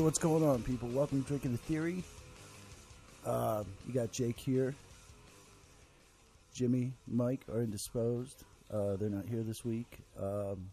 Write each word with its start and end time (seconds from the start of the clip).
What's 0.00 0.18
going 0.18 0.42
on, 0.42 0.62
people? 0.62 0.88
Welcome 0.88 1.22
to 1.22 1.28
Drinking 1.28 1.52
the 1.52 1.58
Theory. 1.58 2.02
Uh, 3.26 3.64
you 3.86 3.92
got 3.92 4.10
Jake 4.10 4.38
here. 4.38 4.74
Jimmy, 6.54 6.94
Mike 7.06 7.42
are 7.52 7.60
indisposed. 7.60 8.44
Uh, 8.72 8.96
they're 8.96 9.10
not 9.10 9.26
here 9.26 9.42
this 9.42 9.62
week. 9.62 9.98
Um, 10.18 10.70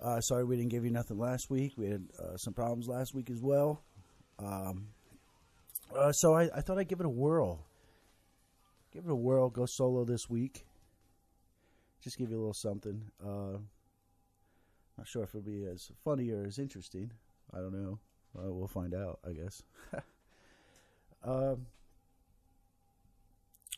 uh, 0.00 0.20
sorry 0.20 0.44
we 0.44 0.56
didn't 0.56 0.70
give 0.70 0.84
you 0.84 0.92
nothing 0.92 1.18
last 1.18 1.50
week. 1.50 1.72
We 1.76 1.90
had 1.90 2.04
uh, 2.16 2.36
some 2.36 2.54
problems 2.54 2.86
last 2.86 3.12
week 3.12 3.28
as 3.28 3.40
well. 3.42 3.82
Um, 4.38 4.86
uh, 5.98 6.12
so 6.12 6.34
I, 6.34 6.48
I 6.54 6.60
thought 6.60 6.78
I'd 6.78 6.88
give 6.88 7.00
it 7.00 7.06
a 7.06 7.10
whirl. 7.10 7.58
Give 8.94 9.04
it 9.04 9.10
a 9.10 9.16
whirl. 9.16 9.50
Go 9.50 9.66
solo 9.66 10.04
this 10.04 10.30
week. 10.30 10.64
Just 12.04 12.18
give 12.18 12.30
you 12.30 12.36
a 12.36 12.38
little 12.38 12.54
something. 12.54 13.02
Uh, 13.20 13.58
not 14.96 15.08
sure 15.08 15.24
if 15.24 15.30
it'll 15.30 15.40
be 15.40 15.64
as 15.64 15.90
funny 16.04 16.30
or 16.30 16.44
as 16.46 16.60
interesting. 16.60 17.10
I 17.54 17.58
don't 17.58 17.72
know. 17.72 17.98
Uh, 18.36 18.52
we'll 18.52 18.68
find 18.68 18.94
out, 18.94 19.20
I 19.28 19.32
guess. 19.32 19.62
um, 21.24 21.66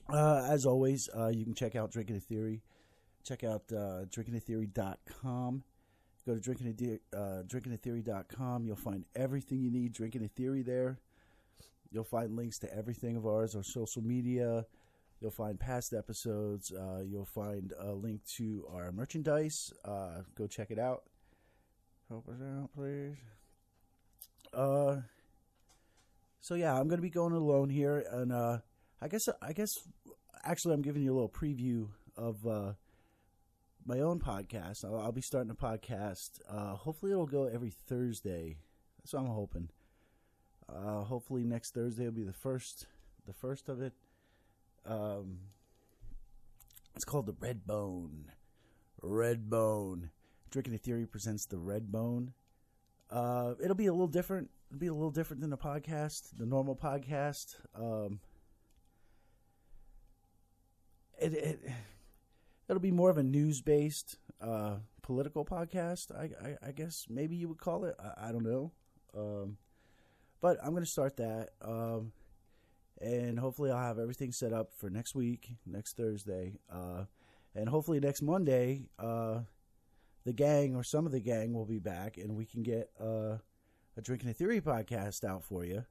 uh, 0.09 0.47
as 0.49 0.67
always, 0.67 1.09
uh, 1.17 1.29
you 1.29 1.45
can 1.45 1.55
check 1.55 1.75
out 1.75 1.91
Drinking 1.91 2.17
a 2.17 2.21
Theory. 2.21 2.63
Check 3.25 3.43
out 3.43 3.63
uh, 3.73 4.05
drinkingtheory.com. 4.11 5.65
Go 6.27 6.35
to 6.35 6.41
drinking 6.41 7.01
uh, 7.13 7.43
drinkingtheory.com. 7.47 8.65
You'll 8.65 8.77
find 8.77 9.05
everything 9.15 9.61
you 9.61 9.71
need. 9.71 9.93
Drinking 9.93 10.25
a 10.25 10.29
Theory 10.29 10.63
there. 10.63 10.99
You'll 11.91 12.05
find 12.05 12.35
links 12.35 12.59
to 12.61 12.75
everything 12.75 13.17
of 13.17 13.27
ours, 13.27 13.55
our 13.55 13.63
social 13.63 14.03
media. 14.03 14.67
You'll 15.21 15.31
find 15.31 15.59
past 15.59 15.93
episodes. 15.93 16.73
Uh, 16.73 17.03
you'll 17.07 17.25
find 17.25 17.73
a 17.79 17.93
link 17.93 18.25
to 18.37 18.67
our 18.73 18.93
merchandise. 18.93 19.73
Uh, 19.85 20.23
go 20.35 20.47
check 20.47 20.71
it 20.71 20.79
out. 20.79 21.05
Help 22.09 22.29
us 22.29 22.41
out, 22.43 22.71
please. 22.75 23.17
Uh, 24.55 25.03
so 26.41 26.55
yeah, 26.55 26.79
I'm 26.79 26.89
gonna 26.89 27.03
be 27.03 27.11
going 27.11 27.33
alone 27.33 27.71
here, 27.71 28.05
and 28.11 28.33
uh, 28.33 28.59
I 29.01 29.09
guess 29.09 29.29
I 29.43 29.53
guess 29.53 29.71
actually 30.45 30.75
I'm 30.75 30.83
giving 30.83 31.03
you 31.03 31.13
a 31.13 31.15
little 31.15 31.29
preview 31.29 31.89
of 32.17 32.47
uh, 32.47 32.73
my 33.87 34.01
own 34.01 34.21
podcast. 34.21 34.85
I'll, 34.85 34.99
I'll 34.99 35.13
be 35.13 35.21
starting 35.21 35.51
a 35.51 35.55
podcast. 35.55 36.41
Uh, 36.49 36.75
hopefully, 36.75 37.13
it'll 37.13 37.27
go 37.27 37.45
every 37.45 37.71
Thursday. 37.71 38.57
That's 38.99 39.13
what 39.13 39.21
I'm 39.21 39.27
hoping. 39.27 39.69
Uh, 40.69 41.03
hopefully, 41.03 41.45
next 41.45 41.75
Thursday 41.75 42.05
will 42.05 42.13
be 42.13 42.25
the 42.25 42.33
first, 42.33 42.87
the 43.27 43.35
first 43.35 43.69
of 43.69 43.81
it. 43.83 43.93
Um, 44.87 45.39
it's 46.95 47.05
called 47.05 47.27
the 47.27 47.37
Red 47.41 47.67
Bone. 47.67 48.31
Red 49.03 49.51
Bone. 49.51 50.11
Drinking 50.51 50.75
a 50.75 50.79
Theory 50.79 51.07
presents 51.07 51.47
the 51.47 51.59
Red 51.59 51.91
Bone. 51.91 52.33
Uh, 53.15 53.55
it'll 53.63 53.77
be 53.77 53.87
a 53.87 53.93
little 53.93 54.09
different. 54.09 54.51
It'll 54.71 54.81
be 54.81 54.89
a 54.89 54.95
little 54.95 55.13
different 55.13 55.41
than 55.41 55.51
the 55.51 55.57
podcast, 55.57 56.37
the 56.37 56.47
normal 56.47 56.75
podcast. 56.75 57.55
Um, 57.77 58.19
it, 61.21 61.33
it 61.33 61.61
it'll 62.69 62.81
be 62.81 62.91
more 62.91 63.11
of 63.11 63.19
a 63.19 63.23
news 63.23 63.61
based 63.61 64.17
uh, 64.41 64.79
political 65.01 65.45
podcast. 65.45 66.11
I, 66.11 66.31
I, 66.45 66.69
I 66.69 66.73
guess 66.73 67.07
maybe 67.09 67.37
you 67.37 67.47
would 67.47 67.59
call 67.59 67.85
it. 67.85 67.95
I, 68.03 68.29
I 68.29 68.33
don't 68.33 68.43
know. 68.43 68.73
Um, 69.17 69.59
but 70.41 70.59
I'm 70.61 70.75
to 70.75 70.85
start 70.85 71.17
that. 71.19 71.51
Um, 71.63 72.11
and 73.01 73.39
hopefully 73.39 73.71
I'll 73.71 73.79
have 73.79 74.01
everything 74.01 74.33
set 74.33 74.53
up 74.53 74.73
for 74.77 74.91
next 74.91 75.15
week, 75.15 75.51
next 75.67 75.97
Thursday, 75.97 76.55
uh, 76.73 77.05
and 77.55 77.69
hopefully 77.69 78.01
next 78.01 78.23
Monday, 78.23 78.87
uh, 78.99 79.41
the 80.25 80.33
gang 80.33 80.75
or 80.75 80.83
some 80.83 81.07
of 81.07 81.13
the 81.13 81.21
gang 81.21 81.53
will 81.53 81.67
be 81.67 81.79
back, 81.79 82.17
and 82.17 82.37
we 82.37 82.45
can 82.45 82.63
get 82.63 82.91
uh, 83.01 83.39
a 83.97 84.01
drinking 84.03 84.31
a 84.31 84.33
theory 84.33 84.61
podcast 84.61 85.25
out 85.25 85.45
for 85.45 85.65
you. 85.65 85.85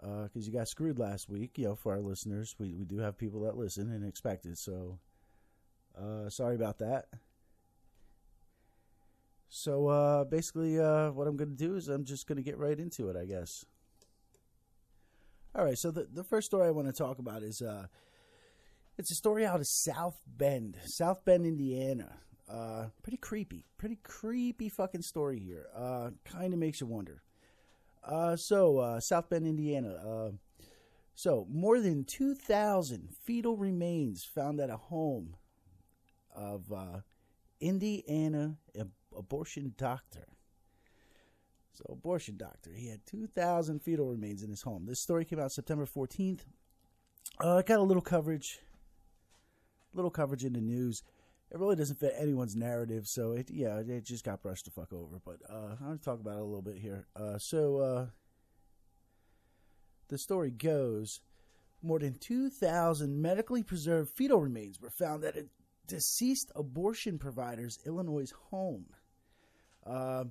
Because 0.00 0.46
you 0.46 0.52
got 0.52 0.68
screwed 0.68 0.98
last 0.98 1.30
week, 1.30 1.56
you 1.56 1.64
know. 1.64 1.74
For 1.74 1.92
our 1.92 2.00
listeners, 2.00 2.54
we 2.58 2.74
we 2.74 2.84
do 2.84 2.98
have 2.98 3.16
people 3.16 3.40
that 3.42 3.56
listen 3.56 3.90
and 3.90 4.04
expect 4.06 4.44
it, 4.44 4.58
so 4.58 4.98
uh, 5.98 6.28
sorry 6.28 6.56
about 6.56 6.78
that. 6.80 7.06
So 9.48 9.86
uh, 9.86 10.24
basically, 10.24 10.78
uh, 10.78 11.10
what 11.12 11.26
I'm 11.26 11.36
going 11.36 11.50
to 11.50 11.56
do 11.56 11.76
is 11.76 11.88
I'm 11.88 12.04
just 12.04 12.26
going 12.26 12.36
to 12.36 12.42
get 12.42 12.58
right 12.58 12.78
into 12.78 13.08
it, 13.08 13.16
I 13.16 13.24
guess. 13.24 13.64
All 15.54 15.64
right, 15.64 15.78
so 15.78 15.90
the, 15.90 16.08
the 16.12 16.24
first 16.24 16.46
story 16.46 16.66
I 16.66 16.72
want 16.72 16.88
to 16.88 16.92
talk 16.92 17.18
about 17.18 17.42
is 17.42 17.62
uh, 17.62 17.86
it's 18.98 19.12
a 19.12 19.14
story 19.14 19.46
out 19.46 19.60
of 19.60 19.66
South 19.66 20.20
Bend, 20.26 20.76
South 20.84 21.24
Bend, 21.24 21.46
Indiana. 21.46 22.16
Uh, 22.48 22.86
pretty 23.02 23.16
creepy, 23.16 23.64
pretty 23.78 23.98
creepy 24.02 24.68
fucking 24.68 25.02
story 25.02 25.38
here. 25.38 25.66
Uh, 25.74 26.10
kind 26.24 26.52
of 26.52 26.58
makes 26.58 26.80
you 26.80 26.86
wonder. 26.86 27.22
Uh, 28.04 28.36
so 28.36 28.78
uh, 28.78 29.00
South 29.00 29.30
Bend, 29.30 29.46
Indiana. 29.46 29.94
Uh, 29.94 30.30
so 31.14 31.46
more 31.50 31.80
than 31.80 32.04
two 32.04 32.34
thousand 32.34 33.08
fetal 33.24 33.56
remains 33.56 34.24
found 34.24 34.60
at 34.60 34.68
a 34.68 34.76
home 34.76 35.36
of 36.34 36.70
uh, 36.72 37.00
Indiana 37.60 38.56
ab- 38.78 38.90
abortion 39.16 39.74
doctor. 39.78 40.26
So, 41.72 41.84
abortion 41.88 42.36
doctor. 42.36 42.70
He 42.72 42.88
had 42.88 43.04
2,000 43.06 43.82
fetal 43.82 44.06
remains 44.06 44.44
in 44.44 44.50
his 44.50 44.62
home. 44.62 44.86
This 44.86 45.00
story 45.00 45.24
came 45.24 45.40
out 45.40 45.50
September 45.50 45.86
14th. 45.86 46.40
Uh, 47.42 47.56
it 47.56 47.66
got 47.66 47.80
a 47.80 47.82
little 47.82 48.02
coverage, 48.02 48.60
little 49.92 50.10
coverage 50.10 50.44
in 50.44 50.52
the 50.52 50.60
news. 50.60 51.02
It 51.54 51.60
really 51.60 51.76
doesn't 51.76 52.00
fit 52.00 52.16
anyone's 52.18 52.56
narrative, 52.56 53.06
so 53.06 53.30
it 53.30 53.48
yeah, 53.48 53.78
it 53.78 54.04
just 54.04 54.24
got 54.24 54.42
brushed 54.42 54.64
the 54.64 54.72
fuck 54.72 54.92
over. 54.92 55.20
But 55.24 55.36
uh, 55.48 55.76
I'm 55.78 55.86
gonna 55.86 55.98
talk 55.98 56.18
about 56.18 56.38
it 56.38 56.40
a 56.40 56.44
little 56.44 56.62
bit 56.62 56.78
here. 56.78 57.06
Uh, 57.14 57.38
so 57.38 57.76
uh, 57.78 58.06
the 60.08 60.18
story 60.18 60.50
goes: 60.50 61.20
more 61.80 62.00
than 62.00 62.14
2,000 62.14 63.22
medically 63.22 63.62
preserved 63.62 64.10
fetal 64.10 64.40
remains 64.40 64.80
were 64.80 64.90
found 64.90 65.22
at 65.22 65.36
a 65.36 65.46
deceased 65.86 66.50
abortion 66.56 67.18
provider's 67.20 67.78
Illinois 67.86 68.32
home. 68.50 68.86
Uh, 69.86 70.24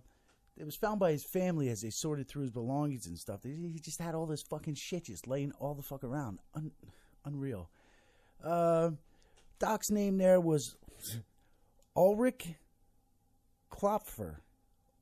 it 0.57 0.65
was 0.65 0.75
found 0.75 0.99
by 0.99 1.11
his 1.11 1.23
family 1.23 1.69
as 1.69 1.83
they 1.83 1.89
sorted 1.89 2.27
through 2.27 2.41
his 2.41 2.51
belongings 2.51 3.07
and 3.07 3.17
stuff. 3.17 3.43
He 3.43 3.79
just 3.81 4.01
had 4.01 4.13
all 4.13 4.25
this 4.25 4.43
fucking 4.43 4.75
shit 4.75 5.05
just 5.05 5.25
laying 5.25 5.53
all 5.53 5.73
the 5.73 5.83
fuck 5.83 6.03
around. 6.03 6.39
Un- 6.53 6.71
unreal. 7.23 7.69
Uh, 8.43 8.91
Doc's 9.63 9.89
name 9.89 10.17
there 10.17 10.41
was 10.41 10.75
Ulrich 11.95 12.49
Klopfer. 13.71 14.35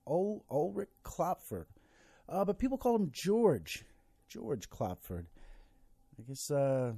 Ul- 0.08 0.46
Ulrich 0.52 0.92
Klopfer. 1.04 1.66
Uh, 2.30 2.46
but 2.46 2.60
people 2.60 2.78
call 2.78 2.96
him 2.96 3.10
George. 3.12 3.84
George 4.30 4.70
Klopford. 4.70 5.26
I 6.20 6.22
guess, 6.28 6.52
uh, 6.52 6.94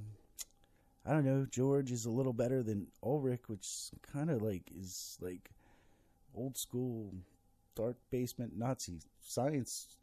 I 1.06 1.12
don't 1.14 1.24
know, 1.24 1.46
George 1.50 1.90
is 1.90 2.04
a 2.04 2.10
little 2.10 2.34
better 2.34 2.62
than 2.62 2.88
Ulrich, 3.02 3.48
which 3.48 3.66
kind 4.12 4.28
of 4.28 4.42
like 4.42 4.70
is 4.78 5.16
like 5.22 5.50
old 6.34 6.58
school 6.58 7.14
dark 7.74 7.96
basement 8.10 8.58
Nazi 8.58 8.98
science. 9.22 9.96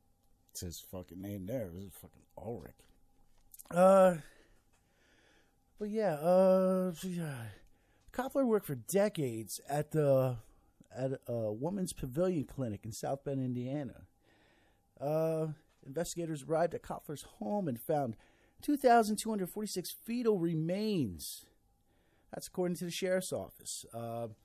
It's 0.50 0.62
his 0.62 0.80
fucking 0.80 1.22
name 1.22 1.46
there. 1.46 1.68
It 1.68 1.74
was 1.76 1.84
fucking 1.94 2.24
Ulrich. 2.44 2.74
Uh, 3.70 4.16
but 5.82 5.90
yeah, 5.90 6.14
uh. 6.14 6.92
Koffler 8.14 8.46
worked 8.46 8.68
for 8.68 8.76
decades 8.76 9.60
at 9.68 9.90
the 9.90 10.36
at 10.96 11.14
a 11.28 11.52
woman's 11.52 11.92
pavilion 11.92 12.44
clinic 12.44 12.82
in 12.86 12.92
South 12.92 13.24
Bend, 13.24 13.42
Indiana. 13.42 14.04
Uh, 15.00 15.48
investigators 15.84 16.44
arrived 16.44 16.76
at 16.76 16.84
Koffler's 16.84 17.24
home 17.40 17.68
and 17.68 17.82
found 17.82 18.16
2,246 18.62 19.96
fetal 20.06 20.38
remains. 20.38 21.46
That's 22.32 22.46
according 22.46 22.78
to 22.78 22.86
the 22.86 22.92
sheriff's 22.92 23.34
office. 23.34 23.84
Uh, 23.92 24.26
of 24.26 24.36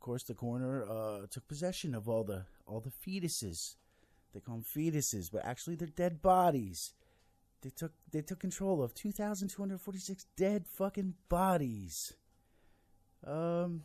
course, 0.00 0.24
the 0.24 0.34
coroner 0.34 0.84
uh, 0.90 1.26
took 1.30 1.46
possession 1.46 1.94
of 1.94 2.08
all 2.08 2.24
the 2.24 2.46
all 2.66 2.80
the 2.80 2.90
fetuses. 2.90 3.76
They 4.34 4.40
call 4.40 4.56
them 4.56 4.64
fetuses, 4.64 5.30
but 5.30 5.44
actually 5.44 5.76
they're 5.76 5.86
dead 5.86 6.20
bodies. 6.20 6.94
They 7.62 7.70
took 7.70 7.92
they 8.12 8.22
took 8.22 8.38
control 8.38 8.82
of 8.82 8.94
2,246 8.94 10.26
dead 10.36 10.66
fucking 10.66 11.14
bodies. 11.28 12.14
Um, 13.26 13.82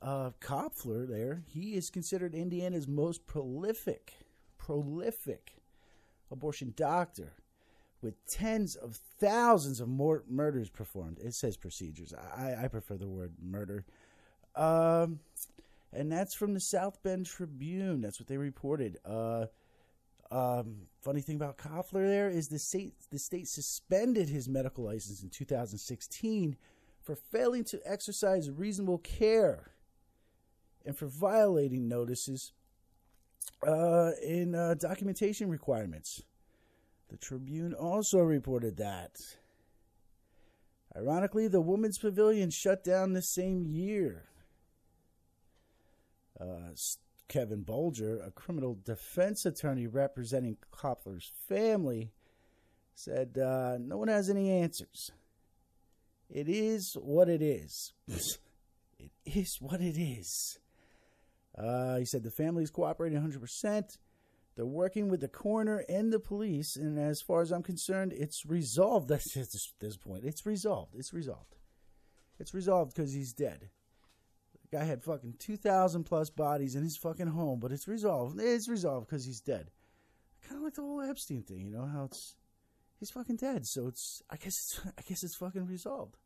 uh, 0.00 0.30
Kopfler 0.40 1.08
there, 1.08 1.42
he 1.46 1.74
is 1.74 1.90
considered 1.90 2.34
Indiana's 2.34 2.86
most 2.86 3.26
prolific, 3.26 4.14
prolific 4.58 5.56
abortion 6.30 6.72
doctor 6.76 7.34
with 8.00 8.14
tens 8.26 8.74
of 8.74 8.96
thousands 9.20 9.80
of 9.80 9.88
more 9.88 10.24
murders 10.28 10.68
performed. 10.68 11.18
It 11.20 11.34
says 11.34 11.56
procedures. 11.56 12.12
I, 12.12 12.64
I 12.64 12.68
prefer 12.68 12.96
the 12.96 13.08
word 13.08 13.34
murder. 13.40 13.84
Um, 14.56 15.20
and 15.92 16.10
that's 16.10 16.34
from 16.34 16.54
the 16.54 16.60
South 16.60 17.02
Bend 17.02 17.26
Tribune. 17.26 18.00
That's 18.00 18.18
what 18.18 18.28
they 18.28 18.38
reported. 18.38 18.98
Uh, 19.04 19.46
um, 20.32 20.76
funny 21.02 21.20
thing 21.20 21.36
about 21.36 21.58
Koffler 21.58 22.06
there 22.06 22.30
is 22.30 22.48
the 22.48 22.58
state 22.58 22.94
the 23.10 23.18
state 23.18 23.48
suspended 23.48 24.28
his 24.28 24.48
medical 24.48 24.84
license 24.84 25.22
in 25.22 25.28
2016 25.28 26.56
for 27.02 27.16
failing 27.16 27.64
to 27.64 27.80
exercise 27.84 28.50
reasonable 28.50 28.98
care 28.98 29.72
and 30.84 30.96
for 30.96 31.06
violating 31.06 31.88
notices 31.88 32.52
uh, 33.66 34.12
in 34.22 34.54
uh, 34.54 34.74
documentation 34.74 35.48
requirements. 35.48 36.22
The 37.08 37.16
Tribune 37.16 37.74
also 37.74 38.20
reported 38.20 38.76
that. 38.78 39.20
Ironically, 40.96 41.48
the 41.48 41.60
Women's 41.60 41.98
Pavilion 41.98 42.50
shut 42.50 42.84
down 42.84 43.12
the 43.12 43.22
same 43.22 43.66
year. 43.66 44.28
Uh, 46.40 46.70
Kevin 47.28 47.62
Bulger, 47.62 48.20
a 48.20 48.30
criminal 48.30 48.78
defense 48.84 49.46
attorney 49.46 49.86
representing 49.86 50.56
Koppler's 50.72 51.32
family, 51.48 52.12
said 52.94 53.38
uh, 53.38 53.78
no 53.80 53.96
one 53.96 54.08
has 54.08 54.28
any 54.28 54.50
answers. 54.50 55.10
It 56.28 56.48
is 56.48 56.94
what 56.94 57.28
it 57.28 57.42
is. 57.42 57.92
it 58.98 59.10
is 59.24 59.58
what 59.60 59.80
it 59.80 59.98
is. 59.98 60.58
Uh, 61.56 61.98
he 61.98 62.04
said 62.04 62.22
the 62.22 62.30
family 62.30 62.62
is 62.62 62.70
cooperating 62.70 63.20
100%. 63.20 63.98
They're 64.54 64.66
working 64.66 65.08
with 65.08 65.20
the 65.20 65.28
coroner 65.28 65.84
and 65.88 66.12
the 66.12 66.20
police, 66.20 66.76
and 66.76 66.98
as 66.98 67.22
far 67.22 67.40
as 67.40 67.50
I'm 67.50 67.62
concerned, 67.62 68.12
it's 68.14 68.44
resolved. 68.44 69.08
That's 69.10 69.36
at 69.36 69.48
this 69.80 69.96
point. 69.96 70.24
It's 70.24 70.44
resolved. 70.44 70.94
It's 70.94 71.12
resolved. 71.12 71.56
It's 72.38 72.54
resolved 72.54 72.94
because 72.94 73.12
he's 73.12 73.32
dead. 73.32 73.70
Guy 74.72 74.84
had 74.84 75.04
fucking 75.04 75.34
2,000 75.38 76.04
plus 76.04 76.30
bodies 76.30 76.74
in 76.74 76.82
his 76.82 76.96
fucking 76.96 77.26
home, 77.26 77.60
but 77.60 77.72
it's 77.72 77.86
resolved. 77.86 78.40
It's 78.40 78.68
resolved 78.68 79.06
because 79.06 79.26
he's 79.26 79.40
dead. 79.40 79.70
Kind 80.48 80.56
of 80.56 80.64
like 80.64 80.74
the 80.74 80.80
whole 80.80 81.02
Epstein 81.02 81.42
thing, 81.42 81.66
you 81.66 81.70
know 81.70 81.84
how 81.84 82.04
it's 82.04 82.36
he's 82.98 83.10
fucking 83.10 83.36
dead. 83.36 83.66
So 83.66 83.86
it's 83.86 84.22
I 84.30 84.36
guess 84.36 84.46
it's 84.46 84.80
I 84.98 85.02
guess 85.06 85.22
it's 85.22 85.34
fucking 85.34 85.66
resolved. 85.66 86.16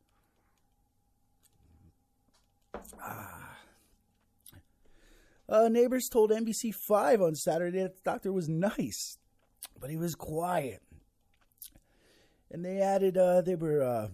Ah. 3.01 3.57
Uh, 5.49 5.69
neighbors 5.69 6.09
told 6.09 6.31
NBC5 6.31 7.25
on 7.25 7.35
Saturday 7.35 7.81
that 7.81 7.95
the 7.95 8.09
doctor 8.09 8.31
was 8.31 8.49
nice, 8.49 9.17
but 9.79 9.89
he 9.89 9.97
was 9.97 10.15
quiet. 10.15 10.81
And 12.49 12.63
they 12.63 12.79
added 12.79 13.17
uh, 13.17 13.41
they 13.41 13.55
were 13.55 13.83
uh, 13.83 14.07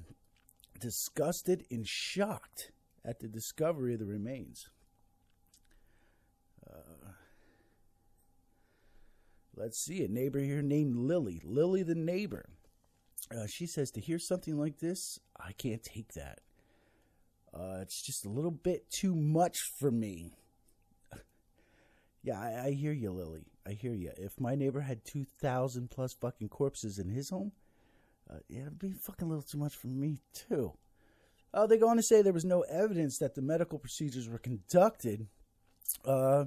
disgusted 0.80 1.66
and 1.70 1.88
shocked 1.88 2.72
at 3.06 3.20
the 3.20 3.28
discovery 3.28 3.94
of 3.94 4.00
the 4.00 4.06
remains. 4.06 4.70
Uh, 6.70 7.12
let's 9.56 9.80
see, 9.80 10.04
a 10.04 10.08
neighbor 10.08 10.40
here 10.40 10.62
named 10.62 10.96
Lily, 10.96 11.42
Lily 11.44 11.84
the 11.84 11.96
neighbor. 11.96 12.50
Uh, 13.32 13.48
she 13.48 13.66
says 13.66 13.92
to 13.92 14.02
hear 14.02 14.20
something 14.20 14.58
like 14.58 14.80
this, 14.80 15.20
I 15.40 15.54
can't 15.54 15.84
take 15.84 16.14
that. 16.14 16.40
Uh, 17.54 17.80
it's 17.82 18.02
just 18.02 18.26
a 18.26 18.30
little 18.30 18.52
bit 18.52 18.90
too 18.90 19.16
much 19.16 19.60
for 19.80 19.92
me. 19.92 20.38
Yeah, 22.26 22.40
I, 22.40 22.68
I 22.68 22.72
hear 22.72 22.94
you, 22.94 23.12
Lily. 23.12 23.48
I 23.68 23.72
hear 23.72 23.94
you. 23.94 24.12
If 24.16 24.40
my 24.40 24.56
neighbor 24.56 24.80
had 24.80 25.04
2,000 25.04 25.90
plus 25.90 26.14
fucking 26.14 26.48
corpses 26.48 26.98
in 26.98 27.10
his 27.10 27.30
home, 27.30 27.52
uh, 28.32 28.38
it'd 28.50 28.80
be 28.80 28.94
fucking 28.94 29.28
a 29.28 29.30
little 29.30 29.44
too 29.44 29.58
much 29.58 29.76
for 29.76 29.88
me, 29.88 30.22
too. 30.34 30.72
Uh, 31.54 31.68
they 31.68 31.78
go 31.78 31.88
on 31.88 31.98
to 31.98 32.04
say 32.04 32.22
there 32.22 32.34
was 32.34 32.46
no 32.46 32.62
evidence 32.62 33.20
that 33.20 33.36
the 33.36 33.42
medical 33.42 33.78
procedures 33.78 34.28
were 34.28 34.40
conducted 34.40 35.28
uh, 36.06 36.46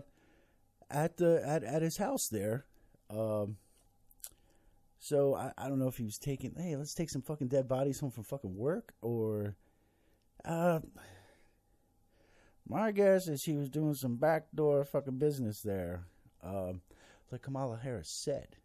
at 0.91 1.17
the 1.17 1.43
at, 1.47 1.63
at 1.63 1.83
his 1.83 1.97
house 1.97 2.29
there. 2.29 2.67
Um, 3.09 3.57
so 4.99 5.37
I, 5.37 5.53
I 5.57 5.69
don't 5.69 5.79
know 5.79 5.87
if 5.87 5.99
he 5.99 6.05
was 6.05 6.19
taking, 6.19 6.55
hey, 6.57 6.75
let's 6.75 6.95
take 6.95 7.11
some 7.11 7.23
fucking 7.23 7.49
dead 7.49 7.69
bodies 7.69 8.01
home 8.01 8.11
from 8.11 8.25
fucking 8.25 8.57
work, 8.57 8.95
or 9.01 9.55
uh, 10.45 10.81
my 12.69 12.91
guess 12.91 13.29
is 13.29 13.45
he 13.45 13.57
was 13.57 13.71
doing 13.71 13.95
some 13.95 14.17
backdoor 14.17 14.85
fucking 14.85 15.19
business 15.19 15.63
there. 15.63 16.07
Um, 16.43 16.81
like 17.31 17.43
Kamala 17.43 17.79
Harris 17.81 18.09
said, 18.09 18.57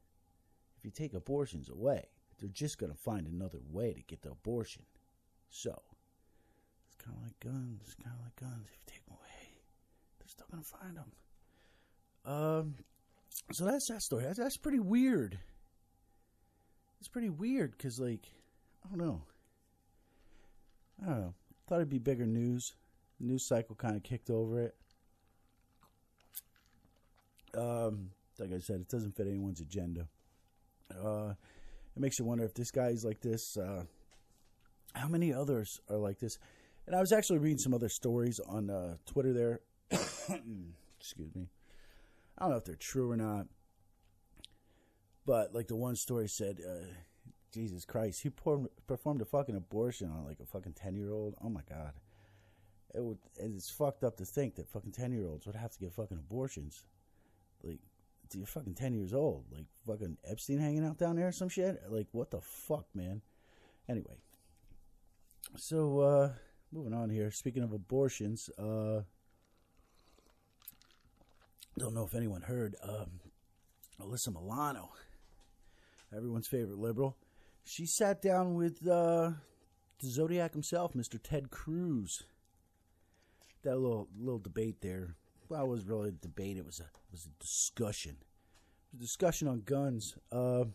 if 0.77 0.85
you 0.85 0.91
take 0.91 1.13
abortions 1.13 1.69
away, 1.69 2.05
they're 2.39 2.49
just 2.49 2.79
going 2.79 2.91
to 2.91 2.97
find 2.97 3.27
another 3.27 3.59
way 3.69 3.93
to 3.93 4.01
get 4.01 4.23
the 4.23 4.31
abortion. 4.31 4.83
So, 5.49 5.79
kind 7.03 7.17
of 7.17 7.23
like 7.23 7.39
guns. 7.39 7.95
Kind 8.03 8.15
of 8.17 8.23
like 8.23 8.35
guns. 8.35 8.67
If 8.67 8.73
you 8.73 8.83
take 8.87 9.05
them 9.05 9.17
away, 9.17 9.49
they're 10.19 10.27
still 10.27 10.47
to 10.51 10.63
find 10.63 10.97
them. 10.97 11.11
Um, 12.23 12.75
so 13.51 13.65
that's 13.65 13.87
that 13.87 14.01
story. 14.01 14.23
That's, 14.23 14.37
that's 14.37 14.57
pretty 14.57 14.79
weird. 14.79 15.39
It's 16.99 17.07
pretty 17.07 17.29
weird 17.29 17.71
because, 17.71 17.99
like, 17.99 18.27
I 18.85 18.89
don't 18.89 19.05
know. 19.05 19.23
I 21.01 21.09
don't 21.09 21.21
know. 21.21 21.33
Thought 21.67 21.75
it'd 21.77 21.89
be 21.89 21.99
bigger 21.99 22.25
news 22.25 22.73
news 23.21 23.47
cycle 23.47 23.75
kind 23.75 23.95
of 23.95 24.03
kicked 24.03 24.29
over 24.29 24.59
it. 24.59 24.75
Um, 27.55 28.09
like 28.39 28.51
I 28.51 28.59
said, 28.59 28.81
it 28.81 28.89
doesn't 28.89 29.15
fit 29.15 29.27
anyone's 29.27 29.61
agenda. 29.61 30.07
Uh, 30.91 31.33
it 31.95 31.99
makes 31.99 32.17
you 32.17 32.25
wonder 32.25 32.43
if 32.43 32.53
this 32.53 32.71
guy's 32.71 33.05
like 33.05 33.21
this. 33.21 33.57
Uh, 33.57 33.83
how 34.93 35.07
many 35.07 35.33
others 35.33 35.79
are 35.89 35.97
like 35.97 36.19
this? 36.19 36.37
And 36.87 36.95
I 36.95 36.99
was 36.99 37.11
actually 37.11 37.39
reading 37.39 37.57
some 37.57 37.73
other 37.73 37.89
stories 37.89 38.39
on 38.39 38.69
uh, 38.69 38.97
Twitter 39.05 39.33
there. 39.33 39.61
Excuse 40.99 41.35
me. 41.35 41.47
I 42.37 42.43
don't 42.43 42.51
know 42.51 42.57
if 42.57 42.65
they're 42.65 42.75
true 42.75 43.11
or 43.11 43.17
not. 43.17 43.47
But 45.25 45.53
like 45.53 45.67
the 45.67 45.75
one 45.75 45.95
story 45.95 46.27
said, 46.27 46.59
uh, 46.67 46.85
Jesus 47.53 47.85
Christ, 47.85 48.23
he 48.23 48.29
performed 48.29 49.21
a 49.21 49.25
fucking 49.25 49.55
abortion 49.55 50.09
on 50.09 50.25
like 50.25 50.39
a 50.39 50.45
fucking 50.45 50.73
10 50.73 50.95
year 50.95 51.11
old. 51.11 51.35
Oh 51.43 51.49
my 51.49 51.61
God 51.69 51.93
it 52.93 53.03
would 53.03 53.17
it's 53.37 53.69
fucked 53.69 54.03
up 54.03 54.17
to 54.17 54.25
think 54.25 54.55
that 54.55 54.69
fucking 54.69 54.91
ten 54.91 55.11
year 55.11 55.25
olds 55.25 55.45
would 55.45 55.55
have 55.55 55.71
to 55.71 55.79
get 55.79 55.93
fucking 55.93 56.17
abortions. 56.17 56.85
Like 57.63 57.79
you're 58.33 58.45
fucking 58.45 58.75
ten 58.75 58.93
years 58.93 59.13
old. 59.13 59.45
Like 59.51 59.65
fucking 59.87 60.17
Epstein 60.25 60.59
hanging 60.59 60.85
out 60.85 60.97
down 60.97 61.15
there 61.15 61.27
or 61.27 61.31
some 61.31 61.49
shit. 61.49 61.81
Like 61.89 62.07
what 62.11 62.31
the 62.31 62.41
fuck, 62.41 62.85
man? 62.93 63.21
Anyway. 63.89 64.17
So 65.57 65.99
uh 65.99 66.29
moving 66.71 66.93
on 66.93 67.09
here. 67.09 67.31
Speaking 67.31 67.63
of 67.63 67.73
abortions, 67.73 68.49
uh 68.57 69.01
don't 71.77 71.93
know 71.93 72.03
if 72.03 72.15
anyone 72.15 72.41
heard, 72.41 72.75
um 72.83 73.19
Alyssa 74.01 74.33
Milano, 74.33 74.89
everyone's 76.15 76.47
favorite 76.47 76.79
liberal. 76.79 77.17
She 77.63 77.85
sat 77.85 78.21
down 78.21 78.55
with 78.55 78.87
uh 78.87 79.31
the 79.99 80.07
Zodiac 80.07 80.53
himself, 80.53 80.93
Mr. 80.93 81.19
Ted 81.21 81.51
Cruz 81.51 82.23
that 83.63 83.77
little 83.77 84.07
little 84.19 84.39
debate 84.39 84.81
there. 84.81 85.15
Well, 85.49 85.63
it 85.63 85.67
was 85.67 85.85
really 85.85 86.09
a 86.09 86.13
debate. 86.13 86.57
It 86.57 86.65
was 86.65 86.79
a 86.79 86.83
it 86.83 87.11
was 87.11 87.25
a 87.27 87.43
discussion. 87.43 88.17
A 88.93 88.97
discussion 88.97 89.47
on 89.47 89.61
guns. 89.61 90.15
Uh, 90.31 90.65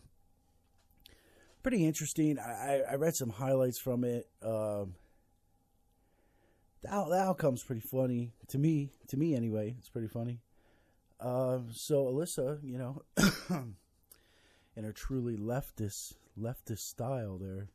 pretty 1.61 1.85
interesting. 1.85 2.39
I, 2.39 2.81
I 2.91 2.95
read 2.95 3.15
some 3.15 3.29
highlights 3.29 3.79
from 3.79 4.03
it. 4.03 4.27
Um, 4.41 4.95
the, 6.81 6.89
the 6.89 7.17
outcome's 7.17 7.63
pretty 7.63 7.81
funny 7.81 8.33
to 8.49 8.57
me. 8.57 8.91
To 9.09 9.17
me, 9.17 9.35
anyway, 9.35 9.75
it's 9.77 9.89
pretty 9.89 10.07
funny. 10.07 10.41
Uh, 11.19 11.59
so 11.71 12.05
Alyssa, 12.05 12.59
you 12.63 12.77
know, 12.77 13.01
in 14.75 14.83
her 14.83 14.93
truly 14.93 15.35
leftist 15.35 16.13
leftist 16.39 16.79
style, 16.79 17.37
there 17.37 17.69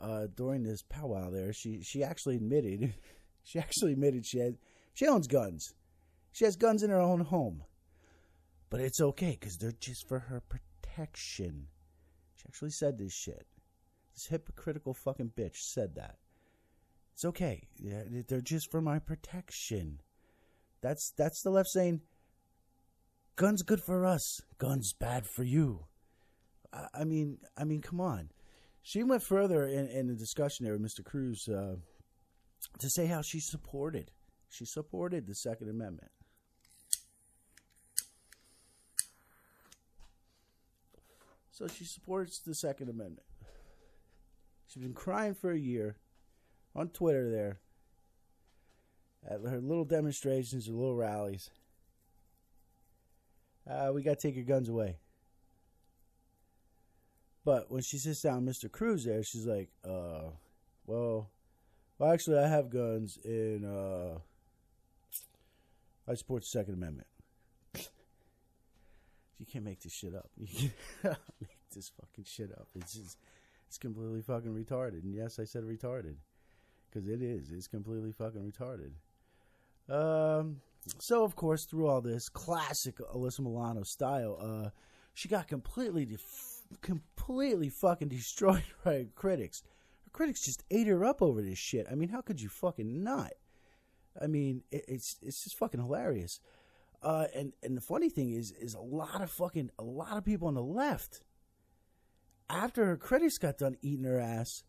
uh, 0.00 0.26
during 0.34 0.62
this 0.62 0.82
powwow, 0.82 1.30
there 1.30 1.52
she 1.52 1.82
she 1.82 2.02
actually 2.02 2.36
admitted 2.36 2.94
She 3.44 3.58
actually 3.58 3.92
admitted 3.92 4.24
she 4.24 4.38
had 4.38 4.56
she 4.94 5.06
owns 5.06 5.26
guns. 5.26 5.74
She 6.32 6.44
has 6.46 6.56
guns 6.56 6.82
in 6.82 6.90
her 6.90 7.00
own 7.00 7.20
home. 7.20 7.62
But 8.70 8.80
it's 8.80 9.00
okay 9.00 9.36
because 9.38 9.58
they're 9.58 9.72
just 9.72 10.08
for 10.08 10.18
her 10.18 10.40
protection. 10.40 11.68
She 12.34 12.46
actually 12.48 12.70
said 12.70 12.98
this 12.98 13.12
shit. 13.12 13.46
This 14.14 14.26
hypocritical 14.26 14.94
fucking 14.94 15.32
bitch 15.36 15.58
said 15.58 15.94
that. 15.96 16.16
It's 17.14 17.24
okay. 17.24 17.68
They're 17.80 18.40
just 18.40 18.70
for 18.70 18.80
my 18.80 18.98
protection. 18.98 20.00
That's 20.82 21.12
that's 21.16 21.42
the 21.42 21.50
left 21.50 21.68
saying 21.68 22.02
guns 23.36 23.62
good 23.62 23.80
for 23.80 24.04
us, 24.04 24.40
guns 24.58 24.92
bad 24.92 25.26
for 25.26 25.44
you. 25.44 25.86
I, 26.72 26.86
I 27.00 27.04
mean, 27.04 27.38
I 27.56 27.64
mean, 27.64 27.80
come 27.80 28.00
on. 28.00 28.30
She 28.82 29.02
went 29.02 29.22
further 29.22 29.66
in, 29.66 29.86
in 29.88 30.08
the 30.08 30.14
discussion 30.14 30.64
there 30.64 30.76
with 30.76 30.82
Mr. 30.82 31.04
Cruz. 31.04 31.48
Uh, 31.48 31.76
to 32.78 32.90
say 32.90 33.06
how 33.06 33.22
she 33.22 33.40
supported 33.40 34.10
she 34.54 34.64
supported 34.64 35.26
the 35.26 35.34
Second 35.34 35.68
Amendment. 35.68 36.12
So 41.50 41.66
she 41.66 41.84
supports 41.84 42.38
the 42.38 42.54
Second 42.54 42.88
Amendment. 42.88 43.26
She's 44.68 44.82
been 44.82 44.94
crying 44.94 45.34
for 45.34 45.50
a 45.50 45.58
year 45.58 45.96
on 46.74 46.88
Twitter 46.88 47.30
there 47.30 47.58
at 49.28 49.40
her 49.40 49.60
little 49.60 49.84
demonstrations 49.84 50.68
or 50.68 50.72
little 50.72 50.96
rallies. 50.96 51.50
Uh, 53.68 53.90
we 53.94 54.02
got 54.02 54.18
to 54.18 54.28
take 54.28 54.36
your 54.36 54.44
guns 54.44 54.68
away. 54.68 54.98
But 57.44 57.70
when 57.70 57.82
she 57.82 57.98
sits 57.98 58.22
down 58.22 58.46
Mr. 58.46 58.70
Cruz 58.70 59.04
there, 59.04 59.22
she's 59.22 59.46
like, 59.46 59.70
uh, 59.84 60.30
well, 60.86 61.30
well, 61.98 62.12
actually, 62.12 62.38
I 62.38 62.48
have 62.48 62.70
guns 62.70 63.18
in 63.24 63.64
uh, 63.64 64.18
I 66.10 66.14
support 66.14 66.42
the 66.42 66.48
Second 66.48 66.74
Amendment. 66.74 67.06
you 69.38 69.46
can't 69.50 69.64
make 69.64 69.80
this 69.80 69.92
shit 69.92 70.14
up. 70.14 70.30
You 70.38 70.70
can't 71.02 71.18
make 71.40 71.58
this 71.74 71.90
fucking 72.00 72.24
shit 72.24 72.52
up. 72.52 72.68
It's 72.74 72.94
just, 72.94 73.18
it's 73.68 73.78
completely 73.78 74.22
fucking 74.22 74.54
retarded. 74.54 75.02
And 75.02 75.14
yes, 75.14 75.38
I 75.38 75.44
said 75.44 75.64
retarded 75.64 76.16
because 76.94 77.08
it 77.08 77.22
is. 77.22 77.50
It's 77.50 77.66
completely 77.66 78.12
fucking 78.12 78.40
retarded. 78.40 78.92
Um. 79.92 80.60
So 80.98 81.24
of 81.24 81.34
course, 81.34 81.64
through 81.64 81.88
all 81.88 82.00
this 82.00 82.28
classic 82.28 82.98
Alyssa 82.98 83.40
Milano 83.40 83.82
style, 83.82 84.38
uh, 84.40 84.70
she 85.14 85.28
got 85.28 85.48
completely, 85.48 86.04
def- 86.04 86.62
completely 86.82 87.70
fucking 87.70 88.08
destroyed 88.08 88.64
by 88.84 89.06
critics. 89.14 89.62
Her 90.04 90.10
critics 90.12 90.44
just 90.44 90.62
ate 90.70 90.86
her 90.86 91.04
up 91.04 91.22
over 91.22 91.40
this 91.40 91.58
shit. 91.58 91.86
I 91.90 91.94
mean, 91.94 92.10
how 92.10 92.20
could 92.20 92.40
you 92.40 92.48
fucking 92.48 93.02
not? 93.02 93.32
I 94.20 94.26
mean, 94.26 94.62
it, 94.70 94.84
it's 94.86 95.16
it's 95.22 95.44
just 95.44 95.58
fucking 95.58 95.80
hilarious. 95.80 96.40
Uh, 97.02 97.26
and 97.34 97.52
and 97.62 97.76
the 97.76 97.82
funny 97.82 98.08
thing 98.08 98.32
is, 98.32 98.52
is 98.52 98.74
a 98.74 98.80
lot 98.80 99.20
of 99.20 99.30
fucking 99.30 99.70
a 99.78 99.84
lot 99.84 100.16
of 100.16 100.24
people 100.24 100.48
on 100.48 100.54
the 100.54 100.62
left, 100.62 101.22
after 102.48 102.84
her 102.86 102.96
critics 102.96 103.38
got 103.38 103.58
done 103.58 103.76
eating 103.82 104.04
her 104.04 104.20
ass, 104.20 104.62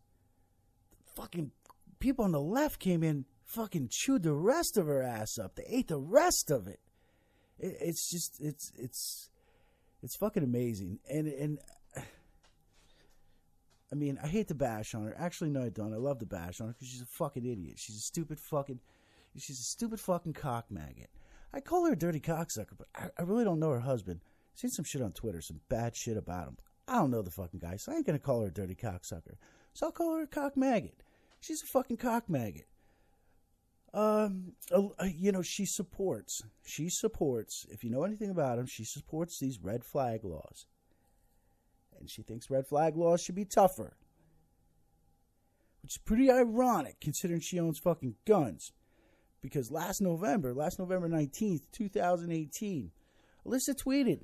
fucking 1.16 1.52
people 2.00 2.26
on 2.26 2.32
the 2.32 2.42
left 2.42 2.80
came 2.80 3.04
in, 3.04 3.26
fucking 3.44 3.90
chewed 3.92 4.24
the 4.24 4.34
rest 4.34 4.78
of 4.78 4.88
her 4.88 5.02
ass 5.02 5.38
up. 5.38 5.56
They 5.56 5.66
ate 5.68 5.88
the 5.88 6.00
rest 6.00 6.52
of 6.52 6.68
it. 6.68 6.80
it 7.60 7.78
it's 7.80 8.10
just 8.10 8.40
it's 8.42 8.72
it's 8.78 9.30
it's 10.02 10.16
fucking 10.16 10.44
amazing. 10.44 11.00
And 11.10 11.28
and 11.28 11.60
I 13.92 13.96
mean, 13.96 14.20
I 14.24 14.28
hate 14.28 14.48
to 14.50 14.56
bash 14.56 14.94
on 14.94 15.06
her. 15.06 15.16
Actually, 15.18 15.52
no, 15.52 15.64
I 15.64 15.70
don't. 15.70 15.94
I 15.94 15.98
love 15.98 16.20
to 16.20 16.26
bash 16.26 16.60
on 16.60 16.68
her 16.68 16.74
because 16.74 16.88
she's 16.88 17.02
a 17.02 17.06
fucking 17.06 17.46
idiot. 17.46 17.76
She's 17.78 17.98
a 17.98 18.02
stupid 18.02 18.40
fucking. 18.40 18.80
She's 19.38 19.60
a 19.60 19.64
stupid 19.64 20.00
fucking 20.00 20.34
cock 20.34 20.66
maggot. 20.70 21.10
I 21.54 21.60
call 21.60 21.86
her 21.86 21.94
a 21.94 21.98
dirty 21.98 22.20
cocksucker, 22.20 22.78
but 22.78 22.88
I, 22.96 23.10
I 23.18 23.24
really 23.24 23.44
don't 23.44 23.60
know 23.60 23.72
her 23.72 23.80
husband. 23.82 24.22
I've 24.54 24.60
seen 24.60 24.72
some 24.72 24.86
shit 24.86 25.02
on 25.02 25.12
Twitter, 25.12 25.42
some 25.42 25.60
bad 25.70 25.96
shit 25.96 26.18
about 26.18 26.48
him. 26.48 26.58
I 26.88 26.96
don't 26.96 27.12
know 27.12 27.22
the 27.22 27.32
fucking 27.32 27.60
guy, 27.60 27.78
so 27.78 27.92
I 27.92 27.96
ain't 27.96 28.06
gonna 28.06 28.20
call 28.20 28.42
her 28.42 28.48
a 28.48 28.54
dirty 28.54 28.76
cocksucker. 28.76 29.36
So 29.74 29.88
I'll 29.88 29.92
call 29.92 30.16
her 30.16 30.24
a 30.24 30.28
cock 30.28 30.56
maggot. 30.56 31.04
She's 31.46 31.62
a 31.62 31.68
fucking 31.68 31.98
cock 31.98 32.28
maggot. 32.28 32.66
Um, 33.94 34.54
you 35.06 35.32
know, 35.32 35.44
she 35.44 35.68
supports. 35.68 36.42
She 36.66 36.90
supports. 36.90 37.68
If 37.70 37.84
you 37.84 37.92
know 37.92 38.04
anything 38.04 38.32
about 38.32 38.58
him, 38.58 38.66
she 38.66 38.84
supports 38.84 39.38
these 39.38 39.60
red 39.62 39.86
flag 39.86 40.24
laws, 40.24 40.66
and 42.00 42.10
she 42.10 42.24
thinks 42.24 42.50
red 42.50 42.66
flag 42.66 42.98
laws 42.98 43.22
should 43.22 43.36
be 43.36 43.46
tougher. 43.46 43.96
Which 45.84 45.94
is 45.94 45.98
pretty 46.00 46.32
ironic 46.32 47.00
considering 47.00 47.42
she 47.42 47.60
owns 47.60 47.78
fucking 47.78 48.16
guns 48.26 48.72
because 49.40 49.70
last 49.70 50.02
November, 50.02 50.52
last 50.52 50.80
November 50.80 51.08
19th, 51.08 51.62
2018, 51.72 52.90
Alyssa 53.46 53.76
tweeted, 53.76 54.22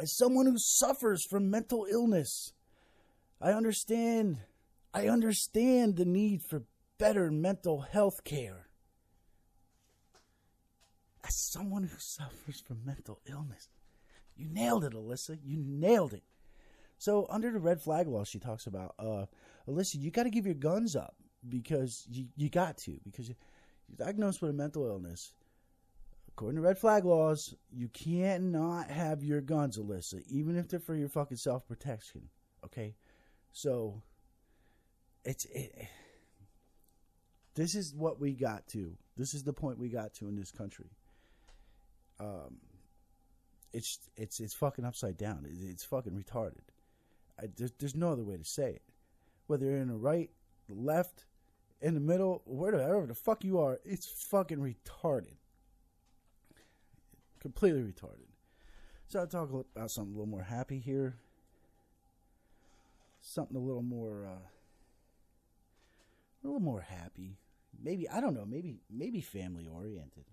As 0.00 0.16
someone 0.16 0.46
who 0.46 0.56
suffers 0.56 1.26
from 1.26 1.50
mental 1.50 1.86
illness, 1.90 2.54
I 3.42 3.50
understand, 3.50 4.38
I 4.94 5.08
understand 5.08 5.96
the 5.96 6.04
need 6.04 6.42
for 6.42 6.64
better 6.98 7.30
mental 7.30 7.80
health 7.80 8.24
care. 8.24 8.68
As 11.24 11.34
someone 11.34 11.84
who 11.84 11.96
suffers 11.98 12.60
from 12.60 12.84
mental 12.84 13.20
illness, 13.26 13.68
you 14.36 14.48
nailed 14.48 14.84
it, 14.84 14.92
Alyssa. 14.92 15.38
You 15.42 15.62
nailed 15.64 16.12
it. 16.12 16.24
So, 16.98 17.26
under 17.30 17.50
the 17.50 17.58
red 17.58 17.80
flag 17.80 18.06
law, 18.06 18.24
she 18.24 18.38
talks 18.38 18.66
about, 18.66 18.94
uh, 18.98 19.26
Alyssa, 19.68 20.00
you 20.00 20.10
got 20.10 20.24
to 20.24 20.30
give 20.30 20.46
your 20.46 20.54
guns 20.54 20.94
up 20.94 21.16
because 21.48 22.06
you, 22.08 22.26
you 22.36 22.48
got 22.48 22.76
to, 22.78 23.00
because 23.04 23.28
you, 23.28 23.34
you're 23.88 24.04
diagnosed 24.04 24.40
with 24.40 24.50
a 24.50 24.54
mental 24.54 24.86
illness, 24.86 25.32
according 26.28 26.56
to 26.56 26.62
red 26.62 26.78
flag 26.78 27.04
laws, 27.04 27.54
you 27.70 27.88
can't 27.88 28.44
not 28.44 28.88
have 28.88 29.22
your 29.24 29.40
guns, 29.40 29.78
Alyssa, 29.78 30.22
even 30.28 30.56
if 30.56 30.68
they're 30.68 30.80
for 30.80 30.94
your 30.94 31.08
fucking 31.08 31.36
self 31.36 31.66
protection. 31.66 32.28
Okay, 32.64 32.94
so 33.52 34.02
it's 35.24 35.44
it, 35.46 35.88
this 37.54 37.74
is 37.74 37.94
what 37.94 38.20
we 38.20 38.32
got 38.32 38.66
to. 38.68 38.96
This 39.16 39.34
is 39.34 39.42
the 39.42 39.52
point 39.52 39.78
we 39.78 39.88
got 39.88 40.14
to 40.14 40.28
in 40.28 40.36
this 40.36 40.50
country. 40.50 40.90
Um, 42.20 42.58
it's 43.72 43.98
it's 44.16 44.40
it's 44.40 44.54
fucking 44.54 44.84
upside 44.84 45.16
down. 45.16 45.46
It's, 45.48 45.62
it's 45.62 45.84
fucking 45.84 46.12
retarded. 46.12 46.64
I, 47.40 47.46
there's, 47.56 47.72
there's 47.78 47.94
no 47.94 48.12
other 48.12 48.24
way 48.24 48.36
to 48.36 48.44
say 48.44 48.70
it. 48.70 48.82
Whether 49.46 49.66
you're 49.66 49.78
in 49.78 49.88
the 49.88 49.94
right, 49.94 50.30
the 50.68 50.74
left, 50.74 51.24
in 51.80 51.94
the 51.94 52.00
middle, 52.00 52.42
wherever 52.46 53.06
the 53.06 53.14
fuck 53.14 53.44
you 53.44 53.58
are, 53.58 53.80
it's 53.84 54.06
fucking 54.06 54.58
retarded. 54.58 55.36
Completely 57.40 57.82
retarded. 57.82 58.28
So 59.08 59.20
I'll 59.20 59.26
talk 59.26 59.50
about 59.50 59.90
something 59.90 60.14
a 60.14 60.16
little 60.16 60.30
more 60.30 60.44
happy 60.44 60.78
here. 60.78 61.16
Something 63.20 63.56
a 63.56 63.60
little 63.60 63.82
more, 63.82 64.26
uh, 64.26 64.48
a 66.42 66.46
little 66.46 66.60
more 66.60 66.80
happy. 66.80 67.38
Maybe 67.82 68.08
I 68.08 68.20
don't 68.20 68.34
know. 68.34 68.46
Maybe 68.46 68.76
maybe 68.90 69.20
family 69.20 69.66
oriented. 69.66 70.24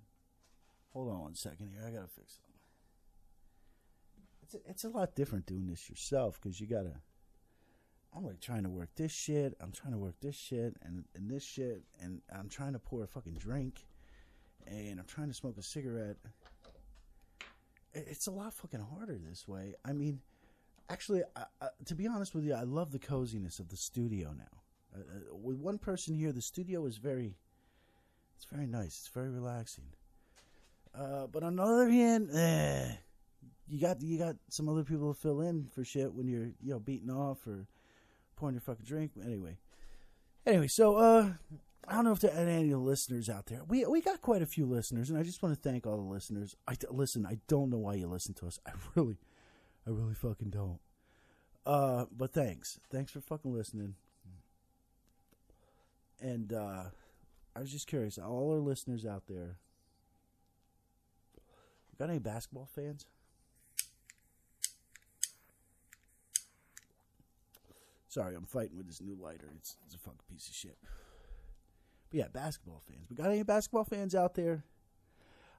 Hold 0.94 1.10
on 1.10 1.22
one 1.22 1.36
second 1.36 1.70
here. 1.70 1.86
I 1.86 1.92
gotta 1.92 2.08
fix 2.08 2.36
something. 2.36 2.54
It's 4.42 4.56
a, 4.56 4.58
it's 4.70 4.84
a 4.84 4.90
lot 4.90 5.16
different 5.16 5.46
doing 5.46 5.68
this 5.68 5.90
yourself 5.90 6.40
because 6.42 6.60
you 6.60 6.68
gotta 6.68 7.02
I'm 8.16 8.26
like 8.26 8.40
trying 8.40 8.64
to 8.64 8.70
work 8.70 8.90
this 8.96 9.12
shit. 9.12 9.56
I'm 9.62 9.72
trying 9.72 9.94
to 9.94 10.00
work 10.00 10.16
this 10.22 10.36
shit 10.36 10.76
and, 10.82 11.06
and 11.16 11.30
this 11.30 11.44
shit. 11.44 11.84
And 12.02 12.22
I'm 12.34 12.50
trying 12.50 12.74
to 12.74 12.80
pour 12.80 13.04
a 13.04 13.08
fucking 13.08 13.36
drink. 13.36 13.86
And 14.68 15.00
I'm 15.00 15.06
trying 15.06 15.28
to 15.28 15.34
smoke 15.34 15.58
a 15.58 15.64
cigarette. 15.64 16.18
It's 17.94 18.28
a 18.28 18.32
lot 18.32 18.54
fucking 18.54 18.82
harder 18.82 19.18
this 19.18 19.48
way. 19.48 19.76
I 19.86 19.94
mean, 19.94 20.22
actually, 20.90 21.22
I, 21.36 21.46
I, 21.62 21.68
to 21.86 21.96
be 21.96 22.08
honest 22.08 22.34
with 22.36 22.46
you, 22.46 22.54
I 22.54 22.64
love 22.64 22.92
the 22.92 23.00
coziness 23.00 23.60
of 23.60 23.70
the 23.70 23.78
studio 23.78 24.34
now. 24.38 24.59
Uh, 24.96 25.00
uh, 25.00 25.36
with 25.36 25.58
one 25.58 25.78
person 25.78 26.16
here, 26.16 26.32
the 26.32 26.42
studio 26.42 26.86
is 26.86 26.98
very, 26.98 27.36
it's 28.36 28.46
very 28.46 28.68
nice. 28.68 29.00
It's 29.00 29.12
very 29.14 29.30
relaxing. 29.30 29.86
Uh, 30.98 31.28
but 31.28 31.44
on 31.44 31.56
the 31.56 31.64
other 31.64 31.90
hand, 31.90 32.30
eh, 32.34 32.92
you 33.68 33.80
got 33.80 34.02
you 34.02 34.18
got 34.18 34.36
some 34.50 34.68
other 34.68 34.84
people 34.84 35.14
to 35.14 35.20
fill 35.20 35.42
in 35.42 35.68
for 35.74 35.84
shit 35.84 36.14
when 36.14 36.28
you're 36.28 36.52
you 36.62 36.72
know 36.72 36.80
beating 36.80 37.12
off 37.12 37.46
or 37.46 37.68
pouring 38.36 38.56
your 38.56 38.62
fucking 38.62 38.86
drink. 38.86 39.12
Anyway, 39.24 39.58
anyway, 40.48 40.68
so 40.68 40.96
uh, 40.96 41.30
I 41.88 41.94
don't 41.94 42.06
know 42.06 42.12
if 42.12 42.20
there 42.20 42.34
are 42.34 42.48
any 42.48 42.74
listeners 42.74 43.30
out 43.30 43.46
there. 43.46 43.62
We 43.68 43.86
we 43.86 44.02
got 44.02 44.22
quite 44.22 44.42
a 44.42 44.48
few 44.48 44.66
listeners, 44.66 45.10
and 45.10 45.20
I 45.20 45.24
just 45.24 45.44
want 45.44 45.56
to 45.56 45.70
thank 45.70 45.86
all 45.86 45.98
the 45.98 46.04
listeners. 46.04 46.56
I 46.68 46.74
listen. 46.90 47.26
I 47.26 47.38
don't 47.48 47.70
know 47.70 47.78
why 47.78 47.94
you 47.96 48.08
listen 48.08 48.34
to 48.36 48.48
us. 48.48 48.60
I 48.66 48.72
really, 48.96 49.18
I 49.86 49.92
really 49.92 50.16
fucking 50.16 50.50
don't. 50.50 50.80
Uh, 51.66 52.06
but 52.12 52.34
thanks, 52.34 52.80
thanks 52.90 53.12
for 53.12 53.22
fucking 53.22 53.54
listening. 53.54 53.96
And 56.22 56.52
uh, 56.54 56.84
I 57.56 57.60
was 57.60 57.72
just 57.72 57.88
curious, 57.88 58.18
all 58.18 58.52
our 58.52 58.60
listeners 58.60 59.06
out 59.06 59.24
there, 59.28 59.58
got 61.98 62.10
any 62.10 62.20
basketball 62.20 62.68
fans? 62.74 63.06
Sorry, 68.08 68.36
I'm 68.36 68.46
fighting 68.46 68.78
with 68.78 68.88
this 68.88 69.02
new 69.02 69.18
lighter. 69.22 69.50
It's, 69.58 69.76
it's 69.86 69.96
a 69.96 70.00
fucking 70.00 70.20
piece 70.32 70.48
of 70.48 70.56
shit. 70.56 70.78
But 72.10 72.18
yeah, 72.18 72.28
basketball 72.34 72.82
fans. 72.88 73.06
We 73.10 73.16
got 73.16 73.28
any 73.28 73.44
basketball 73.44 73.84
fans 73.84 74.16
out 74.16 74.34
there? 74.34 74.64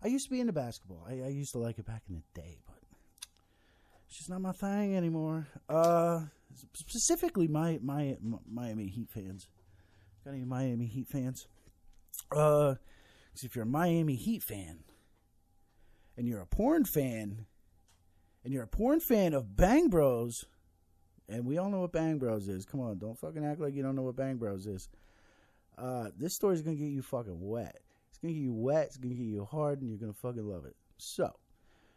I 0.03 0.09
used 0.09 0.25
to 0.25 0.31
be 0.31 0.41
into 0.41 0.53
basketball. 0.53 1.07
I, 1.09 1.21
I 1.21 1.29
used 1.29 1.53
to 1.53 1.59
like 1.59 1.79
it 1.79 1.87
back 1.87 2.03
in 2.09 2.17
the 2.17 2.41
day, 2.41 2.59
but 2.67 2.77
it's 4.09 4.17
just 4.17 4.31
not 4.31 4.41
my 4.41 4.53
thing 4.53 4.97
anymore. 4.97 5.47
Uh, 5.69 6.23
specifically, 6.73 7.47
my, 7.47 7.79
my, 7.83 8.17
my 8.21 8.39
Miami 8.51 8.89
Heat 8.89 9.11
fans. 9.11 9.47
Got 10.25 10.35
any 10.35 10.45
Miami 10.45 10.87
Heat 10.87 11.09
fans? 11.09 11.47
Uh, 12.31 12.75
if 13.43 13.57
you're 13.57 13.65
a 13.65 13.67
Miami 13.67 14.17
Heat 14.17 14.43
fan 14.43 14.81
and 16.17 16.29
you're 16.29 16.43
a 16.43 16.47
porn 16.47 16.85
fan 16.85 17.47
and 18.45 18.53
you're 18.53 18.65
a 18.65 18.69
porn 18.69 19.01
fan 19.01 19.33
of 19.33 19.57
Bang 19.57 19.89
Bros 19.89 20.45
and 21.31 21.47
we 21.47 21.59
all 21.59 21.71
know 21.71 21.81
what 21.81 21.93
Bang 21.93 22.19
Bros 22.19 22.49
is. 22.49 22.67
Come 22.67 22.81
on, 22.81 22.99
don't 22.99 23.19
fucking 23.19 23.45
act 23.45 23.61
like 23.61 23.75
you 23.75 23.83
don't 23.83 23.95
know 23.95 24.03
what 24.03 24.17
Bang 24.17 24.37
Bros 24.37 24.67
is. 24.67 24.89
Uh, 25.79 26.09
this 26.19 26.35
story 26.35 26.55
is 26.55 26.63
gonna 26.63 26.77
get 26.77 26.87
you 26.87 27.03
fucking 27.03 27.41
wet. 27.41 27.81
It's 28.09 28.19
gonna 28.19 28.35
get 28.35 28.41
you 28.41 28.53
wet. 28.53 28.87
It's 28.87 28.97
gonna 28.97 29.15
get 29.15 29.25
you 29.25 29.45
hard, 29.45 29.81
and 29.81 29.89
you're 29.89 29.99
gonna 29.99 30.13
fucking 30.13 30.47
love 30.47 30.67
it. 30.67 30.77
So, 30.99 31.33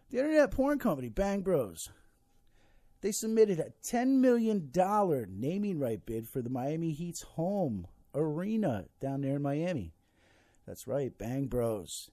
the 0.10 0.20
internet 0.20 0.52
porn 0.52 0.80
company 0.80 1.10
Bang 1.10 1.42
Bros, 1.42 1.90
they 3.02 3.12
submitted 3.12 3.60
a 3.60 3.74
ten 3.82 4.22
million 4.22 4.70
dollar 4.72 5.28
naming 5.30 5.80
right 5.80 6.06
bid 6.06 6.28
for 6.28 6.42
the 6.42 6.50
Miami 6.50 6.92
Heat's 6.92 7.24
home 7.24 7.88
arena 8.14 8.86
down 9.00 9.22
there 9.22 9.36
in 9.36 9.42
Miami. 9.42 9.94
That's 10.66 10.88
right, 10.88 11.16
Bang 11.18 11.48
Bros. 11.48 12.10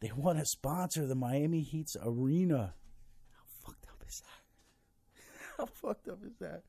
They 0.00 0.10
want 0.16 0.38
to 0.38 0.46
sponsor 0.46 1.06
the 1.06 1.14
Miami 1.14 1.60
Heat's 1.60 1.96
arena. 2.02 2.74
How 3.32 3.44
fucked 3.66 3.86
up 3.88 4.02
is 4.08 4.22
that? 4.22 5.56
How 5.58 5.66
fucked 5.66 6.08
up 6.08 6.24
is 6.24 6.36
that? 6.38 6.62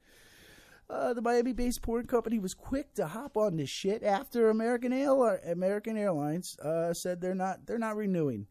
Uh, 0.90 1.14
the 1.14 1.22
Miami-based 1.22 1.82
porn 1.82 2.06
company 2.06 2.38
was 2.38 2.54
quick 2.54 2.94
to 2.96 3.08
hop 3.08 3.38
on 3.38 3.56
this 3.56 3.70
shit 3.70 4.04
after 4.04 4.50
American 4.50 4.92
American 4.92 5.96
Airlines 5.96 6.60
uh, 6.60 6.94
said 6.94 7.22
they're 7.22 7.34
not 7.34 7.66
they're 7.66 7.78
not 7.78 7.96
renewing 7.96 8.48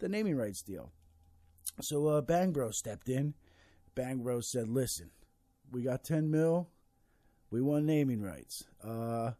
the 0.00 0.08
naming 0.08 0.36
rights 0.36 0.62
deal. 0.62 0.90
So 1.80 2.08
uh, 2.08 2.22
Bang 2.22 2.50
Bros 2.50 2.76
stepped 2.76 3.08
in. 3.08 3.34
Bang 3.94 4.18
Bros 4.18 4.48
said, 4.48 4.68
"Listen, 4.68 5.10
we 5.70 5.82
got 5.82 6.02
ten 6.02 6.28
mil. 6.28 6.70
We 7.52 7.60
want 7.60 7.84
naming 7.84 8.20
rights." 8.20 8.64
Uh, 8.82 9.32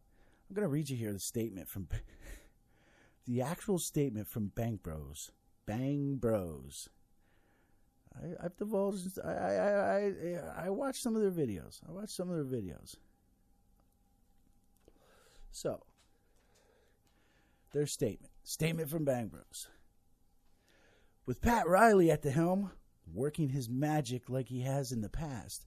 I'm 0.51 0.57
gonna 0.57 0.69
read 0.69 0.91
you 0.91 0.97
here 0.97 1.13
the 1.13 1.21
statement 1.21 1.69
from 1.69 1.87
the 3.27 3.41
actual 3.41 3.79
statement 3.79 4.27
from 4.27 4.49
Bang 4.49 4.81
Bros. 4.83 5.31
Bang 5.65 6.17
Bros. 6.17 6.89
I, 8.21 8.43
have 8.43 8.57
divulged. 8.57 9.21
I, 9.25 9.31
I 9.31 10.13
I 10.59 10.65
I 10.67 10.71
watched 10.71 11.03
some 11.03 11.15
of 11.15 11.23
their 11.23 11.31
videos. 11.31 11.81
I 11.89 11.93
watched 11.93 12.11
some 12.11 12.29
of 12.29 12.35
their 12.51 12.61
videos. 12.61 12.97
So, 15.53 15.85
their 17.73 17.87
statement. 17.87 18.33
Statement 18.43 18.91
from 18.91 19.05
Bang 19.05 19.29
Bros. 19.29 19.69
With 21.27 21.41
Pat 21.41 21.69
Riley 21.69 22.11
at 22.11 22.23
the 22.23 22.33
helm, 22.33 22.73
working 23.13 23.51
his 23.51 23.69
magic 23.69 24.29
like 24.29 24.49
he 24.49 24.63
has 24.63 24.91
in 24.91 25.01
the 25.01 25.09
past, 25.09 25.65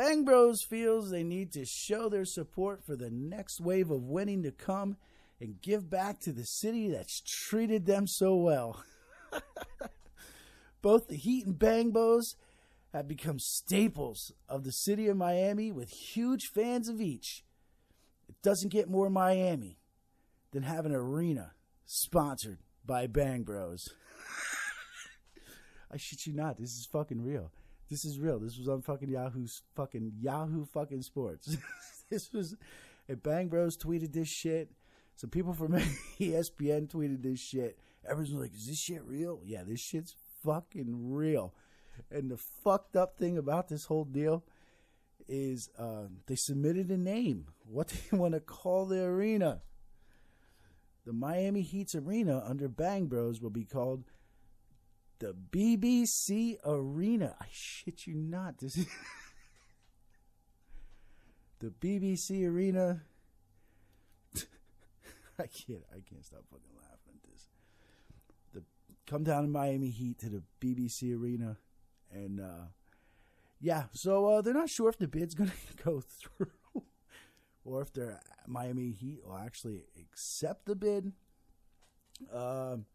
Bang 0.00 0.24
Bros 0.24 0.62
feels 0.62 1.10
they 1.10 1.22
need 1.22 1.52
to 1.52 1.66
show 1.66 2.08
their 2.08 2.24
support 2.24 2.82
for 2.82 2.96
the 2.96 3.10
next 3.10 3.60
wave 3.60 3.90
of 3.90 4.04
winning 4.04 4.42
to 4.44 4.50
come 4.50 4.96
and 5.38 5.60
give 5.60 5.90
back 5.90 6.20
to 6.20 6.32
the 6.32 6.46
city 6.46 6.88
that's 6.88 7.20
treated 7.20 7.84
them 7.84 8.06
so 8.06 8.34
well. 8.34 8.82
Both 10.80 11.08
the 11.08 11.16
Heat 11.16 11.44
and 11.44 11.58
Bang 11.58 11.90
Bros 11.90 12.36
have 12.94 13.08
become 13.08 13.38
staples 13.38 14.32
of 14.48 14.64
the 14.64 14.72
city 14.72 15.06
of 15.06 15.18
Miami 15.18 15.70
with 15.70 15.90
huge 15.90 16.46
fans 16.46 16.88
of 16.88 17.02
each. 17.02 17.44
It 18.26 18.40
doesn't 18.40 18.72
get 18.72 18.88
more 18.88 19.10
Miami 19.10 19.76
than 20.52 20.62
having 20.62 20.92
an 20.92 20.98
arena 20.98 21.52
sponsored 21.84 22.60
by 22.86 23.06
Bang 23.06 23.42
Bros. 23.42 23.90
I 25.92 25.98
shit 25.98 26.26
you 26.26 26.32
not. 26.32 26.56
This 26.56 26.70
is 26.70 26.88
fucking 26.90 27.22
real. 27.22 27.52
This 27.90 28.04
is 28.04 28.20
real. 28.20 28.38
This 28.38 28.56
was 28.56 28.68
on 28.68 28.82
fucking 28.82 29.08
Yahoo's 29.08 29.62
fucking 29.74 30.12
Yahoo 30.20 30.64
fucking 30.64 31.02
Sports. 31.02 31.56
this 32.10 32.32
was, 32.32 32.54
and 33.08 33.20
Bang 33.20 33.48
Bros 33.48 33.76
tweeted 33.76 34.12
this 34.12 34.28
shit. 34.28 34.70
Some 35.16 35.30
people 35.30 35.52
from 35.52 35.72
ESPN 36.20 36.88
tweeted 36.88 37.22
this 37.22 37.40
shit. 37.40 37.78
Everyone's 38.08 38.32
like, 38.32 38.54
"Is 38.54 38.68
this 38.68 38.78
shit 38.78 39.02
real?" 39.04 39.40
Yeah, 39.44 39.64
this 39.66 39.80
shit's 39.80 40.14
fucking 40.44 41.12
real. 41.12 41.52
And 42.10 42.30
the 42.30 42.36
fucked 42.36 42.94
up 42.94 43.18
thing 43.18 43.36
about 43.36 43.68
this 43.68 43.86
whole 43.86 44.04
deal 44.04 44.44
is 45.28 45.68
uh, 45.76 46.04
they 46.26 46.36
submitted 46.36 46.90
a 46.90 46.96
name. 46.96 47.46
What 47.66 47.88
do 47.88 47.96
you 48.10 48.18
want 48.18 48.34
to 48.34 48.40
call 48.40 48.86
the 48.86 49.02
arena? 49.02 49.62
The 51.04 51.12
Miami 51.12 51.62
Heat's 51.62 51.94
arena 51.94 52.42
under 52.46 52.68
Bang 52.68 53.06
Bros 53.06 53.40
will 53.40 53.50
be 53.50 53.64
called 53.64 54.04
the 55.20 55.34
BBC 55.52 56.56
Arena. 56.64 57.36
I 57.40 57.46
shit 57.52 58.06
you 58.06 58.14
not. 58.14 58.58
This 58.58 58.76
is 58.76 58.86
the 61.60 61.68
BBC 61.68 62.48
Arena. 62.48 63.02
I 65.38 65.46
can't. 65.46 65.84
I 65.92 66.00
can't 66.08 66.24
stop 66.24 66.44
fucking 66.50 66.74
laughing 66.74 67.14
at 67.14 67.30
this. 67.30 67.48
The 68.52 68.62
come 69.06 69.22
down 69.22 69.42
to 69.42 69.48
Miami 69.48 69.90
Heat 69.90 70.18
to 70.20 70.30
the 70.30 70.42
BBC 70.60 71.16
Arena, 71.16 71.58
and 72.10 72.40
uh, 72.40 72.68
yeah. 73.60 73.84
So 73.92 74.26
uh, 74.26 74.40
they're 74.40 74.54
not 74.54 74.70
sure 74.70 74.88
if 74.88 74.98
the 74.98 75.08
bid's 75.08 75.34
gonna 75.34 75.52
go 75.84 76.00
through, 76.00 76.82
or 77.64 77.82
if 77.82 77.92
their 77.92 78.20
Miami 78.46 78.90
Heat 78.90 79.20
will 79.24 79.36
actually 79.36 79.84
accept 79.98 80.64
the 80.64 80.74
bid. 80.74 81.12
Um 82.34 82.86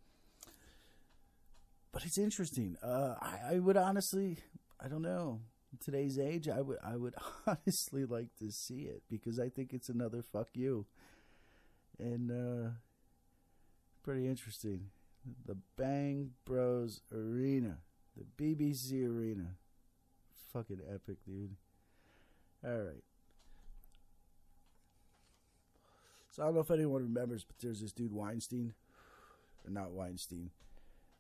but 1.95 2.03
it's 2.03 2.17
interesting. 2.17 2.75
Uh, 2.83 3.15
I, 3.21 3.53
I 3.53 3.59
would 3.59 3.77
honestly, 3.77 4.39
I 4.83 4.89
don't 4.89 5.01
know. 5.01 5.39
Today's 5.81 6.19
age, 6.19 6.49
I 6.49 6.59
would, 6.59 6.77
I 6.83 6.97
would 6.97 7.15
honestly 7.47 8.03
like 8.03 8.27
to 8.39 8.51
see 8.51 8.81
it 8.81 9.03
because 9.09 9.39
I 9.39 9.47
think 9.47 9.71
it's 9.71 9.87
another 9.87 10.21
fuck 10.21 10.49
you, 10.53 10.85
and 11.97 12.31
uh, 12.31 12.69
pretty 14.03 14.27
interesting. 14.27 14.87
The 15.45 15.55
Bang 15.77 16.31
Bros 16.43 16.99
Arena, 17.13 17.77
the 18.17 18.25
BBC 18.43 19.07
Arena, 19.07 19.55
fucking 20.51 20.81
epic, 20.93 21.19
dude. 21.25 21.55
All 22.61 22.77
right. 22.77 23.03
So 26.31 26.43
I 26.43 26.47
don't 26.47 26.55
know 26.55 26.61
if 26.61 26.71
anyone 26.71 27.03
remembers, 27.03 27.45
but 27.45 27.55
there's 27.61 27.79
this 27.79 27.93
dude 27.93 28.11
Weinstein, 28.11 28.73
or 29.65 29.71
not 29.71 29.91
Weinstein 29.91 30.51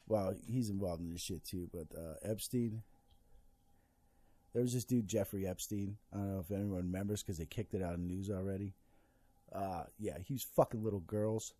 well, 0.07 0.35
he's 0.47 0.69
involved 0.69 1.01
in 1.01 1.11
this 1.11 1.21
shit 1.21 1.43
too, 1.43 1.69
but 1.73 1.87
uh, 1.97 2.15
Epstein. 2.21 2.83
There 4.53 4.61
was 4.61 4.73
this 4.73 4.85
dude 4.85 5.07
Jeffrey 5.07 5.45
Epstein. 5.45 5.97
I 6.13 6.17
don't 6.17 6.33
know 6.33 6.39
if 6.39 6.49
anyone 6.49 6.77
remembers 6.77 7.21
because 7.21 7.37
they 7.37 7.45
kicked 7.45 7.73
it 7.73 7.83
out 7.83 7.93
of 7.93 7.99
the 7.99 8.05
news 8.05 8.29
already. 8.29 8.73
Uh, 9.53 9.83
yeah, 9.99 10.17
he 10.23 10.33
was 10.33 10.43
fucking 10.43 10.83
little 10.83 11.01
girls. 11.01 11.53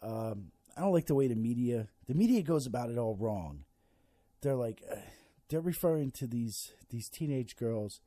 Um, 0.00 0.52
I 0.76 0.82
don't 0.82 0.92
like 0.92 1.06
the 1.06 1.14
way 1.14 1.28
the 1.28 1.34
media 1.34 1.88
the 2.06 2.14
media 2.14 2.42
goes 2.42 2.66
about 2.66 2.90
it 2.90 2.98
all 2.98 3.16
wrong. 3.16 3.64
They're 4.42 4.54
like 4.54 4.82
uh, 4.90 4.96
they're 5.48 5.60
referring 5.60 6.10
to 6.12 6.26
these 6.26 6.72
these 6.90 7.08
teenage 7.08 7.56
girls 7.56 8.00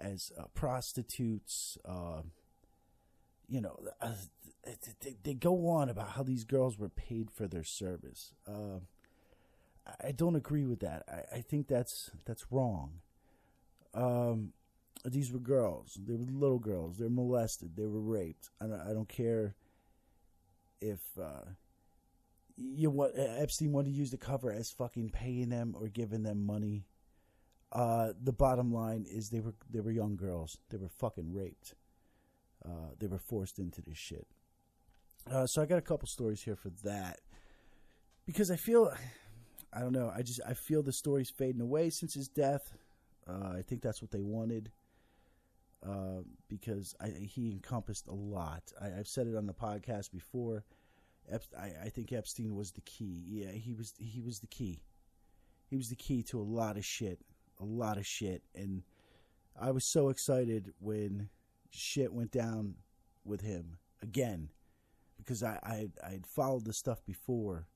as 0.00 0.32
uh, 0.38 0.44
prostitutes. 0.54 1.78
You 3.48 3.60
know, 3.60 3.78
uh, 4.00 4.12
they, 5.00 5.16
they, 5.22 5.34
go 5.34 5.68
on 5.68 5.88
about 5.88 6.10
how 6.10 6.22
these 6.22 6.44
girls 6.44 6.78
were 6.78 6.88
paid 6.88 7.30
for 7.30 7.46
their 7.46 7.62
service. 7.62 8.32
Uh, 8.46 8.80
I 10.02 10.10
don't 10.10 10.34
agree 10.34 10.64
with 10.64 10.80
that. 10.80 11.04
I, 11.08 11.36
I 11.36 11.40
think 11.40 11.68
that's 11.68 12.10
that's 12.24 12.50
wrong. 12.50 13.00
Um, 13.94 14.52
these 15.04 15.32
were 15.32 15.38
girls. 15.38 15.98
They 16.04 16.14
were 16.14 16.24
little 16.24 16.58
girls. 16.58 16.98
They 16.98 17.04
were 17.04 17.10
molested. 17.10 17.76
They 17.76 17.86
were 17.86 18.00
raped. 18.00 18.50
I 18.60 18.66
don't, 18.66 18.80
I 18.80 18.92
don't 18.92 19.08
care 19.08 19.54
if 20.80 21.00
uh, 21.20 21.50
you 22.56 22.90
what 22.90 23.12
Epstein 23.16 23.72
wanted 23.72 23.92
to 23.92 23.98
use 23.98 24.10
the 24.10 24.16
cover 24.16 24.52
as 24.52 24.70
fucking 24.70 25.10
paying 25.10 25.50
them 25.50 25.74
or 25.78 25.88
giving 25.88 26.22
them 26.22 26.44
money. 26.44 26.86
Uh, 27.72 28.12
the 28.22 28.32
bottom 28.32 28.72
line 28.72 29.06
is 29.08 29.30
they 29.30 29.40
were 29.40 29.54
they 29.70 29.80
were 29.80 29.90
young 29.90 30.16
girls. 30.16 30.58
They 30.70 30.78
were 30.78 30.88
fucking 30.88 31.32
raped. 31.32 31.74
Uh, 32.66 32.90
they 32.98 33.06
were 33.06 33.18
forced 33.18 33.58
into 33.58 33.80
this 33.80 33.96
shit. 33.96 34.26
Uh, 35.30 35.46
so 35.46 35.62
I 35.62 35.66
got 35.66 35.78
a 35.78 35.82
couple 35.82 36.08
stories 36.08 36.42
here 36.42 36.56
for 36.56 36.70
that 36.84 37.20
because 38.26 38.50
I 38.50 38.56
feel, 38.56 38.92
I 39.72 39.80
don't 39.80 39.92
know, 39.92 40.12
I 40.14 40.22
just 40.22 40.40
I 40.46 40.54
feel 40.54 40.82
the 40.82 40.92
story's 40.92 41.30
fading 41.30 41.60
away 41.60 41.90
since 41.90 42.14
his 42.14 42.28
death. 42.28 42.72
Uh, 43.28 43.54
I 43.58 43.62
think 43.62 43.82
that's 43.82 44.00
what 44.00 44.10
they 44.10 44.22
wanted 44.22 44.70
uh, 45.86 46.22
because 46.48 46.94
I, 47.00 47.08
he 47.08 47.50
encompassed 47.50 48.06
a 48.08 48.14
lot. 48.14 48.72
I, 48.80 48.88
have 48.88 49.08
said 49.08 49.26
it 49.26 49.36
on 49.36 49.46
the 49.46 49.54
podcast 49.54 50.10
before. 50.12 50.64
I, 51.58 51.72
I 51.84 51.88
think 51.88 52.12
Epstein 52.12 52.54
was 52.54 52.70
the 52.70 52.80
key. 52.82 53.24
Yeah, 53.26 53.50
he 53.50 53.74
was 53.74 53.94
he 53.98 54.20
was 54.20 54.38
the 54.38 54.46
key. 54.46 54.82
He 55.68 55.76
was 55.76 55.88
the 55.88 55.96
key 55.96 56.22
to 56.24 56.40
a 56.40 56.42
lot 56.42 56.76
of 56.76 56.84
shit, 56.84 57.20
a 57.60 57.64
lot 57.64 57.98
of 57.98 58.06
shit, 58.06 58.42
and 58.54 58.82
I 59.60 59.72
was 59.72 59.84
so 59.84 60.08
excited 60.08 60.72
when 60.78 61.28
shit 61.70 62.12
went 62.12 62.30
down 62.30 62.74
with 63.24 63.40
him 63.40 63.78
again. 64.02 64.50
Because 65.18 65.42
I 65.42 65.58
I 65.62 66.06
I 66.06 66.20
followed 66.26 66.64
the 66.64 66.72
stuff 66.72 67.04
before 67.04 67.66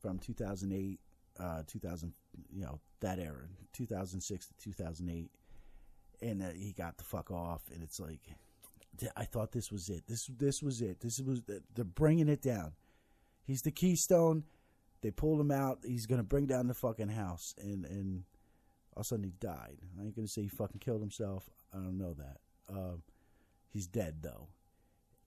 from 0.00 0.18
2008 0.18 0.98
uh 1.38 1.62
2000 1.66 2.12
you 2.52 2.60
know 2.60 2.80
that 3.00 3.18
era 3.18 3.46
2006 3.72 4.48
to 4.48 4.54
2008 4.58 5.30
and 6.22 6.42
uh, 6.42 6.46
he 6.54 6.72
got 6.72 6.96
the 6.96 7.04
fuck 7.04 7.30
off. 7.30 7.62
And 7.72 7.82
it's 7.82 8.00
like 8.00 8.20
I 9.16 9.24
thought 9.24 9.52
this 9.52 9.70
was 9.70 9.88
it. 9.88 10.04
This 10.06 10.26
this 10.38 10.62
was 10.62 10.80
it. 10.80 11.00
This 11.00 11.20
was 11.20 11.42
they're 11.74 11.84
bringing 11.84 12.28
it 12.28 12.40
down. 12.40 12.72
He's 13.44 13.62
the 13.62 13.70
keystone. 13.70 14.44
They 15.02 15.10
pulled 15.10 15.40
him 15.40 15.50
out. 15.50 15.80
He's 15.84 16.06
gonna 16.06 16.22
bring 16.22 16.46
down 16.46 16.68
the 16.68 16.74
fucking 16.74 17.08
house. 17.08 17.54
And 17.58 17.84
and 17.84 18.24
all 18.96 19.00
of 19.00 19.06
a 19.06 19.08
sudden 19.08 19.24
he 19.24 19.32
died. 19.40 19.78
I 19.98 20.04
ain't 20.04 20.16
gonna 20.16 20.28
say 20.28 20.42
he 20.42 20.48
fucking 20.48 20.80
killed 20.80 21.00
himself. 21.00 21.50
I 21.74 21.78
don't 21.78 21.98
know 21.98 22.14
that. 22.14 22.36
Uh, 22.72 22.96
He's 23.72 23.86
dead 23.86 24.16
though, 24.22 24.48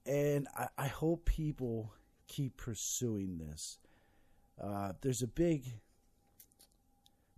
and 0.05 0.47
I, 0.55 0.67
I 0.77 0.88
hope 0.88 1.25
people 1.25 1.91
keep 2.27 2.58
pursuing 2.58 3.38
this. 3.38 3.79
Uh, 4.62 4.93
there's 5.01 5.23
a 5.23 5.27
big, 5.27 5.63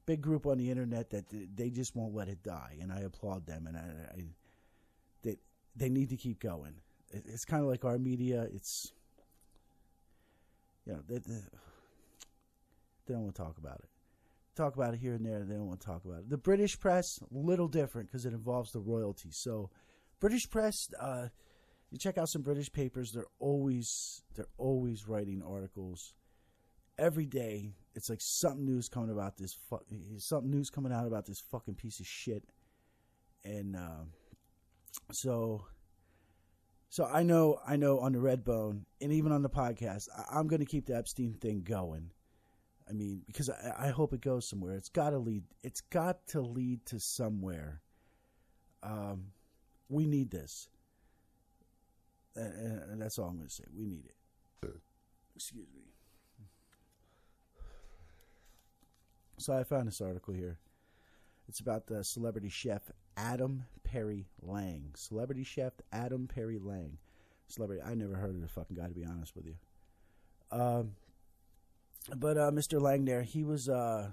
big 0.06 0.22
group 0.22 0.46
on 0.46 0.58
the 0.58 0.70
internet 0.70 1.10
that 1.12 1.26
they 1.56 1.70
just 1.70 1.96
won't 1.96 2.14
let 2.14 2.28
it 2.28 2.44
die, 2.44 2.78
and 2.82 2.92
I 2.92 3.00
applaud 3.00 3.46
them. 3.46 3.68
And 3.68 3.78
I, 3.78 3.82
I 4.16 4.24
they 5.24 5.38
they 5.76 5.90
need 5.90 6.10
to 6.10 6.18
keep 6.18 6.42
going. 6.42 6.74
It, 7.12 7.24
it's 7.28 7.46
kind 7.46 7.64
of 7.64 7.70
like 7.70 7.86
our 7.86 7.98
media. 7.98 8.48
It's 8.54 8.92
you 10.86 10.94
know 10.94 11.00
they, 11.08 11.20
they, 11.20 11.40
they 13.06 13.14
don't 13.14 13.24
want 13.24 13.36
to 13.36 13.42
talk 13.42 13.58
about 13.58 13.80
it. 13.80 13.90
talk 14.56 14.76
about 14.76 14.94
it 14.94 15.00
here 15.00 15.14
and 15.14 15.26
there. 15.26 15.44
They 15.44 15.56
don't 15.56 15.68
want 15.68 15.80
to 15.80 15.86
talk 15.86 16.04
about 16.04 16.20
it. 16.20 16.30
The 16.30 16.38
British 16.38 16.78
press, 16.78 17.20
little 17.32 17.70
different 17.70 18.10
because 18.10 18.26
it 18.26 18.34
involves 18.34 18.74
the 18.74 18.80
royalty. 18.80 19.30
So, 19.32 19.70
British 20.20 20.50
press, 20.50 20.90
uh, 21.00 21.28
you 21.92 21.98
check 21.98 22.18
out 22.18 22.30
some 22.30 22.42
British 22.42 22.72
papers. 22.72 23.12
They're 23.12 23.26
always 23.40 24.24
they're 24.36 24.50
always 24.58 25.08
writing 25.08 25.42
articles 25.48 26.14
every 26.98 27.26
day. 27.26 27.74
It's 27.96 28.10
like 28.10 28.20
something 28.22 28.66
news 28.66 28.90
coming 28.90 29.12
about 29.12 29.38
this. 29.38 29.58
Fu- 29.70 29.80
something 30.18 30.52
news 30.52 30.70
coming 30.70 30.92
out 30.92 31.08
about 31.08 31.26
this 31.26 31.42
fucking 31.52 31.76
piece 31.76 32.00
of 32.00 32.08
shit. 32.08 32.44
And 33.44 33.76
uh, 33.76 34.04
so, 35.12 35.66
so 36.90 37.06
I 37.06 37.24
know 37.24 37.60
I 37.66 37.78
know 37.78 38.00
on 38.00 38.12
the 38.14 38.20
Redbone 38.20 38.82
and 39.00 39.14
even 39.14 39.32
on 39.32 39.42
the 39.42 39.50
podcast, 39.50 40.08
I- 40.16 40.38
I'm 40.38 40.48
going 40.48 40.60
to 40.60 40.66
keep 40.66 40.88
the 40.88 40.98
Epstein 40.98 41.34
thing 41.34 41.62
going. 41.62 42.12
I 42.90 42.94
mean, 42.94 43.22
because 43.28 43.50
I, 43.50 43.88
I 43.88 43.90
hope 43.90 44.14
it 44.14 44.22
goes 44.22 44.50
somewhere. 44.50 44.74
It's 44.74 44.90
got 44.90 45.12
to 45.12 45.18
lead. 45.18 45.44
It's 45.64 45.82
got 45.82 46.26
to 46.28 46.42
lead 46.42 46.86
to 46.88 47.00
somewhere. 47.00 47.82
Um, 48.84 49.32
we 49.90 50.06
need 50.06 50.32
this, 50.32 50.68
and, 52.36 53.02
that's 53.02 53.18
all 53.18 53.28
I'm 53.28 53.38
going 53.38 53.48
to 53.48 53.54
say. 53.54 53.64
We 53.76 53.86
need 53.86 54.06
it. 54.06 54.16
Excuse 55.36 55.68
me. 55.74 55.82
So 59.38 59.54
I 59.54 59.64
found 59.64 59.88
this 59.88 60.02
article 60.02 60.34
here. 60.34 60.58
It's 61.48 61.60
about 61.60 61.86
the 61.86 62.04
celebrity 62.04 62.50
chef 62.50 62.92
Adam 63.16 63.66
Perry 63.84 64.26
Lang. 64.42 64.92
Celebrity 64.96 65.44
chef 65.44 65.74
Adam 65.94 66.28
Perry 66.28 66.58
Lang. 66.58 66.98
Celebrity. 67.48 67.82
I 67.84 67.94
never 67.94 68.16
heard 68.16 68.36
of 68.36 68.42
the 68.42 68.48
fucking 68.48 68.76
guy 68.76 68.88
to 68.88 68.94
be 68.94 69.06
honest 69.06 69.36
with 69.36 69.46
you. 69.46 69.56
Um, 70.52 70.94
but 72.16 72.38
uh, 72.38 72.52
Mr. 72.52 72.82
Lang 72.82 73.06
there, 73.06 73.22
he 73.22 73.44
was 73.44 73.70
uh, 73.70 74.12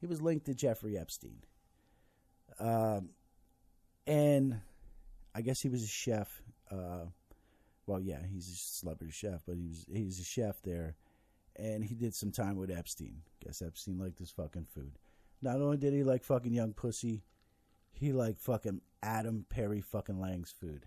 he 0.00 0.06
was 0.06 0.20
linked 0.20 0.46
to 0.46 0.54
Jeffrey 0.54 0.98
Epstein. 0.98 1.38
Um, 2.58 3.10
and 4.06 4.60
I 5.34 5.42
guess 5.42 5.60
he 5.60 5.68
was 5.68 5.82
a 5.82 5.88
chef. 5.88 6.42
Uh, 6.70 7.06
well, 7.86 8.00
yeah, 8.00 8.20
he's 8.32 8.48
a 8.48 8.56
celebrity 8.56 9.12
chef, 9.12 9.42
but 9.46 9.56
he 9.56 9.66
was 9.66 9.86
he's 9.92 10.20
a 10.20 10.24
chef 10.24 10.60
there, 10.62 10.96
and 11.56 11.84
he 11.84 11.94
did 11.94 12.14
some 12.14 12.30
time 12.30 12.56
with 12.56 12.70
Epstein. 12.70 13.22
Guess 13.44 13.62
Epstein 13.62 13.98
liked 13.98 14.18
his 14.18 14.30
fucking 14.30 14.66
food. 14.74 14.92
Not 15.42 15.56
only 15.56 15.76
did 15.76 15.94
he 15.94 16.04
like 16.04 16.22
fucking 16.22 16.52
young 16.52 16.72
pussy, 16.72 17.22
he 17.92 18.12
liked 18.12 18.40
fucking 18.40 18.80
Adam 19.02 19.46
Perry 19.48 19.80
fucking 19.80 20.20
Lang's 20.20 20.52
food. 20.52 20.86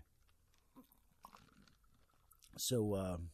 So, 2.56 2.94
um, 2.94 3.30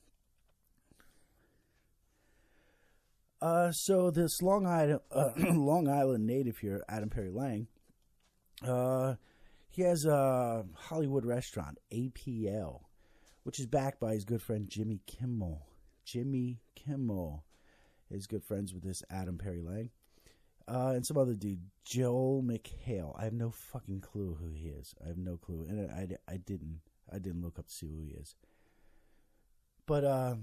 uh, 3.42 3.70
so 3.72 4.10
this 4.10 4.40
Long 4.40 4.66
Island, 4.66 5.00
uh, 5.12 5.30
Long 5.36 5.88
Island 5.88 6.26
native 6.26 6.58
here, 6.58 6.82
Adam 6.88 7.10
Perry 7.10 7.30
Lang, 7.30 7.66
uh, 8.66 9.14
he 9.70 9.82
has 9.82 10.04
a 10.04 10.64
Hollywood 10.74 11.24
restaurant, 11.24 11.78
APL, 11.92 12.80
which 13.44 13.60
is 13.60 13.66
backed 13.66 14.00
by 14.00 14.12
his 14.12 14.24
good 14.24 14.42
friend 14.42 14.68
Jimmy 14.68 15.00
Kimmel. 15.06 15.66
Jimmy 16.04 16.60
Kimmel 16.74 17.44
is 18.10 18.26
good 18.26 18.44
friends 18.44 18.74
with 18.74 18.82
this 18.82 19.02
Adam 19.10 19.38
Perry 19.38 19.60
Lang. 19.60 19.90
Uh, 20.68 20.92
and 20.94 21.06
some 21.06 21.16
other 21.16 21.34
dude, 21.34 21.62
Joel 21.84 22.42
McHale. 22.44 23.18
I 23.18 23.24
have 23.24 23.32
no 23.32 23.50
fucking 23.50 24.00
clue 24.00 24.36
who 24.40 24.50
he 24.50 24.68
is. 24.68 24.94
I 25.04 25.08
have 25.08 25.18
no 25.18 25.36
clue, 25.36 25.66
and 25.68 25.90
I, 25.90 25.94
I, 25.94 26.34
I 26.34 26.36
didn't 26.36 26.80
I 27.12 27.18
didn't 27.18 27.42
look 27.42 27.58
up 27.58 27.66
to 27.66 27.74
see 27.74 27.88
who 27.88 28.02
he 28.02 28.10
is. 28.10 28.36
But 29.86 30.04
uh, 30.04 30.34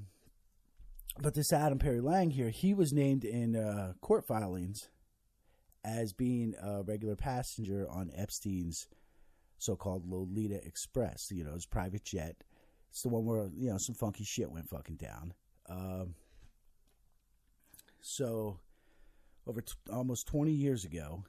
but 1.19 1.33
this 1.33 1.53
Adam 1.53 1.79
Perry 1.79 2.01
Lang 2.01 2.31
here, 2.31 2.49
he 2.49 2.73
was 2.73 2.91
named 2.91 3.23
in 3.23 3.55
uh, 3.55 3.93
court 4.01 4.25
filings 4.25 4.89
as 5.83 6.11
being 6.11 6.53
a 6.61 6.83
regular 6.83 7.15
passenger 7.15 7.87
on 7.89 8.11
Epstein's 8.13 8.87
so-called 9.57 10.09
Lolita 10.09 10.65
Express. 10.65 11.31
You 11.31 11.43
know, 11.43 11.53
his 11.53 11.65
private 11.65 12.03
jet. 12.03 12.43
It's 12.89 13.01
the 13.01 13.09
one 13.09 13.25
where 13.25 13.49
you 13.55 13.69
know 13.69 13.77
some 13.77 13.95
funky 13.95 14.23
shit 14.23 14.51
went 14.51 14.69
fucking 14.69 14.95
down. 14.95 15.33
Um, 15.69 16.15
so, 18.01 18.59
over 19.45 19.61
t- 19.61 19.73
almost 19.91 20.27
20 20.27 20.51
years 20.51 20.85
ago, 20.85 21.25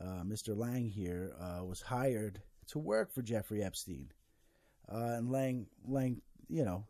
uh, 0.00 0.22
Mr. 0.24 0.56
Lang 0.56 0.88
here 0.88 1.34
uh, 1.40 1.64
was 1.64 1.82
hired 1.82 2.42
to 2.68 2.78
work 2.78 3.12
for 3.12 3.22
Jeffrey 3.22 3.62
Epstein. 3.62 4.12
Uh, 4.90 5.14
and 5.16 5.30
Lang, 5.30 5.66
Lang, 5.86 6.20
you 6.48 6.64
know, 6.64 6.84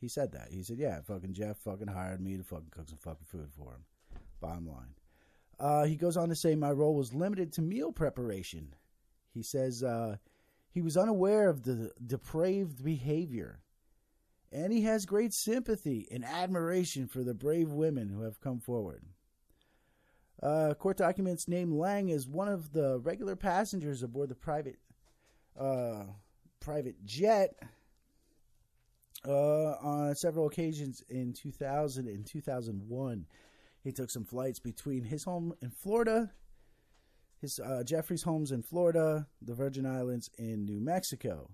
he 0.00 0.08
said 0.08 0.32
that. 0.32 0.48
He 0.50 0.62
said, 0.62 0.78
"Yeah, 0.78 1.00
fucking 1.02 1.34
Jeff 1.34 1.58
fucking 1.58 1.88
hired 1.88 2.20
me 2.20 2.36
to 2.36 2.44
fucking 2.44 2.70
cook 2.70 2.88
some 2.88 2.98
fucking 2.98 3.26
food 3.26 3.50
for 3.52 3.72
him." 3.72 3.84
Bottom 4.40 4.68
line. 4.68 4.94
Uh, 5.60 5.84
he 5.84 5.96
goes 5.96 6.16
on 6.16 6.28
to 6.28 6.36
say, 6.36 6.54
"My 6.54 6.70
role 6.70 6.94
was 6.94 7.14
limited 7.14 7.52
to 7.54 7.62
meal 7.62 7.92
preparation." 7.92 8.74
He 9.32 9.42
says 9.42 9.82
uh, 9.82 10.16
he 10.70 10.80
was 10.80 10.96
unaware 10.96 11.48
of 11.48 11.62
the 11.64 11.92
depraved 12.04 12.84
behavior, 12.84 13.60
and 14.52 14.72
he 14.72 14.82
has 14.82 15.06
great 15.06 15.32
sympathy 15.32 16.06
and 16.10 16.24
admiration 16.24 17.06
for 17.06 17.24
the 17.24 17.34
brave 17.34 17.70
women 17.70 18.08
who 18.08 18.22
have 18.22 18.40
come 18.40 18.60
forward. 18.60 19.02
Uh, 20.42 20.72
court 20.74 20.96
documents 20.96 21.48
name 21.48 21.72
Lang 21.72 22.12
as 22.12 22.28
one 22.28 22.48
of 22.48 22.72
the 22.72 23.00
regular 23.00 23.34
passengers 23.34 24.02
aboard 24.02 24.28
the 24.28 24.36
private 24.36 24.78
uh, 25.58 26.04
private 26.60 27.04
jet 27.04 27.54
uh, 29.26 29.72
on 29.82 30.14
several 30.14 30.46
occasions 30.46 31.02
in 31.08 31.32
2000 31.32 32.06
and 32.06 32.24
2001. 32.24 33.26
He 33.82 33.92
took 33.92 34.10
some 34.10 34.24
flights 34.24 34.58
between 34.58 35.04
his 35.04 35.24
home 35.24 35.54
in 35.62 35.70
Florida, 35.70 36.32
his 37.40 37.60
uh, 37.60 37.82
Jeffrey's 37.84 38.22
homes 38.22 38.50
in 38.50 38.62
Florida, 38.62 39.26
the 39.40 39.54
Virgin 39.54 39.86
Islands, 39.86 40.30
in 40.36 40.64
New 40.64 40.80
Mexico. 40.80 41.50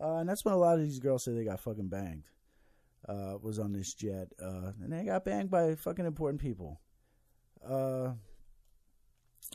Uh, 0.00 0.16
and 0.16 0.28
that's 0.28 0.44
when 0.44 0.54
a 0.54 0.58
lot 0.58 0.78
of 0.78 0.84
these 0.84 0.98
girls 0.98 1.24
say 1.24 1.32
they 1.32 1.44
got 1.44 1.60
fucking 1.60 1.88
banged. 1.88 2.24
Uh, 3.08 3.38
was 3.40 3.60
on 3.60 3.72
this 3.72 3.94
jet, 3.94 4.32
uh, 4.42 4.72
and 4.82 4.92
they 4.92 5.04
got 5.04 5.24
banged 5.24 5.50
by 5.50 5.76
fucking 5.76 6.06
important 6.06 6.40
people. 6.40 6.80
Uh, 7.64 8.14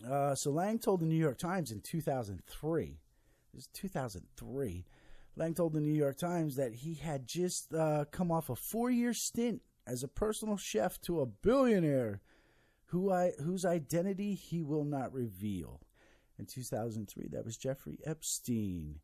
uh, 0.10 0.34
so 0.36 0.52
Lang 0.52 0.80
told 0.80 1.02
the 1.02 1.06
New 1.06 1.18
York 1.18 1.38
Times 1.38 1.70
in 1.70 1.82
2003. 1.82 3.00
This 3.54 3.64
is 3.64 3.70
2003. 3.74 4.86
Lang 5.36 5.54
told 5.54 5.74
the 5.74 5.82
New 5.82 5.94
York 5.94 6.18
Times 6.18 6.56
that 6.56 6.76
he 6.76 6.94
had 6.94 7.28
just 7.28 7.74
come 8.12 8.32
off 8.32 8.50
a 8.50 8.56
four-year 8.56 9.14
stint 9.14 9.62
as 9.86 10.04
a 10.04 10.08
personal 10.08 10.58
chef 10.58 11.00
to 11.02 11.22
a 11.22 11.26
billionaire 11.26 12.22
who 12.86 13.12
I, 13.12 13.32
whose 13.44 13.66
identity 13.66 14.34
he 14.34 14.62
will 14.62 14.84
not 14.84 15.14
reveal. 15.14 15.82
In 16.38 16.46
2003, 16.46 17.30
that 17.32 17.46
was 17.46 17.56
Jeffrey 17.56 18.00
Epstein. 18.06 19.00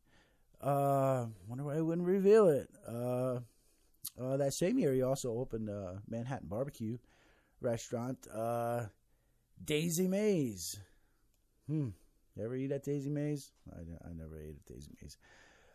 Uh, 0.60 1.26
wonder 1.46 1.64
why 1.64 1.76
I 1.76 1.80
wouldn't 1.80 2.06
reveal 2.06 2.48
it. 2.48 2.68
Uh, 2.86 3.40
uh, 4.20 4.36
that 4.36 4.54
same 4.54 4.78
year, 4.78 4.92
he 4.92 5.02
also 5.02 5.38
opened 5.38 5.68
a 5.68 6.02
Manhattan 6.08 6.48
barbecue 6.48 6.98
restaurant, 7.60 8.26
uh, 8.32 8.86
Daisy 9.64 10.08
Mays. 10.08 10.80
Hmm. 11.66 11.88
You 12.36 12.44
ever 12.44 12.56
eat 12.56 12.72
at 12.72 12.84
Daisy 12.84 13.10
Mays? 13.10 13.50
I, 13.72 13.80
I 14.08 14.12
never 14.12 14.38
ate 14.40 14.56
at 14.56 14.74
Daisy 14.74 14.92
Mays. 15.00 15.16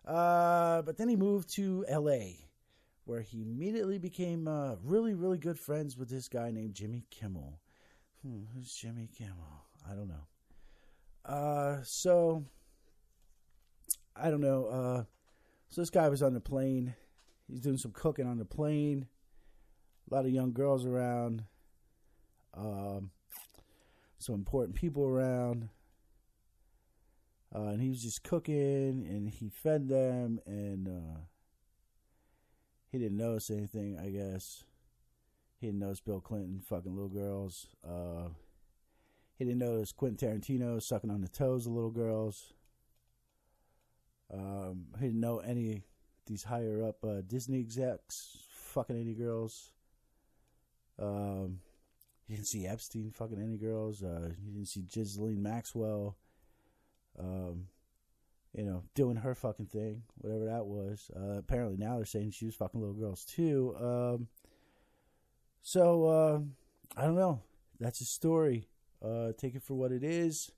Uh, 0.06 0.82
but 0.82 0.98
then 0.98 1.10
he 1.10 1.16
moved 1.16 1.50
to 1.56 1.86
L.A., 1.88 2.38
where 3.06 3.22
he 3.22 3.42
immediately 3.42 3.98
became 3.98 4.48
uh, 4.48 4.76
really, 4.84 5.14
really 5.14 5.38
good 5.38 5.60
friends 5.60 5.98
with 5.98 6.10
this 6.10 6.28
guy 6.28 6.52
named 6.52 6.74
Jimmy 6.74 7.04
Kimmel. 7.10 7.60
Hmm, 8.22 8.44
who's 8.54 8.74
Jimmy 8.74 9.10
Kimmel? 9.18 9.66
I 9.90 9.94
don't 9.94 10.08
know. 10.08 10.28
Uh, 11.26 11.80
so 11.84 12.44
I 14.16 14.30
don't 14.30 14.42
know. 14.42 14.66
Uh, 14.66 15.04
so 15.70 15.82
this 15.82 15.90
guy 15.90 16.08
was 16.10 16.24
on 16.24 16.34
the 16.34 16.40
plane. 16.40 16.96
He's 17.48 17.62
doing 17.62 17.78
some 17.78 17.92
cooking 17.92 18.28
on 18.28 18.38
the 18.38 18.46
plane. 18.46 19.08
A 20.10 20.16
lot 20.16 20.26
of 20.26 20.32
young 20.32 20.54
girls 20.54 20.86
around. 20.86 21.44
Um, 22.56 23.12
some 24.20 24.36
important 24.36 24.76
people 24.76 25.06
around. 25.06 25.70
Uh, 27.54 27.68
and 27.68 27.82
he 27.82 27.90
was 27.90 28.02
just 28.02 28.24
cooking 28.24 29.06
and 29.08 29.30
he 29.30 29.50
fed 29.50 29.88
them 29.88 30.40
and 30.46 30.88
uh, 30.88 31.20
he 32.94 33.00
didn't 33.00 33.18
notice 33.18 33.50
anything, 33.50 33.98
I 33.98 34.10
guess. 34.10 34.66
He 35.60 35.66
didn't 35.66 35.80
notice 35.80 36.00
Bill 36.00 36.22
Clinton 36.22 36.62
fucking 36.64 36.94
little 36.94 37.10
girls. 37.10 37.66
Uh, 37.84 38.30
he 39.36 39.46
didn't 39.46 39.58
notice 39.58 39.92
Quentin 39.92 40.40
Tarantino 40.40 40.80
sucking 40.80 41.10
on 41.10 41.22
the 41.22 41.28
toes 41.28 41.66
of 41.66 41.74
little 41.74 41.90
girls. 41.90 42.54
Um, 44.32 44.86
he 45.00 45.08
didn't 45.08 45.22
know 45.22 45.40
any 45.40 45.82
these 46.28 46.44
higher 46.44 46.84
up 46.88 47.04
uh, 47.04 47.22
Disney 47.28 47.60
execs 47.60 48.38
fucking 48.52 48.96
any 48.96 49.16
girls. 49.16 49.72
Um, 51.00 51.62
he 52.28 52.36
didn't 52.36 52.48
see 52.48 52.68
Epstein 52.68 53.10
fucking 53.10 53.42
any 53.42 53.58
girls. 53.58 54.04
Uh, 54.04 54.30
he 54.46 54.52
didn't 54.52 54.68
see 54.68 54.84
Ghislaine 54.84 55.42
Maxwell. 55.42 56.16
Um, 57.18 57.70
you 58.56 58.64
know, 58.64 58.84
doing 58.94 59.18
her 59.18 59.36
fucking 59.36 59.68
thing, 59.68 60.04
whatever 60.18 60.46
that 60.46 60.66
was. 60.66 61.10
Uh, 61.16 61.38
apparently 61.38 61.78
now 61.78 61.98
they're 61.98 62.06
saying 62.06 62.32
she 62.32 62.46
was 62.46 62.56
fucking 62.56 62.80
little 62.80 62.96
girls 62.96 63.26
too. 63.26 63.76
Um, 63.80 64.28
So 65.66 66.06
uh, 66.06 66.40
I 66.98 67.06
don't 67.06 67.16
know. 67.16 67.42
That's 67.80 68.02
a 68.02 68.06
story. 68.06 68.68
Uh, 69.04 69.32
take 69.38 69.56
it 69.56 69.64
for 69.64 69.76
what 69.76 69.92
it 69.92 70.04
is. 70.04 70.52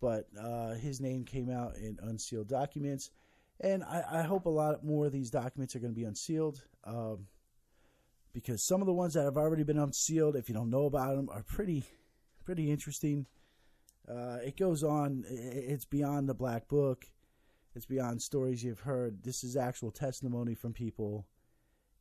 But 0.00 0.28
uh, 0.38 0.74
his 0.74 1.00
name 1.00 1.24
came 1.24 1.50
out 1.50 1.76
in 1.76 1.98
unsealed 2.02 2.48
documents, 2.48 3.10
and 3.60 3.82
I, 3.84 4.04
I 4.10 4.22
hope 4.22 4.46
a 4.46 4.50
lot 4.50 4.84
more 4.84 5.06
of 5.06 5.12
these 5.12 5.30
documents 5.30 5.74
are 5.74 5.78
going 5.78 5.94
to 5.94 5.98
be 6.00 6.04
unsealed. 6.04 6.62
Um, 6.84 7.26
because 8.32 8.62
some 8.62 8.80
of 8.82 8.86
the 8.86 8.92
ones 8.92 9.14
that 9.14 9.24
have 9.24 9.36
already 9.36 9.62
been 9.62 9.78
unsealed, 9.78 10.36
if 10.36 10.48
you 10.48 10.54
don't 10.54 10.68
know 10.68 10.86
about 10.86 11.14
them, 11.16 11.28
are 11.30 11.44
pretty, 11.44 11.84
pretty 12.44 12.70
interesting. 12.70 13.26
Uh, 14.08 14.38
it 14.44 14.56
goes 14.56 14.82
on. 14.82 15.24
It's 15.28 15.84
beyond 15.84 16.28
the 16.28 16.34
black 16.34 16.68
book. 16.68 17.06
It's 17.74 17.86
beyond 17.86 18.22
stories 18.22 18.62
you've 18.62 18.80
heard. 18.80 19.22
This 19.22 19.42
is 19.42 19.56
actual 19.56 19.90
testimony 19.90 20.54
from 20.54 20.72
people. 20.72 21.26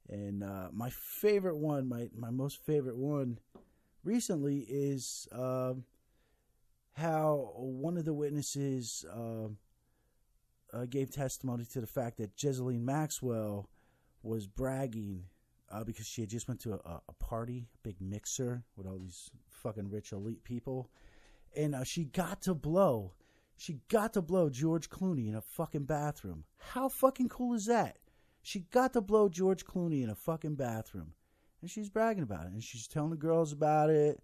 And 0.09 0.43
uh, 0.43 0.67
my 0.71 0.89
favorite 0.89 1.57
one, 1.57 1.87
my 1.87 2.09
my 2.15 2.29
most 2.29 2.63
favorite 2.65 2.97
one, 2.97 3.39
recently 4.03 4.65
is 4.67 5.27
uh, 5.31 5.73
how 6.93 7.53
one 7.55 7.97
of 7.97 8.05
the 8.05 8.13
witnesses 8.13 9.05
uh, 9.11 9.47
uh, 10.73 10.85
gave 10.89 11.11
testimony 11.11 11.65
to 11.65 11.81
the 11.81 11.87
fact 11.87 12.17
that 12.17 12.35
Ghislaine 12.35 12.85
Maxwell 12.85 13.69
was 14.21 14.47
bragging 14.47 15.23
uh, 15.71 15.83
because 15.83 16.05
she 16.05 16.21
had 16.21 16.29
just 16.29 16.47
went 16.47 16.59
to 16.61 16.73
a, 16.73 17.01
a 17.07 17.13
party, 17.19 17.67
a 17.73 17.77
big 17.87 17.99
mixer 17.99 18.63
with 18.75 18.87
all 18.87 18.99
these 18.99 19.31
fucking 19.49 19.89
rich 19.89 20.11
elite 20.11 20.43
people, 20.43 20.89
and 21.55 21.75
uh, 21.75 21.83
she 21.83 22.05
got 22.05 22.41
to 22.43 22.53
blow. 22.53 23.13
She 23.55 23.79
got 23.89 24.13
to 24.13 24.21
blow 24.21 24.49
George 24.49 24.89
Clooney 24.89 25.27
in 25.27 25.35
a 25.35 25.41
fucking 25.41 25.85
bathroom. 25.85 26.43
How 26.57 26.89
fucking 26.89 27.29
cool 27.29 27.53
is 27.53 27.65
that? 27.67 27.97
She 28.41 28.61
got 28.71 28.93
to 28.93 29.01
blow 29.01 29.29
George 29.29 29.65
Clooney 29.65 30.03
in 30.03 30.09
a 30.09 30.15
fucking 30.15 30.55
bathroom. 30.55 31.13
And 31.61 31.69
she's 31.69 31.89
bragging 31.89 32.23
about 32.23 32.45
it. 32.45 32.51
And 32.51 32.63
she's 32.63 32.87
telling 32.87 33.11
the 33.11 33.15
girls 33.15 33.53
about 33.53 33.89
it, 33.89 34.21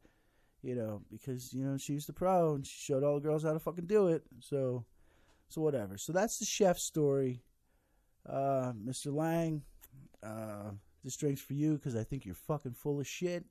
you 0.61 0.75
know, 0.75 1.01
because, 1.09 1.53
you 1.53 1.63
know, 1.63 1.77
she's 1.77 2.05
the 2.05 2.11
pro 2.11 2.55
and 2.55 2.67
she 2.67 2.77
showed 2.79 3.03
all 3.03 3.15
the 3.15 3.21
girls 3.21 3.43
how 3.43 3.53
to 3.53 3.59
fucking 3.59 3.85
do 3.85 4.07
it. 4.07 4.23
So, 4.41 4.85
so 5.47 5.61
whatever. 5.61 5.97
So 5.97 6.11
that's 6.11 6.37
the 6.37 6.45
chef 6.45 6.77
story. 6.77 7.43
Uh, 8.27 8.73
Mr. 8.85 9.13
Lang, 9.13 9.61
uh, 10.21 10.71
this 11.03 11.15
drink's 11.15 11.41
for 11.41 11.53
you 11.53 11.75
because 11.75 11.95
I 11.95 12.03
think 12.03 12.25
you're 12.25 12.35
fucking 12.35 12.73
full 12.73 12.99
of 12.99 13.07
shit. 13.07 13.45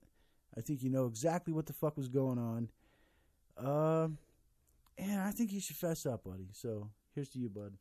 I 0.57 0.61
think 0.61 0.83
you 0.83 0.91
know 0.91 1.07
exactly 1.07 1.53
what 1.53 1.67
the 1.67 1.73
fuck 1.73 1.97
was 1.97 2.09
going 2.09 2.38
on. 2.38 2.69
Um, 3.59 4.18
and 4.97 5.21
I 5.21 5.31
think 5.31 5.53
you 5.53 5.61
should 5.61 5.77
fess 5.77 6.07
up, 6.07 6.25
buddy. 6.25 6.49
So 6.53 6.90
here's 7.14 7.29
to 7.31 7.38
you, 7.38 7.49
bud. 7.49 7.73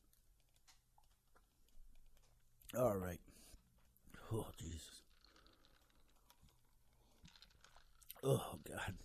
All 2.77 2.95
right. 2.97 3.19
Oh, 4.33 4.47
Jesus. 4.59 5.01
Oh, 8.23 8.55
God. 8.67 8.95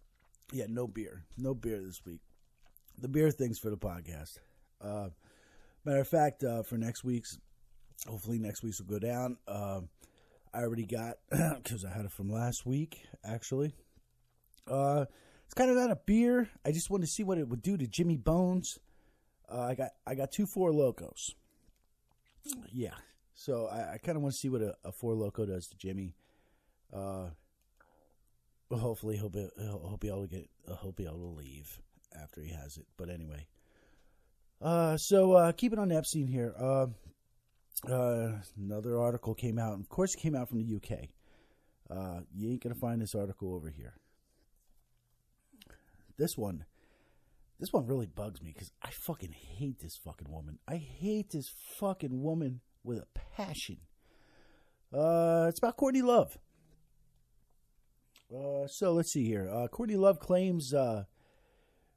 Yeah, 0.53 0.67
no 0.69 0.87
beer. 0.87 1.25
No 1.39 1.55
beer 1.55 1.81
this 1.81 2.05
week. 2.05 2.21
The 2.99 3.09
beer 3.09 3.31
thing's 3.31 3.59
for 3.59 3.71
the 3.71 3.77
podcast. 3.77 4.39
Uh, 4.81 5.11
matter 5.85 6.01
of 6.01 6.09
fact, 6.09 6.45
uh, 6.45 6.63
for 6.63 6.77
next 6.77 7.05
week's, 7.05 7.39
hopefully 8.07 8.39
next 8.39 8.63
week's 8.63 8.81
will 8.81 8.89
go 8.89 8.99
down. 8.99 9.37
Uh, 9.47 9.81
I 10.53 10.61
already 10.61 10.87
got, 10.87 11.19
because 11.31 11.85
I 11.85 11.91
had 11.91 12.05
it 12.05 12.13
from 12.13 12.31
last 12.31 12.67
week, 12.67 13.07
actually. 13.25 13.75
Uh, 14.69 15.07
it's 15.53 15.59
kind 15.59 15.71
of 15.71 15.77
not 15.77 15.91
a 15.91 15.97
beer. 16.07 16.49
I 16.65 16.73
just 16.73 16.89
wanted 16.89 17.05
to 17.05 17.13
see 17.13 17.25
what 17.25 17.37
it 17.37 17.47
would 17.47 17.61
do 17.61 17.77
to 17.77 17.87
Jimmy 17.87 18.17
Bones. 18.17 18.79
Uh, 19.53 19.61
I 19.61 19.75
got 19.75 19.91
I 20.07 20.15
got 20.15 20.33
two 20.33 20.47
Four 20.47 20.71
Lokos. 20.71 21.35
Yeah, 22.73 22.95
so 23.35 23.67
I, 23.67 23.93
I 23.93 23.99
kind 23.99 24.17
of 24.17 24.23
want 24.23 24.33
to 24.33 24.41
see 24.41 24.49
what 24.49 24.63
a, 24.63 24.75
a, 24.83 24.93
Four 24.93 25.13
Loko 25.13 25.47
does 25.47 25.67
to 25.67 25.77
Jimmy. 25.77 26.15
Uh, 26.91 27.27
hopefully 28.71 29.19
he'll 29.19 29.29
be 29.29 29.47
he'll, 29.59 29.89
he'll 29.89 29.99
be 29.99 30.09
able 30.09 30.23
to 30.23 30.29
get 30.29 30.49
he'll 30.81 30.93
be 30.93 31.05
able 31.05 31.19
to 31.19 31.39
leave 31.39 31.83
after 32.19 32.41
he 32.41 32.51
has 32.53 32.79
it. 32.79 32.87
But 32.97 33.11
anyway, 33.11 33.47
uh, 34.63 34.97
so 34.97 35.33
uh, 35.33 35.53
keep 35.53 35.75
it 35.75 35.79
on 35.79 35.93
Epstein 35.93 36.29
here. 36.29 36.55
Uh, 36.59 36.87
uh, 37.93 38.39
another 38.57 38.99
article 38.99 39.35
came 39.35 39.59
out. 39.59 39.79
Of 39.79 39.91
course, 39.91 40.15
it 40.15 40.21
came 40.21 40.35
out 40.35 40.49
from 40.49 40.65
the 40.67 40.77
UK. 40.77 41.11
Uh, 41.91 42.21
you 42.35 42.49
ain't 42.49 42.63
gonna 42.63 42.75
find 42.75 43.03
this 43.03 43.15
article 43.15 43.55
over 43.55 43.69
here. 43.69 43.93
This 46.23 46.39
one, 46.39 46.67
this 47.59 47.73
one 47.73 47.85
really 47.85 48.07
bugs 48.07 48.41
me 48.41 48.53
because 48.55 48.71
I 48.81 48.91
fucking 48.91 49.33
hate 49.33 49.81
this 49.81 49.97
fucking 49.97 50.31
woman. 50.31 50.61
I 50.69 50.77
hate 50.77 51.31
this 51.31 51.49
fucking 51.49 52.23
woman 52.23 52.61
with 52.85 52.99
a 52.99 53.07
passion. 53.37 53.79
Uh, 54.97 55.47
it's 55.49 55.59
about 55.59 55.77
Courtney 55.77 56.01
Love. 56.01 56.39
Uh, 58.33 58.69
so 58.69 58.93
let's 58.93 59.11
see 59.11 59.25
here. 59.25 59.51
Uh, 59.53 59.67
Courtney 59.67 59.97
Love 59.97 60.21
claims 60.21 60.73
uh, 60.73 61.07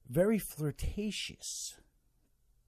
very 0.09 0.39
flirtatious. 0.39 1.77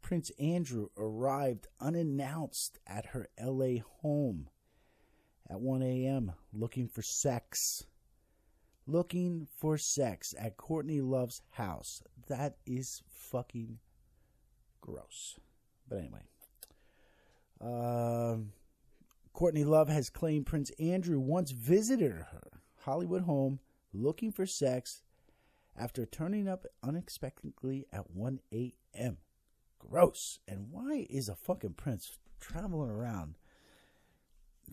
Prince 0.04 0.30
Andrew 0.38 0.89
arrived 0.96 1.65
unannounced 1.82 2.78
at 2.86 3.08
her 3.08 3.30
LA 3.43 3.82
home 4.04 4.50
at 5.50 5.60
1 5.60 5.82
a.m. 5.82 6.34
looking 6.54 6.88
for 6.88 7.02
sex. 7.02 7.88
Looking 8.88 9.47
for 9.58 9.78
sex 9.78 10.34
at 10.39 10.56
Courtney 10.56 11.02
Love's 11.02 11.41
house. 11.52 12.02
That 12.28 12.56
is 12.65 13.04
fucking 13.10 13.80
gross. 14.80 15.38
But 15.89 16.00
anyway. 16.00 16.21
Uh, 17.60 18.38
Courtney 19.34 19.65
Love 19.65 19.89
has 19.89 20.10
claimed 20.10 20.45
Prince 20.45 20.71
Andrew 20.80 21.19
once 21.19 21.52
visited 21.52 22.12
her 22.12 22.62
Hollywood 22.86 23.23
home 23.23 23.60
looking 23.93 24.32
for 24.32 24.45
sex 24.45 25.02
after 25.78 26.06
turning 26.06 26.47
up 26.47 26.65
unexpectedly 26.82 27.86
at 27.91 28.12
1 28.12 28.39
a.m. 28.54 29.17
Gross. 29.80 30.39
And 30.47 30.71
why 30.71 31.06
is 31.10 31.30
a 31.30 31.36
fucking 31.36 31.73
prince 31.73 32.17
traveling 32.39 32.89
around 32.89 33.38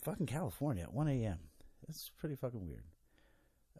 fucking 0.02 0.26
California 0.26 0.84
at 0.84 0.94
1 0.94 1.08
a.m.? 1.08 1.38
That's 1.86 2.10
pretty 2.16 2.36
fucking 2.36 2.66
weird. 2.66 2.84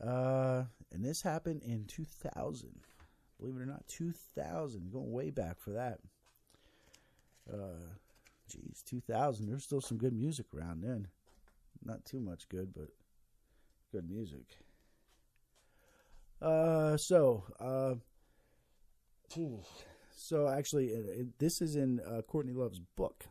Uh, 0.00 0.64
and 0.92 1.04
this 1.04 1.22
happened 1.22 1.62
in 1.62 1.84
2000. 1.86 2.70
Believe 3.38 3.56
it 3.56 3.62
or 3.62 3.66
not, 3.66 3.86
2000. 3.88 4.92
Going 4.92 5.12
way 5.12 5.30
back 5.30 5.60
for 5.60 5.70
that. 5.70 5.98
Uh, 7.52 7.96
geez, 8.48 8.82
2000. 8.86 9.46
There's 9.46 9.64
still 9.64 9.80
some 9.80 9.98
good 9.98 10.14
music 10.14 10.46
around 10.54 10.82
then. 10.82 11.08
Not 11.84 12.04
too 12.04 12.20
much 12.20 12.48
good, 12.48 12.72
but 12.74 12.88
good 13.92 14.08
music. 14.08 14.58
Uh, 16.40 16.96
so, 16.96 17.44
uh, 17.60 17.94
so 20.14 20.48
actually, 20.48 20.88
it, 20.88 21.06
it, 21.20 21.38
this 21.38 21.60
is 21.60 21.76
in 21.76 22.00
uh, 22.00 22.22
Courtney 22.22 22.52
Love's 22.52 22.80
book. 22.96 23.26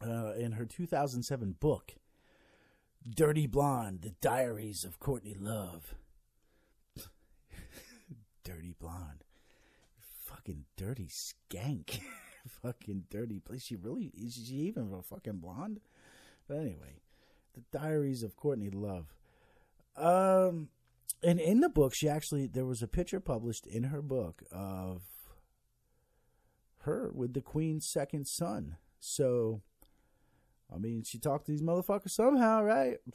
Uh, 0.00 0.34
in 0.38 0.52
her 0.52 0.66
2007 0.66 1.56
book, 1.58 1.94
Dirty 3.08 3.46
Blonde: 3.46 4.00
The 4.02 4.14
Diaries 4.20 4.84
of 4.84 4.98
Courtney 4.98 5.36
Love. 5.38 5.94
dirty 8.44 8.74
blonde, 8.78 9.24
fucking 10.24 10.64
dirty 10.76 11.08
skank, 11.08 12.00
fucking 12.62 13.04
dirty. 13.10 13.40
Is 13.50 13.64
she 13.64 13.76
really? 13.76 14.12
Is 14.14 14.34
she 14.34 14.54
even 14.54 14.92
a 14.92 15.02
fucking 15.02 15.38
blonde? 15.38 15.80
But 16.48 16.58
anyway, 16.58 17.00
the 17.54 17.62
Diaries 17.76 18.22
of 18.22 18.36
Courtney 18.36 18.70
Love. 18.70 19.14
Um, 19.96 20.68
and 21.22 21.40
in 21.40 21.60
the 21.60 21.68
book, 21.68 21.94
she 21.94 22.08
actually 22.08 22.46
there 22.46 22.66
was 22.66 22.82
a 22.82 22.88
picture 22.88 23.20
published 23.20 23.66
in 23.66 23.84
her 23.84 24.02
book 24.02 24.42
of 24.50 25.02
her 26.82 27.10
with 27.12 27.34
the 27.34 27.40
Queen's 27.40 27.88
second 27.88 28.26
son. 28.26 28.76
So 28.98 29.62
I 30.72 30.78
mean, 30.78 31.02
she 31.02 31.18
talked 31.18 31.46
to 31.46 31.52
these 31.52 31.62
motherfuckers 31.62 32.10
somehow, 32.10 32.62
right? 32.62 32.98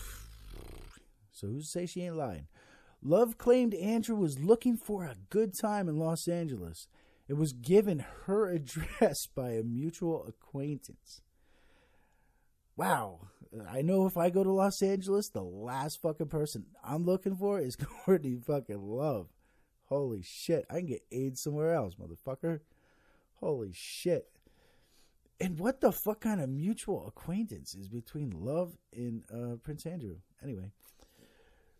So 1.33 1.47
who's 1.47 1.65
to 1.65 1.71
say 1.71 1.85
she 1.85 2.03
ain't 2.03 2.17
lying? 2.17 2.47
Love 3.01 3.37
claimed 3.37 3.73
Andrew 3.73 4.15
was 4.15 4.37
looking 4.37 4.77
for 4.77 5.05
a 5.05 5.15
good 5.29 5.57
time 5.57 5.89
in 5.89 5.97
Los 5.97 6.27
Angeles. 6.27 6.87
It 7.27 7.33
was 7.33 7.53
given 7.53 8.05
her 8.25 8.49
address 8.51 9.25
by 9.25 9.51
a 9.51 9.63
mutual 9.63 10.25
acquaintance. 10.27 11.21
Wow. 12.75 13.27
I 13.69 13.81
know 13.81 14.05
if 14.05 14.17
I 14.17 14.29
go 14.29 14.43
to 14.43 14.51
Los 14.51 14.81
Angeles, 14.81 15.29
the 15.29 15.41
last 15.41 16.01
fucking 16.01 16.27
person 16.27 16.65
I'm 16.83 17.05
looking 17.05 17.35
for 17.35 17.59
is 17.59 17.75
Courtney 18.05 18.37
fucking 18.45 18.81
Love. 18.81 19.27
Holy 19.85 20.21
shit. 20.21 20.65
I 20.69 20.75
can 20.75 20.85
get 20.85 21.03
AIDS 21.11 21.41
somewhere 21.41 21.73
else, 21.73 21.95
motherfucker. 21.95 22.59
Holy 23.35 23.71
shit. 23.73 24.27
And 25.41 25.59
what 25.59 25.81
the 25.81 25.91
fuck 25.91 26.21
kind 26.21 26.39
of 26.39 26.49
mutual 26.49 27.07
acquaintance 27.07 27.73
is 27.73 27.87
between 27.87 28.29
Love 28.29 28.77
and 28.93 29.23
uh, 29.33 29.55
Prince 29.63 29.85
Andrew? 29.85 30.17
Anyway. 30.43 30.71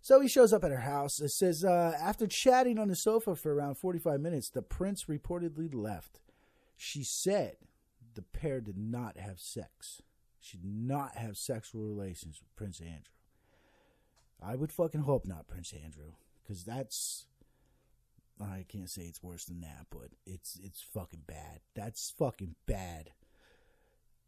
So 0.02 0.19
he 0.19 0.28
shows 0.28 0.52
up 0.52 0.63
at 0.63 0.71
her 0.71 0.78
house. 0.78 1.19
It 1.19 1.30
says, 1.30 1.63
uh, 1.63 1.95
after 2.02 2.26
chatting 2.26 2.80
on 2.80 2.88
the 2.88 2.95
sofa 2.95 3.36
for 3.36 3.54
around 3.54 3.76
45 3.76 4.19
minutes, 4.19 4.50
the 4.50 4.63
prince 4.63 5.06
reportedly 5.06 5.71
left. 5.71 6.19
She 6.76 7.04
said 7.04 7.58
the 8.15 8.24
pair 8.24 8.62
did 8.62 8.78
not 8.78 9.17
have 9.17 9.39
sex. 9.39 10.02
She 10.39 10.58
did 10.58 10.74
not 10.74 11.15
have 11.15 11.38
sexual 11.38 11.84
relations 11.84 12.39
with 12.41 12.56
Prince 12.56 12.80
Andrew. 12.82 13.13
I 14.41 14.56
would 14.56 14.71
fucking 14.71 15.02
hope 15.02 15.28
not, 15.28 15.47
Prince 15.47 15.71
Andrew, 15.71 16.13
because 16.41 16.63
that's. 16.63 17.28
I 18.41 18.65
can't 18.67 18.89
say 18.89 19.04
it's 19.04 19.21
worse 19.21 19.45
than 19.45 19.62
that, 19.62 19.86
but 19.91 20.10
it's 20.26 20.60
it's 20.63 20.82
fucking 20.82 21.24
bad. 21.28 21.60
That's 21.76 22.12
fucking 22.17 22.56
bad. 22.65 23.12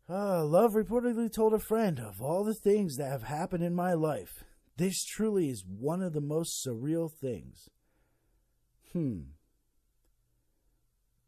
Uh, 0.09 0.43
Love 0.43 0.73
reportedly 0.73 1.31
told 1.31 1.53
a 1.53 1.59
friend 1.59 1.99
of 1.99 2.21
all 2.21 2.43
the 2.43 2.53
things 2.53 2.97
that 2.97 3.09
have 3.09 3.23
happened 3.23 3.63
in 3.63 3.73
my 3.73 3.93
life. 3.93 4.43
This 4.75 5.03
truly 5.05 5.49
is 5.49 5.63
one 5.65 6.01
of 6.01 6.13
the 6.13 6.21
most 6.21 6.65
surreal 6.65 7.09
things. 7.09 7.69
Hmm. 8.91 9.21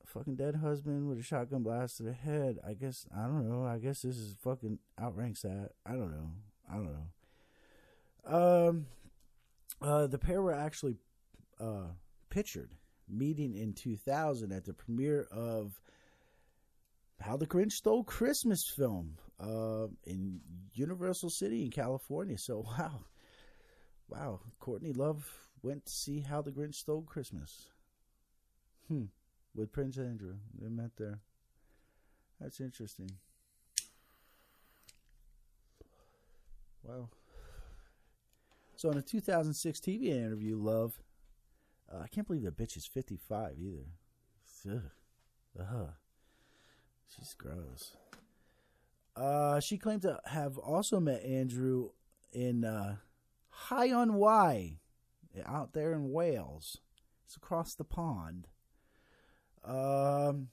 A 0.03 0.07
fucking 0.07 0.35
dead 0.35 0.57
husband 0.57 1.07
with 1.07 1.19
a 1.19 1.23
shotgun 1.23 1.63
blast 1.63 1.97
to 1.97 2.03
the 2.03 2.13
head. 2.13 2.57
I 2.67 2.73
guess 2.73 3.05
I 3.15 3.23
don't 3.23 3.47
know. 3.49 3.65
I 3.65 3.77
guess 3.77 4.01
this 4.01 4.17
is 4.17 4.35
fucking 4.43 4.79
outranks 4.99 5.43
that. 5.43 5.69
I 5.85 5.91
don't 5.91 6.11
know. 6.11 6.31
I 6.69 6.75
don't 6.75 6.93
know. 8.25 8.67
Um, 8.67 8.85
uh, 9.81 10.07
the 10.07 10.17
pair 10.17 10.41
were 10.41 10.53
actually 10.53 10.97
uh 11.59 11.93
pictured 12.29 12.71
meeting 13.07 13.55
in 13.55 13.71
2000 13.73 14.51
at 14.51 14.65
the 14.65 14.73
premiere 14.73 15.27
of 15.31 15.79
How 17.21 17.37
the 17.37 17.47
Grinch 17.47 17.73
Stole 17.73 18.03
Christmas 18.03 18.67
film 18.67 19.17
uh, 19.39 19.87
in 20.05 20.41
Universal 20.73 21.29
City 21.29 21.63
in 21.63 21.71
California. 21.71 22.37
So 22.37 22.65
wow, 22.77 23.05
wow, 24.07 24.39
Courtney 24.59 24.93
Love 24.93 25.29
went 25.61 25.85
to 25.85 25.91
see 25.91 26.19
How 26.19 26.41
the 26.41 26.51
Grinch 26.51 26.75
Stole 26.75 27.03
Christmas. 27.03 27.67
Hmm, 28.87 29.05
with 29.55 29.71
Prince 29.71 29.97
Andrew. 29.97 30.35
They 30.59 30.69
met 30.69 30.91
there. 30.97 31.19
That's 32.39 32.59
interesting. 32.59 33.09
Wow. 36.83 37.09
So 38.75 38.91
in 38.91 38.97
a 38.97 39.01
2006 39.01 39.79
TV 39.79 40.09
interview, 40.09 40.57
Love 40.57 40.99
uh, 41.91 42.01
I 42.03 42.07
can't 42.07 42.27
believe 42.27 42.43
the 42.43 42.51
bitch 42.51 42.77
is 42.77 42.85
55 42.85 43.53
either. 43.59 44.75
Ugh. 44.75 44.81
Ugh. 45.59 45.89
She's 47.07 47.33
gross. 47.33 47.95
Uh, 49.15 49.59
she 49.59 49.77
claimed 49.77 50.01
to 50.01 50.19
have 50.25 50.57
also 50.57 50.99
met 50.99 51.23
Andrew 51.23 51.91
in 52.33 52.65
uh, 52.65 52.97
Hay-on-Wye, 53.69 54.79
out 55.45 55.73
there 55.73 55.93
in 55.93 56.11
Wales. 56.11 56.77
It's 57.25 57.35
across 57.35 57.73
the 57.73 57.83
pond. 57.83 58.47
Um, 59.63 60.49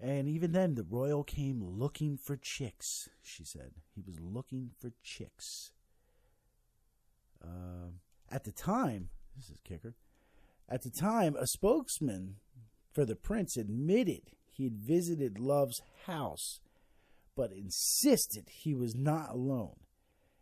and 0.00 0.28
even 0.28 0.52
then, 0.52 0.74
the 0.74 0.82
royal 0.82 1.22
came 1.22 1.62
looking 1.62 2.16
for 2.16 2.36
chicks. 2.36 3.08
She 3.22 3.44
said 3.44 3.72
he 3.94 4.02
was 4.04 4.20
looking 4.20 4.70
for 4.78 4.92
chicks. 5.02 5.70
Uh, 7.42 7.90
at 8.30 8.44
the 8.44 8.52
time, 8.52 9.10
this 9.36 9.50
is 9.50 9.58
kicker. 9.64 9.94
At 10.68 10.82
the 10.82 10.90
time, 10.90 11.36
a 11.36 11.46
spokesman 11.46 12.36
for 12.90 13.04
the 13.04 13.16
prince 13.16 13.56
admitted 13.56 14.32
he 14.54 14.64
had 14.64 14.76
visited 14.76 15.40
Love's 15.40 15.82
house, 16.06 16.60
but 17.36 17.50
insisted 17.50 18.48
he 18.48 18.72
was 18.72 18.94
not 18.94 19.30
alone 19.30 19.80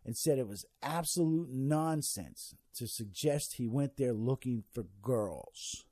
and 0.05 0.15
said 0.15 0.37
it 0.37 0.47
was 0.47 0.65
absolute 0.83 1.49
nonsense 1.51 2.53
to 2.75 2.87
suggest 2.87 3.55
he 3.55 3.67
went 3.67 3.97
there 3.97 4.13
looking 4.13 4.63
for 4.71 4.85
girls. 5.01 5.85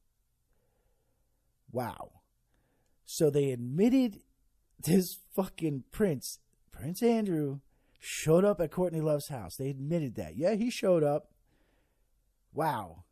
Wow. 1.71 2.11
So 3.05 3.31
they 3.31 3.49
admitted 3.49 4.21
this 4.79 5.17
fucking 5.33 5.85
prince, 5.91 6.37
Prince 6.71 7.01
Andrew, 7.01 7.61
showed 7.99 8.45
up 8.45 8.61
at 8.61 8.71
Courtney 8.71 9.01
Love's 9.01 9.29
house. 9.29 9.55
They 9.55 9.69
admitted 9.69 10.13
that. 10.15 10.35
Yeah, 10.35 10.53
he 10.53 10.69
showed 10.69 11.03
up. 11.03 11.31
Wow 12.53 13.05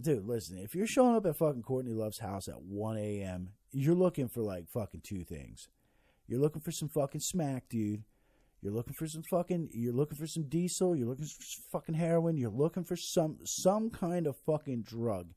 dude, 0.00 0.26
listen, 0.26 0.58
if 0.58 0.74
you're 0.74 0.86
showing 0.86 1.16
up 1.16 1.26
at 1.26 1.36
fucking 1.36 1.62
Courtney 1.62 1.92
Love's 1.92 2.18
house 2.18 2.48
at 2.48 2.62
1 2.62 2.96
a.m., 2.98 3.50
you're 3.74 3.94
looking 3.94 4.28
for 4.28 4.40
like 4.40 4.68
fucking 4.68 5.02
two 5.02 5.24
things. 5.24 5.68
You're 6.26 6.40
looking 6.40 6.62
for 6.62 6.70
some 6.70 6.88
fucking 6.88 7.20
smack, 7.20 7.68
dude. 7.68 8.04
You're 8.62 8.72
looking 8.72 8.94
for 8.94 9.06
some 9.06 9.22
fucking. 9.22 9.70
You're 9.72 9.92
looking 9.92 10.16
for 10.16 10.26
some 10.26 10.44
diesel. 10.44 10.96
You're 10.96 11.08
looking 11.08 11.26
for 11.26 11.78
fucking 11.78 11.96
heroin. 11.96 12.38
You're 12.38 12.50
looking 12.50 12.84
for 12.84 12.96
some 12.96 13.38
some 13.44 13.90
kind 13.90 14.26
of 14.26 14.36
fucking 14.46 14.82
drug, 14.82 15.34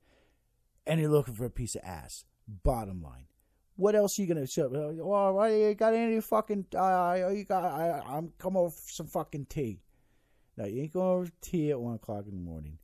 and 0.86 1.02
you're 1.02 1.10
looking 1.10 1.34
for 1.34 1.46
a 1.46 1.50
piece 1.50 1.76
of 1.76 1.82
ass. 1.84 2.24
Bottom 2.64 3.02
line, 3.02 3.26
what 3.76 3.96
else 3.96 4.18
are 4.18 4.22
you 4.22 4.28
gonna 4.30 4.48
show? 4.48 4.70
Well, 4.70 5.34
why 5.34 5.50
you 5.50 5.74
got 5.74 5.94
any 5.94 6.22
fucking? 6.22 6.68
Uh, 6.74 7.32
you 7.34 7.44
got? 7.44 7.66
I, 7.66 8.02
I'm 8.08 8.32
coming 8.38 8.62
over 8.62 8.70
for 8.70 8.92
some 8.92 9.08
fucking 9.08 9.48
tea. 9.50 9.82
No, 10.56 10.66
you 10.66 10.84
ain't 10.84 10.94
going 10.94 11.08
over 11.08 11.26
for 11.26 11.32
tea 11.42 11.72
at 11.72 11.80
one 11.80 11.96
o'clock 11.96 12.26
in 12.28 12.36
the 12.36 12.42
morning. 12.42 12.78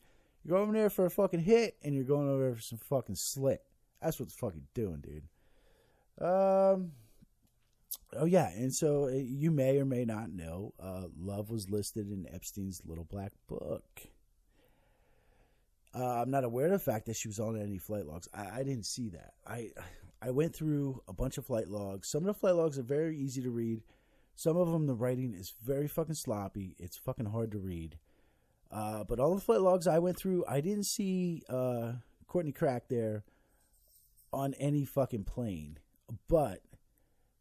You're 0.43 0.57
going 0.57 0.69
over 0.69 0.77
there 0.77 0.89
for 0.89 1.05
a 1.05 1.09
fucking 1.09 1.39
hit, 1.39 1.77
and 1.83 1.95
you're 1.95 2.03
going 2.03 2.27
over 2.27 2.43
there 2.43 2.55
for 2.55 2.61
some 2.61 2.79
fucking 2.79 3.15
slit. 3.15 3.63
That's 4.01 4.19
what 4.19 4.27
the 4.27 4.35
fuck 4.35 4.53
you're 4.55 4.85
doing, 4.85 4.99
dude. 4.99 5.23
Um. 6.19 6.91
Oh 8.15 8.25
yeah, 8.25 8.49
and 8.49 8.73
so 8.73 9.05
uh, 9.05 9.11
you 9.11 9.49
may 9.49 9.79
or 9.79 9.85
may 9.85 10.05
not 10.05 10.31
know, 10.31 10.73
uh, 10.79 11.05
Love 11.19 11.49
was 11.49 11.69
listed 11.69 12.11
in 12.11 12.27
Epstein's 12.31 12.81
Little 12.85 13.05
Black 13.05 13.31
Book. 13.47 13.83
Uh, 15.95 16.21
I'm 16.21 16.31
not 16.31 16.43
aware 16.43 16.65
of 16.65 16.71
the 16.71 16.79
fact 16.79 17.05
that 17.05 17.15
she 17.15 17.27
was 17.27 17.39
on 17.39 17.59
any 17.59 17.77
flight 17.77 18.05
logs. 18.05 18.27
I, 18.33 18.59
I, 18.59 18.63
didn't 18.63 18.85
see 18.85 19.09
that. 19.09 19.33
I 19.45 19.69
I 20.21 20.31
went 20.31 20.55
through 20.55 21.01
a 21.07 21.13
bunch 21.13 21.37
of 21.37 21.45
flight 21.45 21.67
logs. 21.67 22.07
Some 22.07 22.23
of 22.23 22.27
the 22.27 22.33
flight 22.33 22.55
logs 22.55 22.79
are 22.79 22.83
very 22.83 23.17
easy 23.17 23.41
to 23.41 23.51
read. 23.51 23.81
Some 24.35 24.57
of 24.57 24.71
them, 24.71 24.87
the 24.87 24.95
writing 24.95 25.33
is 25.33 25.53
very 25.63 25.87
fucking 25.87 26.15
sloppy. 26.15 26.75
It's 26.79 26.97
fucking 26.97 27.27
hard 27.27 27.51
to 27.51 27.59
read. 27.59 27.97
Uh, 28.71 29.03
but 29.03 29.19
all 29.19 29.35
the 29.35 29.41
flight 29.41 29.61
logs 29.61 29.85
I 29.85 29.99
went 29.99 30.17
through, 30.17 30.45
I 30.47 30.61
didn't 30.61 30.85
see 30.85 31.43
uh, 31.47 31.93
Courtney 32.27 32.51
Crack 32.51 32.87
there 32.87 33.23
on 34.31 34.55
any 34.55 34.85
fucking 34.85 35.25
plane. 35.25 35.77
But 36.27 36.61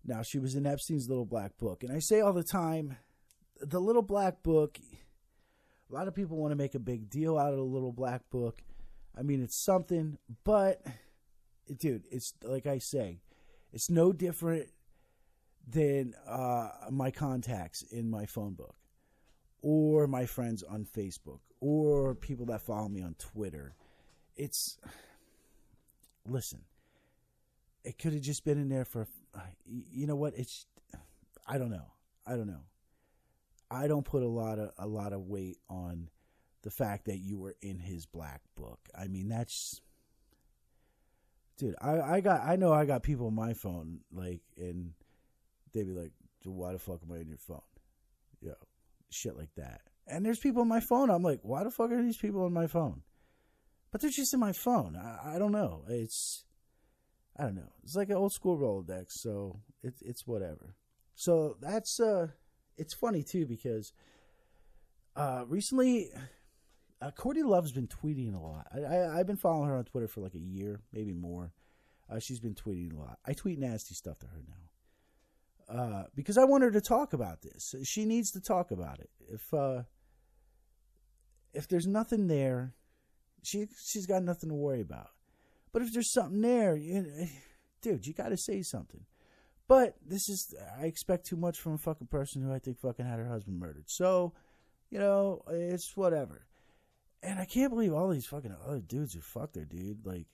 now 0.05 0.23
she 0.23 0.39
was 0.39 0.55
in 0.55 0.67
Epstein's 0.67 1.09
Little 1.09 1.25
Black 1.25 1.57
Book. 1.59 1.83
And 1.83 1.93
I 1.93 1.99
say 1.99 2.21
all 2.21 2.33
the 2.33 2.43
time, 2.43 2.97
the 3.61 3.81
Little 3.81 4.03
Black 4.03 4.43
Book, 4.43 4.79
a 5.91 5.95
lot 5.95 6.09
of 6.09 6.15
people 6.15 6.37
want 6.37 6.53
to 6.53 6.57
make 6.57 6.75
a 6.75 6.81
big 6.81 7.11
deal 7.11 7.39
out 7.39 7.53
of 7.53 7.59
the 7.59 7.65
Little 7.65 7.93
Black 7.93 8.23
Book. 8.31 8.63
I 9.17 9.23
mean, 9.23 9.43
it's 9.43 9.57
something, 9.57 10.19
but 10.45 10.83
dude, 11.79 12.05
it's 12.11 12.35
like 12.43 12.67
I 12.67 12.79
say, 12.79 13.21
it's 13.73 13.91
no 13.91 14.13
different 14.13 14.69
than 15.69 16.15
uh, 16.27 16.71
my 16.91 17.11
contacts 17.11 17.83
in 17.83 18.11
my 18.11 18.27
phone 18.27 18.55
book 18.55 18.75
or 19.61 20.07
my 20.07 20.27
friends 20.27 20.63
on 20.63 20.85
Facebook 20.85 21.41
or 21.61 22.15
people 22.15 22.47
that 22.47 22.63
follow 22.63 22.89
me 22.89 23.03
on 23.03 23.15
Twitter. 23.19 23.77
It's 24.37 24.79
listen. 26.29 26.63
It 27.85 27.99
could 27.99 28.13
have 28.13 28.23
just 28.23 28.45
been 28.45 28.59
in 28.59 28.69
there 28.69 28.85
for 28.85 29.09
uh, 29.35 29.41
you 29.65 30.07
know 30.07 30.17
what? 30.17 30.35
It's 30.37 30.67
I 31.47 31.59
don't 31.59 31.71
know. 31.71 31.87
I 32.27 32.37
don't 32.37 32.47
know. 32.47 32.65
I 33.71 33.89
don't 33.89 34.05
put 34.05 34.23
a 34.23 34.29
lot 34.29 34.59
of 34.59 34.71
a 34.79 34.87
lot 34.87 35.13
of 35.13 35.23
weight 35.23 35.59
on 35.69 36.09
the 36.63 36.71
fact 36.71 37.07
that 37.07 37.19
you 37.19 37.39
were 37.39 37.57
in 37.61 37.79
his 37.79 38.07
black 38.07 38.43
book. 38.57 38.79
I 38.97 39.09
mean, 39.09 39.29
that's 39.29 39.81
dude. 41.59 41.75
I 41.81 42.01
I 42.01 42.21
got 42.21 42.43
I 42.47 42.57
know 42.57 42.73
I 42.73 42.85
got 42.85 43.03
people 43.03 43.27
on 43.27 43.35
my 43.35 43.55
phone 43.55 44.01
like 44.13 44.43
and 44.57 44.93
they'd 45.73 45.87
be 45.87 45.93
like, 45.93 46.13
"Why 46.45 46.73
the 46.73 46.79
fuck 46.79 47.01
am 47.03 47.13
I 47.13 47.21
in 47.21 47.29
your 47.29 47.39
phone?" 47.39 47.63
Yeah, 48.41 48.53
shit 49.11 49.37
like 49.37 49.55
that. 49.57 49.83
And 50.07 50.27
there's 50.27 50.39
people 50.39 50.63
on 50.63 50.69
my 50.69 50.81
phone. 50.81 51.11
I'm 51.11 51.23
like, 51.23 51.41
why 51.43 51.65
the 51.65 51.71
fuck 51.71 51.91
are 51.91 52.03
these 52.03 52.17
people 52.17 52.45
on 52.45 52.53
my 52.53 52.67
phone? 52.67 53.03
But 53.91 54.01
they're 54.01 54.11
just 54.11 54.35
in 54.35 54.41
my 54.41 54.53
phone. 54.53 54.97
I, 54.97 55.37
I 55.37 55.39
don't 55.39 55.53
know. 55.53 55.85
It's 55.89 56.45
I 57.37 57.45
don't 57.45 57.55
know. 57.55 57.73
It's 57.83 57.97
like 57.97 58.11
an 58.11 58.17
old 58.17 58.33
school 58.33 58.59
Rolodex, 58.59 59.13
so 59.13 59.61
it's 59.83 60.03
it's 60.03 60.27
whatever. 60.27 60.77
So 61.15 61.57
that's 61.61 61.99
uh, 62.01 62.29
it's 62.77 62.95
funny 62.95 63.23
too 63.23 63.47
because 63.47 63.93
uh, 65.17 65.45
recently, 65.49 66.11
uh, 67.01 67.11
Courtney 67.13 67.43
Love's 67.43 67.73
been 67.73 67.89
tweeting 67.89 68.35
a 68.35 68.41
lot. 68.41 68.67
I, 68.75 69.15
I 69.15 69.17
have 69.19 69.27
been 69.27 69.37
following 69.37 69.69
her 69.69 69.77
on 69.77 69.85
Twitter 69.85 70.09
for 70.09 70.21
like 70.21 70.35
a 70.35 70.39
year, 70.39 70.81
maybe 70.93 71.13
more. 71.13 71.53
Uh, 72.11 72.19
she's 72.19 72.41
been 72.41 72.55
tweeting 72.55 72.95
a 72.95 72.99
lot. 72.99 73.19
I 73.27 73.33
tweet 73.33 73.59
nasty 73.59 73.95
stuff 73.95 74.19
to 74.19 74.27
her 74.27 74.43
now 74.47 74.63
uh, 75.73 76.05
because 76.15 76.37
I 76.37 76.45
want 76.45 76.65
her 76.65 76.71
to 76.71 76.81
talk 76.81 77.13
about 77.13 77.43
this. 77.43 77.75
She 77.85 78.05
needs 78.05 78.31
to 78.33 78.41
talk 78.41 78.71
about 78.71 79.01
it. 79.01 79.11
If 79.33 79.53
uh, 79.55 79.83
if 81.53 81.69
there's 81.69 81.87
nothing 81.87 82.27
there, 82.27 82.75
she 83.43 83.67
she's 83.83 84.07
got 84.07 84.23
nothing 84.23 84.51
to 84.51 84.55
worry 84.55 84.81
about. 84.81 85.11
But 85.73 85.83
if 85.83 85.93
there's 85.93 86.13
something 86.13 86.43
there, 86.43 86.77
you, 86.77 87.29
dude, 87.81 88.07
you 88.07 88.13
got 88.13 88.29
to 88.29 88.37
say 88.37 88.63
something. 88.63 89.07
But 89.69 89.97
this 90.05 90.29
is 90.29 90.55
I 90.79 90.85
expect 90.85 91.27
too 91.27 91.37
much 91.37 91.59
from 91.59 91.75
a 91.75 91.79
fucking 91.79 92.09
person 92.09 92.43
who 92.43 92.53
I 92.53 92.59
think 92.59 92.79
fucking 92.79 93.07
had 93.07 93.19
her 93.19 93.29
husband 93.29 93.59
murdered. 93.59 93.85
So, 93.87 94.35
you 94.91 94.99
know, 94.99 95.43
it's 95.49 95.97
whatever. 95.97 96.47
And 97.23 97.39
I 97.39 97.45
can't 97.45 97.71
believe 97.71 97.95
all 97.95 98.09
these 98.09 98.27
fucking 98.27 98.55
other 98.67 98.81
dudes 98.81 99.15
who 99.15 99.21
fucked 99.21 99.57
her, 99.57 99.65
dude. 99.65 100.05
Like, 100.05 100.27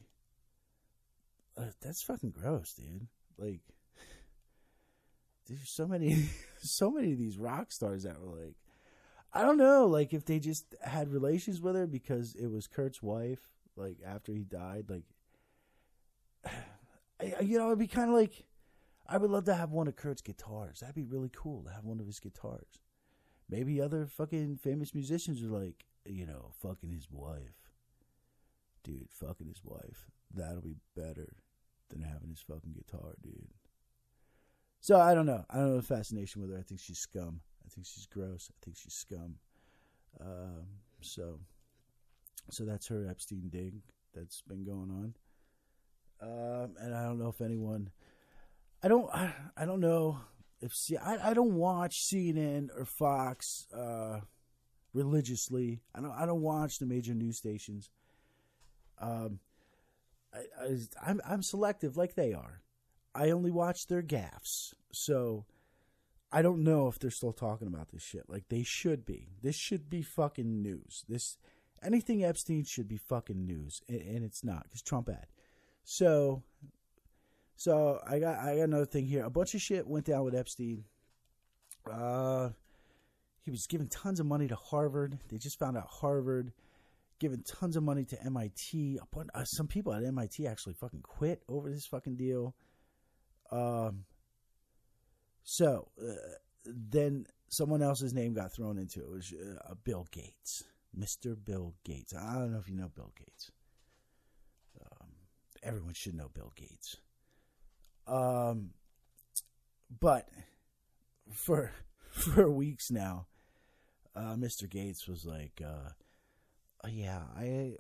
uh, 1.59 1.71
that's 1.81 2.03
fucking 2.03 2.31
gross, 2.31 2.73
dude. 2.73 3.07
Like 3.37 3.61
there's 5.49 5.71
so 5.71 5.87
many 5.87 6.31
so 6.63 6.91
many 6.91 7.13
of 7.13 7.19
these 7.19 7.39
rock 7.39 7.73
stars 7.73 8.05
that 8.05 8.21
were 8.21 8.41
like 8.41 8.55
I 9.33 9.43
don't 9.43 9.59
know, 9.59 9.87
like 9.87 10.15
if 10.15 10.25
they 10.25 10.39
just 10.39 10.75
had 10.83 11.13
relations 11.13 11.61
with 11.61 11.77
her 11.77 11.87
because 11.87 12.35
it 12.35 12.47
was 12.47 12.67
Kurt's 12.67 13.03
wife, 13.03 13.41
like 13.77 13.99
after 14.05 14.33
he 14.33 14.43
died, 14.43 14.87
like 14.89 15.05
I, 17.21 17.41
you 17.41 17.59
know, 17.59 17.67
it'd 17.67 17.79
be 17.79 17.87
kind 17.87 18.09
of 18.09 18.15
like 18.15 18.45
I 19.09 19.17
would 19.17 19.31
love 19.31 19.45
to 19.45 19.55
have 19.55 19.71
one 19.71 19.89
of 19.89 19.97
Kurt's 19.97 20.23
guitars. 20.23 20.81
That'd 20.81 20.95
be 20.95 21.05
really 21.05 21.31
cool 21.35 21.63
to 21.65 21.71
have 21.71 21.85
one 21.85 22.01
of 22.01 22.07
his 22.07 22.21
guitars. 22.21 22.81
Maybe 23.49 23.81
other 23.81 24.07
fucking 24.07 24.57
famous 24.57 24.95
musicians 24.95 25.43
are 25.43 25.47
like, 25.47 25.87
you 26.05 26.27
know, 26.27 26.51
fucking 26.61 26.91
his 26.91 27.09
wife. 27.11 27.73
Dude, 28.85 29.09
fucking 29.11 29.49
his 29.49 29.63
wife. 29.65 30.11
That'll 30.35 30.61
be 30.61 30.77
better 30.95 31.37
than 31.89 32.03
having 32.03 32.29
his 32.29 32.41
fucking 32.41 32.75
guitar, 32.75 33.15
dude. 33.23 33.49
So 34.81 35.01
I 35.01 35.15
don't 35.15 35.27
know. 35.27 35.45
I 35.49 35.57
don't 35.57 35.71
know 35.71 35.77
the 35.77 35.83
fascination 35.83 36.43
with 36.43 36.53
her. 36.53 36.59
I 36.59 36.63
think 36.63 36.81
she's 36.81 36.99
scum. 36.99 37.41
I 37.65 37.69
think 37.71 37.87
she's 37.87 38.07
gross. 38.07 38.51
I 38.51 38.57
think 38.63 38.77
she's 38.77 38.95
scum. 38.95 39.37
Um, 40.21 40.67
so, 41.01 41.41
so 42.51 42.65
that's 42.65 42.89
her 42.89 43.07
Epstein 43.09 43.49
dig 43.49 43.81
that's 44.15 44.43
been 44.43 44.65
going 44.65 44.91
on. 44.91 45.15
Um, 46.21 46.75
and 46.81 46.95
I 46.95 47.05
don't 47.05 47.19
know 47.19 47.29
if 47.29 47.41
anyone, 47.41 47.91
I 48.83 48.89
don't, 48.89 49.09
I, 49.13 49.33
I 49.57 49.65
don't 49.65 49.81
know 49.81 50.19
if 50.61 50.75
see, 50.75 50.97
I, 50.97 51.31
I 51.31 51.35
don't 51.35 51.55
watch 51.55 52.05
CNN 52.05 52.71
or 52.77 52.85
Fox 52.85 53.67
uh, 53.73 54.21
religiously. 54.93 55.81
I 55.95 56.01
don't, 56.01 56.13
I 56.13 56.27
don't 56.27 56.43
watch 56.43 56.79
the 56.79 56.87
major 56.87 57.15
news 57.15 57.37
stations. 57.37 57.91
Um, 59.01 59.39
I, 60.35 60.39
I, 60.61 60.79
I'm, 61.07 61.21
I'm 61.25 61.43
selective 61.43 61.97
like 61.97 62.15
they 62.15 62.33
are. 62.33 62.63
I 63.15 63.31
only 63.31 63.51
watch 63.51 63.87
their 63.87 64.03
gaffs, 64.03 64.75
so 64.93 65.47
I 66.31 66.43
don't 66.43 66.63
know 66.63 66.89
if 66.89 66.99
they're 66.99 67.11
still 67.11 67.33
talking 67.33 67.69
about 67.69 67.91
this 67.91 68.03
shit. 68.03 68.29
Like 68.29 68.49
they 68.49 68.63
should 68.63 69.07
be. 69.07 69.29
This 69.43 69.57
should 69.57 69.89
be 69.89 70.03
fucking 70.03 70.63
news. 70.63 71.05
This 71.09 71.39
anything 71.83 72.25
Epstein 72.25 72.65
should 72.65 72.89
be 72.89 72.99
fucking 72.99 73.47
news, 73.47 73.83
and, 73.89 74.01
and 74.01 74.25
it's 74.25 74.45
not 74.45 74.65
because 74.65 74.83
Trump 74.83 75.09
had. 75.09 75.27
So, 75.91 76.43
so 77.57 77.99
I 78.07 78.19
got 78.19 78.39
I 78.41 78.57
got 78.57 78.65
another 78.65 78.85
thing 78.85 79.07
here. 79.07 79.25
A 79.25 79.31
bunch 79.31 79.55
of 79.55 79.63
shit 79.63 79.87
went 79.87 80.05
down 80.05 80.23
with 80.23 80.35
Epstein. 80.35 80.85
Uh, 81.91 82.51
he 83.41 83.51
was 83.51 83.67
giving 83.67 83.89
tons 83.89 84.21
of 84.21 84.27
money 84.27 84.47
to 84.49 84.55
Harvard. 84.55 85.19
They 85.31 85.39
just 85.39 85.59
found 85.59 85.79
out 85.79 85.87
Harvard 85.89 86.53
giving 87.19 87.43
tons 87.43 87.75
of 87.75 87.85
money 87.85 88.05
to 88.05 88.23
MIT. 88.23 88.99
Bunch, 89.11 89.31
uh, 89.35 89.45
some 89.45 89.67
people 89.67 89.95
at 89.95 90.05
MIT 90.05 90.47
actually 90.47 90.75
fucking 90.75 91.01
quit 91.01 91.43
over 91.49 91.71
this 91.71 91.87
fucking 91.87 92.17
deal. 92.17 92.55
Um. 93.51 94.05
So 95.43 95.89
uh, 95.99 96.13
then 96.67 97.25
someone 97.49 97.81
else's 97.81 98.13
name 98.13 98.35
got 98.35 98.53
thrown 98.53 98.77
into 98.77 99.01
it. 99.01 99.05
It 99.05 99.11
was 99.11 99.33
uh, 99.67 99.75
Bill 99.85 100.07
Gates, 100.11 100.65
Mr. 100.95 101.35
Bill 101.43 101.73
Gates. 101.83 102.15
I 102.15 102.35
don't 102.35 102.53
know 102.53 102.59
if 102.59 102.69
you 102.69 102.77
know 102.77 102.91
Bill 102.95 103.11
Gates 103.19 103.53
everyone 105.63 105.95
should 105.95 106.15
know 106.15 106.31
Bill 106.33 106.53
Gates. 106.57 106.97
Um, 108.07 108.71
but 110.01 110.29
for 111.33 111.73
for 112.11 112.51
weeks 112.51 112.91
now, 112.91 113.27
uh, 114.17 114.35
Mr. 114.35 114.69
Gates 114.69 115.07
was 115.07 115.25
like, 115.25 115.61
uh, 115.65 115.91
oh, 116.85 116.89
"Yeah, 116.89 117.23
I, 117.37 117.77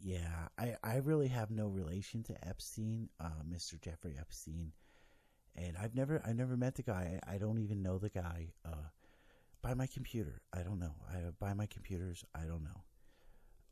yeah, 0.00 0.48
I, 0.58 0.76
I 0.82 0.96
really 0.96 1.28
have 1.28 1.50
no 1.50 1.66
relation 1.66 2.22
to 2.24 2.48
Epstein, 2.48 3.08
uh, 3.20 3.42
Mr. 3.48 3.80
Jeffrey 3.80 4.16
Epstein, 4.18 4.72
and 5.54 5.76
I've 5.80 5.94
never, 5.94 6.22
I 6.24 6.32
never 6.32 6.56
met 6.56 6.74
the 6.76 6.82
guy. 6.82 7.20
I, 7.26 7.34
I 7.34 7.38
don't 7.38 7.58
even 7.58 7.82
know 7.82 7.98
the 7.98 8.10
guy. 8.10 8.52
Uh, 8.64 8.90
by 9.62 9.74
my 9.74 9.86
computer, 9.86 10.42
I 10.52 10.62
don't 10.62 10.78
know. 10.78 10.94
I 11.10 11.18
by 11.40 11.54
my 11.54 11.66
computers, 11.66 12.24
I 12.34 12.46
don't 12.46 12.64
know." 12.64 12.85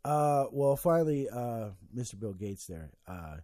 Uh, 0.05 0.46
well, 0.52 0.76
finally, 0.76 1.28
uh, 1.30 1.70
Mr. 1.96 2.18
Bill 2.20 2.34
Gates 2.34 2.66
there, 2.66 2.90
uh, 3.09 3.36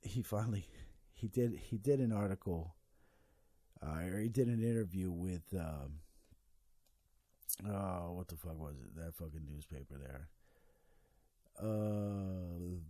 he 0.00 0.22
finally 0.22 0.66
he 1.12 1.28
did 1.28 1.60
he 1.70 1.76
did 1.76 2.00
an 2.00 2.12
article, 2.12 2.74
uh, 3.82 4.04
or 4.10 4.20
he 4.20 4.28
did 4.28 4.48
an 4.48 4.62
interview 4.62 5.10
with 5.10 5.42
um, 5.54 6.00
oh, 7.68 8.12
what 8.12 8.28
the 8.28 8.36
fuck 8.36 8.58
was 8.58 8.76
it? 8.76 8.96
That 8.96 9.14
fucking 9.14 9.46
newspaper 9.46 9.98
there. 9.98 10.28
Uh, 11.58 12.80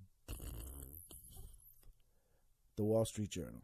the 2.77 2.85
Wall 2.85 3.05
Street 3.05 3.31
Journal. 3.31 3.63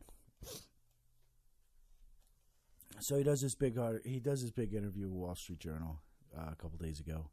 So 2.98 3.16
he 3.16 3.22
does 3.22 3.40
this 3.40 3.54
big 3.54 3.78
he 4.04 4.18
does 4.18 4.42
this 4.42 4.50
big 4.50 4.74
interview 4.74 5.04
with 5.08 5.14
Wall 5.14 5.34
Street 5.36 5.60
Journal 5.60 6.00
uh, 6.36 6.50
a 6.52 6.56
couple 6.56 6.78
days 6.78 6.98
ago 6.98 7.26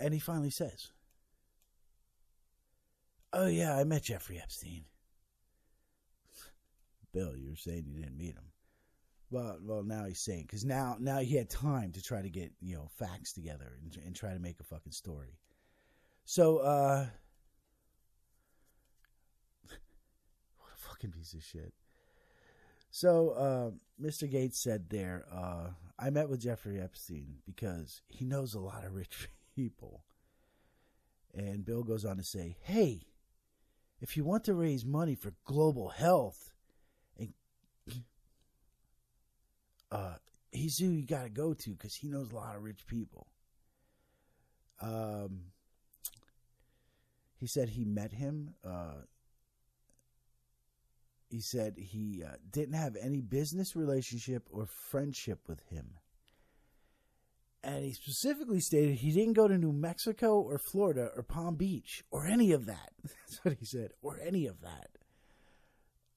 and 0.00 0.14
he 0.14 0.20
finally 0.20 0.50
says, 0.50 0.90
Oh, 3.32 3.46
yeah, 3.46 3.76
I 3.76 3.84
met 3.84 4.02
Jeffrey 4.02 4.40
Epstein. 4.42 4.84
Bill, 7.12 7.36
you're 7.36 7.54
saying 7.54 7.84
you 7.86 8.00
didn't 8.00 8.18
meet 8.18 8.34
him. 8.34 8.50
Well, 9.30 9.58
well, 9.62 9.84
now 9.84 10.06
he's 10.06 10.18
saying 10.18 10.46
because 10.48 10.64
now, 10.64 10.96
now 10.98 11.18
he 11.18 11.36
had 11.36 11.48
time 11.48 11.92
to 11.92 12.02
try 12.02 12.20
to 12.20 12.28
get 12.28 12.50
you 12.60 12.74
know 12.74 12.88
facts 12.98 13.32
together 13.32 13.78
and, 13.80 13.96
and 14.04 14.16
try 14.16 14.32
to 14.32 14.40
make 14.40 14.58
a 14.58 14.64
fucking 14.64 14.90
story. 14.90 15.38
So, 16.24 16.58
uh, 16.58 17.06
what 20.58 20.72
a 20.74 20.78
fucking 20.88 21.12
piece 21.12 21.32
of 21.34 21.44
shit. 21.44 21.72
So, 22.90 23.30
uh, 23.30 23.70
Mr. 24.04 24.28
Gates 24.28 24.58
said 24.58 24.90
there, 24.90 25.24
uh, 25.32 25.68
I 25.96 26.10
met 26.10 26.28
with 26.28 26.40
Jeffrey 26.40 26.80
Epstein 26.80 27.36
because 27.46 28.02
he 28.08 28.24
knows 28.24 28.54
a 28.54 28.60
lot 28.60 28.84
of 28.84 28.94
rich 28.94 29.28
people. 29.60 30.02
And 31.34 31.64
Bill 31.64 31.82
goes 31.82 32.04
on 32.04 32.16
to 32.16 32.24
say, 32.24 32.56
hey, 32.62 33.02
if 34.00 34.16
you 34.16 34.24
want 34.24 34.44
to 34.44 34.54
raise 34.54 34.84
money 34.84 35.14
for 35.14 35.34
global 35.44 35.90
health, 35.90 36.52
and 37.18 37.32
uh, 39.92 40.14
he's 40.50 40.78
who 40.78 40.86
you 40.86 41.06
got 41.06 41.24
to 41.24 41.28
go 41.28 41.52
to 41.52 41.70
because 41.70 41.94
he 41.94 42.08
knows 42.08 42.32
a 42.32 42.34
lot 42.34 42.56
of 42.56 42.62
rich 42.62 42.86
people. 42.86 43.26
Um, 44.80 45.40
he 47.36 47.46
said 47.46 47.68
he 47.68 47.84
met 47.84 48.12
him. 48.12 48.54
Uh, 48.64 49.02
he 51.28 51.40
said 51.40 51.76
he 51.76 52.24
uh, 52.26 52.36
didn't 52.50 52.74
have 52.74 52.96
any 53.00 53.20
business 53.20 53.76
relationship 53.76 54.48
or 54.50 54.66
friendship 54.66 55.40
with 55.46 55.60
him 55.68 55.90
and 57.62 57.84
he 57.84 57.92
specifically 57.92 58.60
stated 58.60 58.96
he 58.96 59.12
didn't 59.12 59.34
go 59.34 59.46
to 59.46 59.58
New 59.58 59.72
Mexico 59.72 60.40
or 60.40 60.58
Florida 60.58 61.10
or 61.14 61.22
Palm 61.22 61.56
Beach 61.56 62.02
or 62.10 62.26
any 62.26 62.52
of 62.52 62.66
that. 62.66 62.92
That's 63.02 63.44
what 63.44 63.56
he 63.58 63.64
said, 63.64 63.90
or 64.02 64.18
any 64.24 64.46
of 64.46 64.56
that. 64.62 64.90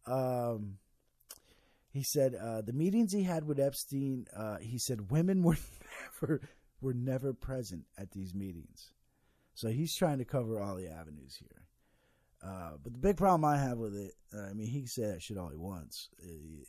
Um, 0.06 0.78
he 1.90 2.04
said 2.04 2.36
uh, 2.36 2.62
the 2.62 2.74
meetings 2.74 3.14
he 3.14 3.24
had 3.24 3.46
with 3.46 3.60
Epstein. 3.60 4.26
Uh, 4.36 4.58
he 4.58 4.78
said 4.78 5.12
women 5.12 5.44
were 5.44 5.58
never 6.22 6.42
were 6.82 6.94
never 6.94 7.34
present 7.34 7.86
at 7.98 8.12
these 8.12 8.34
meetings. 8.34 8.92
So 9.56 9.70
he's 9.70 9.96
trying 9.96 10.18
to 10.18 10.26
cover 10.26 10.60
all 10.60 10.76
the 10.76 10.88
avenues 10.88 11.38
here. 11.40 11.62
Uh, 12.46 12.72
but 12.84 12.92
the 12.92 13.00
big 13.00 13.16
problem 13.16 13.46
I 13.46 13.58
have 13.58 13.78
with 13.78 13.96
it, 13.96 14.12
uh, 14.36 14.50
I 14.50 14.54
mean, 14.54 14.68
he 14.68 14.80
can 14.80 14.88
say 14.88 15.04
that 15.04 15.22
shit 15.22 15.38
all 15.38 15.50
he 15.50 15.56
wants, 15.56 16.10
uh, 16.22 16.66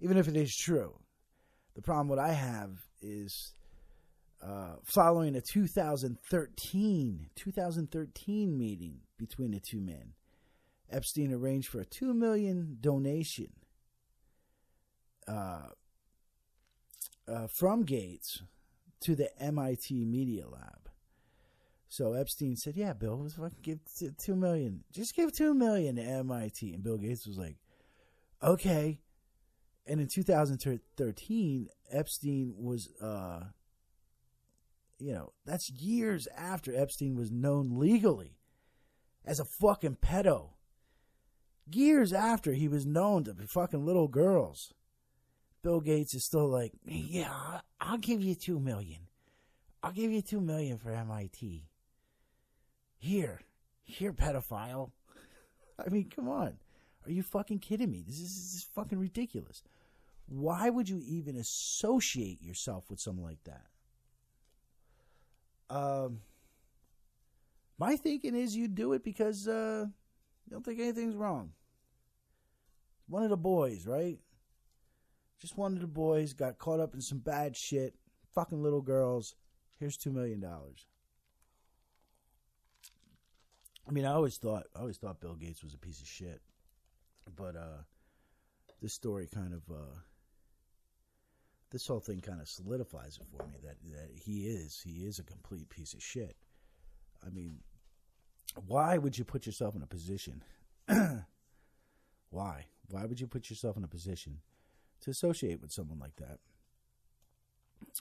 even 0.00 0.16
if 0.16 0.26
it 0.26 0.36
is 0.36 0.56
true. 0.56 0.98
The 1.76 1.82
problem 1.82 2.08
what 2.08 2.18
I 2.18 2.32
have 2.32 2.70
is 3.02 3.52
uh, 4.42 4.76
following 4.84 5.34
a 5.34 5.40
2013 5.40 7.30
2013 7.34 8.58
meeting 8.58 9.00
between 9.18 9.50
the 9.52 9.60
two 9.60 9.80
men. 9.80 10.12
Epstein 10.90 11.32
arranged 11.32 11.68
for 11.68 11.80
a 11.80 11.84
two 11.84 12.14
million 12.14 12.78
donation 12.80 13.48
uh, 15.26 15.68
uh, 17.28 17.46
from 17.48 17.82
Gates 17.82 18.42
to 19.00 19.14
the 19.14 19.36
MIT 19.42 20.04
Media 20.04 20.46
Lab. 20.48 20.88
So 21.88 22.12
Epstein 22.12 22.56
said, 22.56 22.76
"Yeah, 22.76 22.92
Bill, 22.92 23.20
let's 23.22 23.34
fucking 23.34 23.58
give 23.62 23.78
two 24.18 24.36
million. 24.36 24.84
Just 24.92 25.14
give 25.14 25.32
two 25.32 25.54
million 25.54 25.96
to 25.96 26.02
MIT." 26.02 26.74
And 26.74 26.82
Bill 26.82 26.98
Gates 26.98 27.26
was 27.26 27.38
like, 27.38 27.56
"Okay." 28.42 29.00
And 29.86 30.00
in 30.00 30.08
2013, 30.08 31.68
Epstein 31.92 32.54
was 32.58 32.88
uh, 33.00 33.44
you 34.98 35.12
know, 35.12 35.32
that's 35.44 35.70
years 35.70 36.26
after 36.36 36.74
Epstein 36.74 37.16
was 37.16 37.30
known 37.30 37.78
legally 37.78 38.38
as 39.24 39.40
a 39.40 39.44
fucking 39.44 39.98
pedo. 40.02 40.50
Years 41.70 42.12
after 42.12 42.52
he 42.52 42.68
was 42.68 42.86
known 42.86 43.24
to 43.24 43.34
be 43.34 43.44
fucking 43.44 43.84
little 43.84 44.08
girls. 44.08 44.72
Bill 45.62 45.80
Gates 45.80 46.14
is 46.14 46.24
still 46.24 46.48
like, 46.48 46.72
yeah, 46.84 47.60
I'll 47.80 47.98
give 47.98 48.22
you 48.22 48.34
two 48.34 48.60
million. 48.60 49.08
I'll 49.82 49.92
give 49.92 50.12
you 50.12 50.22
two 50.22 50.40
million 50.40 50.78
for 50.78 50.92
MIT. 50.92 51.68
Here, 52.98 53.40
here, 53.82 54.12
pedophile. 54.12 54.92
I 55.84 55.88
mean, 55.90 56.08
come 56.14 56.28
on. 56.28 56.58
Are 57.04 57.10
you 57.10 57.22
fucking 57.22 57.58
kidding 57.58 57.90
me? 57.90 58.02
This 58.06 58.16
is, 58.16 58.22
this 58.22 58.54
is 58.54 58.68
fucking 58.74 58.98
ridiculous. 58.98 59.62
Why 60.28 60.70
would 60.70 60.88
you 60.88 61.00
even 61.04 61.36
associate 61.36 62.42
yourself 62.42 62.90
with 62.90 63.00
someone 63.00 63.26
like 63.26 63.44
that? 63.44 63.66
Um, 65.68 66.20
my 67.78 67.96
thinking 67.96 68.34
is 68.34 68.56
you 68.56 68.68
do 68.68 68.92
it 68.92 69.04
because 69.04 69.46
uh, 69.48 69.86
you 69.86 70.50
don't 70.50 70.64
think 70.64 70.80
anything's 70.80 71.16
wrong. 71.16 71.52
One 73.08 73.22
of 73.22 73.30
the 73.30 73.36
boys, 73.36 73.86
right? 73.86 74.18
Just 75.40 75.56
one 75.56 75.74
of 75.74 75.80
the 75.80 75.86
boys 75.86 76.32
got 76.32 76.58
caught 76.58 76.80
up 76.80 76.94
in 76.94 77.00
some 77.00 77.18
bad 77.18 77.56
shit, 77.56 77.94
fucking 78.34 78.62
little 78.62 78.80
girls. 78.80 79.34
Here's 79.78 79.96
two 79.96 80.10
million 80.10 80.40
dollars. 80.40 80.86
I 83.86 83.92
mean, 83.92 84.04
I 84.04 84.12
always 84.12 84.38
thought 84.38 84.64
I 84.74 84.80
always 84.80 84.96
thought 84.96 85.20
Bill 85.20 85.34
Gates 85.34 85.62
was 85.62 85.74
a 85.74 85.78
piece 85.78 86.00
of 86.00 86.08
shit, 86.08 86.40
but 87.36 87.54
uh, 87.54 87.82
this 88.80 88.94
story 88.94 89.28
kind 89.32 89.52
of 89.52 89.62
uh, 89.70 89.98
this 91.70 91.86
whole 91.86 92.00
thing 92.00 92.20
kind 92.20 92.40
of 92.40 92.48
solidifies 92.48 93.18
it 93.20 93.26
for 93.30 93.46
me 93.46 93.56
that 93.62 93.76
that 93.90 94.10
he 94.14 94.46
is 94.46 94.80
he 94.84 95.04
is 95.04 95.18
a 95.18 95.24
complete 95.24 95.68
piece 95.68 95.94
of 95.94 96.02
shit. 96.02 96.36
I 97.24 97.30
mean, 97.30 97.58
why 98.66 98.98
would 98.98 99.18
you 99.18 99.24
put 99.24 99.46
yourself 99.46 99.74
in 99.74 99.82
a 99.82 99.86
position? 99.86 100.42
why? 102.30 102.66
Why 102.88 103.04
would 103.04 103.20
you 103.20 103.26
put 103.26 103.50
yourself 103.50 103.76
in 103.76 103.84
a 103.84 103.88
position 103.88 104.38
to 105.02 105.10
associate 105.10 105.60
with 105.60 105.72
someone 105.72 105.98
like 105.98 106.16
that? 106.16 106.38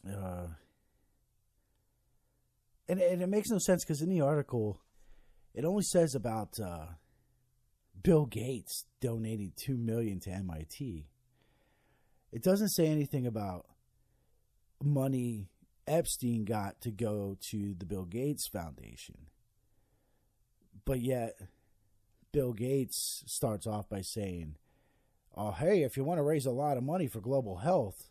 Uh, 0.07 0.47
and, 2.87 2.99
and 2.99 3.21
it 3.21 3.27
makes 3.27 3.49
no 3.49 3.57
sense 3.57 3.83
because 3.83 4.01
in 4.01 4.09
the 4.09 4.21
article, 4.21 4.79
it 5.53 5.65
only 5.65 5.83
says 5.83 6.13
about 6.13 6.59
uh, 6.59 6.85
Bill 8.03 8.25
Gates 8.25 8.85
donating 9.01 9.53
two 9.55 9.77
million 9.77 10.19
to 10.21 10.31
MIT. 10.31 11.07
It 12.35 12.43
doesn't 12.43 12.69
say 12.69 12.87
anything 12.87 13.25
about 13.25 13.65
money 14.83 15.47
Epstein 15.87 16.43
got 16.43 16.81
to 16.81 16.91
go 16.91 17.37
to 17.39 17.73
the 17.73 17.85
Bill 17.85 18.03
Gates 18.03 18.45
Foundation. 18.45 19.27
But 20.83 20.99
yet, 20.99 21.39
Bill 22.33 22.51
Gates 22.51 23.23
starts 23.25 23.65
off 23.65 23.87
by 23.87 24.01
saying, 24.01 24.57
"Oh, 25.33 25.51
hey, 25.51 25.83
if 25.83 25.95
you 25.95 26.03
want 26.03 26.17
to 26.17 26.23
raise 26.23 26.45
a 26.45 26.51
lot 26.51 26.75
of 26.75 26.83
money 26.83 27.07
for 27.07 27.21
global 27.21 27.59
health, 27.59 28.09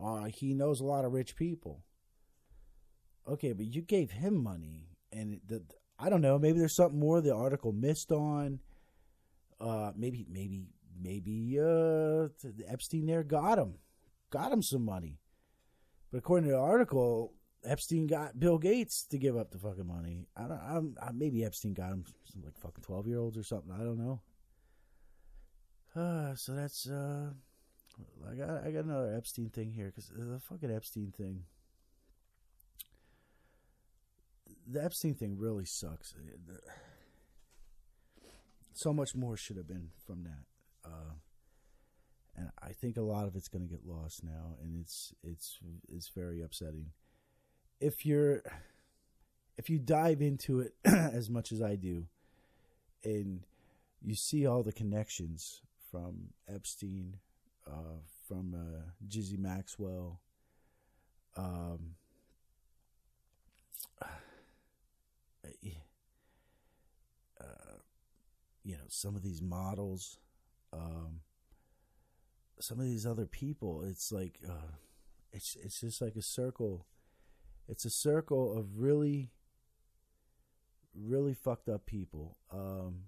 uh, 0.00 0.24
he 0.24 0.54
knows 0.54 0.80
a 0.80 0.86
lot 0.86 1.04
of 1.04 1.12
rich 1.12 1.36
people." 1.36 1.84
Okay, 3.28 3.52
but 3.52 3.66
you 3.66 3.82
gave 3.82 4.12
him 4.12 4.42
money, 4.42 4.96
and 5.12 5.42
the, 5.46 5.62
I 5.98 6.08
don't 6.08 6.22
know. 6.22 6.38
Maybe 6.38 6.58
there's 6.58 6.76
something 6.76 6.98
more 6.98 7.20
the 7.20 7.34
article 7.34 7.72
missed 7.72 8.10
on. 8.10 8.60
Uh, 9.60 9.92
maybe, 9.94 10.24
maybe, 10.30 10.68
maybe 11.00 11.58
uh, 11.60 12.28
Epstein 12.68 13.06
there 13.06 13.22
got 13.22 13.58
him, 13.58 13.74
got 14.30 14.52
him 14.52 14.62
some 14.62 14.84
money. 14.84 15.18
But 16.10 16.18
according 16.18 16.48
to 16.48 16.54
the 16.54 16.60
article, 16.60 17.34
Epstein 17.64 18.06
got 18.06 18.38
Bill 18.38 18.58
Gates 18.58 19.04
to 19.10 19.18
give 19.18 19.36
up 19.36 19.50
the 19.50 19.58
fucking 19.58 19.86
money. 19.86 20.26
I 20.36 20.42
don't. 20.42 20.60
I'm, 20.60 20.94
I, 21.02 21.12
maybe 21.12 21.44
Epstein 21.44 21.74
got 21.74 21.92
him 21.92 22.04
some 22.24 22.42
like 22.42 22.58
fucking 22.58 22.84
twelve 22.84 23.06
year 23.06 23.18
olds 23.18 23.36
or 23.36 23.42
something. 23.42 23.72
I 23.72 23.84
don't 23.84 23.98
know. 23.98 24.20
Uh, 25.94 26.34
so 26.36 26.52
that's 26.52 26.88
uh, 26.88 27.30
I 28.30 28.34
got 28.34 28.64
I 28.64 28.70
got 28.70 28.84
another 28.84 29.14
Epstein 29.14 29.50
thing 29.50 29.72
here 29.72 29.86
because 29.86 30.08
the 30.08 30.40
fucking 30.40 30.70
Epstein 30.74 31.12
thing. 31.16 31.44
The 34.66 34.84
Epstein 34.84 35.14
thing 35.14 35.36
really 35.36 35.64
sucks. 35.64 36.14
So 38.72 38.92
much 38.92 39.14
more 39.14 39.36
should 39.36 39.56
have 39.56 39.66
been 39.66 39.90
from 40.06 40.22
that. 40.22 40.44
Uh, 40.84 41.14
and 42.36 42.50
I 42.62 42.72
think 42.72 42.96
a 42.96 43.02
lot 43.02 43.26
of 43.26 43.36
it's 43.36 43.48
going 43.48 43.66
to 43.66 43.68
get 43.68 43.86
lost 43.86 44.24
now, 44.24 44.56
and 44.62 44.80
it's 44.80 45.12
it's 45.22 45.58
it's 45.88 46.08
very 46.08 46.40
upsetting. 46.42 46.86
If 47.80 48.06
you're 48.06 48.42
if 49.58 49.68
you 49.68 49.78
dive 49.78 50.22
into 50.22 50.60
it 50.60 50.74
as 50.84 51.28
much 51.28 51.52
as 51.52 51.60
I 51.60 51.76
do, 51.76 52.06
and 53.04 53.40
you 54.00 54.14
see 54.14 54.46
all 54.46 54.62
the 54.62 54.72
connections 54.72 55.60
from 55.90 56.30
Epstein, 56.48 57.16
uh, 57.66 58.00
from 58.26 58.54
uh, 58.54 58.90
Jizzy 59.06 59.38
Maxwell, 59.38 60.20
um, 61.36 61.96
uh, 64.02 64.06
you 68.64 68.72
know, 68.72 68.84
some 68.88 69.16
of 69.16 69.22
these 69.22 69.42
models. 69.42 70.18
Um, 70.72 71.20
some 72.60 72.78
of 72.78 72.84
these 72.84 73.06
other 73.06 73.26
people, 73.26 73.82
it's 73.82 74.12
like 74.12 74.38
uh, 74.46 74.76
it's 75.32 75.56
it's 75.62 75.80
just 75.80 76.00
like 76.00 76.16
a 76.16 76.22
circle. 76.22 76.86
It's 77.68 77.84
a 77.84 77.90
circle 77.90 78.56
of 78.56 78.78
really, 78.78 79.30
really 80.94 81.34
fucked 81.34 81.68
up 81.68 81.86
people, 81.86 82.36
um, 82.52 83.04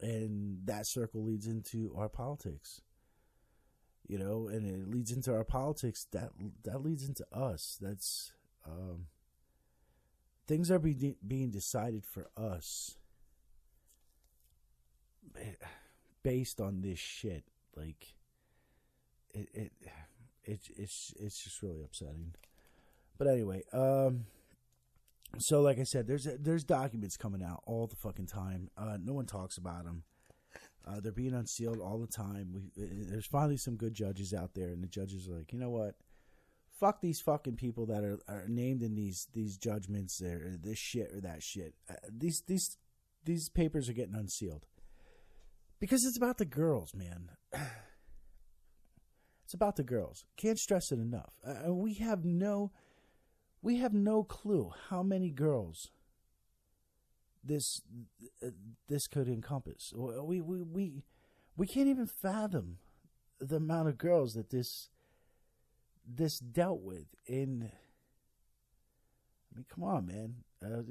and 0.00 0.60
that 0.66 0.86
circle 0.86 1.24
leads 1.24 1.46
into 1.46 1.92
our 1.96 2.08
politics. 2.08 2.80
You 4.06 4.18
know, 4.18 4.48
and 4.48 4.66
it 4.66 4.90
leads 4.90 5.12
into 5.12 5.34
our 5.34 5.44
politics. 5.44 6.06
That 6.12 6.30
that 6.64 6.82
leads 6.82 7.06
into 7.06 7.26
us. 7.32 7.76
That's 7.80 8.32
um, 8.66 9.06
things 10.46 10.70
are 10.70 10.78
be- 10.78 11.16
being 11.26 11.50
decided 11.50 12.04
for 12.04 12.30
us 12.36 12.96
based 16.22 16.60
on 16.60 16.80
this 16.80 16.98
shit 16.98 17.44
like 17.76 18.14
it 19.34 19.48
it, 19.54 19.72
it 20.44 20.60
it's 20.76 21.14
it's 21.18 21.42
just 21.42 21.62
really 21.62 21.82
upsetting. 21.82 22.34
But 23.16 23.28
anyway, 23.28 23.62
um 23.72 24.26
so 25.36 25.60
like 25.60 25.78
I 25.78 25.82
said, 25.82 26.06
there's 26.06 26.26
there's 26.40 26.64
documents 26.64 27.16
coming 27.16 27.42
out 27.42 27.62
all 27.66 27.86
the 27.86 27.96
fucking 27.96 28.26
time. 28.26 28.70
Uh, 28.76 28.96
no 29.02 29.12
one 29.12 29.26
talks 29.26 29.58
about 29.58 29.84
them. 29.84 30.04
Uh, 30.86 31.00
they're 31.00 31.12
being 31.12 31.34
unsealed 31.34 31.80
all 31.80 31.98
the 31.98 32.06
time. 32.06 32.50
We, 32.54 32.62
there's 32.76 33.26
finally 33.26 33.58
some 33.58 33.76
good 33.76 33.92
judges 33.92 34.32
out 34.32 34.54
there, 34.54 34.68
and 34.68 34.82
the 34.82 34.88
judges 34.88 35.28
are 35.28 35.36
like, 35.36 35.52
you 35.52 35.58
know 35.58 35.68
what? 35.68 35.96
Fuck 36.80 37.02
these 37.02 37.20
fucking 37.20 37.56
people 37.56 37.84
that 37.86 38.04
are, 38.04 38.20
are 38.26 38.46
named 38.48 38.82
in 38.82 38.94
these 38.94 39.28
these 39.34 39.58
judgments 39.58 40.22
or 40.22 40.56
this 40.62 40.78
shit 40.78 41.12
or 41.12 41.20
that 41.20 41.42
shit. 41.42 41.74
Uh, 41.90 41.94
these 42.10 42.42
these 42.46 42.78
these 43.24 43.48
papers 43.50 43.88
are 43.88 43.94
getting 43.94 44.14
unsealed 44.14 44.64
because 45.80 46.04
it's 46.04 46.16
about 46.16 46.38
the 46.38 46.44
girls, 46.44 46.94
man. 46.94 47.30
It's 49.44 49.54
about 49.54 49.76
the 49.76 49.82
girls. 49.82 50.26
Can't 50.36 50.58
stress 50.58 50.92
it 50.92 50.98
enough. 50.98 51.32
Uh, 51.42 51.72
we 51.72 51.94
have 51.94 52.22
no, 52.22 52.70
we 53.62 53.78
have 53.78 53.94
no 53.94 54.22
clue 54.22 54.72
how 54.90 55.02
many 55.02 55.30
girls 55.30 55.90
this 57.42 57.80
uh, 58.44 58.50
this 58.88 59.06
could 59.06 59.26
encompass. 59.26 59.94
We 59.96 60.42
we 60.42 60.60
we 60.60 61.02
we 61.56 61.66
can't 61.66 61.88
even 61.88 62.06
fathom 62.06 62.76
the 63.40 63.56
amount 63.56 63.88
of 63.88 63.96
girls 63.96 64.34
that 64.34 64.50
this 64.50 64.90
this 66.06 66.38
dealt 66.38 66.82
with 66.82 67.06
in. 67.26 67.70
I 69.50 69.56
mean, 69.56 69.64
come 69.68 69.84
on, 69.84 70.06
man. 70.06 70.34
Uh, 70.62 70.82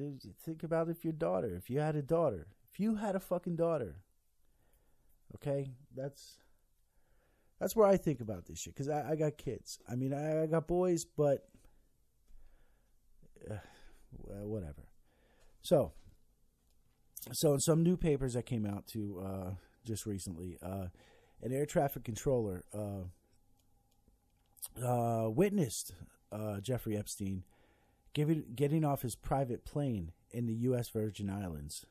think 0.44 0.64
about 0.64 0.90
if 0.90 1.04
your 1.04 1.14
daughter, 1.14 1.56
if 1.56 1.70
you 1.70 1.80
had 1.80 1.96
a 1.96 2.02
daughter, 2.02 2.48
if 2.74 2.80
you 2.80 2.96
had 2.96 3.16
a 3.16 3.20
fucking 3.20 3.56
daughter, 3.56 3.98
Okay, 5.36 5.72
that's 5.96 6.38
that's 7.60 7.76
where 7.76 7.88
I 7.88 7.98
think 7.98 8.22
about 8.22 8.46
this 8.46 8.60
shit 8.60 8.74
because 8.74 8.90
I, 8.90 9.12
I, 9.12 9.16
got 9.16 9.38
kids. 9.38 9.80
I 9.90 9.96
mean, 9.96 10.14
I, 10.14 10.44
I 10.44 10.46
got 10.46 10.68
boys, 10.68 11.06
but 11.06 11.48
uh, 13.50 13.56
whatever. 14.46 14.88
So, 15.62 15.92
so 17.32 17.54
in 17.54 17.60
some 17.60 17.84
new 17.84 17.98
papers 17.98 18.34
that 18.34 18.46
came 18.46 18.66
out 18.66 18.88
to 18.88 19.24
uh, 19.26 19.50
just 19.86 20.06
recently, 20.06 20.58
uh, 20.62 20.88
an 21.42 21.52
air 21.52 21.66
traffic 21.66 22.04
controller 22.04 22.64
uh, 22.74 23.06
uh, 24.86 25.30
witnessed 25.30 25.94
uh, 26.32 26.60
Jeffrey 26.60 26.96
Epstein 26.98 27.44
giving, 28.14 28.44
getting 28.56 28.86
off 28.86 29.02
his 29.02 29.16
private 29.16 29.66
plane 29.66 30.12
in 30.32 30.46
the 30.46 30.54
U.S. 30.54 30.90
Virgin 30.90 31.30
Islands 31.30 31.86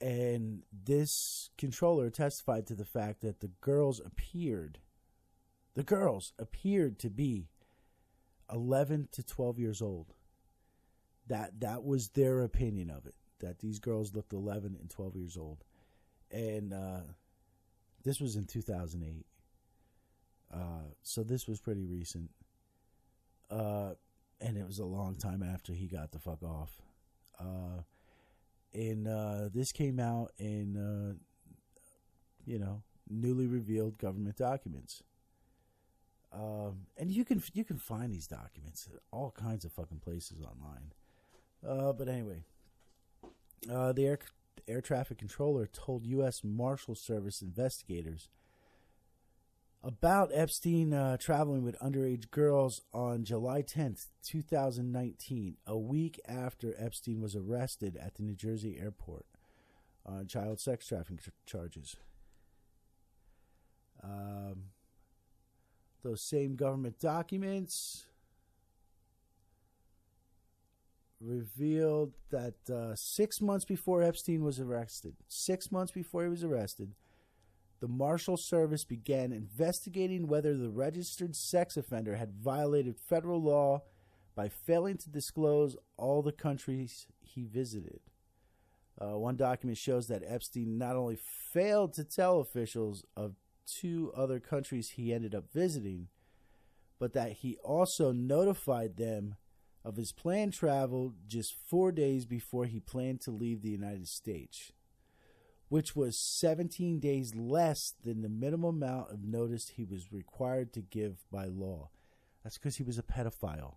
and 0.00 0.62
this 0.72 1.50
controller 1.58 2.10
testified 2.10 2.66
to 2.66 2.74
the 2.74 2.84
fact 2.84 3.20
that 3.22 3.40
the 3.40 3.50
girls 3.60 4.00
appeared, 4.04 4.78
the 5.74 5.82
girls 5.82 6.32
appeared 6.38 6.98
to 7.00 7.10
be 7.10 7.48
11 8.52 9.08
to 9.12 9.22
12 9.22 9.58
years 9.58 9.82
old. 9.82 10.14
That 11.26 11.60
that 11.60 11.84
was 11.84 12.10
their 12.10 12.42
opinion 12.42 12.90
of 12.90 13.06
it. 13.06 13.14
That 13.40 13.58
these 13.58 13.78
girls 13.78 14.14
looked 14.14 14.32
11 14.32 14.76
and 14.80 14.88
12 14.88 15.16
years 15.16 15.36
old, 15.36 15.62
and 16.30 16.72
uh, 16.72 17.02
this 18.02 18.20
was 18.20 18.36
in 18.36 18.46
2008. 18.46 19.26
Uh, 20.52 20.58
so 21.02 21.22
this 21.22 21.46
was 21.46 21.60
pretty 21.60 21.84
recent, 21.84 22.30
uh, 23.50 23.90
and 24.40 24.56
it 24.56 24.66
was 24.66 24.78
a 24.78 24.86
long 24.86 25.16
time 25.16 25.42
after 25.42 25.74
he 25.74 25.86
got 25.86 26.12
the 26.12 26.18
fuck 26.18 26.42
off. 26.42 26.80
And 28.74 29.08
uh, 29.08 29.48
this 29.52 29.72
came 29.72 29.98
out 29.98 30.32
in 30.38 30.76
uh, 30.76 31.14
you 32.44 32.58
know 32.58 32.82
newly 33.08 33.46
revealed 33.46 33.98
government 33.98 34.36
documents. 34.36 35.02
Um, 36.32 36.86
and 36.96 37.10
you 37.10 37.24
can 37.24 37.42
you 37.54 37.64
can 37.64 37.78
find 37.78 38.12
these 38.12 38.26
documents 38.26 38.88
at 38.92 39.00
all 39.10 39.30
kinds 39.30 39.64
of 39.64 39.72
fucking 39.72 40.00
places 40.00 40.42
online. 40.42 40.92
Uh, 41.66 41.92
but 41.92 42.08
anyway, 42.08 42.44
uh, 43.70 43.92
the 43.92 44.06
air 44.06 44.18
air 44.66 44.80
traffic 44.80 45.18
controller 45.18 45.66
told 45.66 46.04
U.S. 46.06 46.42
Marshal 46.44 46.94
Service 46.94 47.40
investigators 47.40 48.28
about 49.82 50.30
Epstein 50.34 50.92
uh, 50.92 51.16
traveling 51.16 51.62
with 51.62 51.78
underage 51.78 52.30
girls 52.30 52.82
on 52.92 53.24
July 53.24 53.62
10th, 53.62 54.06
2019, 54.24 55.56
a 55.66 55.78
week 55.78 56.20
after 56.26 56.74
Epstein 56.78 57.20
was 57.20 57.36
arrested 57.36 57.96
at 57.96 58.16
the 58.16 58.22
New 58.22 58.34
Jersey 58.34 58.78
airport 58.80 59.26
on 60.04 60.26
child 60.26 60.58
sex 60.60 60.86
trafficking 60.86 61.20
charges. 61.46 61.96
Um, 64.02 64.64
those 66.02 66.22
same 66.22 66.56
government 66.56 66.98
documents 66.98 68.04
revealed 71.20 72.14
that 72.30 72.70
uh, 72.70 72.94
six 72.94 73.40
months 73.40 73.64
before 73.64 74.02
Epstein 74.02 74.42
was 74.42 74.60
arrested, 74.60 75.14
six 75.28 75.72
months 75.72 75.92
before 75.92 76.22
he 76.22 76.28
was 76.28 76.44
arrested, 76.44 76.94
the 77.80 77.88
Marshal 77.88 78.36
Service 78.36 78.84
began 78.84 79.32
investigating 79.32 80.26
whether 80.26 80.56
the 80.56 80.70
registered 80.70 81.36
sex 81.36 81.76
offender 81.76 82.16
had 82.16 82.34
violated 82.34 82.98
federal 82.98 83.42
law 83.42 83.82
by 84.34 84.48
failing 84.48 84.96
to 84.96 85.10
disclose 85.10 85.76
all 85.96 86.22
the 86.22 86.32
countries 86.32 87.06
he 87.20 87.44
visited. 87.44 88.00
Uh, 89.00 89.16
one 89.16 89.36
document 89.36 89.78
shows 89.78 90.08
that 90.08 90.24
Epstein 90.26 90.76
not 90.76 90.96
only 90.96 91.16
failed 91.16 91.92
to 91.94 92.02
tell 92.02 92.40
officials 92.40 93.04
of 93.16 93.36
two 93.66 94.12
other 94.16 94.40
countries 94.40 94.90
he 94.90 95.12
ended 95.12 95.34
up 95.34 95.52
visiting, 95.52 96.08
but 96.98 97.12
that 97.12 97.32
he 97.32 97.56
also 97.62 98.10
notified 98.10 98.96
them 98.96 99.36
of 99.84 99.96
his 99.96 100.10
planned 100.10 100.52
travel 100.52 101.14
just 101.28 101.54
four 101.68 101.92
days 101.92 102.26
before 102.26 102.66
he 102.66 102.80
planned 102.80 103.20
to 103.20 103.30
leave 103.30 103.62
the 103.62 103.70
United 103.70 104.08
States 104.08 104.72
which 105.68 105.94
was 105.94 106.16
17 106.16 106.98
days 106.98 107.34
less 107.34 107.94
than 108.04 108.22
the 108.22 108.28
minimum 108.28 108.82
amount 108.82 109.10
of 109.10 109.24
notice 109.24 109.68
he 109.68 109.84
was 109.84 110.12
required 110.12 110.72
to 110.72 110.80
give 110.80 111.24
by 111.30 111.44
law. 111.44 111.90
That's 112.42 112.56
because 112.56 112.76
he 112.76 112.82
was 112.82 112.98
a 112.98 113.02
pedophile. 113.02 113.74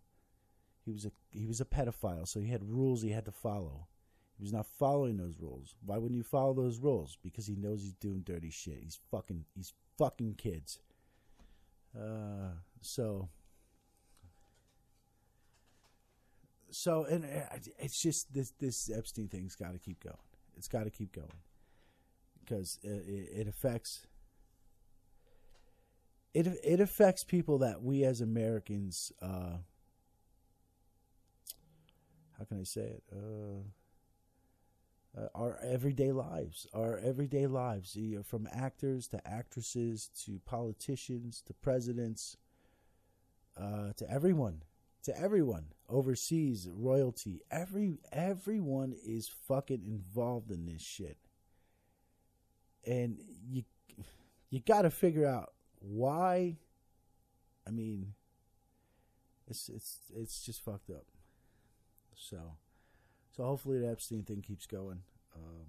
He 0.85 0.91
was 0.91 1.05
a 1.05 1.11
he 1.31 1.45
was 1.45 1.61
a 1.61 1.65
pedophile, 1.65 2.27
so 2.27 2.39
he 2.39 2.49
had 2.49 2.63
rules 2.63 3.01
he 3.01 3.11
had 3.11 3.25
to 3.25 3.31
follow. 3.31 3.87
He 4.37 4.43
was 4.43 4.53
not 4.53 4.65
following 4.65 5.17
those 5.17 5.39
rules. 5.39 5.75
Why 5.85 5.97
wouldn't 5.97 6.17
you 6.17 6.23
follow 6.23 6.53
those 6.53 6.79
rules? 6.79 7.17
Because 7.21 7.45
he 7.45 7.55
knows 7.55 7.83
he's 7.83 7.93
doing 7.93 8.21
dirty 8.21 8.49
shit. 8.49 8.79
He's 8.81 8.99
fucking 9.11 9.45
he's 9.55 9.73
fucking 9.97 10.35
kids. 10.35 10.79
Uh, 11.95 12.55
so 12.81 13.29
so 16.71 17.03
and 17.03 17.25
uh, 17.25 17.57
it's 17.77 18.01
just 18.01 18.33
this 18.33 18.53
this 18.59 18.89
Epstein 18.89 19.27
thing's 19.27 19.55
got 19.55 19.73
to 19.73 19.79
keep 19.79 20.01
going. 20.01 20.15
It's 20.57 20.67
got 20.67 20.85
to 20.85 20.89
keep 20.89 21.11
going 21.11 21.29
because 22.43 22.79
it, 22.83 22.89
it 23.41 23.47
affects 23.47 24.07
it 26.33 26.47
it 26.63 26.79
affects 26.79 27.23
people 27.23 27.57
that 27.59 27.81
we 27.81 28.03
as 28.03 28.21
Americans 28.21 29.11
uh, 29.21 29.57
how 32.41 32.45
can 32.45 32.59
I 32.59 32.63
say 32.63 32.81
it? 32.81 33.03
Uh, 33.13 33.61
uh, 35.15 35.27
our 35.35 35.59
everyday 35.61 36.11
lives 36.11 36.65
our 36.73 36.97
everyday 36.97 37.45
lives 37.45 37.95
you 37.95 38.17
know, 38.17 38.23
from 38.23 38.47
actors 38.51 39.07
to 39.09 39.27
actresses 39.27 40.09
to 40.23 40.39
politicians 40.45 41.43
to 41.45 41.53
presidents 41.53 42.37
uh, 43.57 43.91
to 43.97 44.09
everyone 44.09 44.63
to 45.03 45.15
everyone 45.19 45.65
overseas 45.89 46.69
royalty 46.71 47.41
every 47.51 47.99
everyone 48.11 48.95
is 49.05 49.27
fucking 49.27 49.83
involved 49.85 50.49
in 50.49 50.65
this 50.65 50.81
shit 50.81 51.17
and 52.85 53.17
you 53.49 53.63
you 54.49 54.59
got 54.59 54.83
to 54.83 54.89
figure 54.89 55.27
out 55.27 55.53
why. 55.79 56.57
I 57.67 57.71
mean, 57.71 58.13
it's 59.47 59.69
it's 59.69 59.99
it's 60.15 60.43
just 60.45 60.63
fucked 60.63 60.89
up. 60.89 61.05
So, 62.15 62.37
so 63.35 63.43
hopefully 63.43 63.79
the 63.79 63.89
Epstein 63.89 64.23
thing 64.23 64.41
keeps 64.41 64.65
going. 64.67 65.01
Um, 65.35 65.65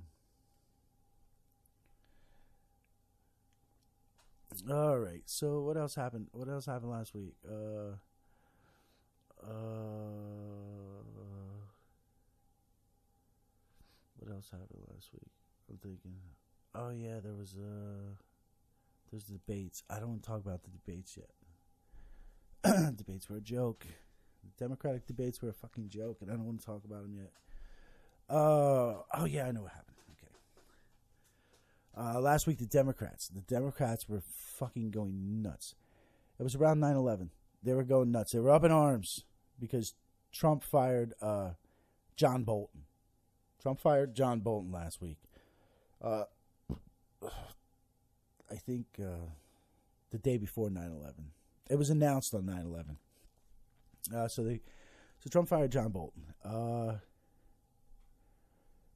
all 4.70 4.98
right. 4.98 5.22
So 5.26 5.60
what 5.60 5.76
else 5.76 5.94
happened? 5.94 6.28
What 6.32 6.48
else 6.48 6.66
happened 6.66 6.90
last 6.90 7.14
week? 7.14 7.34
Uh, 7.48 7.96
uh, 9.42 9.50
what 14.16 14.30
else 14.32 14.50
happened 14.50 14.82
last 14.92 15.08
week? 15.12 15.30
I'm 15.70 15.78
thinking. 15.78 16.14
Oh 16.74 16.90
yeah, 16.90 17.20
there 17.22 17.34
was 17.34 17.54
uh 17.56 18.14
there's 19.10 19.24
debates. 19.24 19.82
I 19.90 19.98
don't 19.98 20.08
want 20.08 20.22
to 20.22 20.28
talk 20.28 20.40
about 20.40 20.62
the 20.62 20.70
debates 20.70 21.16
yet. 21.16 21.30
debates 22.96 23.28
were 23.28 23.36
a 23.36 23.42
joke. 23.42 23.86
The 24.42 24.64
Democratic 24.64 25.06
debates 25.06 25.42
were 25.42 25.50
a 25.50 25.54
fucking 25.54 25.90
joke, 25.90 26.18
and 26.22 26.30
I 26.30 26.34
don't 26.34 26.46
want 26.46 26.60
to 26.60 26.66
talk 26.66 26.84
about 26.84 27.02
them 27.02 27.14
yet. 27.14 27.32
Uh 28.28 29.02
oh 29.14 29.24
yeah, 29.26 29.46
I 29.46 29.52
know 29.52 29.62
what 29.62 29.72
happened. 29.72 29.96
Okay. 30.12 30.32
Uh, 31.94 32.20
last 32.20 32.46
week 32.46 32.58
the 32.58 32.66
Democrats, 32.66 33.28
the 33.28 33.42
Democrats 33.42 34.08
were 34.08 34.22
fucking 34.58 34.90
going 34.90 35.42
nuts. 35.42 35.74
It 36.38 36.42
was 36.42 36.54
around 36.54 36.80
9/11. 36.80 37.28
They 37.62 37.74
were 37.74 37.84
going 37.84 38.10
nuts. 38.10 38.32
They 38.32 38.40
were 38.40 38.50
up 38.50 38.64
in 38.64 38.72
arms 38.72 39.24
because 39.60 39.94
Trump 40.32 40.64
fired 40.64 41.12
uh, 41.20 41.50
John 42.16 42.44
Bolton. 42.44 42.82
Trump 43.60 43.78
fired 43.78 44.14
John 44.14 44.40
Bolton 44.40 44.72
last 44.72 45.00
week. 45.00 45.18
Uh, 46.02 46.24
I 48.52 48.56
think 48.56 48.86
uh, 49.00 49.30
the 50.10 50.18
day 50.18 50.36
before 50.36 50.68
9/11. 50.68 51.14
It 51.70 51.76
was 51.76 51.90
announced 51.90 52.34
on 52.34 52.42
9/11. 52.42 52.96
Uh, 54.14 54.28
so 54.28 54.42
they, 54.44 54.60
so 55.20 55.30
Trump 55.30 55.48
fired 55.48 55.72
John 55.72 55.90
Bolton. 55.90 56.24
Uh, 56.44 56.98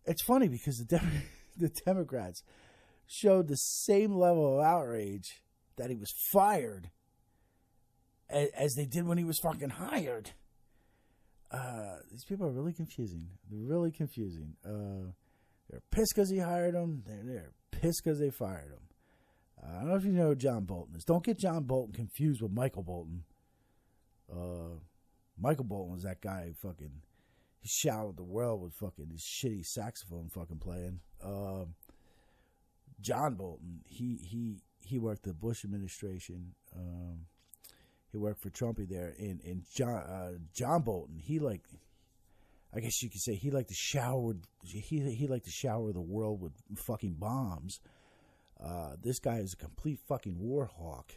it's 0.05 0.23
funny 0.23 0.49
because 0.49 0.79
the 0.79 0.85
Dem- 0.85 1.23
the 1.57 1.71
Democrats 1.85 2.43
showed 3.07 3.49
the 3.49 3.57
same 3.57 4.17
level 4.17 4.59
of 4.59 4.65
outrage 4.65 5.43
that 5.77 5.91
he 5.91 5.97
was 5.97 6.13
fired 6.33 6.91
as, 8.29 8.49
as 8.57 8.75
they 8.75 8.85
did 8.85 9.07
when 9.07 9.19
he 9.19 9.25
was 9.25 9.39
fucking 9.39 9.71
hired. 9.71 10.33
Uh, 11.51 11.97
these 12.11 12.25
people 12.25 12.47
are 12.47 12.53
really 12.53 12.73
confusing. 12.73 13.29
They're 13.49 13.61
really 13.61 13.93
confusing. 13.93 14.57
Uh, 14.65 15.13
they're 15.71 15.83
pissed 15.91 16.13
because 16.15 16.31
he 16.31 16.39
hired 16.39 16.75
them. 16.75 17.05
They're, 17.07 17.23
they're 17.25 17.51
pissed 17.71 18.03
because 18.05 18.19
they 18.19 18.31
fired 18.31 18.73
him. 18.73 18.86
I 19.63 19.79
don't 19.79 19.89
know 19.89 19.97
if 19.97 20.05
you 20.05 20.13
know 20.13 20.35
John 20.35 20.65
Bolton 20.65 20.97
is. 20.97 21.05
Don't 21.05 21.25
get 21.25 21.39
John 21.39 21.65
Bolton 21.65 21.95
confused 21.95 22.43
with 22.43 22.53
Michael 22.53 22.83
Bolton. 22.83 23.25
Uh, 24.31 24.79
Michael 25.39 25.65
Bolton 25.65 25.93
was 25.93 26.03
that 26.03 26.21
guy 26.21 26.47
who 26.47 26.69
fucking 26.69 27.03
he 27.61 27.69
showered 27.69 28.17
the 28.17 28.23
world 28.23 28.63
with 28.63 28.75
fucking 28.75 29.11
his 29.11 29.23
shitty 29.23 29.67
saxophone 29.67 30.29
fucking 30.29 30.59
playing. 30.59 31.01
Uh, 31.23 31.65
John 33.01 33.35
Bolton, 33.35 33.81
he 33.85 34.17
he 34.17 34.57
he 34.85 34.99
worked 34.99 35.25
the 35.25 35.35
Bush 35.35 35.65
administration. 35.65 36.55
Um, 36.75 37.27
he 38.13 38.19
worked 38.19 38.41
for 38.41 38.51
Trumpy 38.51 38.89
there, 38.89 39.15
and 39.19 39.41
and 39.43 39.65
John 39.73 39.95
uh, 39.95 40.33
John 40.55 40.83
Bolton, 40.83 41.19
he 41.19 41.39
like 41.39 41.63
I 42.75 42.81
guess 42.81 43.03
you 43.03 43.09
could 43.09 43.21
say 43.21 43.35
he 43.35 43.51
liked 43.51 43.69
to 43.69 43.75
shower. 43.75 44.35
He 44.65 44.81
he 44.81 45.27
liked 45.27 45.47
to 45.47 45.51
shower 45.51 45.93
the 45.93 46.01
world 46.01 46.41
with 46.41 46.53
fucking 46.77 47.15
bombs. 47.15 47.81
Uh, 48.63 48.97
this 49.03 49.19
guy 49.19 49.39
is 49.39 49.53
a 49.53 49.57
complete 49.57 50.01
fucking 50.09 50.39
war 50.39 50.67
hawk. 50.67 51.13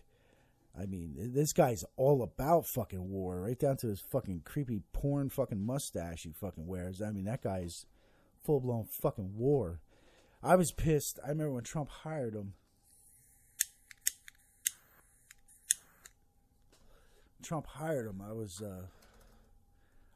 I 0.79 0.85
mean, 0.85 1.15
this 1.17 1.51
guy's 1.51 1.83
all 1.97 2.21
about 2.21 2.65
fucking 2.65 3.09
war, 3.09 3.41
right 3.41 3.57
down 3.57 3.77
to 3.77 3.87
his 3.87 3.99
fucking 3.99 4.41
creepy 4.45 4.81
porn 4.93 5.29
fucking 5.29 5.65
mustache 5.65 6.23
he 6.23 6.31
fucking 6.31 6.67
wears. 6.67 7.01
I 7.01 7.11
mean, 7.11 7.25
that 7.25 7.41
guy's 7.41 7.85
full 8.43 8.59
blown 8.59 8.85
fucking 8.85 9.35
war. 9.35 9.81
I 10.41 10.55
was 10.55 10.71
pissed. 10.71 11.19
I 11.23 11.29
remember 11.29 11.53
when 11.53 11.63
Trump 11.63 11.89
hired 11.89 12.35
him. 12.35 12.53
Trump 17.41 17.67
hired 17.67 18.07
him. 18.07 18.21
I 18.21 18.33
was. 18.33 18.61
Uh, 18.61 18.83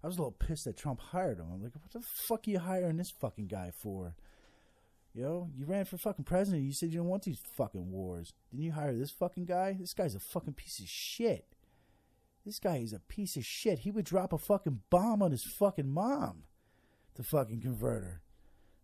I 0.04 0.08
was 0.08 0.18
a 0.18 0.20
little 0.20 0.32
pissed 0.32 0.66
that 0.66 0.78
Trump 0.78 1.00
hired 1.00 1.40
him. 1.40 1.48
I'm 1.52 1.64
like, 1.64 1.74
what 1.76 1.92
the 1.92 2.02
fuck 2.02 2.48
are 2.48 2.52
you 2.52 2.60
hiring 2.60 2.98
this 2.98 3.12
fucking 3.12 3.48
guy 3.48 3.72
for? 3.72 4.16
Know, 5.16 5.50
you 5.56 5.66
ran 5.66 5.86
for 5.86 5.98
fucking 5.98 6.26
president. 6.26 6.64
You 6.64 6.74
said 6.74 6.90
you 6.92 6.98
don't 6.98 7.08
want 7.08 7.24
these 7.24 7.40
fucking 7.56 7.92
wars. 7.92 8.34
Didn't 8.50 8.66
you 8.66 8.72
hire 8.72 8.94
this 8.94 9.12
fucking 9.12 9.46
guy? 9.46 9.78
This 9.80 9.94
guy's 9.94 10.16
a 10.16 10.20
fucking 10.20 10.54
piece 10.54 10.80
of 10.80 10.88
shit. 10.88 11.46
This 12.46 12.60
guy 12.60 12.78
is 12.78 12.94
a 12.94 13.00
piece 13.00 13.38
of 13.38 13.46
shit. 13.46 13.80
He 13.80 13.92
would 13.92 14.06
drop 14.06 14.34
a 14.34 14.38
fucking 14.40 14.82
bomb 14.90 15.22
on 15.22 15.32
his 15.32 15.44
fucking 15.44 15.90
mom 15.90 16.44
to 17.16 17.24
fucking 17.24 17.62
convert 17.62 18.04
her. 18.04 18.22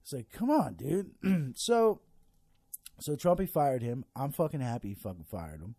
It's 0.03 0.13
like, 0.13 0.31
come 0.31 0.51
on, 0.51 0.75
dude. 0.75 1.11
so, 1.57 2.01
So 2.99 3.15
Trumpy 3.15 3.49
fired 3.49 3.81
him. 3.81 4.05
I'm 4.15 4.31
fucking 4.31 4.61
happy 4.61 4.89
he 4.89 4.95
fucking 4.95 5.25
fired 5.29 5.61
him. 5.61 5.75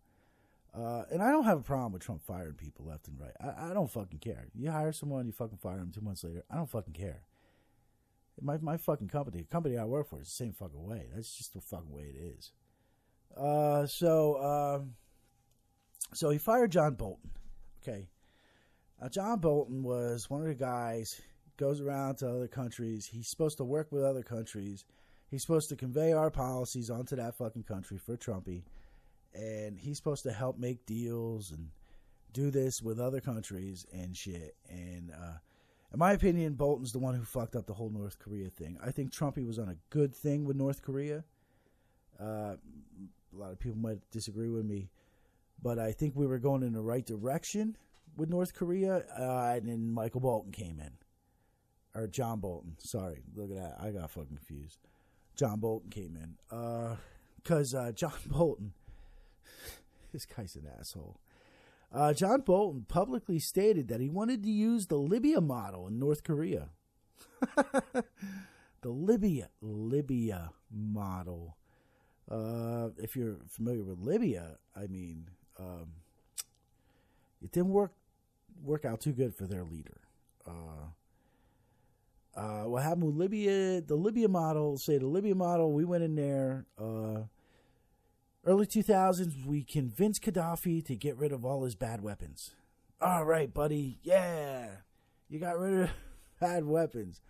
Uh, 0.73 1.03
and 1.11 1.21
I 1.21 1.31
don't 1.31 1.43
have 1.43 1.59
a 1.59 1.63
problem 1.63 1.93
with 1.93 2.01
Trump 2.01 2.23
firing 2.23 2.53
people 2.53 2.85
left 2.85 3.07
and 3.07 3.19
right. 3.19 3.33
I, 3.41 3.71
I 3.71 3.73
don't 3.73 3.91
fucking 3.91 4.19
care. 4.19 4.47
You 4.53 4.71
hire 4.71 4.93
someone, 4.93 5.25
you 5.25 5.33
fucking 5.33 5.57
fire 5.57 5.77
them 5.77 5.91
two 5.93 6.01
months 6.01 6.23
later. 6.23 6.43
I 6.49 6.55
don't 6.55 6.69
fucking 6.69 6.93
care. 6.93 7.23
My 8.39 8.57
my 8.57 8.77
fucking 8.77 9.09
company, 9.09 9.41
the 9.41 9.47
company 9.47 9.77
I 9.77 9.85
work 9.85 10.09
for, 10.09 10.21
is 10.21 10.27
the 10.27 10.45
same 10.45 10.53
fucking 10.53 10.83
way. 10.83 11.07
That's 11.13 11.35
just 11.35 11.53
the 11.53 11.61
fucking 11.61 11.91
way 11.91 12.03
it 12.03 12.35
is. 12.37 12.51
Uh, 13.37 13.85
so 13.87 14.41
um, 14.81 14.93
so 16.13 16.29
he 16.29 16.37
fired 16.37 16.71
John 16.71 16.95
Bolton. 16.95 17.31
Okay, 17.81 18.07
John 19.11 19.39
Bolton 19.39 19.83
was 19.83 20.29
one 20.29 20.41
of 20.41 20.47
the 20.47 20.55
guys 20.55 21.19
goes 21.57 21.81
around 21.81 22.17
to 22.17 22.27
other 22.27 22.47
countries. 22.47 23.05
He's 23.05 23.29
supposed 23.29 23.57
to 23.57 23.63
work 23.63 23.91
with 23.91 24.03
other 24.03 24.23
countries. 24.23 24.83
He's 25.29 25.43
supposed 25.43 25.69
to 25.69 25.75
convey 25.75 26.11
our 26.11 26.31
policies 26.31 26.89
onto 26.89 27.15
that 27.17 27.37
fucking 27.37 27.63
country 27.63 27.97
for 27.97 28.17
Trumpy 28.17 28.63
and 29.33 29.79
he's 29.79 29.97
supposed 29.97 30.23
to 30.23 30.31
help 30.31 30.57
make 30.57 30.85
deals 30.85 31.51
and 31.51 31.69
do 32.33 32.51
this 32.51 32.81
with 32.81 32.99
other 32.99 33.21
countries 33.21 33.85
and 33.93 34.15
shit. 34.15 34.55
And 34.69 35.11
uh, 35.11 35.37
in 35.93 35.99
my 35.99 36.13
opinion, 36.13 36.53
Bolton's 36.53 36.91
the 36.91 36.99
one 36.99 37.15
who 37.15 37.23
fucked 37.23 37.55
up 37.55 37.67
the 37.67 37.73
whole 37.73 37.89
North 37.89 38.19
Korea 38.19 38.49
thing. 38.49 38.77
I 38.83 38.91
think 38.91 39.11
Trumpy 39.11 39.45
was 39.45 39.59
on 39.59 39.69
a 39.69 39.75
good 39.89 40.15
thing 40.15 40.45
with 40.45 40.55
North 40.55 40.81
Korea. 40.81 41.23
Uh, 42.19 42.55
a 42.55 43.37
lot 43.37 43.51
of 43.51 43.59
people 43.59 43.77
might 43.77 43.99
disagree 44.11 44.49
with 44.49 44.65
me, 44.65 44.89
but 45.61 45.79
I 45.79 45.91
think 45.91 46.15
we 46.15 46.27
were 46.27 46.39
going 46.39 46.63
in 46.63 46.73
the 46.73 46.81
right 46.81 47.05
direction 47.05 47.77
with 48.17 48.29
North 48.29 48.53
Korea. 48.53 49.03
Uh, 49.17 49.53
and 49.55 49.67
then 49.67 49.91
Michael 49.91 50.21
Bolton 50.21 50.51
came 50.51 50.79
in, 50.79 50.91
or 51.99 52.07
John 52.07 52.39
Bolton. 52.39 52.75
Sorry, 52.79 53.23
look 53.35 53.49
at 53.49 53.57
that. 53.57 53.77
I 53.81 53.91
got 53.91 54.09
fucking 54.11 54.37
confused. 54.37 54.79
John 55.35 55.59
Bolton 55.59 55.89
came 55.89 56.17
in 56.17 56.35
because 57.41 57.73
uh, 57.73 57.79
uh, 57.79 57.91
John 57.91 58.13
Bolton 58.27 58.73
this 60.11 60.25
guy's 60.25 60.55
an 60.55 60.67
asshole. 60.79 61.19
Uh, 61.93 62.13
John 62.13 62.41
Bolton 62.41 62.85
publicly 62.87 63.37
stated 63.39 63.89
that 63.89 63.99
he 63.99 64.07
wanted 64.07 64.43
to 64.43 64.49
use 64.49 64.87
the 64.87 64.97
Libya 64.97 65.41
model 65.41 65.87
in 65.87 65.99
North 65.99 66.23
Korea. 66.23 66.69
the 68.81 68.89
Libya 68.89 69.49
Libya 69.61 70.51
model. 70.71 71.57
Uh, 72.29 72.89
if 72.97 73.15
you're 73.15 73.39
familiar 73.49 73.83
with 73.83 73.99
Libya, 73.99 74.57
I 74.75 74.87
mean, 74.87 75.27
um, 75.59 75.87
it 77.41 77.51
didn't 77.51 77.71
work 77.71 77.91
work 78.63 78.85
out 78.85 79.01
too 79.01 79.11
good 79.11 79.35
for 79.35 79.45
their 79.45 79.63
leader. 79.63 80.01
Uh, 80.47 80.91
uh, 82.39 82.63
what 82.63 82.83
happened 82.83 83.07
with 83.07 83.15
Libya? 83.15 83.81
The 83.81 83.95
Libya 83.95 84.29
model, 84.29 84.77
say 84.77 84.97
the 84.97 85.07
Libya 85.07 85.35
model, 85.35 85.73
we 85.73 85.83
went 85.83 86.03
in 86.03 86.15
there. 86.15 86.65
Early 88.43 88.65
2000s, 88.65 89.45
we 89.45 89.63
convinced 89.63 90.23
Gaddafi 90.23 90.83
to 90.85 90.95
get 90.95 91.15
rid 91.15 91.31
of 91.31 91.45
all 91.45 91.63
his 91.63 91.75
bad 91.75 92.01
weapons. 92.01 92.55
All 92.99 93.23
right, 93.23 93.53
buddy. 93.53 93.99
Yeah. 94.01 94.67
You 95.29 95.39
got 95.39 95.59
rid 95.59 95.83
of 95.83 95.89
bad 96.39 96.65
weapons. 96.65 97.21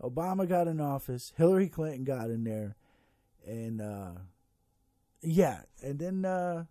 Obama 0.00 0.48
got 0.48 0.68
in 0.68 0.80
office. 0.80 1.32
Hillary 1.36 1.68
Clinton 1.68 2.04
got 2.04 2.30
in 2.30 2.44
there. 2.44 2.76
And, 3.44 3.80
uh, 3.80 4.12
yeah. 5.20 5.62
And 5.82 5.98
then, 5.98 6.24
uh, 6.24 6.64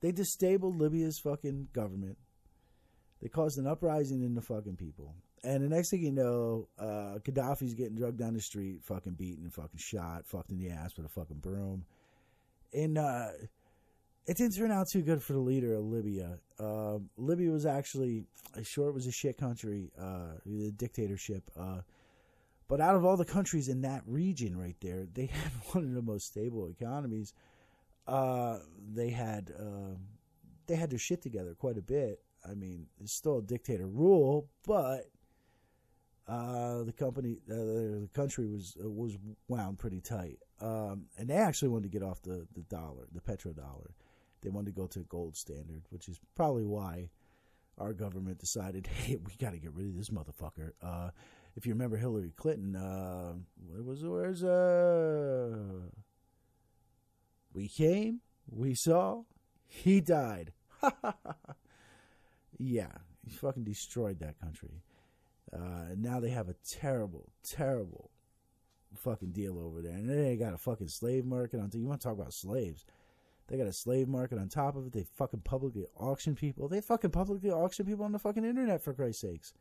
they 0.00 0.10
disabled 0.10 0.78
Libya's 0.78 1.18
fucking 1.18 1.68
government. 1.74 2.16
They 3.20 3.28
caused 3.28 3.58
an 3.58 3.66
uprising 3.66 4.22
in 4.22 4.34
the 4.34 4.42
fucking 4.42 4.76
people. 4.76 5.14
And 5.42 5.62
the 5.62 5.68
next 5.68 5.90
thing 5.90 6.02
you 6.02 6.12
know, 6.12 6.68
uh, 6.78 7.18
Gaddafi's 7.18 7.74
getting 7.74 7.96
drugged 7.96 8.18
down 8.18 8.32
the 8.32 8.40
street, 8.40 8.80
fucking 8.82 9.12
beaten, 9.12 9.50
fucking 9.50 9.78
shot, 9.78 10.26
fucked 10.26 10.50
in 10.50 10.58
the 10.58 10.70
ass 10.70 10.96
with 10.96 11.04
a 11.04 11.10
fucking 11.10 11.40
broom 11.40 11.84
and 12.74 12.98
uh, 12.98 13.28
it 14.26 14.36
didn't 14.36 14.56
turn 14.56 14.72
out 14.72 14.88
too 14.88 15.02
good 15.02 15.22
for 15.22 15.32
the 15.32 15.38
leader 15.38 15.74
of 15.74 15.84
Libya. 15.84 16.38
Uh, 16.58 16.98
Libya 17.16 17.50
was 17.50 17.66
actually, 17.66 18.24
sure, 18.62 18.88
it 18.88 18.94
was 18.94 19.06
a 19.06 19.12
shit 19.12 19.38
country, 19.38 19.90
uh, 20.00 20.38
the 20.46 20.70
dictatorship. 20.70 21.50
Uh, 21.58 21.80
but 22.68 22.80
out 22.80 22.96
of 22.96 23.04
all 23.04 23.16
the 23.16 23.24
countries 23.24 23.68
in 23.68 23.82
that 23.82 24.02
region 24.06 24.56
right 24.56 24.76
there, 24.80 25.06
they 25.12 25.26
had 25.32 25.52
one 25.72 25.84
of 25.84 25.94
the 25.94 26.02
most 26.02 26.26
stable 26.26 26.68
economies. 26.68 27.34
Uh, 28.06 28.58
they 28.92 29.10
had 29.10 29.52
um, 29.58 29.96
they 30.66 30.76
had 30.76 30.90
their 30.90 30.98
shit 30.98 31.22
together 31.22 31.54
quite 31.54 31.78
a 31.78 31.82
bit. 31.82 32.20
I 32.48 32.54
mean, 32.54 32.86
it's 33.00 33.12
still 33.12 33.38
a 33.38 33.42
dictator 33.42 33.86
rule, 33.86 34.48
but 34.66 35.10
uh, 36.28 36.82
the 36.82 36.92
company, 36.92 37.38
uh, 37.50 37.54
the 37.54 38.08
country 38.12 38.46
was 38.46 38.76
was 38.78 39.16
wound 39.48 39.78
pretty 39.78 40.00
tight, 40.00 40.38
um, 40.60 41.06
and 41.18 41.28
they 41.28 41.34
actually 41.34 41.68
wanted 41.68 41.90
to 41.90 41.98
get 41.98 42.02
off 42.02 42.22
the, 42.22 42.46
the 42.54 42.62
dollar, 42.62 43.08
the 43.12 43.20
petrodollar. 43.20 43.92
They 44.42 44.50
wanted 44.50 44.74
to 44.74 44.80
go 44.80 44.86
to 44.86 45.00
a 45.00 45.04
gold 45.04 45.36
standard, 45.36 45.82
which 45.90 46.08
is 46.08 46.20
probably 46.34 46.64
why 46.64 47.10
our 47.78 47.92
government 47.92 48.38
decided, 48.38 48.86
hey, 49.04 49.16
we 49.16 49.32
got 49.38 49.52
to 49.52 49.58
get 49.58 49.74
rid 49.74 49.86
of 49.86 49.96
this 49.96 50.10
motherfucker. 50.10 50.72
Uh, 50.82 51.10
if 51.56 51.66
you 51.66 51.72
remember 51.72 51.96
Hillary 51.96 52.32
Clinton, 52.36 52.76
uh, 52.76 53.34
what 53.68 53.84
was 53.84 54.04
where's 54.04 54.42
uh, 54.42 55.56
we 57.52 57.68
came, 57.68 58.20
we 58.50 58.74
saw, 58.74 59.22
he 59.66 60.00
died. 60.00 60.52
yeah, 62.58 62.92
he 63.24 63.30
fucking 63.30 63.64
destroyed 63.64 64.18
that 64.18 64.40
country. 64.40 64.82
Uh, 65.52 65.90
and 65.90 66.02
now 66.02 66.18
they 66.18 66.30
have 66.30 66.48
a 66.48 66.56
terrible, 66.68 67.30
terrible 67.44 68.10
fucking 68.98 69.32
deal 69.32 69.58
over 69.58 69.82
there. 69.82 69.92
And 69.92 70.08
they 70.08 70.36
got 70.36 70.54
a 70.54 70.58
fucking 70.58 70.88
slave 70.88 71.24
market 71.24 71.60
on. 71.60 71.70
You 71.72 71.86
want 71.86 72.00
to 72.00 72.08
talk 72.08 72.18
about 72.18 72.32
slaves? 72.32 72.84
They 73.48 73.58
got 73.58 73.66
a 73.66 73.72
slave 73.72 74.08
market 74.08 74.38
on 74.38 74.48
top 74.48 74.76
of 74.76 74.86
it. 74.86 74.92
They 74.92 75.04
fucking 75.04 75.40
publicly 75.40 75.84
auction 75.96 76.34
people. 76.34 76.68
They 76.68 76.80
fucking 76.80 77.10
publicly 77.10 77.50
auction 77.50 77.84
people 77.84 78.04
on 78.04 78.12
the 78.12 78.18
fucking 78.18 78.44
internet 78.44 78.82
for 78.82 78.94
Christ's 78.94 79.20
sakes. 79.20 79.52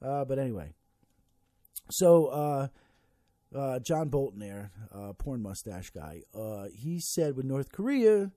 Uh, 0.00 0.24
but 0.24 0.38
anyway, 0.38 0.72
so 1.90 2.26
uh, 2.26 2.68
uh, 3.54 3.78
John 3.80 4.08
Bolton 4.08 4.40
there, 4.40 4.70
uh, 4.92 5.12
porn 5.12 5.42
mustache 5.42 5.90
guy, 5.90 6.22
uh, 6.34 6.66
he 6.74 7.00
said 7.00 7.36
with 7.36 7.44
North 7.44 7.70
Korea, 7.70 8.32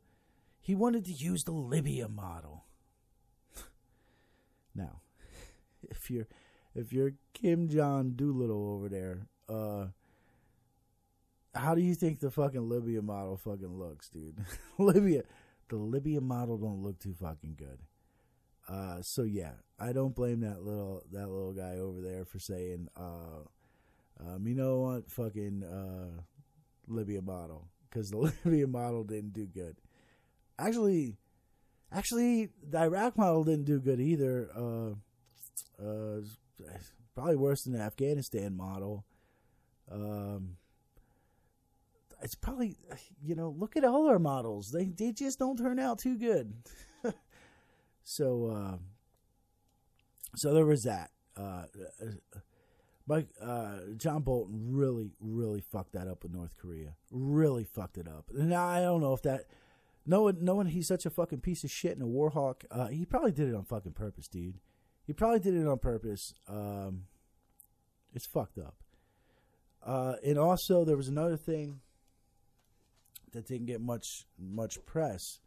he 0.60 0.76
wanted 0.76 1.06
to 1.06 1.14
use 1.14 1.44
the 1.44 1.52
Libya 1.52 2.10
model. 2.10 2.66
now, 4.76 5.02
if 5.90 6.12
you're 6.12 6.28
if 6.76 6.92
you're 6.92 7.14
Kim 7.34 7.70
Jong 7.70 8.12
Doolittle 8.12 8.74
over 8.74 8.90
there, 8.90 9.28
uh, 9.48 9.88
how 11.56 11.74
do 11.74 11.82
you 11.82 11.96
think 11.96 12.20
the 12.20 12.30
fucking 12.30 12.70
Libya 12.70 13.02
model 13.02 13.38
fucking 13.38 13.80
looks, 13.80 14.10
dude? 14.10 14.38
Libya, 14.78 15.24
the 15.70 15.78
Libya 15.78 16.22
model 16.22 16.58
don't 16.58 16.84
look 16.84 17.00
too 17.00 17.14
fucking 17.14 17.56
good. 17.58 17.80
Uh, 18.68 19.02
so 19.02 19.24
yeah, 19.24 19.54
I 19.80 19.94
don't 19.94 20.16
blame 20.16 20.42
that 20.42 20.64
little 20.64 21.04
that 21.12 21.30
little 21.30 21.54
guy 21.54 21.78
over 21.78 22.02
there 22.02 22.26
for 22.26 22.40
saying, 22.40 22.88
uh, 22.98 23.44
um, 24.20 24.48
you 24.48 24.56
know 24.56 24.80
what, 24.82 25.12
fucking 25.12 25.64
uh, 25.64 26.22
Libya 26.88 27.22
model, 27.22 27.68
because 27.90 28.10
the 28.10 28.18
Libya 28.44 28.68
model 28.68 29.04
didn't 29.04 29.34
do 29.34 29.46
good. 29.46 29.78
Actually, 30.58 31.16
actually, 31.92 32.50
the 32.68 32.80
Iraq 32.80 33.18
model 33.18 33.44
didn't 33.44 33.66
do 33.66 33.80
good 33.80 34.02
either. 34.02 34.50
Uh, 34.56 34.92
uh, 35.82 36.22
probably 37.14 37.36
worse 37.36 37.64
than 37.64 37.74
the 37.74 37.82
Afghanistan 37.82 38.56
model. 38.56 39.06
Um, 39.92 40.58
it's 42.26 42.36
probably 42.36 42.76
you 43.24 43.36
know 43.36 43.56
look 43.58 43.78
at 43.78 43.86
all 43.86 44.10
our 44.10 44.20
models. 44.20 44.72
They 44.72 44.86
they 44.86 45.14
just 45.14 45.40
don't 45.40 45.58
turn 45.58 45.80
out 45.80 46.00
too 46.00 46.18
good. 46.18 46.54
So 48.06 48.46
uh, 48.46 48.78
so 50.36 50.54
there 50.54 50.66
was 50.66 50.84
that. 50.84 51.10
Uh, 51.36 51.64
Mike 53.08 53.28
uh, 53.42 53.80
John 53.98 54.22
Bolton 54.22 54.68
really 54.70 55.10
really 55.20 55.60
fucked 55.60 55.94
that 55.94 56.08
up 56.08 56.22
with 56.22 56.32
North 56.32 56.56
Korea. 56.56 56.96
Really 57.12 57.64
fucked 57.64 57.98
it 57.98 58.08
up. 58.08 58.30
Now 58.32 58.68
I 58.68 58.82
don't 58.82 59.02
know 59.02 59.14
if 59.14 59.24
that 59.24 59.46
knowing 60.06 60.38
knowing 60.40 60.68
he's 60.68 60.88
such 60.88 61.08
a 61.08 61.10
fucking 61.10 61.42
piece 61.42 61.64
of 61.64 61.72
shit 61.72 61.94
and 61.94 62.04
a 62.04 62.06
war 62.06 62.30
hawk 62.30 62.64
uh, 62.70 62.88
he 62.88 63.06
probably 63.06 63.32
did 63.32 63.50
it 63.50 63.56
on 63.56 63.66
fucking 63.66 63.94
purpose 63.94 64.28
dude. 64.28 64.60
He 65.08 65.12
probably 65.12 65.40
did 65.40 65.56
it 65.56 65.68
on 65.68 65.80
purpose. 65.80 66.36
Um, 66.48 67.06
it's 68.14 68.28
fucked 68.28 68.60
up. 68.60 68.76
Uh, 69.84 70.16
and 70.24 70.38
also 70.38 70.86
there 70.86 70.98
was 70.98 71.08
another 71.08 71.38
thing 71.38 71.82
that 73.36 73.48
didn't 73.48 73.68
get 73.68 73.82
much 73.82 74.26
much 74.40 74.84
press. 74.86 75.40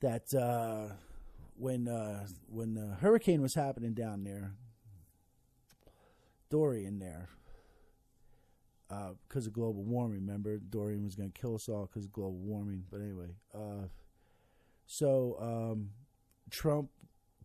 That 0.00 0.34
uh, 0.34 0.94
when 1.56 1.88
uh, 1.88 2.26
when 2.48 2.74
the 2.74 2.96
hurricane 3.00 3.40
was 3.40 3.54
happening 3.54 3.94
down 3.94 4.24
there, 4.24 4.52
Dorian 6.50 6.98
there, 6.98 7.28
because 8.88 9.46
uh, 9.46 9.48
of 9.48 9.52
global 9.52 9.84
warming. 9.84 10.26
Remember, 10.26 10.58
Dorian 10.58 11.04
was 11.04 11.14
going 11.14 11.30
to 11.30 11.40
kill 11.40 11.54
us 11.54 11.68
all 11.68 11.86
because 11.86 12.04
of 12.04 12.12
global 12.12 12.38
warming. 12.38 12.84
But 12.90 13.00
anyway, 13.00 13.36
uh, 13.54 13.86
so 14.86 15.36
um, 15.40 15.90
Trump 16.50 16.90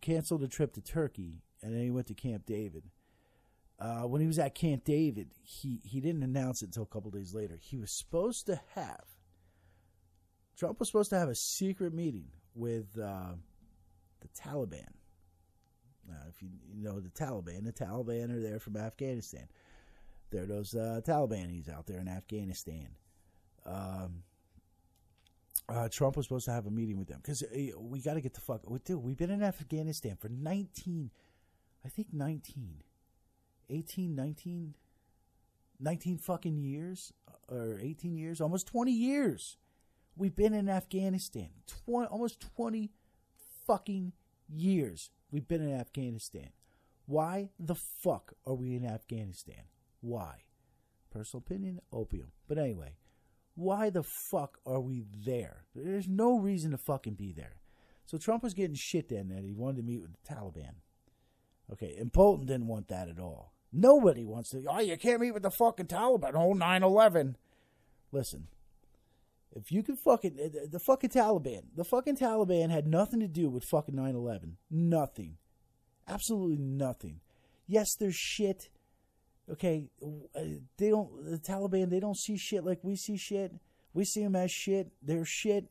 canceled 0.00 0.42
a 0.42 0.48
trip 0.48 0.74
to 0.74 0.80
Turkey, 0.80 1.42
and 1.62 1.72
then 1.72 1.82
he 1.82 1.90
went 1.90 2.08
to 2.08 2.14
Camp 2.14 2.44
David. 2.44 2.84
Uh, 3.80 4.02
when 4.02 4.20
he 4.20 4.26
was 4.26 4.38
at 4.38 4.54
Camp 4.54 4.84
David, 4.84 5.30
he, 5.42 5.80
he 5.84 6.00
didn't 6.00 6.24
announce 6.24 6.62
it 6.62 6.66
until 6.66 6.82
a 6.82 6.86
couple 6.86 7.10
days 7.10 7.32
later. 7.32 7.58
He 7.60 7.76
was 7.76 7.92
supposed 7.92 8.46
to 8.46 8.60
have, 8.74 9.04
Trump 10.56 10.80
was 10.80 10.88
supposed 10.88 11.10
to 11.10 11.18
have 11.18 11.28
a 11.28 11.34
secret 11.34 11.94
meeting 11.94 12.26
with 12.54 12.98
uh, 12.98 13.34
the 14.20 14.28
Taliban. 14.28 14.88
Uh, 16.10 16.14
if 16.28 16.42
you, 16.42 16.48
you 16.72 16.82
know 16.82 16.98
the 16.98 17.10
Taliban, 17.10 17.64
the 17.64 17.72
Taliban 17.72 18.34
are 18.34 18.40
there 18.40 18.58
from 18.58 18.76
Afghanistan. 18.76 19.46
There 20.30 20.42
are 20.42 20.46
those 20.46 20.74
uh, 20.74 21.00
Talibanis 21.06 21.72
out 21.72 21.86
there 21.86 22.00
in 22.00 22.08
Afghanistan. 22.08 22.88
Um, 23.64 24.22
uh, 25.68 25.88
Trump 25.88 26.16
was 26.16 26.26
supposed 26.26 26.46
to 26.46 26.52
have 26.52 26.66
a 26.66 26.70
meeting 26.70 26.98
with 26.98 27.08
them 27.08 27.20
because 27.22 27.42
uh, 27.42 27.78
we 27.78 28.00
got 28.00 28.14
to 28.14 28.20
get 28.20 28.34
the 28.34 28.40
fuck. 28.40 28.62
Dude, 28.84 29.02
we've 29.02 29.16
been 29.16 29.30
in 29.30 29.42
Afghanistan 29.42 30.16
for 30.16 30.28
19, 30.28 31.10
I 31.84 31.88
think 31.88 32.08
19 32.12 32.82
18, 33.70 34.14
19, 34.14 34.74
19 35.80 36.18
fucking 36.18 36.58
years 36.58 37.12
or 37.48 37.78
18 37.80 38.16
years, 38.16 38.40
almost 38.40 38.66
20 38.66 38.92
years. 38.92 39.56
We've 40.16 40.34
been 40.34 40.54
in 40.54 40.68
Afghanistan. 40.68 41.50
20, 41.84 42.08
almost 42.08 42.40
20 42.56 42.90
fucking 43.66 44.12
years 44.48 45.10
we've 45.30 45.46
been 45.46 45.62
in 45.62 45.72
Afghanistan. 45.72 46.50
Why 47.06 47.50
the 47.58 47.74
fuck 47.74 48.34
are 48.46 48.54
we 48.54 48.74
in 48.74 48.84
Afghanistan? 48.84 49.64
Why? 50.00 50.44
Personal 51.10 51.42
opinion, 51.46 51.80
opium. 51.92 52.32
But 52.46 52.58
anyway, 52.58 52.96
why 53.54 53.90
the 53.90 54.02
fuck 54.02 54.58
are 54.66 54.80
we 54.80 55.04
there? 55.24 55.64
There's 55.74 56.06
no 56.08 56.38
reason 56.38 56.72
to 56.72 56.78
fucking 56.78 57.14
be 57.14 57.32
there. 57.32 57.60
So 58.04 58.18
Trump 58.18 58.42
was 58.42 58.54
getting 58.54 58.74
shit 58.74 59.08
then 59.08 59.28
that 59.28 59.44
he 59.44 59.52
wanted 59.52 59.78
to 59.78 59.82
meet 59.82 60.00
with 60.00 60.12
the 60.12 60.34
Taliban. 60.34 60.74
Okay, 61.72 61.96
and 61.98 62.10
Bolton 62.10 62.46
didn't 62.46 62.66
want 62.66 62.88
that 62.88 63.08
at 63.08 63.18
all. 63.18 63.52
Nobody 63.72 64.24
wants 64.24 64.50
to. 64.50 64.64
Oh, 64.68 64.80
you 64.80 64.96
can't 64.96 65.20
meet 65.20 65.32
with 65.32 65.42
the 65.42 65.50
fucking 65.50 65.86
Taliban. 65.86 66.32
Oh, 66.34 66.52
9 66.52 66.82
11. 66.82 67.36
Listen, 68.10 68.48
if 69.54 69.70
you 69.70 69.82
can 69.82 69.96
fucking. 69.96 70.36
The, 70.70 70.80
fucking 70.80 71.10
Taliban. 71.10 71.64
The 71.74 71.84
fucking 71.84 72.16
Taliban 72.16 72.70
had 72.70 72.86
nothing 72.86 73.20
to 73.20 73.28
do 73.28 73.50
with 73.50 73.64
fucking 73.64 73.94
9 73.94 74.14
11. 74.14 74.56
Nothing. 74.70 75.36
Absolutely 76.06 76.56
nothing. 76.56 77.20
Yes, 77.66 77.94
there's 77.98 78.16
shit. 78.16 78.70
Okay, 79.50 79.88
uh, 80.02 80.40
they 80.76 80.90
don't. 80.90 81.30
The 81.30 81.38
Taliban, 81.38 81.90
they 81.90 82.00
don't 82.00 82.16
see 82.16 82.36
shit 82.36 82.64
like 82.64 82.80
we 82.82 82.96
see 82.96 83.16
shit. 83.16 83.52
We 83.94 84.04
see 84.04 84.22
them 84.22 84.36
as 84.36 84.50
shit. 84.50 84.92
They're 85.02 85.24
shit. 85.24 85.70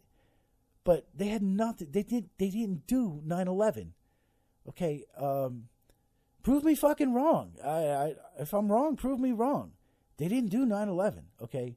But 0.84 1.08
they 1.14 1.28
had 1.28 1.44
nothing. 1.44 1.90
They 1.92 2.04
didn't. 2.04 2.32
They 2.38 2.50
didn't 2.50 2.88
do 2.88 3.22
9/11. 3.26 3.90
Okay. 4.70 5.04
Um, 5.18 5.70
prove 6.48 6.64
me 6.64 6.76
fucking 6.76 7.14
wrong. 7.14 7.52
I, 7.62 7.70
I, 7.70 8.16
if 8.40 8.54
I'm 8.54 8.72
wrong, 8.72 8.96
prove 8.96 9.20
me 9.20 9.34
wrong. 9.34 9.74
They 10.16 10.30
didn't 10.30 10.50
do 10.50 10.66
9/11. 10.66 11.24
Okay, 11.42 11.76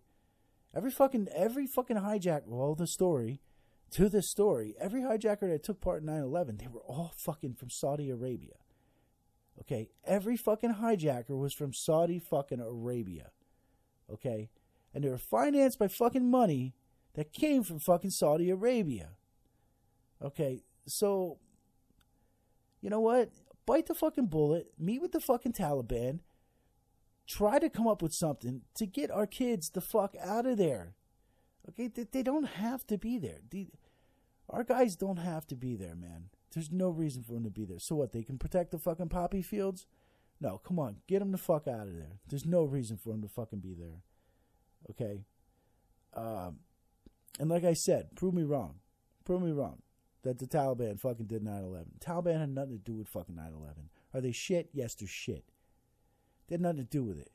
every 0.73 0.93
fucking 0.93 1.27
every 1.35 1.66
fucking 1.66 1.97
hijack. 1.97 2.43
Well, 2.47 2.77
the 2.77 2.87
story 2.87 3.41
to 3.91 4.09
this 4.09 4.31
story, 4.31 4.77
every 4.79 5.01
hijacker 5.01 5.51
that 5.51 5.64
took 5.64 5.81
part 5.81 6.03
in 6.03 6.09
9/11, 6.09 6.61
they 6.61 6.68
were 6.68 6.83
all 6.83 7.12
fucking 7.16 7.55
from 7.55 7.68
Saudi 7.68 8.11
Arabia. 8.11 8.59
Okay, 9.61 9.91
every 10.05 10.37
fucking 10.37 10.75
hijacker 10.75 11.37
was 11.37 11.53
from 11.53 11.73
Saudi 11.73 12.21
fucking 12.21 12.61
Arabia. 12.61 13.33
Okay, 14.09 14.51
and 14.95 15.03
they 15.03 15.09
were 15.09 15.18
financed 15.18 15.81
by 15.81 15.89
fucking 15.89 16.31
money 16.31 16.75
that 17.14 17.33
came 17.33 17.64
from 17.64 17.81
fucking 17.81 18.11
Saudi 18.11 18.51
Arabia. 18.51 19.16
Okay, 20.23 20.62
so 20.87 21.39
you 22.81 22.89
know 22.89 23.01
what? 23.01 23.31
Bite 23.66 23.86
the 23.86 23.94
fucking 23.94 24.26
bullet, 24.26 24.72
meet 24.78 25.00
with 25.00 25.12
the 25.12 25.20
fucking 25.20 25.52
Taliban, 25.52 26.20
try 27.26 27.58
to 27.58 27.70
come 27.70 27.86
up 27.86 28.02
with 28.02 28.12
something 28.12 28.62
to 28.74 28.86
get 28.86 29.11
our 29.11 29.26
kids 29.26 29.70
the 29.70 29.80
fuck 29.80 30.14
out 30.22 30.46
of 30.46 30.58
there. 30.58 30.94
Okay, 31.68 31.88
they, 31.88 32.06
they 32.11 32.22
don't 32.22 32.44
have 32.44 32.86
to 32.88 32.98
be 32.98 33.18
there. 33.18 33.38
The, 33.50 33.68
our 34.48 34.64
guys 34.64 34.96
don't 34.96 35.18
have 35.18 35.46
to 35.48 35.56
be 35.56 35.76
there, 35.76 35.94
man. 35.94 36.30
There's 36.52 36.72
no 36.72 36.88
reason 36.88 37.22
for 37.22 37.34
them 37.34 37.44
to 37.44 37.50
be 37.50 37.64
there. 37.64 37.78
So 37.78 37.94
what? 37.94 38.12
They 38.12 38.24
can 38.24 38.38
protect 38.38 38.72
the 38.72 38.78
fucking 38.78 39.08
poppy 39.08 39.42
fields? 39.42 39.86
No, 40.40 40.58
come 40.58 40.78
on, 40.78 40.96
get 41.06 41.18
them 41.18 41.32
the 41.32 41.38
fuck 41.38 41.68
out 41.68 41.86
of 41.86 41.94
there. 41.94 42.18
There's 42.28 42.46
no 42.46 42.64
reason 42.64 42.96
for 42.96 43.11
them 43.11 43.22
to 43.22 43.28
fucking 43.28 43.61
be 43.61 43.74
there. 43.74 44.02
Okay. 44.90 45.24
Um, 46.14 46.61
and 47.38 47.50
like 47.50 47.64
I 47.64 47.74
said, 47.74 48.16
prove 48.16 48.34
me 48.34 48.42
wrong. 48.42 48.76
Prove 49.24 49.42
me 49.42 49.52
wrong 49.52 49.82
that 50.23 50.39
the 50.39 50.47
Taliban 50.47 51.01
fucking 51.01 51.27
did 51.27 51.43
9 51.43 51.62
11. 51.62 51.87
Taliban 52.01 52.39
had 52.39 52.55
nothing 52.55 52.79
to 52.79 52.85
do 52.85 52.95
with 52.95 53.09
fucking 53.09 53.37
9 53.37 53.47
11. 53.47 53.91
Are 54.14 54.21
they 54.21 54.33
shit? 54.33 54.71
Yes, 54.73 54.95
they're 54.95 55.09
shit. 55.09 55.45
They 56.49 56.55
had 56.55 56.61
nothing 56.61 56.79
to 56.79 56.85
do 56.85 57.05
with 57.05 57.18
it. 57.18 57.31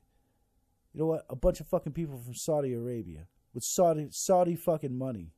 You 0.93 1.01
know 1.01 1.07
what? 1.07 1.25
A 1.29 1.35
bunch 1.35 1.59
of 1.59 1.67
fucking 1.67 1.93
people 1.93 2.17
from 2.17 2.35
Saudi 2.35 2.73
Arabia 2.73 3.27
with 3.53 3.63
Saudi 3.63 4.07
Saudi 4.11 4.55
fucking 4.55 4.97
money. 4.97 5.31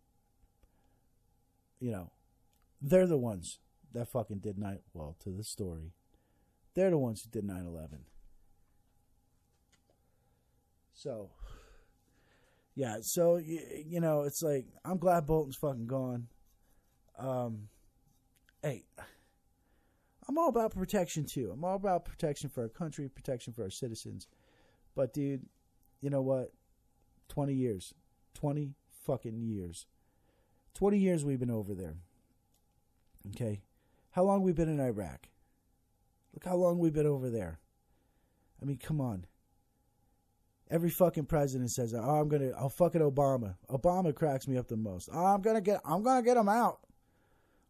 You 1.80 1.92
know, 1.92 2.12
they're 2.82 3.08
the 3.08 3.18
ones 3.18 3.60
that 3.94 4.08
fucking 4.08 4.40
did 4.40 4.58
9 4.58 4.80
well 4.94 5.16
to 5.24 5.30
the 5.30 5.44
story. 5.44 5.94
They're 6.74 6.90
the 6.90 6.98
ones 6.98 7.24
who 7.24 7.30
did 7.30 7.48
9 7.48 7.66
11. 7.66 8.00
So, 10.94 11.30
yeah, 12.76 12.98
so, 13.02 13.38
you, 13.38 13.62
you 13.86 14.00
know, 14.00 14.24
it's 14.24 14.42
like, 14.42 14.66
I'm 14.84 14.98
glad 14.98 15.28
Bolton's 15.28 15.56
fucking 15.56 15.86
gone. 15.86 16.28
Um, 17.18 17.70
hey, 18.62 18.86
I'm 20.28 20.38
all 20.38 20.50
about 20.50 20.74
protection 20.74 21.26
too. 21.26 21.52
I'm 21.54 21.64
all 21.64 21.76
about 21.76 22.06
protection 22.06 22.50
for 22.50 22.64
our 22.64 22.70
country, 22.70 23.10
protection 23.10 23.54
for 23.54 23.64
our 23.64 23.70
citizens. 23.70 24.28
But 24.96 25.14
dude, 25.14 25.46
you 26.02 26.10
know 26.10 26.22
what? 26.22 26.52
20 27.30 27.54
years. 27.54 27.94
20 28.34 28.74
fucking 29.06 29.40
years. 29.42 29.86
20 30.76 30.98
years 30.98 31.26
we've 31.26 31.40
been 31.40 31.50
over 31.50 31.74
there. 31.74 31.96
Okay? 33.30 33.62
How 34.12 34.24
long 34.24 34.42
we 34.42 34.52
been 34.54 34.70
in 34.70 34.80
Iraq? 34.80 35.28
Look 36.34 36.46
how 36.46 36.56
long 36.56 36.78
we've 36.78 36.94
been 36.94 37.08
over 37.08 37.30
there. 37.30 37.60
I 38.62 38.66
mean, 38.66 38.78
come 38.78 39.02
on. 39.02 39.26
Every 40.70 40.90
fucking 40.90 41.26
president 41.26 41.72
says, 41.72 41.94
"Oh, 41.94 42.00
I'm 42.00 42.28
gonna, 42.28 42.52
I'll 42.58 42.70
fucking 42.70 43.02
Obama." 43.02 43.56
Obama 43.70 44.14
cracks 44.14 44.48
me 44.48 44.58
up 44.58 44.68
the 44.68 44.76
most. 44.76 45.10
Oh, 45.14 45.26
I'm 45.26 45.42
gonna 45.42 45.62
get, 45.62 45.80
I'm 45.86 46.04
gonna 46.04 46.22
get 46.22 46.36
him 46.36 46.50
out. 46.50 46.80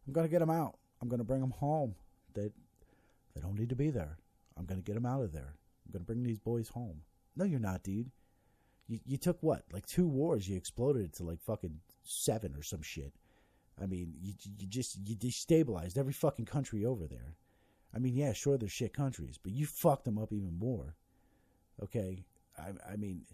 I'm 0.08 0.14
going 0.14 0.26
to 0.26 0.30
get 0.30 0.38
them 0.38 0.50
out. 0.50 0.78
I'm 1.02 1.08
going 1.08 1.18
to 1.18 1.24
bring 1.24 1.42
them 1.42 1.50
home. 1.50 1.94
They, 2.34 2.50
they 3.34 3.40
don't 3.42 3.58
need 3.58 3.68
to 3.68 3.76
be 3.76 3.90
there. 3.90 4.16
I'm 4.56 4.64
going 4.64 4.80
to 4.80 4.84
get 4.84 4.94
them 4.94 5.04
out 5.04 5.22
of 5.22 5.32
there. 5.32 5.54
I'm 5.86 5.92
going 5.92 6.00
to 6.02 6.06
bring 6.06 6.22
these 6.22 6.38
boys 6.38 6.70
home. 6.70 7.02
No, 7.36 7.44
you're 7.44 7.60
not, 7.60 7.82
dude. 7.82 8.10
You, 8.88 9.00
you 9.04 9.18
took 9.18 9.36
what? 9.42 9.64
Like 9.70 9.84
two 9.84 10.08
wars. 10.08 10.48
You 10.48 10.56
exploded 10.56 11.04
it 11.04 11.12
to 11.16 11.24
like 11.24 11.42
fucking 11.42 11.78
seven 12.04 12.54
or 12.56 12.62
some 12.62 12.80
shit. 12.80 13.12
I 13.80 13.84
mean, 13.84 14.14
you, 14.22 14.32
you 14.58 14.66
just, 14.66 14.98
you 15.06 15.14
destabilized 15.14 15.98
every 15.98 16.14
fucking 16.14 16.46
country 16.46 16.86
over 16.86 17.06
there. 17.06 17.36
I 17.94 17.98
mean, 17.98 18.16
yeah, 18.16 18.32
sure, 18.32 18.56
they're 18.56 18.68
shit 18.68 18.94
countries, 18.94 19.38
but 19.40 19.52
you 19.52 19.66
fucked 19.66 20.06
them 20.06 20.18
up 20.18 20.32
even 20.32 20.58
more. 20.58 20.96
Okay? 21.82 22.24
I, 22.58 22.92
I 22.92 22.96
mean, 22.96 23.26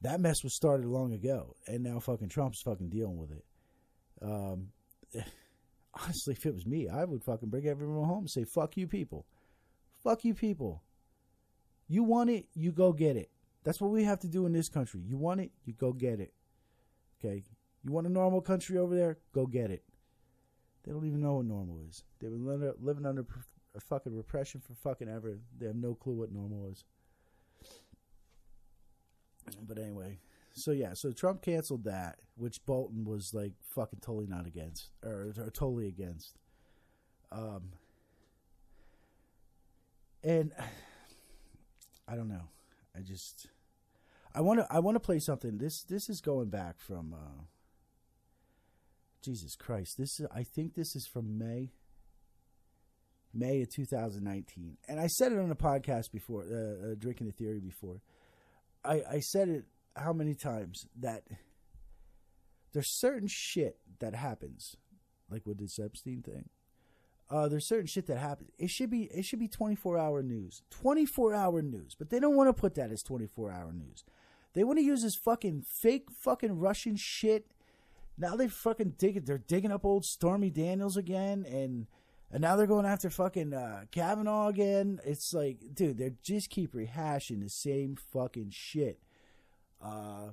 that 0.00 0.20
mess 0.20 0.44
was 0.44 0.54
started 0.54 0.86
long 0.86 1.12
ago, 1.12 1.56
and 1.66 1.82
now 1.82 1.98
fucking 1.98 2.28
Trump's 2.28 2.62
fucking 2.62 2.88
dealing 2.88 3.18
with 3.18 3.32
it. 3.32 3.44
Um, 4.22 4.68
honestly, 5.94 6.32
if 6.32 6.46
it 6.46 6.54
was 6.54 6.66
me, 6.66 6.88
I 6.88 7.04
would 7.04 7.24
fucking 7.24 7.48
bring 7.48 7.66
everyone 7.66 8.06
home 8.06 8.20
and 8.20 8.30
say, 8.30 8.44
fuck 8.44 8.76
you 8.76 8.86
people. 8.86 9.26
Fuck 10.02 10.24
you 10.24 10.34
people. 10.34 10.82
You 11.88 12.04
want 12.04 12.30
it, 12.30 12.46
you 12.54 12.72
go 12.72 12.92
get 12.92 13.16
it. 13.16 13.30
That's 13.64 13.80
what 13.80 13.90
we 13.90 14.04
have 14.04 14.20
to 14.20 14.28
do 14.28 14.46
in 14.46 14.52
this 14.52 14.68
country. 14.68 15.00
You 15.04 15.16
want 15.16 15.40
it, 15.40 15.50
you 15.64 15.74
go 15.74 15.92
get 15.92 16.20
it. 16.20 16.32
Okay? 17.18 17.42
You 17.82 17.92
want 17.92 18.06
a 18.06 18.10
normal 18.10 18.40
country 18.40 18.78
over 18.78 18.94
there? 18.94 19.18
Go 19.32 19.46
get 19.46 19.70
it. 19.70 19.82
They 20.84 20.92
don't 20.92 21.06
even 21.06 21.20
know 21.20 21.34
what 21.34 21.46
normal 21.46 21.80
is. 21.88 22.04
They've 22.20 22.30
been 22.30 22.72
living 22.80 23.04
under 23.04 23.26
a 23.76 23.80
fucking 23.80 24.16
repression 24.16 24.60
for 24.60 24.74
fucking 24.74 25.08
ever. 25.08 25.38
They 25.58 25.66
have 25.66 25.76
no 25.76 25.94
clue 25.94 26.14
what 26.14 26.32
normal 26.32 26.66
is. 26.66 26.84
But 29.66 29.78
anyway, 29.78 30.18
so 30.54 30.72
yeah, 30.72 30.92
so 30.94 31.12
Trump 31.12 31.42
canceled 31.42 31.84
that, 31.84 32.18
which 32.36 32.64
Bolton 32.66 33.04
was 33.04 33.32
like 33.32 33.52
fucking 33.74 34.00
totally 34.00 34.26
not 34.26 34.46
against 34.46 34.90
or, 35.04 35.32
or 35.36 35.50
totally 35.50 35.88
against. 35.88 36.36
Um, 37.32 37.72
and 40.22 40.52
I 42.08 42.16
don't 42.16 42.28
know. 42.28 42.48
I 42.96 43.00
just 43.00 43.46
I 44.34 44.40
want 44.40 44.60
to 44.60 44.66
I 44.70 44.80
want 44.80 44.96
to 44.96 45.00
play 45.00 45.18
something. 45.18 45.58
This 45.58 45.82
this 45.84 46.08
is 46.08 46.20
going 46.20 46.48
back 46.48 46.80
from 46.80 47.14
uh, 47.14 47.42
Jesus 49.22 49.56
Christ. 49.56 49.96
This 49.98 50.20
is 50.20 50.26
I 50.34 50.42
think 50.42 50.74
this 50.74 50.96
is 50.96 51.06
from 51.06 51.38
May 51.38 51.70
May 53.32 53.62
of 53.62 53.70
2019. 53.70 54.76
And 54.88 54.98
I 55.00 55.06
said 55.06 55.32
it 55.32 55.38
on 55.38 55.48
the 55.48 55.54
podcast 55.54 56.10
before, 56.10 56.42
uh, 56.42 56.90
uh, 56.90 56.94
drinking 56.98 57.28
the 57.28 57.32
theory 57.32 57.60
before. 57.60 58.00
I 58.84 59.02
I 59.08 59.20
said 59.20 59.48
it 59.48 59.64
how 59.96 60.12
many 60.12 60.34
times 60.34 60.86
that 60.98 61.24
there's 62.72 62.88
certain 62.88 63.28
shit 63.28 63.78
that 63.98 64.14
happens, 64.14 64.76
like 65.28 65.46
with 65.46 65.58
this 65.58 65.78
Epstein 65.78 66.22
thing. 66.22 66.48
Uh, 67.28 67.46
there's 67.48 67.66
certain 67.66 67.86
shit 67.86 68.06
that 68.06 68.18
happens. 68.18 68.50
It 68.58 68.70
should 68.70 68.90
be 68.90 69.04
it 69.04 69.24
should 69.24 69.38
be 69.38 69.48
24 69.48 69.98
hour 69.98 70.22
news, 70.22 70.62
24 70.70 71.34
hour 71.34 71.62
news. 71.62 71.94
But 71.96 72.10
they 72.10 72.18
don't 72.18 72.36
want 72.36 72.48
to 72.48 72.60
put 72.60 72.74
that 72.74 72.90
as 72.90 73.02
24 73.02 73.52
hour 73.52 73.72
news. 73.72 74.04
They 74.52 74.64
want 74.64 74.78
to 74.80 74.84
use 74.84 75.02
this 75.02 75.14
fucking 75.14 75.62
fake 75.62 76.10
fucking 76.10 76.58
Russian 76.58 76.96
shit. 76.96 77.46
Now 78.18 78.34
they 78.34 78.48
fucking 78.48 78.94
dig 78.98 79.16
it. 79.16 79.26
They're 79.26 79.38
digging 79.38 79.70
up 79.70 79.84
old 79.84 80.04
Stormy 80.04 80.50
Daniels 80.50 80.96
again, 80.96 81.46
and 81.48 81.86
and 82.32 82.42
now 82.42 82.56
they're 82.56 82.66
going 82.66 82.86
after 82.86 83.10
fucking 83.10 83.54
uh, 83.54 83.84
Kavanaugh 83.92 84.48
again. 84.48 85.00
It's 85.04 85.32
like, 85.32 85.58
dude, 85.72 85.98
they 85.98 86.12
just 86.22 86.50
keep 86.50 86.74
rehashing 86.74 87.42
the 87.42 87.48
same 87.48 87.96
fucking 87.96 88.50
shit. 88.50 89.00
Uh, 89.82 90.32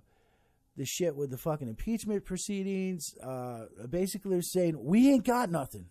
the 0.76 0.86
shit 0.86 1.16
with 1.16 1.32
the 1.32 1.38
fucking 1.38 1.68
impeachment 1.68 2.24
proceedings. 2.24 3.16
Uh, 3.18 3.66
basically, 3.90 4.32
they're 4.32 4.42
saying 4.42 4.84
we 4.84 5.12
ain't 5.12 5.26
got 5.26 5.50
nothing. 5.50 5.88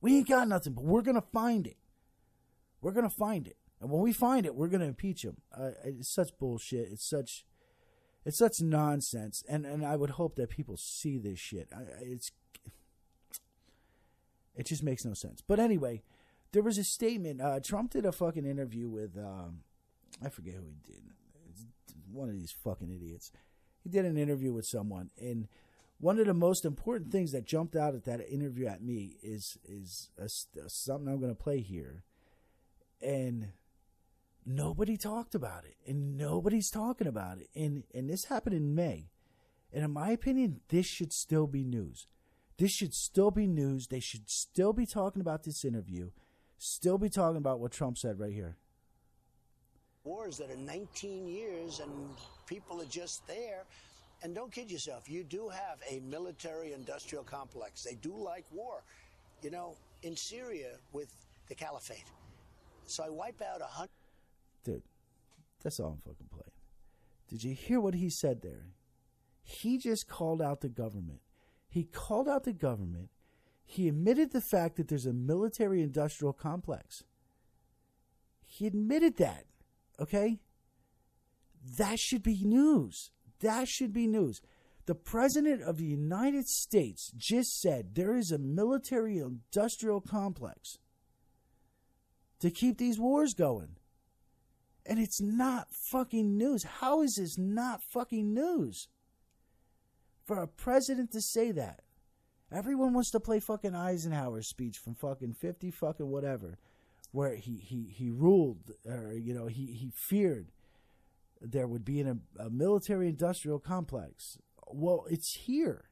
We 0.00 0.16
ain't 0.16 0.28
got 0.28 0.48
nothing, 0.48 0.72
but 0.72 0.84
we're 0.84 1.02
gonna 1.02 1.20
find 1.20 1.66
it. 1.66 1.76
We're 2.80 2.92
gonna 2.92 3.10
find 3.10 3.46
it, 3.46 3.56
and 3.80 3.90
when 3.90 4.00
we 4.00 4.12
find 4.14 4.46
it, 4.46 4.54
we're 4.54 4.68
gonna 4.68 4.86
impeach 4.86 5.24
him. 5.24 5.36
Uh, 5.54 5.72
it's 5.84 6.08
such 6.08 6.36
bullshit. 6.38 6.88
It's 6.90 7.04
such, 7.04 7.44
it's 8.24 8.38
such 8.38 8.62
nonsense. 8.62 9.44
And 9.46 9.66
and 9.66 9.84
I 9.84 9.96
would 9.96 10.10
hope 10.10 10.36
that 10.36 10.48
people 10.48 10.78
see 10.78 11.18
this 11.18 11.38
shit. 11.38 11.68
It's, 12.00 12.32
it 14.56 14.66
just 14.66 14.82
makes 14.82 15.04
no 15.04 15.12
sense. 15.12 15.42
But 15.46 15.60
anyway, 15.60 16.02
there 16.52 16.62
was 16.62 16.78
a 16.78 16.84
statement. 16.84 17.40
Uh, 17.40 17.60
Trump 17.60 17.90
did 17.90 18.04
a 18.04 18.12
fucking 18.12 18.44
interview 18.44 18.88
with, 18.88 19.16
um, 19.16 19.60
I 20.24 20.28
forget 20.28 20.54
who 20.54 20.64
he 20.66 20.92
did. 20.92 21.02
One 22.12 22.28
of 22.28 22.34
these 22.34 22.52
fucking 22.52 22.90
idiots. 22.90 23.30
He 23.82 23.88
did 23.88 24.04
an 24.04 24.16
interview 24.16 24.52
with 24.52 24.66
someone, 24.66 25.10
and 25.20 25.48
one 25.98 26.18
of 26.18 26.26
the 26.26 26.34
most 26.34 26.64
important 26.64 27.12
things 27.12 27.32
that 27.32 27.44
jumped 27.44 27.76
out 27.76 27.94
at 27.94 28.04
that 28.04 28.26
interview 28.28 28.66
at 28.66 28.82
me 28.82 29.16
is 29.22 29.58
is 29.64 30.10
a, 30.18 30.24
a, 30.24 30.68
something 30.68 31.08
I'm 31.08 31.20
going 31.20 31.34
to 31.34 31.42
play 31.42 31.60
here, 31.60 32.04
and 33.02 33.48
nobody 34.46 34.96
talked 34.96 35.34
about 35.34 35.64
it, 35.64 35.76
and 35.86 36.16
nobody's 36.16 36.70
talking 36.70 37.06
about 37.06 37.38
it, 37.38 37.48
and 37.54 37.84
and 37.94 38.08
this 38.08 38.26
happened 38.26 38.56
in 38.56 38.74
May, 38.74 39.10
and 39.72 39.84
in 39.84 39.90
my 39.90 40.10
opinion, 40.10 40.60
this 40.68 40.86
should 40.86 41.12
still 41.12 41.46
be 41.46 41.64
news. 41.64 42.06
This 42.56 42.72
should 42.72 42.94
still 42.94 43.30
be 43.30 43.46
news. 43.46 43.86
They 43.86 44.00
should 44.00 44.28
still 44.28 44.74
be 44.74 44.84
talking 44.84 45.22
about 45.22 45.44
this 45.44 45.64
interview, 45.64 46.10
still 46.58 46.98
be 46.98 47.08
talking 47.08 47.38
about 47.38 47.60
what 47.60 47.72
Trump 47.72 47.96
said 47.96 48.18
right 48.18 48.32
here. 48.32 48.58
Wars 50.04 50.38
that 50.38 50.50
are 50.50 50.56
19 50.56 51.26
years 51.26 51.80
and 51.80 51.90
people 52.46 52.80
are 52.80 52.86
just 52.86 53.26
there 53.26 53.64
and 54.22 54.34
don't 54.34 54.52
kid 54.52 54.70
yourself, 54.70 55.08
you 55.08 55.24
do 55.24 55.48
have 55.48 55.78
a 55.88 56.00
military 56.00 56.72
industrial 56.72 57.24
complex. 57.24 57.82
They 57.82 57.94
do 57.94 58.14
like 58.14 58.44
war. 58.52 58.82
You 59.42 59.50
know, 59.50 59.76
in 60.02 60.16
Syria 60.16 60.72
with 60.92 61.08
the 61.48 61.54
caliphate. 61.54 62.04
So 62.86 63.02
I 63.04 63.08
wipe 63.08 63.40
out 63.40 63.60
a 63.62 63.64
hundred. 63.64 63.90
Dude, 64.64 64.82
that's 65.62 65.80
all 65.80 65.92
I'm 65.92 66.00
fucking 66.12 66.28
playing. 66.30 66.50
Did 67.28 67.44
you 67.44 67.54
hear 67.54 67.80
what 67.80 67.94
he 67.94 68.10
said 68.10 68.42
there? 68.42 68.66
He 69.42 69.78
just 69.78 70.08
called 70.08 70.42
out 70.42 70.60
the 70.60 70.68
government. 70.68 71.20
He 71.68 71.84
called 71.84 72.28
out 72.28 72.44
the 72.44 72.52
government. 72.52 73.08
He 73.64 73.88
admitted 73.88 74.32
the 74.32 74.40
fact 74.40 74.76
that 74.76 74.88
there's 74.88 75.06
a 75.06 75.12
military 75.12 75.80
industrial 75.80 76.32
complex. 76.32 77.04
He 78.44 78.66
admitted 78.66 79.16
that. 79.18 79.44
Okay? 80.00 80.40
That 81.78 81.98
should 81.98 82.22
be 82.22 82.42
news. 82.42 83.10
That 83.40 83.68
should 83.68 83.92
be 83.92 84.06
news. 84.06 84.40
The 84.86 84.94
President 84.94 85.62
of 85.62 85.76
the 85.76 85.84
United 85.84 86.48
States 86.48 87.12
just 87.16 87.60
said 87.60 87.94
there 87.94 88.16
is 88.16 88.32
a 88.32 88.38
military 88.38 89.18
industrial 89.18 90.00
complex 90.00 90.78
to 92.40 92.50
keep 92.50 92.78
these 92.78 92.98
wars 92.98 93.34
going. 93.34 93.76
And 94.86 94.98
it's 94.98 95.20
not 95.20 95.68
fucking 95.70 96.36
news. 96.36 96.64
How 96.64 97.02
is 97.02 97.16
this 97.16 97.38
not 97.38 97.82
fucking 97.82 98.32
news? 98.32 98.88
For 100.24 100.38
a 100.38 100.48
president 100.48 101.12
to 101.12 101.20
say 101.20 101.52
that. 101.52 101.82
Everyone 102.52 102.94
wants 102.94 103.10
to 103.12 103.20
play 103.20 103.38
fucking 103.38 103.74
Eisenhower's 103.74 104.48
speech 104.48 104.78
from 104.78 104.94
fucking 104.94 105.34
50 105.34 105.70
fucking 105.70 106.10
whatever, 106.10 106.58
where 107.12 107.34
he, 107.34 107.56
he, 107.56 107.92
he 107.92 108.10
ruled, 108.10 108.72
or, 108.86 109.12
you 109.12 109.34
know, 109.34 109.46
he, 109.46 109.66
he 109.66 109.90
feared 109.94 110.52
there 111.40 111.66
would 111.66 111.84
be 111.84 112.00
a, 112.02 112.16
a 112.38 112.50
military 112.50 113.08
industrial 113.08 113.58
complex. 113.58 114.38
Well, 114.66 115.06
it's 115.10 115.34
here. 115.34 115.86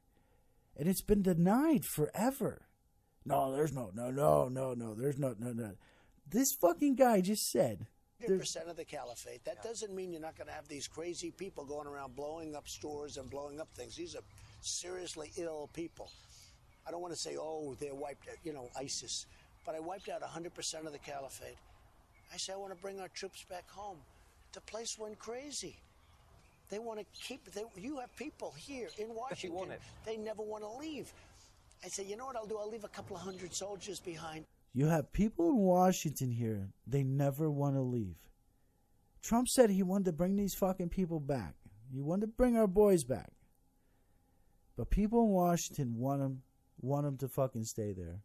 And 0.76 0.88
it's 0.88 1.02
been 1.02 1.22
denied 1.22 1.84
forever. 1.84 2.68
No, 3.24 3.52
there's 3.52 3.72
no, 3.72 3.90
no, 3.94 4.10
no, 4.10 4.48
no, 4.48 4.74
no, 4.74 4.94
there's 4.94 5.18
no, 5.18 5.34
no, 5.38 5.52
no. 5.52 5.72
This 6.30 6.52
fucking 6.52 6.94
guy 6.94 7.20
just 7.20 7.50
said. 7.50 7.86
percent 8.24 8.68
of 8.68 8.76
the 8.76 8.84
caliphate. 8.84 9.44
That 9.44 9.62
doesn't 9.62 9.94
mean 9.94 10.12
you're 10.12 10.20
not 10.20 10.36
going 10.36 10.46
to 10.46 10.52
have 10.52 10.68
these 10.68 10.86
crazy 10.86 11.30
people 11.30 11.64
going 11.64 11.86
around 11.86 12.14
blowing 12.14 12.54
up 12.54 12.68
stores 12.68 13.16
and 13.16 13.28
blowing 13.28 13.60
up 13.60 13.68
things. 13.74 13.96
These 13.96 14.14
are 14.14 14.22
seriously 14.60 15.32
ill 15.36 15.68
people. 15.72 16.10
I 16.86 16.90
don't 16.90 17.02
want 17.02 17.12
to 17.12 17.20
say, 17.20 17.36
oh, 17.38 17.76
they're 17.78 17.94
wiped 17.94 18.28
out, 18.28 18.36
you 18.44 18.52
know, 18.52 18.68
ISIS. 18.78 19.26
But 19.68 19.76
I 19.76 19.80
wiped 19.80 20.08
out 20.08 20.22
100% 20.22 20.86
of 20.86 20.92
the 20.92 20.98
caliphate. 20.98 21.58
I 22.32 22.38
say, 22.38 22.54
I 22.54 22.56
want 22.56 22.74
to 22.74 22.80
bring 22.80 23.00
our 23.00 23.08
troops 23.08 23.44
back 23.50 23.68
home 23.70 23.98
the 24.52 24.60
place 24.62 24.98
went 24.98 25.18
crazy. 25.18 25.76
They 26.70 26.78
want 26.78 27.00
to 27.00 27.06
keep. 27.12 27.44
They, 27.52 27.62
you 27.76 27.98
have 27.98 28.14
people 28.16 28.54
here 28.56 28.88
in 28.98 29.14
Washington. 29.14 29.74
They 30.04 30.16
never 30.16 30.42
want 30.42 30.64
to 30.64 30.70
leave. 30.70 31.12
I 31.84 31.88
said, 31.88 32.06
you 32.06 32.16
know 32.16 32.26
what 32.26 32.36
I'll 32.36 32.46
do? 32.46 32.58
I'll 32.58 32.70
leave 32.70 32.84
a 32.84 32.88
couple 32.88 33.14
of 33.14 33.22
hundred 33.22 33.54
soldiers 33.54 34.00
behind. 34.00 34.44
You 34.74 34.86
have 34.86 35.12
people 35.12 35.50
in 35.50 35.58
Washington 35.58 36.30
here. 36.30 36.68
They 36.86 37.02
never 37.02 37.50
want 37.50 37.76
to 37.76 37.82
leave. 37.82 38.16
Trump 39.22 39.48
said 39.48 39.70
he 39.70 39.82
wanted 39.82 40.06
to 40.06 40.12
bring 40.12 40.36
these 40.36 40.54
fucking 40.54 40.88
people 40.88 41.20
back. 41.20 41.54
He 41.92 42.00
wanted 42.00 42.26
to 42.26 42.32
bring 42.32 42.56
our 42.56 42.66
boys 42.66 43.04
back. 43.04 43.30
But 44.76 44.90
people 44.90 45.24
in 45.24 45.28
Washington 45.28 45.96
want 45.96 46.20
them, 46.20 46.42
want 46.80 47.04
them 47.04 47.16
to 47.18 47.28
fucking 47.28 47.64
stay 47.64 47.92
there. 47.92 48.22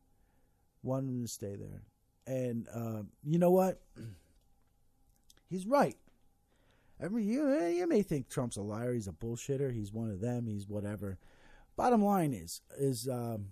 Want 0.84 1.07
them 1.07 1.21
to 1.21 1.27
stay 1.27 1.55
there. 1.55 1.84
And 2.27 2.67
uh, 2.73 3.03
you 3.23 3.39
know 3.39 3.51
what? 3.51 3.81
He's 5.49 5.65
right. 5.65 5.97
Every 7.01 7.23
you 7.23 7.51
eh, 7.53 7.69
you 7.69 7.88
may 7.88 8.01
think 8.01 8.29
Trump's 8.29 8.57
a 8.57 8.61
liar. 8.61 8.93
He's 8.93 9.07
a 9.07 9.11
bullshitter. 9.11 9.73
He's 9.73 9.91
one 9.91 10.09
of 10.09 10.21
them. 10.21 10.47
He's 10.47 10.67
whatever. 10.67 11.17
Bottom 11.75 12.03
line 12.03 12.34
is 12.34 12.61
is 12.77 13.07
um, 13.07 13.47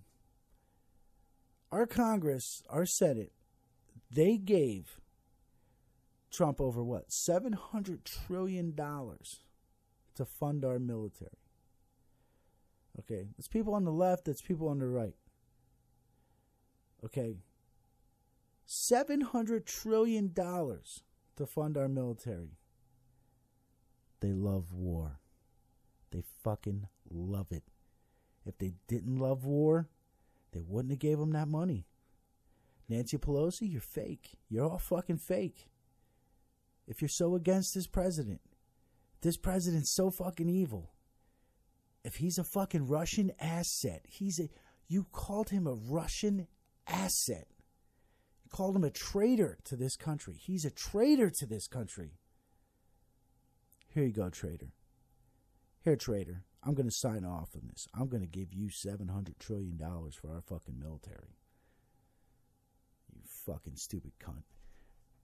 our 1.71 1.87
Congress, 1.87 2.63
our 2.69 2.85
Senate, 2.85 3.31
they 4.11 4.37
gave 4.37 4.99
Trump 6.29 6.61
over 6.61 6.83
what 6.83 7.11
seven 7.11 7.53
hundred 7.53 8.05
trillion 8.05 8.73
dollars 8.75 9.41
to 10.15 10.25
fund 10.25 10.63
our 10.63 10.79
military. 10.79 11.31
Okay, 12.99 13.29
it's 13.37 13.47
people 13.47 13.73
on 13.73 13.85
the 13.85 13.91
left. 13.91 14.27
It's 14.27 14.41
people 14.41 14.67
on 14.67 14.79
the 14.79 14.87
right. 14.87 15.15
Okay, 17.03 17.37
seven 18.65 19.21
hundred 19.21 19.65
trillion 19.65 20.31
dollars 20.33 21.03
to 21.37 21.45
fund 21.45 21.77
our 21.77 21.87
military. 21.87 22.57
They 24.19 24.33
love 24.33 24.73
war. 24.73 25.19
They 26.11 26.21
fucking 26.43 26.87
love 27.09 27.51
it. 27.51 27.63
If 28.45 28.57
they 28.57 28.73
didn't 28.87 29.17
love 29.17 29.45
war, 29.45 29.89
they 30.51 30.61
wouldn't 30.61 30.91
have 30.91 30.99
gave 30.99 31.17
them 31.17 31.31
that 31.31 31.47
money. 31.47 31.87
Nancy 32.87 33.17
Pelosi, 33.17 33.71
you're 33.71 33.81
fake. 33.81 34.37
You're 34.49 34.65
all 34.65 34.77
fucking 34.77 35.17
fake. 35.17 35.67
If 36.87 37.01
you're 37.01 37.09
so 37.09 37.35
against 37.35 37.73
this 37.73 37.87
president, 37.87 38.41
this 39.21 39.37
president's 39.37 39.95
so 39.95 40.11
fucking 40.11 40.49
evil. 40.49 40.91
If 42.03 42.15
he's 42.15 42.37
a 42.37 42.43
fucking 42.43 42.87
Russian 42.87 43.31
asset, 43.39 44.01
he's 44.07 44.39
a 44.39 44.49
you 44.87 45.05
called 45.11 45.49
him 45.49 45.67
a 45.67 45.73
Russian 45.73 46.47
asset. 46.91 47.47
You 48.43 48.49
called 48.49 48.75
him 48.75 48.83
a 48.83 48.89
traitor 48.89 49.57
to 49.65 49.75
this 49.75 49.95
country. 49.95 50.35
He's 50.39 50.65
a 50.65 50.71
traitor 50.71 51.29
to 51.29 51.45
this 51.45 51.67
country. 51.67 52.11
Here 53.87 54.03
you 54.03 54.13
go, 54.13 54.29
traitor. 54.29 54.73
Here, 55.83 55.95
traitor. 55.95 56.43
I'm 56.63 56.75
going 56.75 56.87
to 56.87 56.95
sign 56.95 57.25
off 57.25 57.49
on 57.55 57.67
this. 57.69 57.87
I'm 57.93 58.07
going 58.07 58.21
to 58.21 58.27
give 58.27 58.53
you 58.53 58.69
$700 58.69 59.39
trillion 59.39 59.77
for 59.79 60.31
our 60.31 60.41
fucking 60.41 60.79
military. 60.79 61.37
You 63.13 63.21
fucking 63.45 63.77
stupid 63.77 64.11
cunt. 64.23 64.43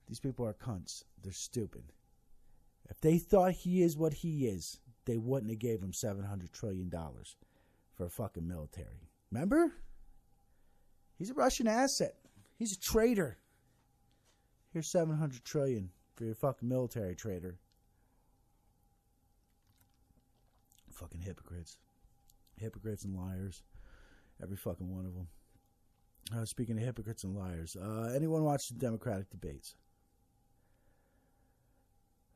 These 0.08 0.20
people 0.20 0.46
are 0.48 0.54
cunts. 0.54 1.04
They're 1.22 1.32
stupid. 1.32 1.94
If 2.90 3.00
they 3.02 3.18
thought 3.20 3.52
he 3.52 3.84
is 3.84 3.98
what 3.98 4.14
he 4.14 4.48
is, 4.48 4.80
they 5.06 5.18
wouldn't 5.18 5.52
have 5.52 5.60
gave 5.60 5.82
him 5.82 5.92
$700 5.92 6.52
trillion 6.52 6.92
for 7.94 8.06
a 8.06 8.10
fucking 8.10 8.48
military. 8.48 9.10
Remember? 9.32 9.74
He's 11.18 11.30
a 11.30 11.34
Russian 11.34 11.68
asset. 11.68 12.16
He's 12.58 12.74
a 12.74 12.80
traitor. 12.80 13.38
Here's 14.72 14.88
700 14.88 15.44
trillion 15.44 15.90
for 16.16 16.26
your 16.26 16.36
fucking 16.36 16.68
military 16.68 17.16
traitor. 17.16 17.58
fucking 20.98 21.22
hypocrites. 21.22 21.78
Hypocrites 22.60 23.06
and 23.06 23.16
liars. 23.16 23.62
Every 24.42 24.58
fucking 24.58 24.94
one 24.94 25.06
of 25.06 25.14
them. 25.14 25.28
Uh, 26.36 26.46
speaking 26.46 26.78
of 26.78 26.84
hypocrites 26.84 27.24
and 27.24 27.36
liars, 27.36 27.78
uh, 27.80 28.12
anyone 28.16 28.44
watch 28.44 28.68
the 28.68 28.76
Democratic 28.76 29.30
debates? 29.30 29.76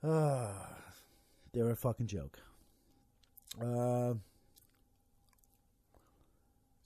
Uh, 0.04 0.54
they 1.54 1.62
were 1.62 1.72
a 1.72 1.76
fucking 1.76 2.08
joke. 2.08 2.40
Uh, 3.62 4.14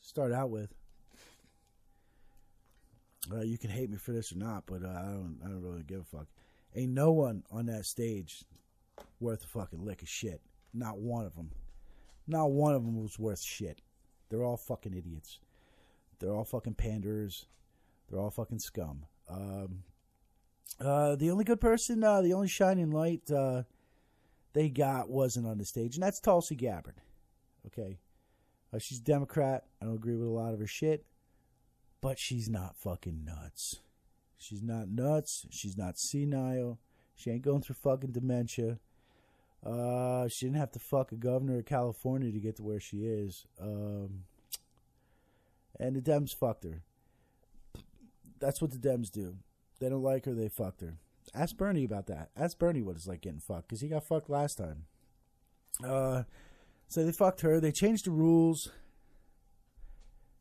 start 0.01 0.31
out 0.31 0.49
with. 0.49 0.74
Uh, 3.32 3.41
you 3.41 3.57
can 3.57 3.69
hate 3.69 3.89
me 3.89 3.97
for 3.97 4.11
this 4.11 4.32
or 4.32 4.38
not, 4.38 4.63
but 4.65 4.84
uh, 4.84 4.89
I 4.89 5.03
don't. 5.03 5.39
I 5.43 5.47
don't 5.47 5.61
really 5.61 5.84
give 5.84 6.01
a 6.01 6.03
fuck. 6.03 6.28
Ain't 6.76 6.91
no 6.91 7.11
one 7.11 7.43
on 7.51 7.65
that 7.67 7.86
stage 7.86 8.43
worth 9.19 9.43
a 9.43 9.47
fucking 9.47 9.84
lick 9.84 10.01
of 10.01 10.09
shit. 10.09 10.41
Not 10.73 10.99
one 10.99 11.26
of 11.26 11.36
them. 11.36 11.51
Not 12.28 12.51
one 12.51 12.76
of 12.76 12.84
them 12.84 13.01
was 13.01 13.17
worth 13.17 13.41
shit. 13.41 13.82
They're 14.30 14.43
all 14.43 14.57
fucking 14.57 14.93
idiots. 14.93 15.39
They're 16.19 16.34
all 16.34 16.43
fucking 16.43 16.76
panders. 16.76 17.45
They're 18.09 18.19
all 18.19 18.32
fucking 18.32 18.59
scum. 18.59 19.05
Um, 19.30 19.84
uh, 20.80 21.15
the 21.15 21.32
only 21.32 21.43
good 21.43 21.61
person, 21.61 22.03
uh, 22.03 22.21
the 22.21 22.34
only 22.34 22.47
shining 22.47 22.91
light 22.91 23.30
uh, 23.32 23.63
they 24.53 24.69
got 24.69 25.09
wasn't 25.09 25.47
on 25.47 25.57
the 25.57 25.65
stage, 25.65 25.95
and 25.95 26.03
that's 26.03 26.19
Tulsi 26.19 26.55
Gabbard. 26.55 27.01
Okay, 27.67 27.97
uh, 28.73 28.80
she's 28.80 28.99
a 28.99 29.03
Democrat. 29.03 29.65
I 29.82 29.86
don't 29.86 29.95
agree 29.95 30.15
with 30.15 30.28
a 30.28 30.32
lot 30.32 30.53
of 30.53 30.59
her 30.59 30.67
shit, 30.67 31.05
but 32.05 32.19
she's 32.19 32.47
not 32.47 32.77
fucking 32.77 33.25
nuts. 33.25 33.79
She's 34.37 34.61
not 34.61 34.89
nuts. 34.89 35.47
She's 35.49 35.75
not 35.75 35.97
senile. 35.97 36.77
She 37.15 37.31
ain't 37.31 37.41
going 37.41 37.63
through 37.63 37.77
fucking 37.81 38.11
dementia. 38.11 38.77
Uh, 39.65 40.27
she 40.27 40.45
didn't 40.45 40.59
have 40.59 40.71
to 40.73 40.79
fuck 40.79 41.11
a 41.11 41.15
governor 41.15 41.57
of 41.57 41.65
California 41.65 42.31
to 42.31 42.39
get 42.39 42.57
to 42.57 42.63
where 42.63 42.79
she 42.79 42.97
is. 42.97 43.47
Um, 43.59 44.25
and 45.79 45.95
the 45.95 45.99
Dems 45.99 46.35
fucked 46.35 46.65
her. 46.65 46.83
That's 48.39 48.61
what 48.61 48.69
the 48.69 48.77
Dems 48.77 49.09
do. 49.09 49.37
They 49.79 49.89
don't 49.89 50.03
like 50.03 50.25
her, 50.25 50.35
they 50.35 50.47
fucked 50.47 50.81
her. 50.81 50.99
Ask 51.33 51.57
Bernie 51.57 51.85
about 51.85 52.05
that. 52.05 52.29
Ask 52.37 52.59
Bernie 52.59 52.83
what 52.83 52.97
it's 52.97 53.07
like 53.07 53.21
getting 53.21 53.39
fucked, 53.39 53.69
because 53.69 53.81
he 53.81 53.87
got 53.87 54.05
fucked 54.05 54.29
last 54.29 54.59
time. 54.59 54.83
Uh, 55.83 56.21
so 56.87 57.03
they 57.03 57.11
fucked 57.11 57.41
her. 57.41 57.59
They 57.59 57.71
changed 57.71 58.05
the 58.05 58.11
rules. 58.11 58.69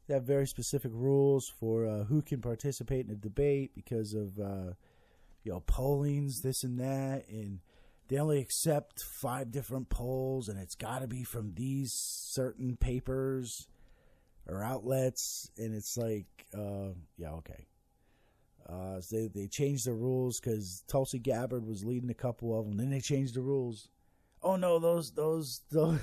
They 0.07 0.15
have 0.15 0.25
very 0.25 0.47
specific 0.47 0.93
rules 0.95 1.49
for 1.49 1.87
uh, 1.87 2.05
who 2.05 2.21
can 2.23 2.41
participate 2.41 3.07
in 3.07 3.13
a 3.13 3.17
debate 3.17 3.75
because 3.75 4.13
of 4.15 4.39
uh, 4.39 4.73
you 5.43 5.53
know 5.53 5.61
pollings, 5.61 6.43
this 6.43 6.63
and 6.63 6.79
that, 6.79 7.25
and 7.29 7.61
they 8.09 8.19
only 8.19 8.39
accept 8.39 9.03
five 9.03 9.51
different 9.51 9.89
polls, 9.89 10.49
and 10.49 10.59
it's 10.59 10.75
got 10.75 11.01
to 11.01 11.07
be 11.07 11.25
from 11.25 11.55
these 11.55 11.93
certain 11.93 12.77
papers 12.77 13.67
or 14.47 14.63
outlets, 14.63 15.51
and 15.57 15.75
it's 15.75 15.97
like, 15.97 16.47
uh, 16.55 16.93
yeah, 17.17 17.31
okay. 17.33 17.67
Uh, 18.69 19.01
so 19.01 19.17
they 19.17 19.29
they 19.29 19.47
changed 19.47 19.87
the 19.87 19.93
rules 19.93 20.41
because 20.41 20.83
Tulsi 20.87 21.19
Gabbard 21.19 21.67
was 21.67 21.85
leading 21.85 22.11
a 22.11 22.15
couple 22.15 22.59
of 22.59 22.67
them. 22.67 22.77
Then 22.77 22.91
they 22.91 23.01
changed 23.01 23.35
the 23.35 23.43
rules. 23.43 23.89
Oh 24.43 24.57
no, 24.57 24.79
those 24.79 25.13
those 25.13 25.63
those 25.71 26.01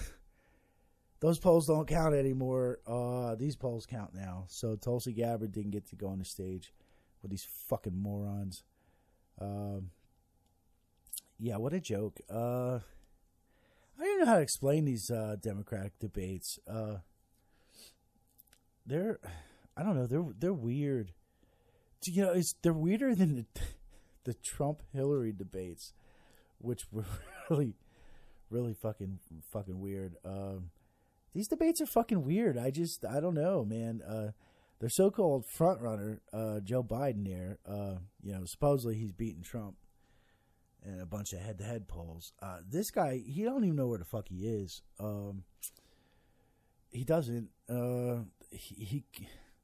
those 1.22 1.38
polls 1.38 1.68
don't 1.68 1.88
count 1.88 2.16
anymore. 2.16 2.80
Uh, 2.86 3.36
these 3.36 3.56
polls 3.56 3.86
count 3.86 4.14
now. 4.14 4.46
So 4.50 4.76
Tulsi 4.76 5.14
Gabbard 5.14 5.52
didn't 5.52 5.72
get 5.72 5.88
to 5.90 5.96
go 5.96 6.08
on 6.08 6.20
the 6.20 6.26
stage 6.26 6.74
with 7.22 7.30
these 7.30 7.48
fucking 7.70 7.96
morons. 7.96 8.64
Um, 9.40 9.92
yeah, 11.40 11.58
what 11.58 11.74
a 11.74 11.80
joke. 11.80 12.20
Uh, 12.30 12.80
I 14.00 14.04
don't 14.04 14.20
know 14.20 14.26
how 14.26 14.36
to 14.38 14.42
explain 14.42 14.86
these 14.86 15.12
uh, 15.12 15.36
Democratic 15.40 15.98
debates. 16.00 16.58
Uh, 16.68 16.98
they're, 18.88 19.20
I 19.78 19.84
don't 19.84 19.96
know, 19.96 20.08
they're 20.08 20.26
they're 20.40 20.54
weird. 20.54 21.12
You 22.04 22.24
know, 22.24 22.32
it's 22.32 22.56
they're 22.64 22.74
weirder 22.74 23.14
than 23.14 23.36
the, 23.36 23.46
the 24.24 24.34
Trump 24.34 24.82
Hillary 24.92 25.32
debates, 25.32 25.94
which 26.58 26.92
were 26.92 27.06
really, 27.50 27.76
really 28.50 28.74
fucking 28.74 29.20
fucking 29.52 29.80
weird. 29.80 30.16
Um, 30.26 30.72
these 31.34 31.48
debates 31.48 31.82
are 31.82 31.86
fucking 31.86 32.24
weird. 32.24 32.58
I 32.58 32.72
just 32.72 33.06
I 33.06 33.20
don't 33.20 33.36
know, 33.36 33.66
man. 33.66 34.02
Uh, 34.02 34.32
their 34.80 34.90
so-called 34.90 35.46
front 35.46 35.80
runner, 35.80 36.22
uh, 36.34 36.60
Joe 36.60 36.84
Biden, 36.84 37.26
there, 37.28 37.60
uh, 37.70 38.00
you 38.24 38.34
know, 38.34 38.46
supposedly 38.46 38.96
he's 38.96 39.12
beating 39.12 39.44
Trump 39.44 39.76
in 40.84 41.00
a 41.00 41.06
bunch 41.06 41.34
of 41.34 41.40
head-to-head 41.40 41.88
polls. 41.88 42.34
Uh, 42.42 42.58
this 42.68 42.90
guy, 42.90 43.22
he 43.24 43.44
don't 43.44 43.64
even 43.64 43.76
know 43.76 43.88
where 43.88 44.00
the 44.00 44.06
fuck 44.06 44.28
he 44.28 44.48
is. 44.48 44.82
Um, 45.00 45.44
he 46.90 47.04
doesn't. 47.04 47.50
Uh, 47.70 48.24
he, 48.50 48.84
he, 48.84 49.04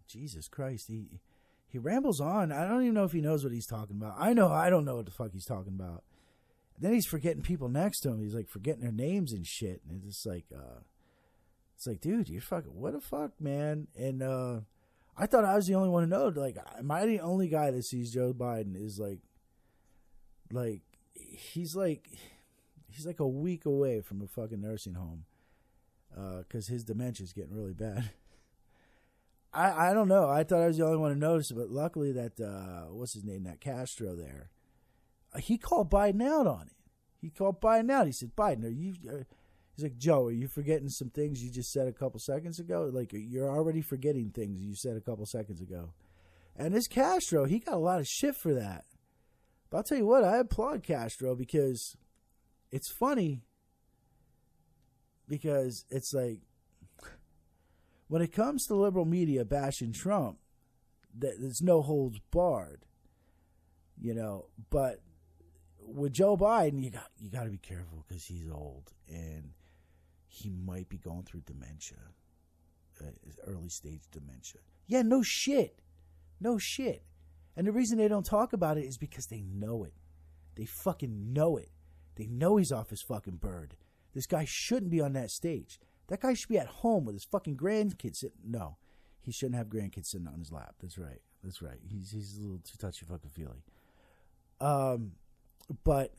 Jesus 0.07 0.47
Christ, 0.47 0.87
he 0.87 1.19
he 1.67 1.79
rambles 1.79 2.21
on. 2.21 2.51
I 2.51 2.67
don't 2.67 2.83
even 2.83 2.93
know 2.93 3.03
if 3.03 3.11
he 3.11 3.21
knows 3.21 3.43
what 3.43 3.53
he's 3.53 3.65
talking 3.65 3.97
about. 3.97 4.15
I 4.19 4.33
know 4.33 4.49
I 4.49 4.69
don't 4.69 4.85
know 4.85 4.97
what 4.97 5.05
the 5.05 5.11
fuck 5.11 5.31
he's 5.33 5.45
talking 5.45 5.73
about. 5.73 6.03
And 6.75 6.85
then 6.85 6.93
he's 6.93 7.07
forgetting 7.07 7.41
people 7.41 7.69
next 7.69 8.01
to 8.01 8.09
him. 8.09 8.21
He's 8.21 8.35
like 8.35 8.47
forgetting 8.47 8.83
their 8.83 8.91
names 8.91 9.33
and 9.33 9.45
shit. 9.45 9.81
And 9.83 9.97
it's 9.97 10.05
just 10.05 10.25
like, 10.25 10.45
uh, 10.55 10.81
it's 11.77 11.85
like, 11.85 12.01
dude, 12.01 12.27
you're 12.27 12.41
fucking 12.41 12.73
what 12.73 12.93
the 12.93 12.99
fuck, 12.99 13.39
man. 13.39 13.87
And 13.95 14.23
uh, 14.23 14.61
I 15.15 15.27
thought 15.27 15.45
I 15.45 15.55
was 15.55 15.67
the 15.67 15.75
only 15.75 15.89
one 15.89 16.01
to 16.01 16.09
know. 16.09 16.29
Like, 16.35 16.57
am 16.75 16.89
I 16.89 17.05
the 17.05 17.19
only 17.19 17.47
guy 17.47 17.69
that 17.69 17.85
sees 17.85 18.11
Joe 18.11 18.33
Biden 18.33 18.75
is 18.75 18.97
like, 18.97 19.19
like 20.51 20.81
he's 21.13 21.75
like, 21.75 22.09
he's 22.89 23.05
like 23.05 23.19
a 23.19 23.27
week 23.27 23.67
away 23.67 24.01
from 24.01 24.23
a 24.23 24.27
fucking 24.27 24.59
nursing 24.59 24.95
home 24.95 25.25
because 26.39 26.67
uh, 26.67 26.73
his 26.73 26.83
dementia 26.83 27.25
is 27.25 27.33
getting 27.33 27.55
really 27.55 27.73
bad. 27.73 28.09
I, 29.53 29.91
I 29.91 29.93
don't 29.93 30.07
know. 30.07 30.27
I 30.27 30.43
thought 30.43 30.63
I 30.63 30.67
was 30.67 30.77
the 30.77 30.85
only 30.85 30.97
one 30.97 31.11
to 31.11 31.19
notice 31.19 31.51
but 31.51 31.69
luckily 31.69 32.11
that 32.13 32.41
uh, 32.41 32.91
what's 32.91 33.13
his 33.13 33.23
name, 33.23 33.43
that 33.43 33.61
Castro 33.61 34.15
there, 34.15 34.49
uh, 35.31 35.37
he 35.37 35.59
called 35.59 35.91
Biden 35.91 36.23
out 36.23 36.47
on 36.47 36.63
it. 36.63 36.75
He 37.21 37.29
called 37.29 37.61
Biden 37.61 37.91
out. 37.91 38.07
He 38.07 38.13
said, 38.13 38.35
"Biden, 38.35 38.63
are 38.63 38.69
you?" 38.69 38.95
Uh, 39.07 39.23
he's 39.77 39.83
like, 39.83 39.97
"Joe, 39.97 40.25
are 40.25 40.31
you 40.31 40.47
forgetting 40.47 40.89
some 40.89 41.09
things 41.09 41.43
you 41.43 41.51
just 41.51 41.71
said 41.71 41.87
a 41.87 41.93
couple 41.93 42.19
seconds 42.19 42.59
ago? 42.59 42.89
Like 42.91 43.11
you're 43.13 43.49
already 43.49 43.81
forgetting 43.81 44.31
things 44.31 44.61
you 44.61 44.75
said 44.75 44.97
a 44.97 45.01
couple 45.01 45.25
seconds 45.25 45.61
ago." 45.61 45.93
And 46.55 46.73
this 46.73 46.87
Castro, 46.87 47.45
he 47.45 47.59
got 47.59 47.75
a 47.75 47.77
lot 47.77 47.99
of 47.99 48.07
shit 48.07 48.35
for 48.35 48.53
that. 48.55 48.85
But 49.69 49.77
I'll 49.77 49.83
tell 49.83 49.97
you 49.97 50.07
what, 50.07 50.23
I 50.23 50.37
applaud 50.37 50.83
Castro 50.83 51.35
because 51.35 51.95
it's 52.71 52.91
funny. 52.91 53.41
Because 55.27 55.85
it's 55.89 56.13
like 56.13 56.39
when 58.07 58.21
it 58.21 58.31
comes 58.31 58.65
to 58.67 58.75
liberal 58.75 59.05
media 59.05 59.45
bashing 59.45 59.91
Trump, 59.91 60.37
there's 61.13 61.61
no 61.61 61.81
holds 61.81 62.19
barred, 62.31 62.85
you 63.99 64.13
know. 64.13 64.45
But 64.69 65.01
with 65.79 66.13
Joe 66.13 66.37
Biden, 66.37 66.81
you 66.81 66.91
got 66.91 67.11
you 67.19 67.29
got 67.29 67.43
to 67.43 67.49
be 67.49 67.57
careful 67.57 68.05
because 68.07 68.25
he's 68.25 68.49
old 68.49 68.93
and 69.09 69.51
he 70.37 70.49
might 70.49 70.89
be 70.89 70.97
going 70.97 71.23
through 71.23 71.41
dementia, 71.41 71.97
uh, 73.01 73.11
early 73.45 73.69
stage 73.69 74.03
dementia. 74.11 74.61
Yeah, 74.85 75.01
no 75.01 75.21
shit, 75.23 75.81
no 76.39 76.57
shit. 76.57 77.03
And 77.55 77.65
the 77.65 77.71
reason 77.71 77.97
they 77.97 78.07
don't 78.07 78.25
talk 78.25 78.53
about 78.53 78.77
it 78.77 78.85
is 78.85 78.97
because 78.97 79.27
they 79.27 79.41
know 79.41 79.83
it. 79.83 79.93
They 80.55 80.65
fucking 80.65 81.33
know 81.33 81.57
it. 81.57 81.71
They 82.15 82.27
know 82.27 82.57
he's 82.57 82.71
off 82.71 82.91
his 82.91 83.01
fucking 83.01 83.37
bird. 83.37 83.75
This 84.13 84.27
guy 84.27 84.45
shouldn't 84.45 84.91
be 84.91 85.01
on 85.01 85.13
that 85.13 85.31
stage. 85.31 85.79
That 86.07 86.21
guy 86.21 86.33
should 86.33 86.49
be 86.49 86.59
at 86.59 86.67
home 86.67 87.05
with 87.05 87.15
his 87.15 87.25
fucking 87.25 87.57
grandkids. 87.57 88.23
No, 88.43 88.77
he 89.21 89.31
shouldn't 89.31 89.57
have 89.57 89.67
grandkids 89.67 90.07
sitting 90.07 90.27
on 90.27 90.39
his 90.39 90.51
lap. 90.51 90.75
That's 90.81 90.97
right. 90.97 91.21
That's 91.43 91.61
right. 91.61 91.79
He's 91.87 92.11
he's 92.11 92.37
a 92.37 92.41
little 92.41 92.59
too 92.59 92.77
touchy 92.77 93.05
fucking 93.05 93.29
feely. 93.31 93.63
Um, 94.59 95.13
but 95.83 96.13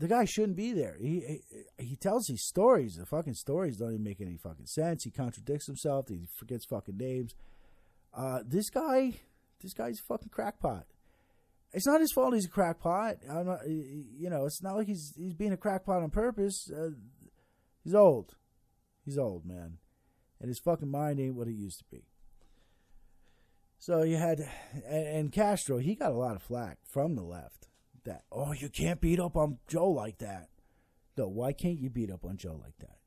the 0.00 0.08
guy 0.08 0.24
shouldn't 0.24 0.56
be 0.56 0.72
there. 0.72 0.96
He, 1.00 1.42
he 1.78 1.84
he 1.84 1.96
tells 1.96 2.26
these 2.26 2.42
stories. 2.42 2.96
The 2.96 3.06
fucking 3.06 3.34
stories 3.34 3.76
don't 3.76 3.92
even 3.92 4.04
make 4.04 4.20
any 4.20 4.36
fucking 4.36 4.66
sense. 4.66 5.04
He 5.04 5.10
contradicts 5.10 5.66
himself. 5.66 6.08
He 6.08 6.26
forgets 6.36 6.64
fucking 6.64 6.96
names. 6.96 7.34
Uh, 8.12 8.40
this 8.44 8.70
guy, 8.70 9.20
this 9.62 9.74
guy's 9.74 10.00
a 10.00 10.02
fucking 10.02 10.30
crackpot. 10.30 10.86
It's 11.72 11.86
not 11.86 12.00
his 12.00 12.12
fault. 12.12 12.34
He's 12.34 12.46
a 12.46 12.50
crackpot. 12.50 13.18
I'm 13.30 13.46
not, 13.46 13.60
you 13.68 14.28
know, 14.28 14.46
it's 14.46 14.62
not 14.62 14.76
like 14.76 14.88
he's 14.88 15.14
he's 15.16 15.34
being 15.34 15.52
a 15.52 15.56
crackpot 15.56 16.02
on 16.02 16.10
purpose. 16.10 16.68
Uh, 16.70 16.90
He's 17.82 17.94
old. 17.94 18.36
He's 19.04 19.18
old, 19.18 19.46
man. 19.46 19.78
And 20.40 20.48
his 20.48 20.60
fucking 20.60 20.90
mind 20.90 21.20
ain't 21.20 21.34
what 21.34 21.48
it 21.48 21.54
used 21.54 21.78
to 21.78 21.84
be. 21.90 22.04
So 23.78 24.02
you 24.02 24.16
had, 24.16 24.40
and, 24.86 25.06
and 25.06 25.32
Castro, 25.32 25.78
he 25.78 25.94
got 25.94 26.12
a 26.12 26.18
lot 26.18 26.36
of 26.36 26.42
flack 26.42 26.78
from 26.84 27.14
the 27.14 27.22
left. 27.22 27.68
That, 28.04 28.24
oh, 28.32 28.52
you 28.52 28.68
can't 28.68 29.00
beat 29.00 29.20
up 29.20 29.36
on 29.36 29.58
Joe 29.68 29.90
like 29.90 30.18
that. 30.18 30.48
No, 31.16 31.28
why 31.28 31.52
can't 31.52 31.78
you 31.78 31.90
beat 31.90 32.10
up 32.10 32.24
on 32.24 32.36
Joe 32.36 32.58
like 32.62 32.78
that? 32.78 32.98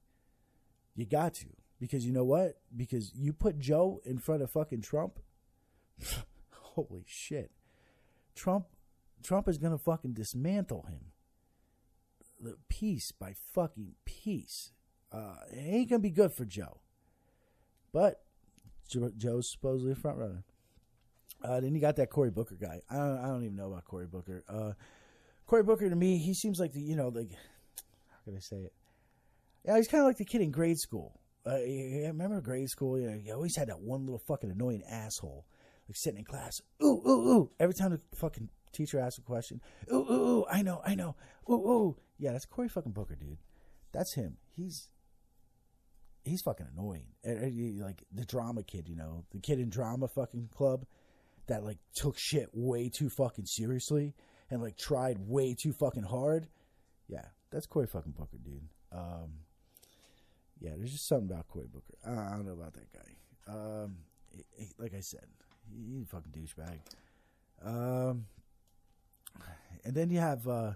You 0.95 1.05
got 1.05 1.33
to. 1.35 1.47
Because 1.79 2.05
you 2.05 2.13
know 2.13 2.23
what? 2.23 2.59
Because 2.75 3.11
you 3.15 3.33
put 3.33 3.59
Joe 3.59 4.01
in 4.05 4.19
front 4.19 4.43
of 4.43 4.51
fucking 4.51 4.81
Trump. 4.81 5.19
Holy 6.51 7.03
shit. 7.07 7.51
Trump 8.35 8.67
Trump 9.23 9.47
is 9.47 9.57
gonna 9.57 9.77
fucking 9.77 10.13
dismantle 10.13 10.85
him 10.89 11.13
piece 12.69 13.11
by 13.11 13.33
fucking 13.53 13.93
piece. 14.05 14.71
Uh, 15.11 15.35
it 15.51 15.59
ain't 15.59 15.89
gonna 15.89 15.99
be 15.99 16.09
good 16.09 16.33
for 16.33 16.45
Joe. 16.45 16.81
But 17.91 18.23
Joe's 18.87 19.49
supposedly 19.49 19.93
a 19.93 19.95
front 19.95 20.17
runner. 20.17 20.43
Uh, 21.43 21.59
then 21.59 21.75
you 21.75 21.81
got 21.81 21.97
that 21.97 22.09
Cory 22.09 22.31
Booker 22.31 22.55
guy. 22.55 22.81
I 22.89 22.95
don't, 22.95 23.17
I 23.17 23.27
don't 23.27 23.43
even 23.43 23.55
know 23.55 23.67
about 23.67 23.83
Cory 23.85 24.07
Booker. 24.07 24.43
Uh, 24.47 24.71
Cory 25.45 25.63
Booker 25.63 25.89
to 25.89 25.95
me, 25.95 26.17
he 26.17 26.33
seems 26.33 26.59
like 26.59 26.71
the 26.71 26.81
you 26.81 26.95
know 26.95 27.09
like 27.09 27.31
how 27.31 28.17
can 28.23 28.35
I 28.35 28.39
say 28.39 28.57
it? 28.57 28.73
Yeah, 29.65 29.77
he's 29.77 29.87
kind 29.87 30.01
of 30.01 30.07
like 30.07 30.17
the 30.17 30.25
kid 30.25 30.41
in 30.41 30.51
grade 30.51 30.77
school. 30.77 31.19
Uh, 31.45 31.57
you 31.57 32.05
remember 32.07 32.39
grade 32.39 32.69
school? 32.69 32.97
You, 32.97 33.11
know, 33.11 33.19
you 33.21 33.33
always 33.33 33.55
had 33.57 33.67
that 33.67 33.81
one 33.81 34.05
little 34.05 34.21
fucking 34.27 34.49
annoying 34.49 34.83
asshole, 34.89 35.45
like 35.87 35.97
sitting 35.97 36.19
in 36.19 36.25
class. 36.25 36.61
Ooh, 36.81 37.01
ooh, 37.05 37.31
ooh! 37.31 37.51
Every 37.59 37.73
time 37.73 37.91
the 37.91 37.99
fucking 38.15 38.49
teacher 38.71 38.99
asks 38.99 39.17
a 39.17 39.21
question, 39.21 39.61
ooh, 39.91 40.05
ooh, 40.09 40.13
ooh! 40.13 40.45
I 40.49 40.61
know, 40.61 40.81
I 40.85 40.95
know. 40.95 41.15
Ooh, 41.49 41.53
ooh! 41.53 41.97
Yeah, 42.17 42.31
that's 42.31 42.45
Cory 42.45 42.69
fucking 42.69 42.93
Booker, 42.93 43.15
dude. 43.15 43.39
That's 43.91 44.13
him. 44.13 44.37
He's 44.55 44.87
he's 46.23 46.41
fucking 46.41 46.67
annoying. 46.73 47.07
Like 47.83 48.03
the 48.13 48.25
drama 48.25 48.63
kid, 48.63 48.87
you 48.87 48.95
know, 48.95 49.25
the 49.31 49.39
kid 49.39 49.59
in 49.59 49.69
drama 49.69 50.07
fucking 50.07 50.49
club 50.55 50.85
that 51.47 51.63
like 51.63 51.77
took 51.95 52.17
shit 52.17 52.49
way 52.53 52.89
too 52.89 53.09
fucking 53.09 53.45
seriously 53.45 54.13
and 54.49 54.61
like 54.61 54.77
tried 54.77 55.17
way 55.19 55.53
too 55.53 55.73
fucking 55.73 56.03
hard. 56.03 56.47
Yeah, 57.07 57.25
that's 57.51 57.65
Cory 57.65 57.87
fucking 57.87 58.13
Booker, 58.13 58.37
dude. 58.43 58.67
Um, 58.91 59.39
yeah, 60.59 60.71
there's 60.77 60.91
just 60.91 61.07
something 61.07 61.29
about 61.29 61.47
Cory 61.47 61.67
Booker. 61.71 61.95
I, 62.05 62.31
don't 62.35 62.45
know 62.45 62.53
about 62.53 62.73
that 62.73 62.91
guy. 62.93 63.53
Um, 63.53 63.97
he- 64.31 64.45
he- 64.55 64.73
like 64.79 64.93
I 64.93 65.01
said, 65.01 65.25
he- 65.69 65.95
he's 65.95 66.03
a 66.03 66.05
fucking 66.05 66.31
douchebag. 66.31 66.79
Um, 67.65 68.25
and 69.83 69.93
then 69.95 70.09
you 70.09 70.19
have 70.19 70.47
uh, 70.47 70.73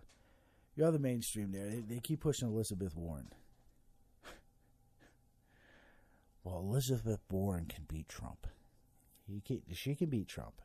your 0.76 0.88
other 0.88 1.00
mainstream 1.00 1.52
there. 1.52 1.70
They, 1.70 1.80
they 1.80 2.00
keep 2.00 2.20
pushing 2.22 2.50
Elizabeth 2.50 2.96
Warren. 2.96 3.30
Well, 6.44 6.60
Elizabeth 6.60 7.20
Warren 7.30 7.66
can 7.66 7.84
beat 7.90 8.08
Trump. 8.08 8.48
He 9.28 9.42
can, 9.42 9.62
she 9.74 9.96
can 9.96 10.10
beat 10.10 10.28
Trump. 10.28 10.62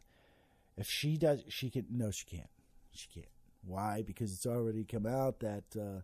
If 0.77 0.87
she 0.89 1.17
does, 1.17 1.45
she 1.49 1.71
can. 1.71 1.87
No, 1.91 2.11
she 2.11 2.25
can't. 2.25 2.51
She 2.93 3.09
can't. 3.13 3.27
Why? 3.65 4.03
Because 4.07 4.33
it's 4.33 4.47
already 4.47 4.85
come 4.85 5.07
out 5.07 5.41
that 5.41 5.65
uh, 5.79 6.01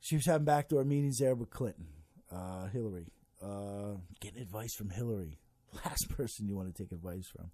she 0.00 0.16
was 0.16 0.26
having 0.26 0.44
backdoor 0.44 0.84
meetings 0.84 1.18
there 1.18 1.34
with 1.34 1.50
Clinton, 1.50 1.86
uh, 2.30 2.66
Hillary, 2.66 3.12
uh, 3.42 3.94
getting 4.20 4.42
advice 4.42 4.74
from 4.74 4.90
Hillary. 4.90 5.38
Last 5.84 6.08
person 6.10 6.46
you 6.46 6.56
want 6.56 6.74
to 6.74 6.82
take 6.82 6.92
advice 6.92 7.28
from. 7.34 7.50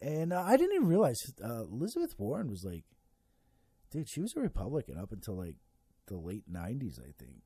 And 0.00 0.32
uh, 0.32 0.42
I 0.42 0.56
didn't 0.56 0.74
even 0.74 0.88
realize 0.88 1.20
uh, 1.42 1.64
Elizabeth 1.64 2.14
Warren 2.18 2.50
was 2.50 2.64
like, 2.64 2.84
dude, 3.90 4.08
she 4.08 4.20
was 4.20 4.34
a 4.36 4.40
Republican 4.40 4.98
up 4.98 5.12
until 5.12 5.36
like 5.36 5.56
the 6.06 6.16
late 6.16 6.50
'90s, 6.52 7.00
I 7.00 7.12
think. 7.18 7.42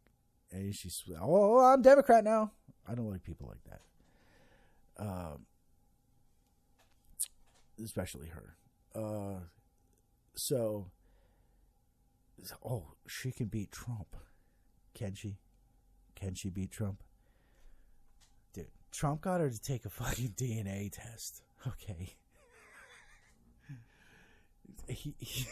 And 0.51 0.75
she's, 0.75 1.03
oh, 1.21 1.59
I'm 1.59 1.83
Democrat 1.83 2.25
now. 2.25 2.53
I 2.87 2.95
don't 2.95 3.11
like 3.11 3.23
people 3.23 3.49
like 3.49 3.65
that. 3.65 3.83
Um, 4.99 5.47
especially 7.83 8.29
her. 8.29 8.57
Uh, 8.95 9.41
so, 10.35 10.91
oh, 12.65 12.95
she 13.07 13.33
can 13.33 13.47
beat 13.47 13.73
Trump. 13.73 14.17
Can 14.95 15.15
she? 15.15 15.37
Can 16.15 16.35
she 16.35 16.51
beat 16.51 16.71
Trump? 16.71 17.03
Dude, 18.53 18.69
Trump 18.91 19.21
got 19.21 19.41
her 19.41 19.51
to 19.51 19.61
take 19.61 19.85
a 19.85 19.91
fucking 19.91 20.29
DNA 20.37 20.91
test. 20.91 21.43
Okay. 21.67 22.15
he, 24.89 25.15
he, 25.19 25.47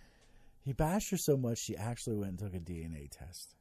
he 0.64 0.72
bashed 0.72 1.10
her 1.10 1.16
so 1.16 1.36
much 1.36 1.58
she 1.58 1.76
actually 1.76 2.16
went 2.16 2.30
and 2.30 2.38
took 2.38 2.54
a 2.54 2.60
DNA 2.60 3.10
test. 3.10 3.54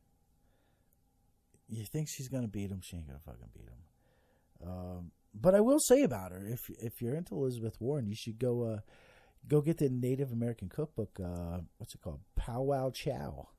You 1.69 1.83
think 1.83 2.07
she's 2.07 2.29
gonna 2.29 2.47
beat 2.47 2.71
him? 2.71 2.79
She 2.81 2.95
ain't 2.95 3.07
gonna 3.07 3.19
fucking 3.19 3.49
beat 3.53 3.67
him. 3.67 4.69
Um, 4.69 5.11
but 5.39 5.55
I 5.55 5.61
will 5.61 5.79
say 5.79 6.03
about 6.03 6.31
her, 6.31 6.45
if 6.45 6.69
if 6.69 7.01
you're 7.01 7.15
into 7.15 7.35
Elizabeth 7.35 7.77
Warren, 7.79 8.07
you 8.07 8.15
should 8.15 8.39
go 8.39 8.63
uh, 8.63 8.79
go 9.47 9.61
get 9.61 9.77
the 9.77 9.89
Native 9.89 10.31
American 10.31 10.69
cookbook. 10.69 11.19
Uh, 11.23 11.59
what's 11.77 11.93
it 11.93 12.01
called? 12.01 12.21
Pow 12.35 12.61
Wow 12.61 12.91
Chow. 12.91 13.49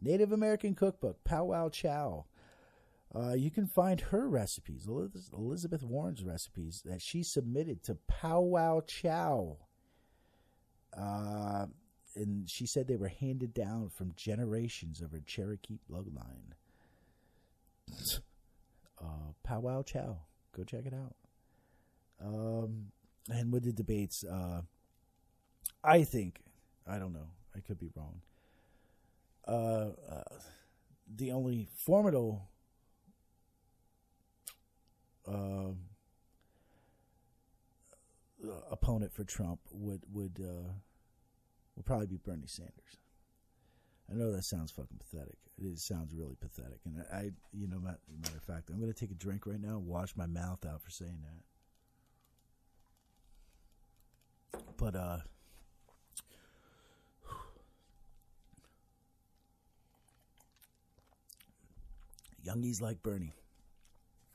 Native 0.00 0.32
American 0.32 0.74
cookbook. 0.74 1.22
Pow 1.24 1.44
Wow 1.44 1.68
Chow. 1.68 2.26
Uh, 3.14 3.34
you 3.34 3.50
can 3.50 3.66
find 3.66 4.00
her 4.00 4.28
recipes, 4.28 4.88
Elizabeth 5.32 5.84
Warren's 5.84 6.24
recipes 6.24 6.82
that 6.84 7.00
she 7.00 7.22
submitted 7.22 7.84
to 7.84 7.96
Pow 8.08 8.40
Wow 8.40 8.82
Chow. 8.84 9.58
Uh, 10.96 11.66
and 12.16 12.50
she 12.50 12.66
said 12.66 12.88
they 12.88 12.96
were 12.96 13.08
handed 13.08 13.54
down 13.54 13.88
from 13.88 14.14
generations 14.16 15.00
of 15.00 15.12
her 15.12 15.22
Cherokee 15.24 15.78
bloodline. 15.90 16.54
Uh, 18.96 19.32
Pow 19.42 19.60
Wow 19.60 19.82
Chow. 19.82 20.18
Go 20.56 20.64
check 20.64 20.86
it 20.86 20.94
out. 20.94 21.16
Um, 22.24 22.92
and 23.28 23.52
with 23.52 23.64
the 23.64 23.72
debates, 23.72 24.24
uh, 24.24 24.62
I 25.82 26.04
think, 26.04 26.40
I 26.86 26.98
don't 26.98 27.12
know, 27.12 27.28
I 27.56 27.60
could 27.60 27.78
be 27.78 27.90
wrong. 27.94 28.20
Uh, 29.46 29.90
uh, 30.10 30.22
the 31.16 31.32
only 31.32 31.68
formidable 31.76 32.48
uh, 35.26 35.72
opponent 38.70 39.12
for 39.12 39.24
Trump 39.24 39.60
would 39.70 40.02
would 40.12 40.40
uh, 40.40 40.72
would 41.76 41.84
probably 41.84 42.06
be 42.06 42.16
Bernie 42.16 42.46
Sanders. 42.46 42.98
I 44.10 44.14
know 44.14 44.32
that 44.32 44.44
sounds 44.44 44.70
fucking 44.70 44.98
pathetic. 44.98 45.36
It 45.58 45.78
sounds 45.78 46.12
really 46.12 46.36
pathetic, 46.40 46.80
and 46.84 47.04
I, 47.12 47.30
you 47.52 47.68
know, 47.68 47.78
matter, 47.78 47.98
matter 48.20 48.36
of 48.36 48.42
fact, 48.42 48.70
I'm 48.70 48.80
going 48.80 48.92
to 48.92 48.98
take 48.98 49.10
a 49.10 49.14
drink 49.14 49.46
right 49.46 49.60
now, 49.60 49.76
and 49.76 49.86
wash 49.86 50.16
my 50.16 50.26
mouth 50.26 50.66
out 50.66 50.82
for 50.82 50.90
saying 50.90 51.18
that. 54.52 54.60
But 54.76 54.96
uh, 54.96 55.18
youngies 62.44 62.80
like 62.80 63.02
Bernie. 63.02 63.32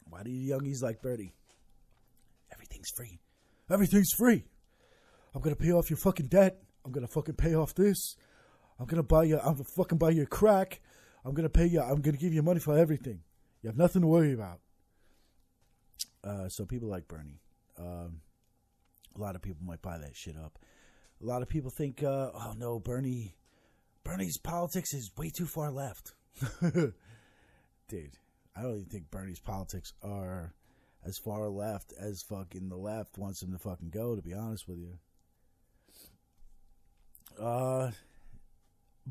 Why 0.10 0.24
do 0.24 0.32
you 0.32 0.54
youngies 0.54 0.82
like 0.82 1.02
Bernie? 1.02 1.34
Everything's 2.52 2.90
free. 2.96 3.20
Everything's 3.70 4.12
free. 4.18 4.46
I'm 5.36 5.42
gonna 5.42 5.56
pay 5.56 5.72
off 5.72 5.90
your 5.90 5.98
fucking 5.98 6.28
debt. 6.28 6.62
I'm 6.84 6.92
gonna 6.92 7.08
fucking 7.08 7.36
pay 7.36 7.54
off 7.54 7.76
this. 7.76 8.16
I'm 8.80 8.86
gonna 8.86 9.04
buy 9.04 9.24
you. 9.26 9.38
I'm 9.38 9.54
gonna 9.54 9.64
fucking 9.66 9.98
buy 9.98 10.12
you 10.12 10.24
a 10.24 10.28
crack. 10.28 10.82
I'm 11.26 11.34
gonna 11.34 11.50
pay 11.50 11.66
you. 11.66 11.82
I'm 11.82 12.02
gonna 12.02 12.18
give 12.18 12.34
you 12.34 12.42
money 12.42 12.60
for 12.60 12.78
everything. 12.78 13.22
You 13.62 13.68
have 13.68 13.78
nothing 13.78 14.02
to 14.02 14.08
worry 14.08 14.34
about. 14.34 14.60
Uh, 16.24 16.48
so 16.48 16.66
people 16.66 16.90
like 16.90 17.08
Bernie. 17.08 17.42
Um, 17.78 18.22
a 19.16 19.20
lot 19.20 19.36
of 19.36 19.42
people 19.42 19.66
might 19.66 19.82
buy 19.82 19.98
that 19.98 20.16
shit 20.16 20.36
up. 20.38 20.58
A 21.22 21.26
lot 21.26 21.42
of 21.42 21.50
people 21.50 21.70
think, 21.70 22.02
uh, 22.04 22.32
oh 22.34 22.54
no, 22.58 22.80
Bernie, 22.80 23.36
Bernie's 24.04 24.38
politics 24.38 24.94
is 24.94 25.12
way 25.18 25.30
too 25.30 25.46
far 25.46 25.72
left. 25.72 26.14
Dude, 26.62 26.94
I 28.56 28.62
don't 28.62 28.76
even 28.76 28.86
think 28.86 29.12
Bernie's 29.12 29.40
politics 29.40 29.94
are 30.02 30.54
as 31.06 31.18
far 31.18 31.50
left 31.50 31.94
as 32.00 32.22
fucking 32.22 32.70
the 32.70 32.78
left 32.78 33.18
wants 33.18 33.42
him 33.42 33.52
to 33.52 33.58
fucking 33.58 33.90
go. 33.90 34.16
To 34.16 34.22
be 34.22 34.34
honest 34.34 34.68
with 34.68 34.78
you. 34.78 35.00
Uh, 37.42 37.92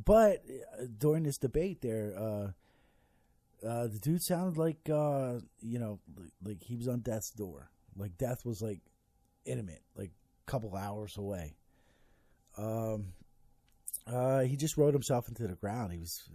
but 0.05 0.45
uh, 0.79 0.85
during 0.99 1.23
this 1.23 1.39
debate, 1.39 1.81
there, 1.81 2.15
uh, 2.17 3.67
uh, 3.67 3.87
the 3.89 3.99
dude 4.01 4.23
sounded 4.23 4.59
like, 4.59 4.89
uh, 4.89 5.41
you 5.61 5.79
know, 5.79 5.99
like, 6.45 6.63
he 6.63 6.77
was 6.77 6.89
on 6.89 7.01
death's 7.01 7.31
door. 7.31 7.71
Like 7.97 8.17
death 8.17 8.45
was 8.45 8.63
like 8.63 8.81
intimate, 9.45 9.83
like 9.97 10.11
a 10.47 10.51
couple 10.51 10.77
hours 10.77 11.17
away. 11.17 11.57
Um, 12.57 13.07
uh, 14.07 14.41
he 14.41 14.57
just 14.57 14.77
rode 14.77 14.95
himself 14.95 15.29
into 15.29 15.47
the 15.47 15.55
ground. 15.55 15.93
He 15.93 15.99
was, 15.99 16.29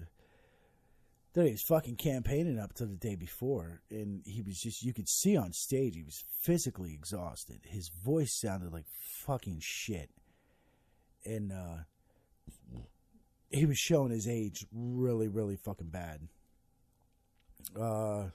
dude, 1.34 1.45
he 1.45 1.52
was 1.52 1.61
fucking 1.61 1.95
campaigning 1.95 2.60
up 2.60 2.73
to 2.73 2.85
the 2.85 2.95
day 2.95 3.15
before, 3.15 3.81
and 3.90 4.22
he 4.26 4.41
was 4.41 4.60
just, 4.60 4.84
you 4.84 4.94
could 4.94 5.07
see 5.07 5.38
on 5.38 5.53
stage, 5.53 5.95
he 5.95 6.03
was 6.03 6.23
physically 6.41 6.94
exhausted. 6.94 7.61
His 7.64 7.90
voice 7.90 8.34
sounded 8.34 8.73
like 8.73 8.85
fucking 8.90 9.60
shit. 9.61 10.10
And, 11.26 11.52
uh, 11.53 11.84
he 13.54 13.66
was 13.66 13.78
showing 13.78 14.12
his 14.12 14.28
age 14.28 14.66
really, 14.72 15.28
really 15.28 15.56
fucking 15.56 15.90
bad. 15.90 16.28
Uh, 17.80 18.26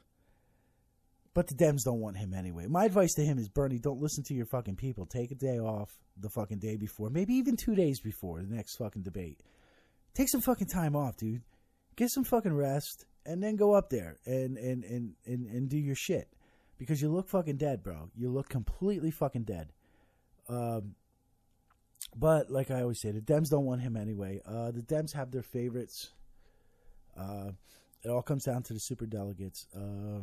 but 1.35 1.47
the 1.47 1.55
Dems 1.55 1.85
don't 1.85 2.01
want 2.01 2.17
him 2.17 2.33
anyway. 2.35 2.67
My 2.67 2.85
advice 2.85 3.15
to 3.15 3.25
him 3.25 3.39
is 3.39 3.49
Bernie, 3.49 3.79
don't 3.79 4.01
listen 4.01 4.25
to 4.25 4.35
your 4.35 4.47
fucking 4.47 4.77
people. 4.77 5.07
Take 5.07 5.31
a 5.31 5.37
day 5.37 5.59
off 5.59 5.91
the 6.17 6.31
fucking 6.31 6.59
day 6.59 6.77
before, 6.77 7.11
maybe 7.11 7.35
even 7.35 7.57
two 7.57 7.75
days 7.75 8.01
before 8.01 8.41
the 8.41 8.55
next 8.55 8.77
fucking 8.77 9.03
debate. 9.03 9.41
Take 10.15 10.29
some 10.29 10.41
fucking 10.41 10.67
time 10.69 10.97
off, 10.97 11.17
dude. 11.17 11.43
Get 11.97 12.11
some 12.11 12.25
fucking 12.25 12.55
rest, 12.55 13.07
and 13.27 13.43
then 13.43 13.57
go 13.57 13.75
up 13.75 13.91
there 13.91 14.17
and 14.25 14.57
and 14.57 14.85
and 14.85 15.15
and, 15.27 15.47
and 15.47 15.69
do 15.69 15.79
your 15.79 15.95
shit 15.95 16.29
because 16.79 17.03
you 17.03 17.09
look 17.09 17.29
fucking 17.29 17.57
dead, 17.57 17.83
bro. 17.83 18.11
You 18.17 18.31
look 18.31 18.49
completely 18.49 19.11
fucking 19.11 19.45
dead. 19.45 19.73
Um, 20.49 20.95
but 22.17 22.51
like 22.51 22.71
I 22.71 22.83
always 22.83 23.01
say, 23.01 23.11
the 23.11 23.21
Dems 23.21 23.51
don't 23.51 23.65
want 23.65 23.83
him 23.83 23.97
anyway. 23.97 24.41
Uh, 24.47 24.71
the 24.71 24.83
Dems 24.83 25.13
have 25.13 25.31
their 25.31 25.43
favorites. 25.43 26.11
Uh, 27.19 27.53
it 28.03 28.09
all 28.09 28.23
comes 28.23 28.45
down 28.45 28.63
to 28.65 28.73
the 28.73 28.81
super 28.81 29.07
delegates. 29.07 29.67
Uh, 29.75 30.21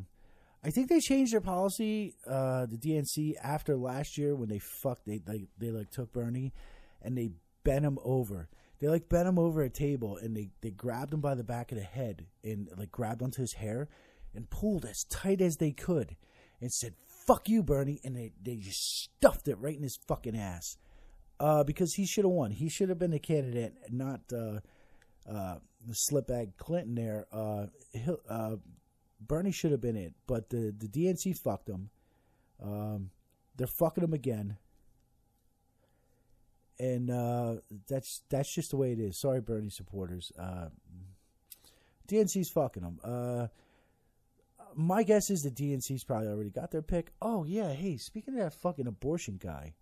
I 0.63 0.71
think 0.71 0.89
they 0.89 0.99
changed 0.99 1.33
their 1.33 1.41
policy, 1.41 2.15
uh, 2.27 2.65
the 2.65 2.77
DNC, 2.77 3.35
after 3.43 3.75
last 3.75 4.17
year 4.17 4.35
when 4.35 4.49
they 4.49 4.59
fucked 4.59 5.05
they 5.05 5.21
like 5.27 5.47
they 5.57 5.69
like 5.69 5.91
took 5.91 6.11
Bernie 6.11 6.53
and 7.01 7.17
they 7.17 7.31
bent 7.63 7.85
him 7.85 7.99
over. 8.03 8.49
They 8.79 8.87
like 8.87 9.07
bent 9.07 9.27
him 9.27 9.37
over 9.37 9.61
a 9.61 9.69
table 9.69 10.17
and 10.17 10.35
they 10.35 10.49
they 10.61 10.71
grabbed 10.71 11.13
him 11.13 11.21
by 11.21 11.35
the 11.35 11.43
back 11.43 11.71
of 11.71 11.77
the 11.77 11.83
head 11.83 12.25
and 12.43 12.69
like 12.77 12.91
grabbed 12.91 13.21
onto 13.21 13.41
his 13.41 13.53
hair 13.53 13.89
and 14.33 14.49
pulled 14.49 14.85
as 14.85 15.03
tight 15.05 15.39
as 15.39 15.57
they 15.57 15.71
could 15.71 16.15
and 16.59 16.71
said 16.71 16.95
"fuck 17.27 17.47
you, 17.47 17.61
Bernie," 17.61 18.01
and 18.03 18.15
they 18.15 18.31
they 18.41 18.55
just 18.55 19.03
stuffed 19.03 19.47
it 19.47 19.59
right 19.59 19.77
in 19.77 19.83
his 19.83 19.99
fucking 20.07 20.37
ass. 20.37 20.77
Uh, 21.39 21.63
because 21.63 21.95
he 21.95 22.05
should 22.05 22.23
have 22.23 22.31
won. 22.31 22.51
He 22.51 22.69
should 22.69 22.89
have 22.89 22.97
been 22.97 23.11
the 23.11 23.19
candidate, 23.19 23.73
not 23.91 24.21
uh, 24.31 24.59
uh, 25.29 25.57
slipbag 25.91 26.57
Clinton. 26.57 26.95
There, 26.95 27.25
uh, 27.31 27.67
uh, 28.29 28.55
Bernie 29.19 29.51
should 29.51 29.71
have 29.71 29.81
been 29.81 29.97
it, 29.97 30.13
but 30.27 30.49
the 30.49 30.73
the 30.77 30.87
DNC 30.87 31.37
fucked 31.37 31.69
him. 31.69 31.89
Um, 32.63 33.09
they're 33.57 33.67
fucking 33.67 34.03
him 34.03 34.13
again, 34.13 34.57
and 36.79 37.09
uh, 37.09 37.55
that's 37.87 38.21
that's 38.29 38.53
just 38.53 38.71
the 38.71 38.77
way 38.77 38.91
it 38.91 38.99
is. 38.99 39.17
Sorry, 39.17 39.41
Bernie 39.41 39.69
supporters. 39.69 40.31
Uh, 40.37 40.69
DNC's 42.07 42.49
fucking 42.49 42.83
him. 42.83 42.99
Uh, 43.03 43.47
my 44.75 45.03
guess 45.03 45.29
is 45.29 45.43
the 45.43 45.51
DNC's 45.51 46.03
probably 46.03 46.27
already 46.27 46.49
got 46.49 46.71
their 46.71 46.81
pick. 46.81 47.11
Oh 47.21 47.43
yeah, 47.45 47.73
hey, 47.73 47.97
speaking 47.97 48.35
of 48.35 48.39
that 48.41 48.53
fucking 48.53 48.87
abortion 48.87 49.39
guy, 49.41 49.73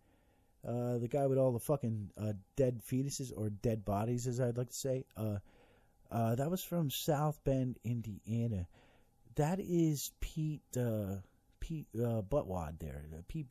uh, 0.67 0.97
the 0.97 1.07
guy 1.07 1.27
with 1.27 1.37
all 1.37 1.51
the 1.51 1.59
fucking 1.59 2.11
uh, 2.17 2.33
dead 2.55 2.81
fetuses 2.89 3.31
or 3.35 3.49
dead 3.49 3.83
bodies, 3.83 4.27
as 4.27 4.39
I'd 4.39 4.57
like 4.57 4.69
to 4.69 4.75
say. 4.75 5.05
Uh, 5.17 5.37
uh, 6.11 6.35
that 6.35 6.49
was 6.49 6.63
from 6.63 6.89
South 6.89 7.39
Bend, 7.43 7.79
Indiana. 7.83 8.67
That 9.35 9.59
is 9.59 10.11
Pete 10.21 10.61
uh, 10.77 11.17
Pete 11.59 11.87
uh, 11.95 12.21
Buttwad 12.21 12.79
there, 12.79 13.03
Pete. 13.27 13.47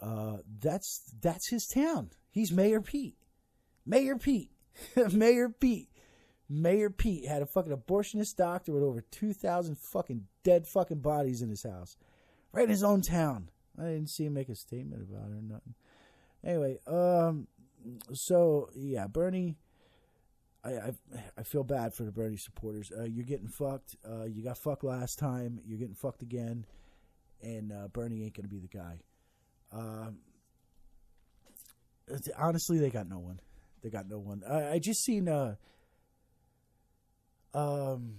Uh, 0.00 0.38
that's 0.60 1.02
that's 1.20 1.48
his 1.48 1.66
town. 1.68 2.10
He's 2.30 2.50
Mayor 2.50 2.80
Pete. 2.80 3.16
Mayor 3.86 4.16
Pete. 4.16 4.50
Mayor 5.12 5.48
Pete. 5.48 5.88
Mayor 6.48 6.90
Pete 6.90 7.26
had 7.26 7.40
a 7.40 7.46
fucking 7.46 7.74
abortionist 7.74 8.36
doctor 8.36 8.72
with 8.72 8.82
over 8.82 9.00
two 9.00 9.32
thousand 9.32 9.78
fucking 9.78 10.26
dead 10.42 10.66
fucking 10.66 11.00
bodies 11.00 11.40
in 11.40 11.50
his 11.50 11.62
house, 11.62 11.96
right 12.52 12.64
in 12.64 12.70
his 12.70 12.82
own 12.82 13.00
town. 13.00 13.48
I 13.78 13.84
didn't 13.84 14.08
see 14.10 14.26
him 14.26 14.34
make 14.34 14.48
a 14.48 14.54
statement 14.54 15.02
about 15.02 15.30
it 15.30 15.34
or 15.34 15.42
nothing. 15.42 15.74
Anyway, 16.44 16.78
um, 16.86 17.48
so 18.12 18.70
yeah, 18.74 19.06
Bernie. 19.06 19.56
I, 20.64 20.70
I 20.70 20.92
I 21.38 21.42
feel 21.42 21.64
bad 21.64 21.92
for 21.92 22.04
the 22.04 22.12
Bernie 22.12 22.36
supporters. 22.36 22.92
Uh, 22.96 23.02
you're 23.02 23.24
getting 23.24 23.48
fucked. 23.48 23.96
Uh, 24.08 24.24
you 24.24 24.44
got 24.44 24.58
fucked 24.58 24.84
last 24.84 25.18
time. 25.18 25.60
You're 25.66 25.78
getting 25.78 25.96
fucked 25.96 26.22
again, 26.22 26.66
and 27.42 27.72
uh, 27.72 27.88
Bernie 27.88 28.22
ain't 28.22 28.34
gonna 28.34 28.46
be 28.46 28.60
the 28.60 28.68
guy. 28.68 29.00
Um, 29.72 30.18
honestly, 32.38 32.78
they 32.78 32.90
got 32.90 33.08
no 33.08 33.18
one. 33.18 33.40
They 33.82 33.90
got 33.90 34.08
no 34.08 34.18
one. 34.18 34.42
I, 34.48 34.74
I 34.74 34.78
just 34.78 35.02
seen 35.02 35.28
uh, 35.28 35.56
um, 37.54 38.14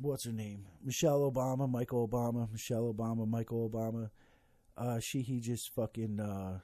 what's 0.00 0.24
her 0.24 0.32
name? 0.32 0.66
Michelle 0.84 1.30
Obama, 1.30 1.68
Michael 1.68 2.08
Obama, 2.08 2.50
Michelle 2.50 2.92
Obama, 2.92 3.26
Michael 3.28 3.68
Obama. 3.68 4.10
Uh, 4.76 5.00
she 5.00 5.22
he 5.22 5.40
just 5.40 5.74
fucking 5.74 6.20
uh, 6.20 6.58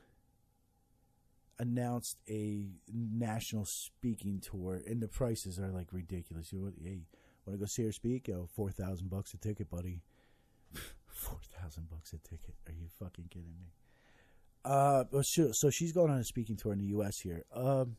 announced 1.59 2.19
a 2.29 2.67
national 2.93 3.65
speaking 3.65 4.41
tour, 4.41 4.81
and 4.87 5.01
the 5.01 5.09
prices 5.09 5.59
are 5.59 5.69
like 5.69 5.93
ridiculous. 5.93 6.53
You 6.53 6.73
hey, 6.83 7.01
want 7.47 7.59
to 7.59 7.63
go 7.63 7.67
see 7.67 7.85
her 7.85 7.93
speak? 7.93 8.29
Oh, 8.29 8.49
four 8.55 8.71
thousand 8.71 9.11
bucks 9.11 9.35
a 9.35 9.39
ticket, 9.39 9.71
buddy. 9.71 10.03
four 11.07 11.39
thousand 11.61 11.89
bucks 11.91 12.13
a 12.13 12.19
ticket? 12.19 12.55
Are 12.67 12.73
you 12.73 12.89
fucking 12.99 13.27
kidding 13.31 13.57
me? 13.59 13.73
Uh, 14.65 15.05
so 15.23 15.71
she's 15.71 15.93
going 15.93 16.11
on 16.11 16.19
a 16.19 16.25
speaking 16.25 16.57
tour 16.57 16.73
in 16.73 16.81
the 16.81 16.87
U.S. 16.87 17.21
here. 17.21 17.45
Um, 17.55 17.97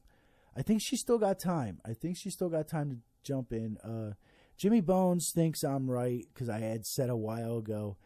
I 0.55 0.63
think 0.63 0.81
she's 0.81 0.99
still 0.99 1.17
got 1.17 1.39
time. 1.39 1.79
I 1.85 1.93
think 1.93 2.17
she's 2.17 2.33
still 2.33 2.49
got 2.49 2.67
time 2.67 2.89
to 2.89 2.97
jump 3.23 3.53
in. 3.53 3.77
Uh, 3.77 4.13
Jimmy 4.57 4.81
Bones 4.81 5.31
thinks 5.31 5.63
I'm 5.63 5.89
right 5.89 6.25
because 6.33 6.49
I 6.49 6.59
had 6.59 6.85
said 6.85 7.09
a 7.09 7.15
while 7.15 7.57
ago 7.57 7.97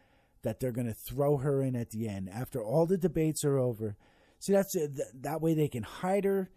that 0.42 0.60
they're 0.60 0.72
going 0.72 0.86
to 0.86 0.94
throw 0.94 1.38
her 1.38 1.62
in 1.62 1.74
at 1.74 1.90
the 1.90 2.08
end 2.08 2.28
after 2.28 2.62
all 2.62 2.86
the 2.86 2.98
debates 2.98 3.44
are 3.44 3.58
over. 3.58 3.96
See, 4.38 4.52
that's 4.52 4.74
it. 4.74 4.96
Th- 4.96 5.08
that 5.20 5.40
way 5.40 5.54
they 5.54 5.68
can 5.68 5.84
hide 5.84 6.24
her. 6.24 6.50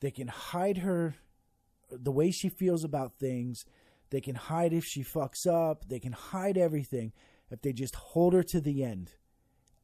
They 0.00 0.10
can 0.10 0.28
hide 0.28 0.78
her, 0.78 1.16
the 1.90 2.12
way 2.12 2.30
she 2.30 2.48
feels 2.48 2.84
about 2.84 3.18
things. 3.18 3.64
They 4.10 4.20
can 4.20 4.34
hide 4.34 4.72
if 4.72 4.84
she 4.84 5.02
fucks 5.02 5.46
up. 5.46 5.88
They 5.88 5.98
can 5.98 6.12
hide 6.12 6.56
everything 6.56 7.12
if 7.50 7.60
they 7.62 7.72
just 7.72 7.94
hold 7.96 8.34
her 8.34 8.42
to 8.44 8.60
the 8.60 8.84
end 8.84 9.12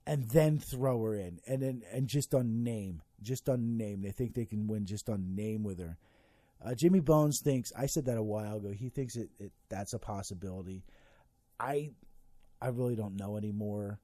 and 0.07 0.31
then 0.31 0.59
throw 0.59 1.03
her 1.03 1.17
in 1.17 1.41
and 1.47 1.61
then 1.61 1.83
and 1.93 2.07
just 2.07 2.33
on 2.33 2.63
name 2.63 3.03
just 3.21 3.49
on 3.49 3.77
name 3.77 4.03
they 4.03 4.13
think 4.13 4.35
they 4.35 4.45
can 4.45 4.67
win 4.69 4.87
just 4.87 5.09
on 5.09 5.35
name 5.35 5.65
with 5.65 5.81
her 5.81 5.99
uh, 6.65 6.75
jimmy 6.75 7.01
bones 7.01 7.41
thinks 7.41 7.73
i 7.77 7.87
said 7.87 8.05
that 8.07 8.17
a 8.17 8.23
while 8.23 8.57
ago 8.57 8.71
he 8.71 8.89
thinks 8.89 9.17
it, 9.17 9.31
it 9.39 9.53
that's 9.69 9.93
a 9.93 9.99
possibility. 9.99 10.85
I 11.59 11.91
i 12.61 12.69
really 12.69 12.97
don't 12.97 13.17
know 13.17 13.37
anymore. 13.37 14.01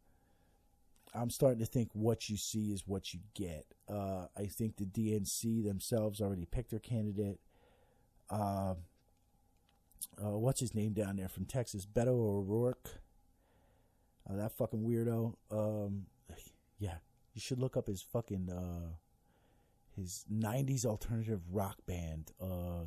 I'm 1.15 1.29
starting 1.29 1.59
to 1.59 1.67
think 1.67 1.91
what 1.93 2.31
you 2.31 2.39
see 2.39 2.73
is 2.73 2.87
what 2.87 3.13
you 3.13 3.21
get. 3.35 3.67
Uh, 3.89 4.27
i 4.37 4.47
think 4.47 4.77
the 4.77 4.87
dnc 4.87 5.65
themselves 5.65 6.21
already 6.21 6.47
picked 6.47 6.71
their 6.71 6.79
candidate. 6.79 7.41
Uh, 8.31 8.75
uh, 10.23 10.39
what's 10.39 10.61
his 10.61 10.75
name 10.75 10.93
down 10.93 11.17
there 11.17 11.29
from 11.29 11.45
texas? 11.45 11.87
Beto 11.87 12.09
o'rourke? 12.09 12.91
Uh, 14.29 14.37
that 14.37 14.53
fucking 14.53 14.83
weirdo. 14.83 15.35
Um, 15.51 16.07
yeah, 16.79 16.97
you 17.35 17.41
should 17.41 17.59
look 17.59 17.77
up 17.77 17.87
his 17.87 18.03
fucking 18.03 18.49
uh, 18.51 18.95
his 19.97 20.25
'90s 20.33 20.85
alternative 20.85 21.41
rock 21.51 21.79
band. 21.87 22.33
Uh, 22.41 22.87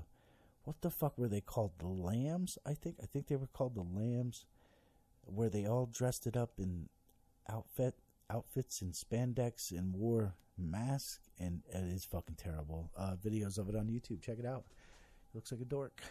what 0.64 0.82
the 0.82 0.90
fuck 0.90 1.18
were 1.18 1.28
they 1.28 1.42
called? 1.42 1.72
The 1.80 1.88
Lambs, 1.88 2.58
I 2.66 2.74
think. 2.74 2.98
I 3.02 3.06
think 3.06 3.28
they 3.28 3.36
were 3.36 3.48
called 3.48 3.76
the 3.76 3.82
Lambs, 3.82 4.46
where 5.24 5.50
they 5.50 5.66
all 5.66 5.86
dressed 5.86 6.26
it 6.28 6.36
up 6.36 6.54
in 6.58 6.90
outfit 7.50 7.96
outfits 8.30 8.82
and 8.82 8.94
spandex 8.94 9.72
and 9.72 9.94
wore 9.94 10.34
masks, 10.58 11.30
and 11.40 11.62
it 11.70 11.84
is 11.84 12.06
fucking 12.06 12.36
terrible. 12.36 12.92
Uh, 12.98 13.16
videos 13.24 13.58
of 13.58 13.70
it 13.70 13.76
on 13.76 13.88
YouTube. 13.88 14.22
Check 14.22 14.40
it 14.40 14.46
out. 14.46 14.66
looks 15.34 15.52
like 15.52 15.62
a 15.62 15.66
dork. 15.66 16.02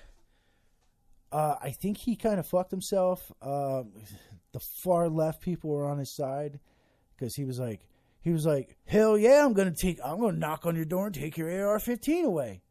Uh, 1.32 1.56
I 1.60 1.70
think 1.70 1.96
he 1.96 2.14
kind 2.14 2.38
of 2.38 2.46
fucked 2.46 2.70
himself. 2.70 3.32
Uh, 3.42 3.82
the 4.52 4.60
far 4.60 5.08
left 5.08 5.40
people 5.40 5.70
were 5.70 5.86
on 5.86 5.98
his 5.98 6.10
side 6.10 6.60
because 7.16 7.34
he 7.34 7.44
was 7.44 7.58
like, 7.58 7.80
he 8.24 8.32
was 8.32 8.46
like, 8.46 8.78
hell 8.86 9.18
yeah, 9.18 9.44
I'm 9.44 9.52
gonna 9.52 9.70
take, 9.70 10.00
I'm 10.02 10.18
gonna 10.18 10.38
knock 10.38 10.64
on 10.64 10.76
your 10.76 10.86
door 10.86 11.06
and 11.06 11.14
take 11.14 11.36
your 11.36 11.68
AR-15 11.68 12.24
away. 12.24 12.62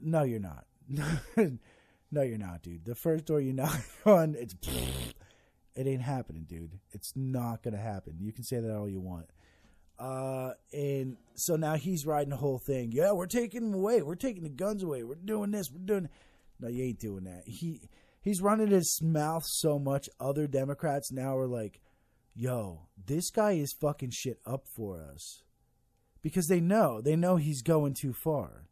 No, 0.00 0.22
you're 0.22 0.40
not. 0.40 0.64
no, 0.88 2.22
you're 2.22 2.38
not, 2.38 2.62
dude. 2.62 2.86
The 2.86 2.94
first 2.94 3.26
door 3.26 3.42
you 3.42 3.52
knock 3.52 3.78
on, 4.06 4.34
it's, 4.34 4.54
it 5.76 5.86
ain't 5.86 6.00
happening, 6.00 6.46
dude. 6.48 6.80
It's 6.92 7.12
not 7.14 7.62
gonna 7.62 7.76
happen. 7.76 8.16
You 8.18 8.32
can 8.32 8.42
say 8.42 8.58
that 8.58 8.74
all 8.74 8.88
you 8.88 9.00
want. 9.00 9.26
Uh, 9.98 10.52
and 10.72 11.18
so 11.34 11.56
now 11.56 11.74
he's 11.74 12.06
riding 12.06 12.30
the 12.30 12.36
whole 12.36 12.58
thing. 12.58 12.90
Yeah, 12.90 13.12
we're 13.12 13.26
taking 13.26 13.70
them 13.70 13.74
away. 13.74 14.00
We're 14.00 14.14
taking 14.14 14.44
the 14.44 14.48
guns 14.48 14.82
away. 14.82 15.02
We're 15.02 15.14
doing 15.14 15.50
this. 15.50 15.70
We're 15.70 15.84
doing. 15.84 16.08
No, 16.58 16.68
you 16.68 16.84
ain't 16.84 17.00
doing 17.00 17.24
that. 17.24 17.42
He 17.46 17.82
he's 18.22 18.40
running 18.40 18.68
his 18.68 19.00
mouth 19.02 19.44
so 19.44 19.78
much. 19.78 20.08
Other 20.18 20.46
Democrats 20.46 21.12
now 21.12 21.36
are 21.36 21.46
like, 21.46 21.80
"Yo, 22.34 22.88
this 23.06 23.30
guy 23.30 23.52
is 23.52 23.72
fucking 23.72 24.10
shit 24.10 24.38
up 24.44 24.66
for 24.66 25.00
us," 25.00 25.42
because 26.22 26.46
they 26.46 26.60
know 26.60 27.00
they 27.00 27.16
know 27.16 27.36
he's 27.36 27.62
going 27.62 27.94
too 27.94 28.12
far. 28.12 28.68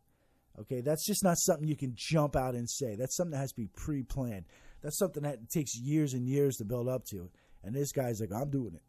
Okay, 0.58 0.80
that's 0.80 1.06
just 1.06 1.24
not 1.24 1.38
something 1.38 1.66
you 1.66 1.76
can 1.76 1.94
jump 1.94 2.36
out 2.36 2.54
and 2.54 2.68
say. 2.68 2.94
That's 2.94 3.16
something 3.16 3.32
that 3.32 3.38
has 3.38 3.52
to 3.52 3.60
be 3.62 3.68
pre-planned. 3.68 4.44
That's 4.82 4.98
something 4.98 5.22
that 5.22 5.48
takes 5.48 5.76
years 5.78 6.12
and 6.12 6.28
years 6.28 6.56
to 6.56 6.64
build 6.64 6.88
up 6.88 7.04
to. 7.06 7.30
And 7.62 7.74
this 7.74 7.92
guy's 7.92 8.20
like, 8.20 8.32
"I'm 8.32 8.50
doing 8.50 8.74
it. 8.74 8.82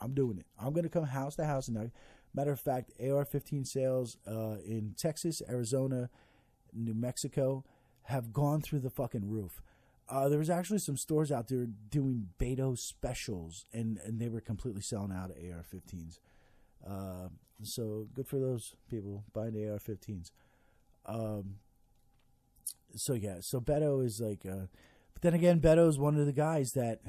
I'm 0.00 0.14
doing 0.14 0.38
it. 0.38 0.46
I'm 0.58 0.72
going 0.72 0.84
to 0.84 0.90
come 0.90 1.04
house 1.04 1.36
to 1.36 1.44
house." 1.44 1.68
And 1.68 1.90
matter 2.34 2.52
of 2.52 2.60
fact, 2.60 2.92
AR-15 3.00 3.66
sales 3.66 4.16
uh, 4.26 4.56
in 4.64 4.94
Texas, 4.98 5.40
Arizona, 5.48 6.10
New 6.72 6.94
Mexico 6.94 7.64
have 8.02 8.32
gone 8.32 8.60
through 8.60 8.80
the 8.80 8.90
fucking 8.90 9.28
roof. 9.28 9.62
Uh, 10.10 10.28
there 10.28 10.38
was 10.38 10.48
actually 10.48 10.78
some 10.78 10.96
stores 10.96 11.30
out 11.30 11.48
there 11.48 11.66
doing 11.90 12.30
Beto 12.38 12.78
specials, 12.78 13.66
and, 13.72 13.98
and 14.04 14.18
they 14.18 14.28
were 14.28 14.40
completely 14.40 14.80
selling 14.80 15.12
out 15.12 15.30
of 15.30 15.36
AR-15s. 15.36 16.18
Uh, 16.88 17.28
so 17.62 18.06
good 18.14 18.26
for 18.26 18.38
those 18.38 18.74
people 18.88 19.24
buying 19.34 19.54
AR-15s. 19.54 20.30
Um, 21.04 21.56
so 22.94 23.12
yeah, 23.12 23.36
so 23.40 23.60
Beto 23.60 24.04
is 24.04 24.20
like, 24.20 24.46
uh, 24.46 24.66
but 25.12 25.22
then 25.22 25.34
again, 25.34 25.60
Beto 25.60 25.88
is 25.88 25.98
one 25.98 26.16
of 26.16 26.26
the 26.26 26.32
guys 26.32 26.72
that 26.72 27.00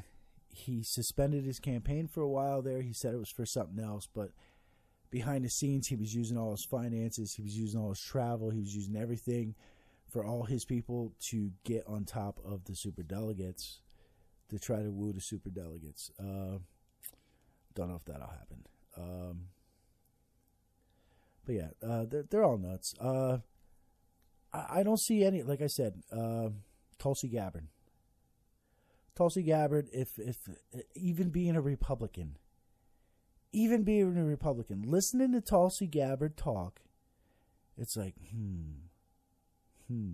he 0.52 0.84
suspended 0.84 1.46
his 1.46 1.60
campaign 1.60 2.08
for 2.08 2.22
a 2.22 2.28
while 2.28 2.62
there. 2.62 2.82
He 2.82 2.94
said 2.94 3.14
it 3.14 3.20
was 3.20 3.30
for 3.30 3.46
something 3.46 3.84
else, 3.84 4.08
but 4.14 4.32
behind 5.10 5.46
the 5.46 5.50
scenes, 5.50 5.88
he 5.88 5.96
was 5.96 6.14
using 6.14 6.38
all 6.38 6.52
his 6.52 6.66
finances, 6.66 7.34
he 7.36 7.44
was 7.44 7.58
using 7.58 7.80
all 7.80 7.90
his 7.90 8.02
travel, 8.02 8.50
he 8.50 8.60
was 8.60 8.76
using 8.76 8.96
everything 8.96 9.56
for 10.10 10.26
all 10.26 10.44
his 10.44 10.65
people 10.65 11.14
to 11.30 11.52
get 11.64 11.84
on 11.88 12.06
top 12.06 12.40
of 12.44 12.65
the 12.65 12.76
super 12.76 13.03
delegates 13.03 13.81
to 14.49 14.60
try 14.60 14.81
to 14.81 14.91
woo 14.91 15.14
the 15.14 15.22
super 15.22 15.49
delegates. 15.49 16.11
Uh, 16.19 16.57
don't 17.76 17.90
know 17.90 17.95
if 17.95 18.06
that'll 18.06 18.27
happen. 18.27 18.65
Um, 18.98 19.41
but 21.45 21.56
yeah, 21.56 21.69
uh, 21.88 22.06
they're 22.10 22.26
they're 22.30 22.44
all 22.44 22.57
nuts. 22.57 22.94
Uh, 22.99 23.38
I, 24.53 24.80
I 24.80 24.84
don't 24.84 24.99
see 24.99 25.23
any. 25.23 25.44
Like 25.44 25.61
I 25.61 25.68
said, 25.68 26.02
uh, 26.11 26.49
Tulsi 26.98 27.27
Gabbard. 27.27 27.68
Tulsi 29.15 29.44
Gabbard, 29.44 29.90
if 29.91 30.18
if 30.18 30.38
even 30.95 31.30
being 31.30 31.56
a 31.56 31.61
Republican, 31.61 32.38
even 33.52 33.84
being 33.84 34.18
a 34.18 34.23
Republican, 34.23 34.84
listening 34.86 35.34
to 35.34 35.41
Tulsi 35.41 35.88
Gabbard 35.88 36.38
talk, 36.38 36.81
it's 37.77 37.98
like, 37.98 38.15
hmm, 38.31 38.88
hmm, 39.90 40.14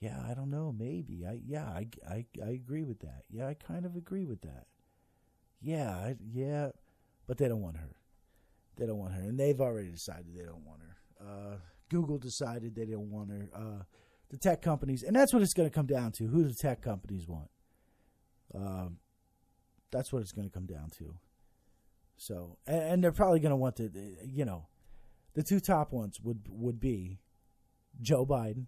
yeah, 0.00 0.22
I 0.28 0.34
don't 0.34 0.50
know, 0.50 0.74
maybe, 0.76 1.24
I 1.26 1.40
yeah, 1.46 1.64
I 1.64 1.88
I, 2.08 2.26
I 2.42 2.50
agree 2.50 2.84
with 2.84 3.00
that. 3.00 3.24
Yeah, 3.30 3.46
I 3.48 3.54
kind 3.54 3.84
of 3.84 3.96
agree 3.96 4.24
with 4.24 4.42
that. 4.42 4.66
Yeah, 5.60 5.90
I, 5.90 6.16
yeah, 6.32 6.70
but 7.26 7.38
they 7.38 7.48
don't 7.48 7.62
want 7.62 7.78
her. 7.78 7.96
They 8.76 8.86
don't 8.86 8.98
want 8.98 9.14
her, 9.14 9.22
and 9.22 9.38
they've 9.38 9.60
already 9.60 9.90
decided 9.90 10.26
they 10.36 10.44
don't 10.44 10.64
want 10.64 10.80
her. 10.82 11.26
Uh, 11.26 11.56
Google 11.88 12.18
decided 12.18 12.74
they 12.74 12.86
don't 12.86 13.10
want 13.10 13.30
her. 13.30 13.48
Uh, 13.54 13.84
the 14.30 14.36
tech 14.36 14.62
companies, 14.62 15.02
and 15.02 15.14
that's 15.14 15.32
what 15.32 15.42
it's 15.42 15.54
going 15.54 15.68
to 15.68 15.74
come 15.74 15.86
down 15.86 16.12
to: 16.12 16.26
who 16.26 16.44
the 16.44 16.54
tech 16.54 16.82
companies 16.82 17.28
want. 17.28 17.50
Um, 18.54 18.98
that's 19.90 20.12
what 20.12 20.22
it's 20.22 20.32
going 20.32 20.48
to 20.48 20.52
come 20.52 20.66
down 20.66 20.90
to. 20.98 21.14
So, 22.16 22.58
and, 22.66 22.82
and 22.82 23.04
they're 23.04 23.12
probably 23.12 23.40
going 23.40 23.50
to 23.50 23.56
want 23.56 23.76
to, 23.76 23.90
you 24.24 24.44
know, 24.44 24.66
the 25.34 25.42
two 25.42 25.60
top 25.60 25.92
ones 25.92 26.20
would 26.20 26.42
would 26.48 26.80
be 26.80 27.20
Joe 28.00 28.26
Biden, 28.26 28.66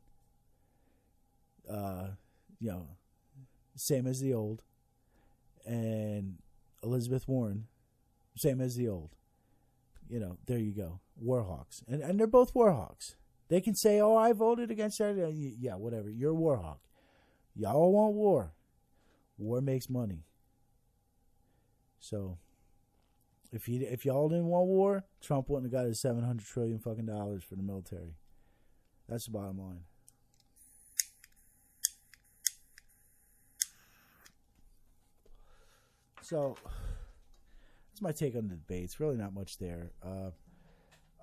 uh, 1.71 2.09
you 2.61 2.71
know, 2.71 2.89
same 3.75 4.07
as 4.07 4.21
the 4.21 4.33
old, 4.33 4.63
and 5.65 6.39
Elizabeth 6.83 7.29
Warren, 7.29 7.67
same 8.37 8.61
as 8.61 8.77
the 8.77 8.89
old. 8.89 9.11
You 10.09 10.21
know, 10.21 10.39
there 10.47 10.59
you 10.59 10.73
go, 10.73 11.01
Warhawks, 11.23 11.83
and 11.89 12.03
and 12.03 12.19
they're 12.19 12.27
both 12.27 12.55
Warhawks. 12.55 13.17
They 13.49 13.61
can 13.61 13.75
say, 13.75 14.01
"Oh, 14.01 14.17
I 14.17 14.33
voted 14.33 14.71
against 14.71 14.99
that." 14.99 15.17
Yeah, 15.59 15.75
whatever. 15.75 16.09
You're 16.11 16.33
a 16.33 16.37
Warhawk. 16.37 16.79
Y'all 17.55 17.93
want 17.93 18.15
war. 18.15 18.53
War 19.39 19.61
makes 19.61 19.91
money. 19.91 20.25
So, 21.99 22.39
if 23.53 23.67
he 23.67 23.79
if 23.79 24.05
y'all 24.05 24.29
didn't 24.29 24.47
want 24.47 24.67
war, 24.67 25.05
Trump 25.21 25.49
wouldn't 25.49 25.73
have 25.73 25.81
got 25.81 25.89
his 25.89 26.01
seven 26.01 26.23
hundred 26.25 26.47
trillion 26.47 26.79
fucking 26.79 27.07
dollars 27.07 27.43
for 27.43 27.57
the 27.57 27.63
military. 27.63 28.15
That's 29.09 29.27
the 29.27 29.31
bottom 29.33 29.59
line. 29.59 29.81
So 36.23 36.57
that's 37.89 38.03
my 38.03 38.11
take 38.11 38.35
on 38.35 38.49
the 38.49 38.57
debates. 38.57 38.99
Really, 38.99 39.17
not 39.17 39.33
much 39.33 39.59
there. 39.59 39.93
Uh, 40.05 40.31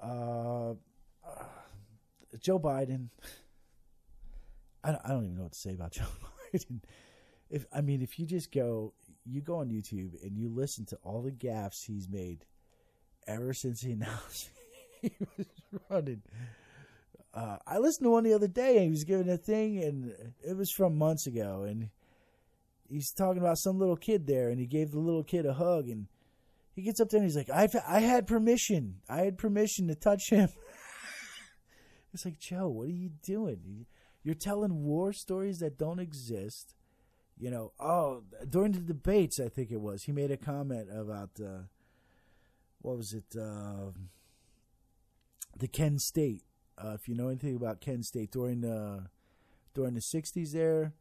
uh, 0.02 0.72
uh, 0.72 1.44
Joe 2.40 2.58
Biden. 2.58 3.10
I 4.84 4.92
don't, 4.92 5.02
I 5.04 5.10
don't 5.10 5.24
even 5.26 5.36
know 5.36 5.44
what 5.44 5.52
to 5.52 5.60
say 5.60 5.74
about 5.74 5.92
Joe 5.94 6.06
Biden. 6.54 6.80
If 7.50 7.66
I 7.74 7.82
mean, 7.82 8.02
if 8.02 8.18
you 8.18 8.26
just 8.26 8.52
go, 8.52 8.94
you 9.26 9.42
go 9.42 9.58
on 9.58 9.70
YouTube 9.70 10.24
and 10.24 10.38
you 10.38 10.50
listen 10.50 10.86
to 10.86 10.98
all 11.04 11.22
the 11.22 11.32
gaffes 11.32 11.86
he's 11.86 12.08
made 12.08 12.46
ever 13.28 13.54
since 13.54 13.82
he 13.82 13.92
announced 13.92 14.50
he 15.02 15.12
was 15.38 15.48
running. 15.90 16.22
Uh, 17.34 17.58
I 17.66 17.80
listened 17.80 18.06
to 18.06 18.12
one 18.12 18.24
the 18.24 18.34
other 18.34 18.48
day 18.48 18.78
and 18.78 18.86
he 18.86 18.90
was 18.92 19.04
giving 19.04 19.30
a 19.30 19.38
thing, 19.38 19.84
and 19.84 20.14
it 20.48 20.56
was 20.56 20.72
from 20.72 20.98
months 20.98 21.26
ago, 21.26 21.64
and 21.68 21.90
he's 22.88 23.12
talking 23.12 23.42
about 23.42 23.58
some 23.58 23.80
little 23.80 23.96
kid 23.98 24.28
there, 24.28 24.50
and 24.50 24.60
he 24.60 24.68
gave 24.68 24.92
the 24.92 25.00
little 25.00 25.24
kid 25.24 25.46
a 25.46 25.54
hug, 25.54 25.90
and 25.90 26.08
he 26.76 26.84
gets 26.84 27.00
up 27.00 27.10
there 27.10 27.20
and 27.20 27.28
he's 27.28 27.36
like, 27.36 27.50
"I 27.50 27.68
I 27.88 28.00
had 28.02 28.28
permission, 28.28 29.02
I 29.10 29.22
had 29.22 29.38
permission 29.38 29.88
to 29.88 29.96
touch 29.96 30.30
him." 30.30 30.50
it's 32.14 32.26
like 32.26 32.40
Joe, 32.40 32.68
what 32.70 32.88
are 32.88 32.92
you 32.92 33.10
doing? 33.24 33.88
You're 34.24 34.36
telling 34.36 34.84
war 34.84 35.12
stories 35.12 35.60
that 35.60 35.78
don't 35.78 36.00
exist. 36.00 36.76
You 37.38 37.50
know, 37.50 37.74
oh, 37.80 38.24
during 38.48 38.74
the 38.74 38.80
debates, 38.80 39.40
I 39.40 39.50
think 39.50 39.72
it 39.72 39.82
was, 39.82 40.04
he 40.04 40.12
made 40.12 40.32
a 40.32 40.38
comment 40.38 40.88
about 40.96 41.32
uh, 41.44 41.64
what 42.82 42.96
was 42.96 43.14
it, 43.14 43.36
uh, 43.36 43.92
the 45.58 45.68
Kent 45.68 46.02
State. 46.02 46.44
Uh, 46.78 46.94
if 46.96 47.08
you 47.08 47.16
know 47.16 47.28
anything 47.28 47.56
about 47.56 47.82
Kent 47.82 48.06
State 48.06 48.32
during 48.32 48.62
the 48.62 49.08
during 49.74 49.94
the 49.94 50.00
'60s, 50.00 50.52
there 50.52 50.94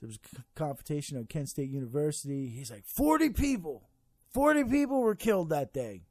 there 0.00 0.08
was 0.08 0.18
a 0.36 0.42
confrontation 0.54 1.18
at 1.18 1.28
Kent 1.28 1.48
State 1.48 1.70
University. 1.70 2.48
He's 2.48 2.70
like, 2.70 2.84
40 2.84 3.30
people, 3.30 3.88
40 4.32 4.64
people 4.64 5.00
were 5.00 5.14
killed 5.14 5.48
that 5.48 5.72
day. 5.72 6.02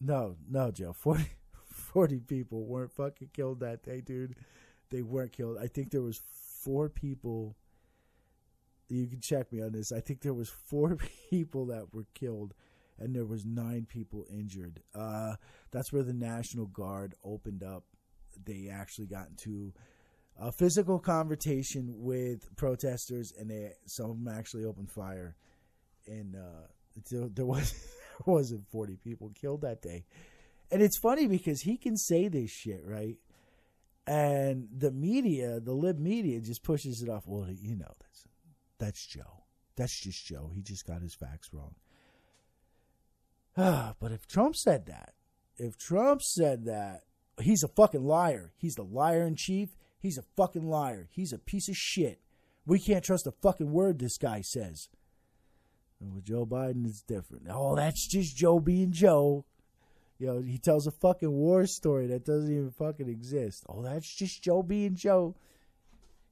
No, 0.00 0.36
no, 0.50 0.72
Joe, 0.72 0.92
40, 0.92 1.24
40 1.72 2.18
people 2.20 2.64
weren't 2.64 2.90
fucking 2.90 3.30
killed 3.32 3.60
that 3.60 3.84
day, 3.84 4.00
dude. 4.00 4.34
They 4.90 5.02
weren't 5.02 5.32
killed. 5.32 5.58
I 5.62 5.68
think 5.68 5.90
there 5.92 6.02
was 6.02 6.20
four 6.26 6.88
people. 6.88 7.56
You 8.88 9.06
can 9.06 9.20
check 9.20 9.52
me 9.52 9.62
on 9.62 9.70
this. 9.70 9.92
I 9.92 10.00
think 10.00 10.22
there 10.22 10.34
was 10.34 10.48
four 10.48 10.96
people 11.30 11.66
that 11.66 11.94
were 11.94 12.06
killed 12.14 12.52
and 13.02 13.14
there 13.14 13.24
was 13.24 13.44
nine 13.44 13.86
people 13.88 14.24
injured. 14.30 14.80
Uh, 14.94 15.34
that's 15.72 15.92
where 15.92 16.04
the 16.04 16.12
National 16.12 16.66
Guard 16.66 17.14
opened 17.24 17.62
up. 17.62 17.84
They 18.44 18.68
actually 18.72 19.08
got 19.08 19.28
into 19.28 19.72
a 20.38 20.52
physical 20.52 20.98
confrontation 20.98 21.94
with 21.98 22.54
protesters, 22.56 23.32
and 23.38 23.50
they 23.50 23.72
some 23.86 24.10
of 24.10 24.24
them 24.24 24.32
actually 24.32 24.64
opened 24.64 24.90
fire. 24.90 25.36
And 26.06 26.36
uh, 26.36 26.68
there 27.10 27.44
was 27.44 27.72
there 28.26 28.34
wasn't 28.34 28.68
forty 28.70 28.96
people 28.96 29.30
killed 29.34 29.62
that 29.62 29.82
day. 29.82 30.04
And 30.70 30.80
it's 30.80 30.98
funny 30.98 31.26
because 31.26 31.60
he 31.60 31.76
can 31.76 31.96
say 31.98 32.28
this 32.28 32.50
shit 32.50 32.82
right, 32.86 33.16
and 34.06 34.68
the 34.74 34.90
media, 34.90 35.60
the 35.60 35.74
lib 35.74 35.98
media, 35.98 36.40
just 36.40 36.62
pushes 36.62 37.02
it 37.02 37.10
off. 37.10 37.24
Well, 37.26 37.48
you 37.50 37.76
know 37.76 37.92
that's 38.00 38.24
that's 38.78 39.06
Joe. 39.06 39.44
That's 39.76 40.00
just 40.02 40.24
Joe. 40.24 40.50
He 40.54 40.62
just 40.62 40.86
got 40.86 41.02
his 41.02 41.14
facts 41.14 41.50
wrong. 41.52 41.74
But 43.56 44.12
if 44.12 44.26
Trump 44.26 44.56
said 44.56 44.86
that, 44.86 45.14
if 45.56 45.76
Trump 45.76 46.22
said 46.22 46.64
that, 46.64 47.02
he's 47.40 47.62
a 47.62 47.68
fucking 47.68 48.04
liar. 48.04 48.52
He's 48.56 48.76
the 48.76 48.84
liar 48.84 49.26
in 49.26 49.36
chief. 49.36 49.76
He's 49.98 50.18
a 50.18 50.24
fucking 50.36 50.68
liar. 50.68 51.08
He's 51.10 51.32
a 51.32 51.38
piece 51.38 51.68
of 51.68 51.76
shit. 51.76 52.20
We 52.66 52.78
can't 52.78 53.04
trust 53.04 53.26
a 53.26 53.32
fucking 53.32 53.70
word 53.70 53.98
this 53.98 54.18
guy 54.18 54.40
says. 54.40 54.88
And 56.00 56.14
with 56.14 56.24
Joe 56.24 56.46
Biden, 56.46 56.86
it's 56.86 57.02
different. 57.02 57.46
Oh, 57.50 57.76
that's 57.76 58.06
just 58.06 58.36
Joe 58.36 58.58
being 58.58 58.90
Joe. 58.90 59.44
You 60.18 60.26
know, 60.26 60.40
he 60.40 60.58
tells 60.58 60.86
a 60.86 60.92
fucking 60.92 61.30
war 61.30 61.66
story 61.66 62.06
that 62.08 62.24
doesn't 62.24 62.50
even 62.50 62.70
fucking 62.70 63.08
exist. 63.08 63.64
Oh, 63.68 63.82
that's 63.82 64.12
just 64.12 64.42
Joe 64.42 64.62
being 64.62 64.94
Joe. 64.94 65.36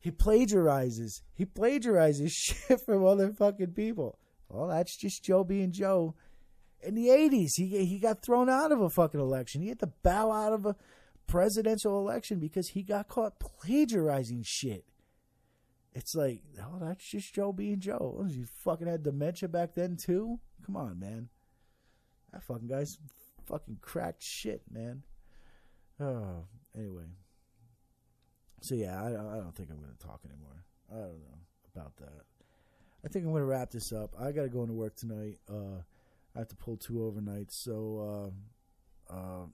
He 0.00 0.10
plagiarizes. 0.10 1.22
He 1.34 1.44
plagiarizes 1.44 2.30
shit 2.32 2.80
from 2.80 3.04
other 3.04 3.32
fucking 3.32 3.72
people. 3.72 4.18
Oh, 4.50 4.68
that's 4.68 4.96
just 4.96 5.24
Joe 5.24 5.44
being 5.44 5.72
Joe 5.72 6.14
in 6.82 6.94
the 6.94 7.08
80s. 7.08 7.50
He 7.56 7.84
he 7.84 7.98
got 7.98 8.22
thrown 8.22 8.48
out 8.48 8.72
of 8.72 8.80
a 8.80 8.90
fucking 8.90 9.20
election. 9.20 9.62
He 9.62 9.68
had 9.68 9.80
to 9.80 9.92
bow 10.02 10.30
out 10.32 10.52
of 10.52 10.66
a 10.66 10.76
presidential 11.26 11.98
election 11.98 12.38
because 12.38 12.68
he 12.68 12.82
got 12.82 13.08
caught 13.08 13.38
plagiarizing 13.38 14.42
shit. 14.44 14.84
It's 15.92 16.14
like, 16.14 16.42
oh, 16.60 16.78
that's 16.80 17.08
just 17.08 17.34
Joe 17.34 17.52
being 17.52 17.80
Joe. 17.80 18.24
He 18.28 18.44
fucking 18.64 18.86
had 18.86 19.02
dementia 19.02 19.48
back 19.48 19.74
then 19.74 19.96
too. 19.96 20.38
Come 20.64 20.76
on, 20.76 21.00
man. 21.00 21.28
That 22.32 22.44
fucking 22.44 22.68
guy's 22.68 22.98
fucking 23.46 23.78
cracked 23.80 24.22
shit, 24.22 24.62
man. 24.70 25.02
Oh, 25.98 26.44
anyway. 26.76 27.06
So 28.62 28.74
yeah, 28.74 29.02
I, 29.02 29.08
I 29.08 29.36
don't 29.36 29.54
think 29.54 29.70
I'm 29.70 29.80
going 29.80 29.96
to 29.98 30.06
talk 30.06 30.20
anymore. 30.24 30.64
I 30.90 30.96
don't 30.96 31.20
know 31.20 31.38
about 31.74 31.96
that. 31.96 32.24
I 33.04 33.08
think 33.08 33.24
I'm 33.24 33.32
going 33.32 33.42
to 33.42 33.46
wrap 33.46 33.70
this 33.70 33.92
up. 33.92 34.14
I 34.18 34.32
got 34.32 34.42
to 34.42 34.48
go 34.48 34.62
into 34.62 34.74
work 34.74 34.94
tonight. 34.94 35.38
Uh, 35.48 35.82
I 36.34 36.38
have 36.40 36.48
to 36.48 36.56
pull 36.56 36.76
two 36.76 36.94
overnights. 36.94 37.52
So, 37.52 38.32
uh, 39.10 39.14
uh, 39.14 39.46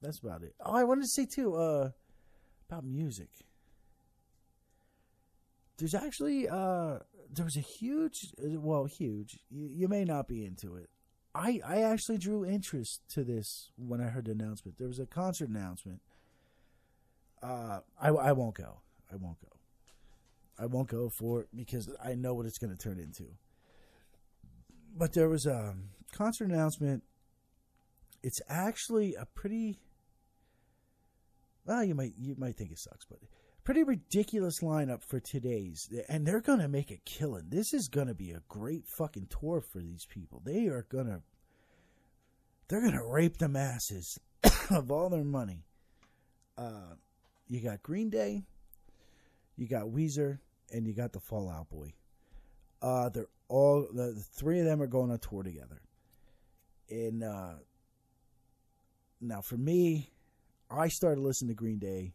that's 0.00 0.18
about 0.18 0.42
it. 0.42 0.54
Oh, 0.64 0.74
I 0.74 0.84
wanted 0.84 1.02
to 1.02 1.08
say 1.08 1.26
too, 1.26 1.54
uh, 1.54 1.90
about 2.68 2.84
music. 2.84 3.28
There's 5.76 5.94
actually, 5.94 6.48
uh, 6.48 6.98
there 7.32 7.44
was 7.44 7.56
a 7.56 7.60
huge, 7.60 8.32
well, 8.38 8.84
huge. 8.84 9.38
You, 9.50 9.68
you 9.72 9.88
may 9.88 10.04
not 10.04 10.28
be 10.28 10.44
into 10.44 10.76
it. 10.76 10.90
I, 11.34 11.60
I 11.66 11.82
actually 11.82 12.18
drew 12.18 12.44
interest 12.44 13.02
to 13.10 13.22
this 13.22 13.70
when 13.76 14.00
I 14.00 14.08
heard 14.08 14.24
the 14.26 14.32
announcement. 14.32 14.78
There 14.78 14.88
was 14.88 14.98
a 14.98 15.06
concert 15.06 15.48
announcement. 15.48 16.00
Uh, 17.42 17.80
I, 18.00 18.08
I 18.08 18.32
won't 18.32 18.56
go. 18.56 18.80
I 19.12 19.16
won't 19.16 19.40
go. 19.40 19.48
I 20.58 20.66
won't 20.66 20.88
go 20.88 21.08
for 21.08 21.42
it 21.42 21.48
because 21.54 21.88
I 22.04 22.14
know 22.14 22.34
what 22.34 22.46
it's 22.46 22.58
going 22.58 22.76
to 22.76 22.78
turn 22.78 22.98
into 22.98 23.24
but 24.96 25.12
there 25.12 25.28
was 25.28 25.46
a 25.46 25.74
concert 26.12 26.50
announcement. 26.50 27.02
It's 28.22 28.40
actually 28.48 29.14
a 29.14 29.26
pretty 29.26 29.78
well, 31.66 31.84
you 31.84 31.94
might 31.94 32.14
you 32.18 32.34
might 32.38 32.56
think 32.56 32.72
it 32.72 32.78
sucks, 32.78 33.04
but 33.04 33.18
pretty 33.64 33.82
ridiculous 33.82 34.60
lineup 34.60 35.02
for 35.02 35.20
today's, 35.20 35.88
and 36.08 36.26
they're 36.26 36.40
gonna 36.40 36.68
make 36.68 36.90
a 36.90 37.00
killing. 37.04 37.44
This 37.48 37.72
is 37.72 37.88
gonna 37.88 38.14
be 38.14 38.32
a 38.32 38.42
great 38.48 38.86
fucking 38.86 39.28
tour 39.28 39.60
for 39.60 39.78
these 39.78 40.06
people. 40.06 40.42
They 40.44 40.66
are 40.66 40.86
gonna, 40.90 41.22
they're 42.68 42.82
gonna 42.82 43.06
rape 43.06 43.38
the 43.38 43.48
masses 43.48 44.18
of 44.70 44.90
all 44.90 45.10
their 45.10 45.24
money. 45.24 45.64
Uh, 46.56 46.94
you 47.48 47.60
got 47.60 47.82
Green 47.82 48.10
Day, 48.10 48.42
you 49.56 49.66
got 49.66 49.86
Weezer, 49.86 50.38
and 50.72 50.86
you 50.86 50.92
got 50.92 51.12
the 51.12 51.20
Fall 51.20 51.48
Out 51.48 51.70
Boy. 51.70 51.94
Uh, 52.82 53.08
they're 53.08 53.28
all 53.48 53.88
the, 53.92 54.12
the 54.12 54.20
three 54.20 54.60
of 54.60 54.64
them 54.64 54.80
are 54.80 54.86
going 54.86 55.10
on 55.10 55.18
tour 55.18 55.42
together. 55.42 55.82
And 56.88 57.22
uh, 57.22 57.54
now 59.20 59.40
for 59.40 59.56
me, 59.56 60.10
I 60.70 60.88
started 60.88 61.20
listening 61.20 61.48
to 61.48 61.54
Green 61.54 61.78
Day 61.78 62.14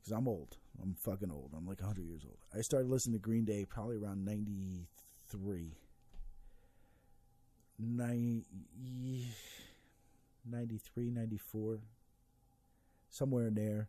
because 0.00 0.16
I'm 0.16 0.28
old. 0.28 0.56
I'm 0.82 0.94
fucking 0.94 1.30
old. 1.30 1.50
I'm 1.56 1.66
like 1.66 1.80
100 1.80 2.04
years 2.04 2.24
old. 2.24 2.38
I 2.56 2.60
started 2.62 2.88
listening 2.88 3.18
to 3.18 3.22
Green 3.22 3.44
Day 3.44 3.64
probably 3.64 3.96
around 3.96 4.24
93. 4.24 5.76
90, 7.78 9.26
93, 10.44 11.10
94. 11.10 11.78
Somewhere 13.08 13.46
in 13.46 13.54
there 13.54 13.88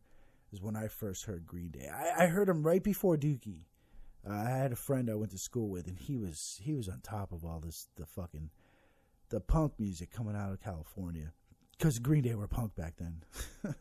is 0.51 0.61
when 0.61 0.75
I 0.75 0.87
first 0.87 1.25
heard 1.25 1.45
Green 1.45 1.69
Day. 1.69 1.89
I, 1.89 2.23
I 2.23 2.27
heard 2.27 2.47
them 2.47 2.63
right 2.63 2.83
before 2.83 3.17
Dookie. 3.17 3.65
I 4.30 4.49
had 4.49 4.72
a 4.72 4.76
friend 4.76 5.10
I 5.10 5.15
went 5.15 5.31
to 5.31 5.38
school 5.38 5.69
with, 5.69 5.88
and 5.88 5.98
he 5.98 6.18
was 6.18 6.60
he 6.61 6.73
was 6.73 6.88
on 6.88 7.02
top 7.02 7.31
of 7.31 7.43
all 7.43 7.60
this 7.60 7.88
the 7.95 8.06
fucking 8.06 8.49
the 9.30 9.39
punk 9.39 9.73
music 9.80 10.11
coming 10.11 10.35
out 10.35 10.52
of 10.52 10.61
California 10.61 11.31
because 11.77 11.98
Green 11.99 12.23
Day 12.23 12.35
were 12.35 12.48
punk 12.48 12.76
back 12.76 12.95
then. 12.98 13.23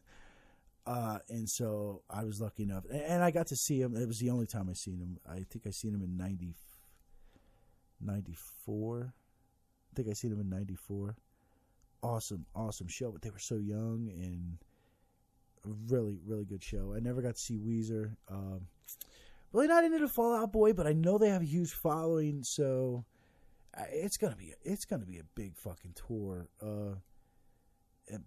uh, 0.87 1.19
and 1.29 1.49
so 1.49 2.03
I 2.09 2.25
was 2.25 2.41
lucky 2.41 2.63
enough, 2.63 2.85
and 2.91 3.23
I 3.23 3.31
got 3.31 3.49
to 3.49 3.57
see 3.57 3.81
him. 3.81 3.95
It 3.97 4.07
was 4.07 4.19
the 4.19 4.31
only 4.31 4.47
time 4.47 4.69
I 4.71 4.73
seen 4.73 4.99
him. 4.99 5.19
I 5.29 5.45
think 5.51 5.67
I 5.67 5.71
seen 5.71 5.95
him 5.95 6.03
in 6.03 6.17
90, 6.17 6.55
94. 8.01 9.15
I 9.93 9.97
think 9.97 10.09
I 10.09 10.13
seen 10.15 10.33
him 10.33 10.41
in 10.41 10.49
'94. 10.49 11.17
Awesome, 12.03 12.47
awesome 12.55 12.89
show. 12.89 13.11
But 13.11 13.21
they 13.21 13.31
were 13.31 13.39
so 13.39 13.57
young 13.57 14.11
and 14.15 14.57
really, 15.91 16.19
really 16.25 16.45
good 16.45 16.63
show. 16.63 16.95
I 16.97 17.01
never 17.01 17.21
got 17.21 17.35
to 17.35 17.41
see 17.41 17.59
Weezer. 17.59 18.17
Um, 18.31 18.63
really 19.53 19.69
not 19.69 19.85
into 19.85 19.99
the 19.99 20.09
Fall 20.09 20.35
Out 20.35 20.53
Boy, 20.53 20.73
but 20.73 20.87
I 20.87 20.93
know 20.93 21.19
they 21.19 21.29
have 21.29 21.43
a 21.43 21.47
huge 21.47 21.73
following, 21.73 22.43
so 22.43 23.05
it's 23.93 24.17
gonna 24.17 24.37
be 24.37 24.55
it's 24.63 24.85
gonna 24.85 25.07
be 25.07 25.19
a 25.19 25.25
big 25.35 25.57
fucking 25.57 25.95
tour. 26.07 26.49
Uh, 26.63 26.97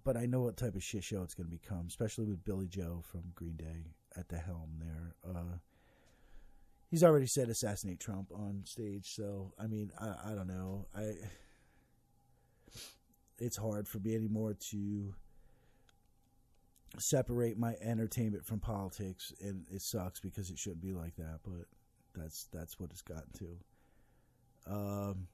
but 0.03 0.15
I 0.15 0.25
know 0.25 0.41
what 0.41 0.57
type 0.57 0.75
of 0.75 0.83
shit 0.83 1.03
show 1.03 1.23
it's 1.23 1.33
gonna 1.33 1.49
become, 1.49 1.85
especially 1.87 2.25
with 2.25 2.43
Billie 2.43 2.67
Joe 2.67 3.01
from 3.03 3.23
Green 3.35 3.55
Day 3.55 3.93
at 4.17 4.29
the 4.29 4.37
helm 4.37 4.79
there. 4.79 5.15
Uh, 5.27 5.57
he's 6.89 7.03
already 7.03 7.27
said 7.27 7.49
assassinate 7.49 7.99
Trump 7.99 8.31
on 8.31 8.61
stage, 8.65 9.13
so 9.15 9.53
I 9.59 9.67
mean, 9.67 9.91
I, 9.99 10.31
I 10.31 10.35
don't 10.35 10.47
know. 10.47 10.87
I 10.95 11.13
it's 13.39 13.57
hard 13.57 13.87
for 13.87 13.99
me 13.99 14.15
anymore 14.15 14.55
to 14.71 15.13
separate 16.99 17.57
my 17.57 17.73
entertainment 17.81 18.45
from 18.45 18.59
politics, 18.59 19.33
and 19.41 19.65
it 19.71 19.81
sucks 19.81 20.19
because 20.19 20.49
it 20.49 20.59
shouldn't 20.59 20.81
be 20.81 20.93
like 20.93 21.15
that, 21.15 21.39
but 21.43 21.65
that's 22.15 22.47
that's 22.53 22.79
what 22.79 22.91
it's 22.91 23.01
gotten 23.01 23.31
to. 23.39 24.71
Um, 24.71 25.27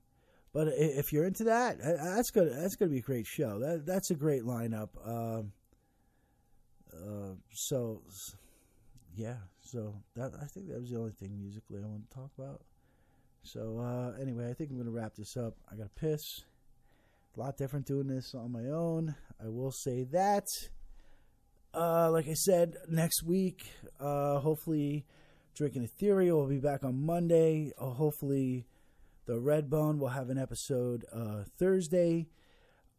but 0.54 0.70
if 0.76 1.14
you're 1.14 1.26
into 1.26 1.44
that, 1.46 1.78
that's 1.80 2.32
good. 2.32 2.52
That's 2.52 2.76
to 2.76 2.88
be 2.88 3.00
a 3.00 3.02
great 3.02 3.28
show. 3.28 3.60
That 3.60 3.86
that's 3.86 4.12
a 4.12 4.16
great 4.16 4.44
lineup. 4.44 4.90
Um, 5.06 5.52
uh, 6.92 7.36
so, 7.52 8.02
yeah. 9.16 9.38
So 9.62 9.96
that 10.16 10.32
I 10.42 10.46
think 10.46 10.70
that 10.70 10.80
was 10.80 10.90
the 10.90 10.98
only 10.98 11.12
thing 11.12 11.38
musically 11.40 11.80
I 11.84 11.86
want 11.86 12.10
to 12.10 12.16
talk 12.16 12.32
about. 12.38 12.62
So 13.44 13.80
uh, 13.80 14.20
anyway, 14.20 14.50
I 14.50 14.54
think 14.54 14.72
I'm 14.72 14.78
to 14.86 14.92
wrap 14.92 15.16
this 15.16 15.38
up. 15.38 15.56
I 15.72 15.76
got 15.76 15.96
to 15.96 16.02
piss. 16.02 16.42
A 17.38 17.40
lot 17.40 17.58
different 17.58 17.86
doing 17.86 18.08
this 18.08 18.34
on 18.34 18.52
my 18.52 18.66
own. 18.66 19.16
I 19.42 19.48
will 19.48 19.72
say 19.72 20.04
that. 20.06 20.50
Uh, 21.74 22.10
like 22.12 22.28
I 22.28 22.34
said, 22.34 22.78
next 22.88 23.24
week, 23.24 23.72
uh, 24.00 24.40
hopefully, 24.40 25.06
Drinking 25.54 25.84
a 25.84 25.88
Theory 25.88 26.32
will 26.32 26.48
be 26.48 26.58
back 26.58 26.84
on 26.84 27.06
Monday. 27.06 27.72
Uh, 27.78 27.92
hopefully, 27.92 28.66
the 29.26 29.34
Redbone 29.34 30.00
will 30.00 30.10
have 30.10 30.30
an 30.30 30.38
episode 30.40 31.06
uh, 31.14 31.44
Thursday. 31.58 32.28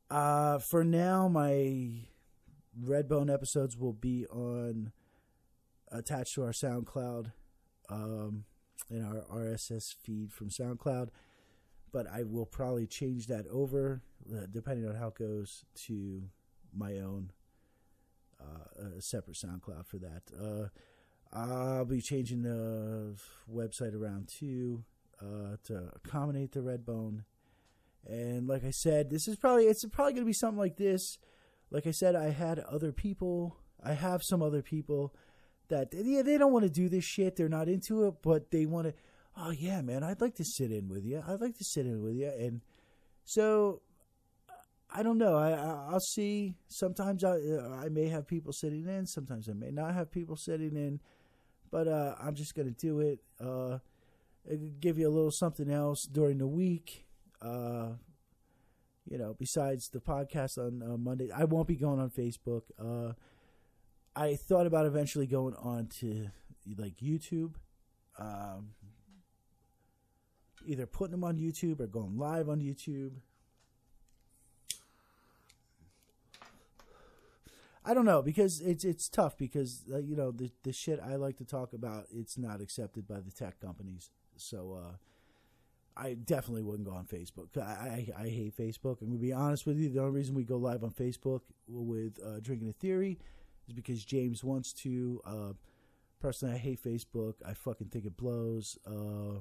Uh, 0.09 0.59
for 0.59 0.85
now, 0.85 1.27
my 1.27 2.07
Redbone 2.81 3.33
episodes 3.33 3.77
will 3.77 3.93
be 3.93 4.27
on 4.27 4.93
attached 5.91 6.35
to 6.35 6.45
our 6.45 6.53
SoundCloud 6.53 7.33
um, 7.89 8.45
in 8.89 9.05
our 9.05 9.25
RSS 9.33 9.95
feed 9.95 10.33
from 10.33 10.49
SoundCloud. 10.49 11.09
But 11.93 12.07
I 12.07 12.23
will 12.23 12.47
probably 12.47 12.87
change 12.87 13.27
that 13.27 13.47
over, 13.49 14.03
uh, 14.33 14.47
depending 14.49 14.89
on 14.89 14.95
how 14.95 15.09
it 15.09 15.17
goes, 15.17 15.65
to 15.87 16.23
my 16.73 16.99
own 16.99 17.33
a 18.97 19.01
separate 19.01 19.37
SoundCloud 19.37 19.87
for 19.87 19.99
that. 19.99 20.23
Uh, 20.39 20.69
I'll 21.33 21.85
be 21.85 22.01
changing 22.01 22.43
the 22.43 23.17
website 23.53 23.95
around 23.95 24.29
too 24.29 24.85
uh, 25.21 25.57
to 25.65 25.91
accommodate 25.95 26.53
the 26.53 26.61
Redbone. 26.61 27.25
And 28.07 28.49
like 28.49 28.65
I 28.65 28.71
said, 28.71 29.11
this 29.11 29.29
is 29.29 29.37
probably 29.37 29.65
it's 29.65 29.85
probably 29.87 30.15
going 30.15 30.25
to 30.25 30.29
be 30.29 30.33
something 30.33 30.59
like 30.59 30.77
this. 30.77 31.19
Like 31.71 31.87
I 31.87 31.93
said, 31.93 32.17
I 32.17 32.31
had 32.31 32.59
other 32.61 32.93
people. 32.93 33.57
I 33.83 33.93
have 33.93 34.23
some 34.23 34.43
other 34.43 34.63
people 34.63 35.15
that 35.69 35.95
yeah 35.95 36.23
they 36.23 36.37
don't 36.37 36.53
want 36.53 36.65
to 36.65 36.71
do 36.71 36.89
this 36.89 37.05
shit. 37.05 37.37
They're 37.37 37.49
not 37.49 37.69
into 37.69 38.05
it, 38.07 38.15
but 38.23 38.51
they 38.51 38.67
want 38.67 38.89
to. 38.89 38.95
Oh 39.37 39.51
yeah, 39.51 39.81
man, 39.83 40.03
I'd 40.03 40.21
like 40.21 40.35
to 40.37 40.45
sit 40.45 40.73
in 40.73 40.89
with 40.89 41.05
you. 41.05 41.23
I'd 41.27 41.41
like 41.41 41.57
to 41.59 41.65
sit 41.65 41.87
in 41.87 42.03
with 42.03 42.15
you, 42.15 42.29
and 42.29 42.61
so 43.25 43.83
I 44.93 45.03
don't 45.03 45.19
know. 45.19 45.37
I, 45.37 45.53
I 45.53 45.93
will 45.93 46.01
see. 46.01 46.55
Sometimes 46.69 47.23
I 47.25 47.37
I 47.85 47.89
may 47.89 48.09
have 48.09 48.27
people 48.27 48.53
sitting 48.53 48.87
in. 48.89 49.07
Sometimes 49.07 49.49
I 49.49 49.53
may 49.53 49.71
not 49.71 49.95
have 49.95 50.11
people 50.11 50.37
sitting 50.37 50.77
in. 50.77 51.01
But 51.71 51.87
uh, 51.87 52.17
I'm 52.21 52.35
just 52.35 52.55
gonna 52.55 52.73
do 52.73 53.01
it. 53.01 53.21
Uh, 53.41 53.79
give 54.81 54.99
you 54.99 55.09
a 55.09 55.13
little 55.13 55.31
something 55.31 55.71
else 55.71 56.05
during 56.05 56.39
the 56.39 56.47
week. 56.47 57.07
Uh, 57.41 57.91
you 59.09 59.19
know, 59.19 59.35
besides 59.39 59.89
the 59.89 60.01
podcast 60.01 60.59
on 60.59 60.83
uh, 60.83 60.97
Monday, 60.97 61.31
I 61.31 61.45
won't 61.45 61.69
be 61.69 61.77
going 61.77 62.01
on 62.01 62.11
Facebook. 62.11 62.63
Uh, 62.79 63.13
I 64.17 64.35
thought 64.37 64.67
about 64.67 64.87
eventually 64.87 65.27
going 65.27 65.55
on 65.55 65.87
to 66.01 66.29
like 66.77 66.97
YouTube. 66.97 67.55
Um, 68.19 68.71
either 70.67 70.87
putting 70.87 71.13
them 71.13 71.25
on 71.25 71.39
YouTube 71.39 71.81
or 71.81 71.87
going 71.87 72.19
live 72.19 72.49
on 72.49 72.61
YouTube. 72.61 73.13
I 77.85 77.95
don't 77.95 78.05
know 78.05 78.21
because 78.23 78.61
it's 78.61 78.85
it's 78.85 79.09
tough 79.09 79.39
because 79.39 79.85
uh, 79.93 79.99
you 79.99 80.15
know 80.15 80.31
the 80.31 80.51
the 80.63 80.73
shit 80.73 81.01
I 81.01 81.17
like 81.17 81.39
to 81.39 81.45
talk 81.45 81.73
about 81.73 82.07
it's 82.13 82.37
not 82.37 82.61
accepted 82.61 83.09
by 83.09 83.21
the 83.21 83.31
tech 83.31 83.59
companies. 83.61 84.11
So 84.37 84.79
uh, 84.83 84.97
I 85.97 86.15
definitely 86.15 86.63
wouldn't 86.63 86.89
go 86.89 86.95
on 86.95 87.05
Facebook. 87.05 87.57
I, 87.57 88.09
I, 88.19 88.23
I 88.25 88.29
hate 88.29 88.57
Facebook. 88.57 89.01
I'm 89.01 89.09
gonna 89.09 89.19
be 89.19 89.33
honest 89.33 89.67
with 89.67 89.79
you. 89.79 89.89
The 89.89 90.01
only 90.01 90.13
reason 90.13 90.35
we 90.35 90.45
go 90.45 90.57
live 90.57 90.85
on 90.85 90.91
Facebook 90.91 91.41
with 91.67 92.19
uh, 92.25 92.41
Drinking 92.41 92.69
a 92.69 92.73
Theory 92.73 93.19
is 93.67 93.75
because 93.75 94.05
James 94.05 94.45
wants 94.45 94.73
to. 94.75 95.21
Uh, 95.25 95.53
personally, 96.21 96.55
I 96.55 96.59
hate 96.59 96.83
Facebook. 96.83 97.35
I 97.47 97.55
fucking 97.55 97.89
think 97.89 98.05
it 98.05 98.17
blows. 98.17 98.79
Uh, 98.87 99.41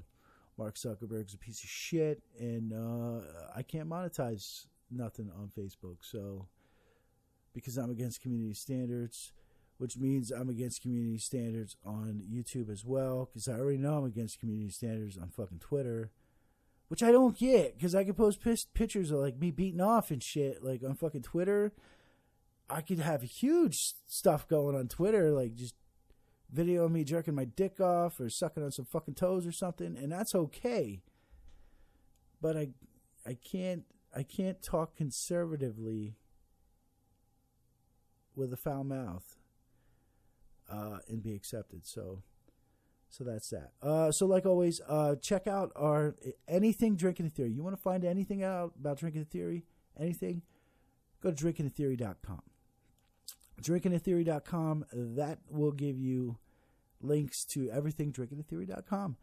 Mark 0.57 0.75
Zuckerberg's 0.75 1.33
a 1.33 1.37
piece 1.37 1.63
of 1.63 1.69
shit, 1.69 2.21
and 2.37 2.73
uh, 2.73 3.21
I 3.55 3.63
can't 3.63 3.89
monetize 3.89 4.65
nothing 4.91 5.29
on 5.37 5.51
Facebook. 5.57 5.97
So 6.01 6.47
because 7.53 7.77
I'm 7.77 7.91
against 7.91 8.21
community 8.21 8.53
standards, 8.53 9.31
which 9.77 9.97
means 9.97 10.31
I'm 10.31 10.49
against 10.49 10.81
community 10.81 11.17
standards 11.17 11.77
on 11.85 12.21
YouTube 12.29 12.69
as 12.69 12.83
well, 12.83 13.25
because 13.25 13.47
I 13.47 13.53
already 13.53 13.77
know 13.77 13.97
I'm 13.97 14.05
against 14.05 14.39
community 14.39 14.71
standards 14.71 15.17
on 15.17 15.29
fucking 15.29 15.59
Twitter, 15.59 16.11
which 16.89 17.03
I 17.03 17.11
don't 17.11 17.37
get, 17.37 17.77
because 17.77 17.95
I 17.95 18.03
can 18.03 18.13
post 18.13 18.41
pictures 18.73 19.11
of 19.11 19.19
like 19.19 19.39
me 19.39 19.51
beating 19.51 19.81
off 19.81 20.11
and 20.11 20.21
shit, 20.21 20.63
like 20.63 20.83
on 20.83 20.95
fucking 20.95 21.21
Twitter. 21.21 21.71
I 22.69 22.81
could 22.81 22.99
have 22.99 23.23
huge 23.23 23.93
stuff 24.05 24.47
going 24.47 24.75
on 24.75 24.87
Twitter, 24.87 25.31
like 25.31 25.55
just 25.55 25.75
video 26.51 26.85
of 26.85 26.91
me 26.91 27.03
jerking 27.03 27.35
my 27.35 27.45
dick 27.45 27.79
off 27.79 28.19
or 28.19 28.29
sucking 28.29 28.63
on 28.63 28.71
some 28.71 28.85
fucking 28.85 29.15
toes 29.15 29.45
or 29.45 29.51
something, 29.51 29.97
and 29.97 30.11
that's 30.11 30.35
okay. 30.35 31.01
But 32.41 32.57
I, 32.57 32.69
I 33.25 33.35
can't, 33.35 33.83
I 34.15 34.23
can't 34.23 34.61
talk 34.61 34.95
conservatively 34.95 36.15
with 38.39 38.53
a 38.53 38.57
foul 38.57 38.83
mouth 38.83 39.35
uh, 40.71 40.99
and 41.07 41.21
be 41.21 41.35
accepted. 41.35 41.85
So, 41.85 42.23
so 43.09 43.23
that's 43.23 43.49
that. 43.49 43.71
Uh, 43.81 44.11
so, 44.11 44.25
like 44.25 44.45
always, 44.45 44.81
uh, 44.87 45.15
check 45.15 45.45
out 45.45 45.71
our 45.75 46.15
anything 46.47 46.95
drinking 46.95 47.31
theory. 47.31 47.51
You 47.51 47.61
want 47.61 47.75
to 47.75 47.81
find 47.81 48.05
anything 48.05 48.43
out 48.43 48.73
about 48.79 48.97
drinking 48.97 49.25
theory? 49.25 49.65
Anything? 49.99 50.41
Go 51.21 51.31
to 51.31 51.45
drinkingatheory.com. 51.45 52.41
Drinkingatheory.com. 53.61 54.85
That 54.93 55.39
will 55.49 55.73
give 55.73 55.99
you 55.99 56.37
links 57.01 57.43
to 57.45 57.69
everything 57.69 58.13
drinkingtheory.com. 58.13 59.17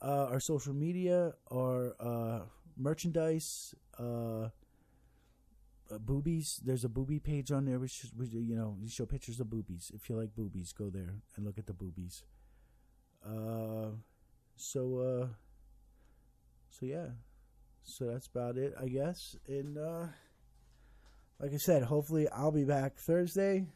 Uh, 0.00 0.26
our 0.30 0.40
social 0.40 0.72
media, 0.72 1.34
our 1.52 1.94
uh, 2.00 2.40
merchandise, 2.76 3.74
uh, 5.92 5.98
boobies. 5.98 6.60
There's 6.64 6.84
a 6.84 6.88
booby 6.88 7.18
page 7.18 7.52
on 7.52 7.64
there, 7.64 7.78
which 7.78 8.06
which, 8.16 8.30
you 8.32 8.56
know 8.56 8.76
you 8.80 8.88
show 8.88 9.06
pictures 9.06 9.40
of 9.40 9.50
boobies. 9.50 9.90
If 9.94 10.08
you 10.08 10.16
like 10.16 10.34
boobies, 10.34 10.72
go 10.72 10.90
there 10.90 11.14
and 11.36 11.44
look 11.44 11.58
at 11.58 11.66
the 11.66 11.72
boobies. 11.72 12.22
Uh, 13.24 13.90
so 14.56 14.98
uh, 14.98 15.26
so 16.70 16.86
yeah, 16.86 17.08
so 17.82 18.06
that's 18.06 18.26
about 18.26 18.56
it, 18.56 18.74
I 18.80 18.88
guess. 18.88 19.36
And 19.46 19.78
uh, 19.78 20.06
like 21.40 21.52
I 21.52 21.58
said, 21.58 21.84
hopefully 21.84 22.28
I'll 22.28 22.52
be 22.52 22.64
back 22.64 22.96
Thursday. 22.96 23.66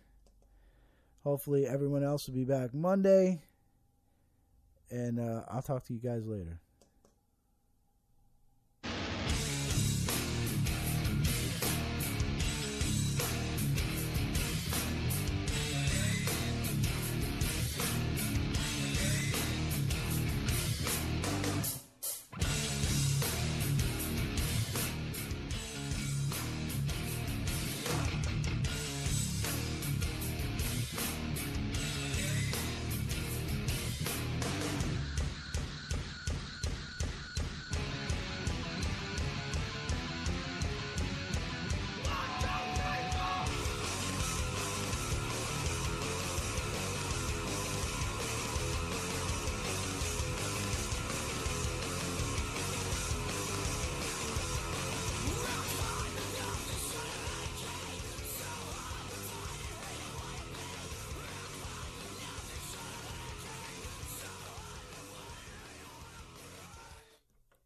Hopefully 1.22 1.66
everyone 1.66 2.02
else 2.02 2.26
will 2.26 2.34
be 2.34 2.44
back 2.44 2.74
Monday. 2.74 3.42
And 4.90 5.20
uh, 5.20 5.42
I'll 5.48 5.62
talk 5.62 5.84
to 5.86 5.92
you 5.92 6.00
guys 6.00 6.26
later. 6.26 6.60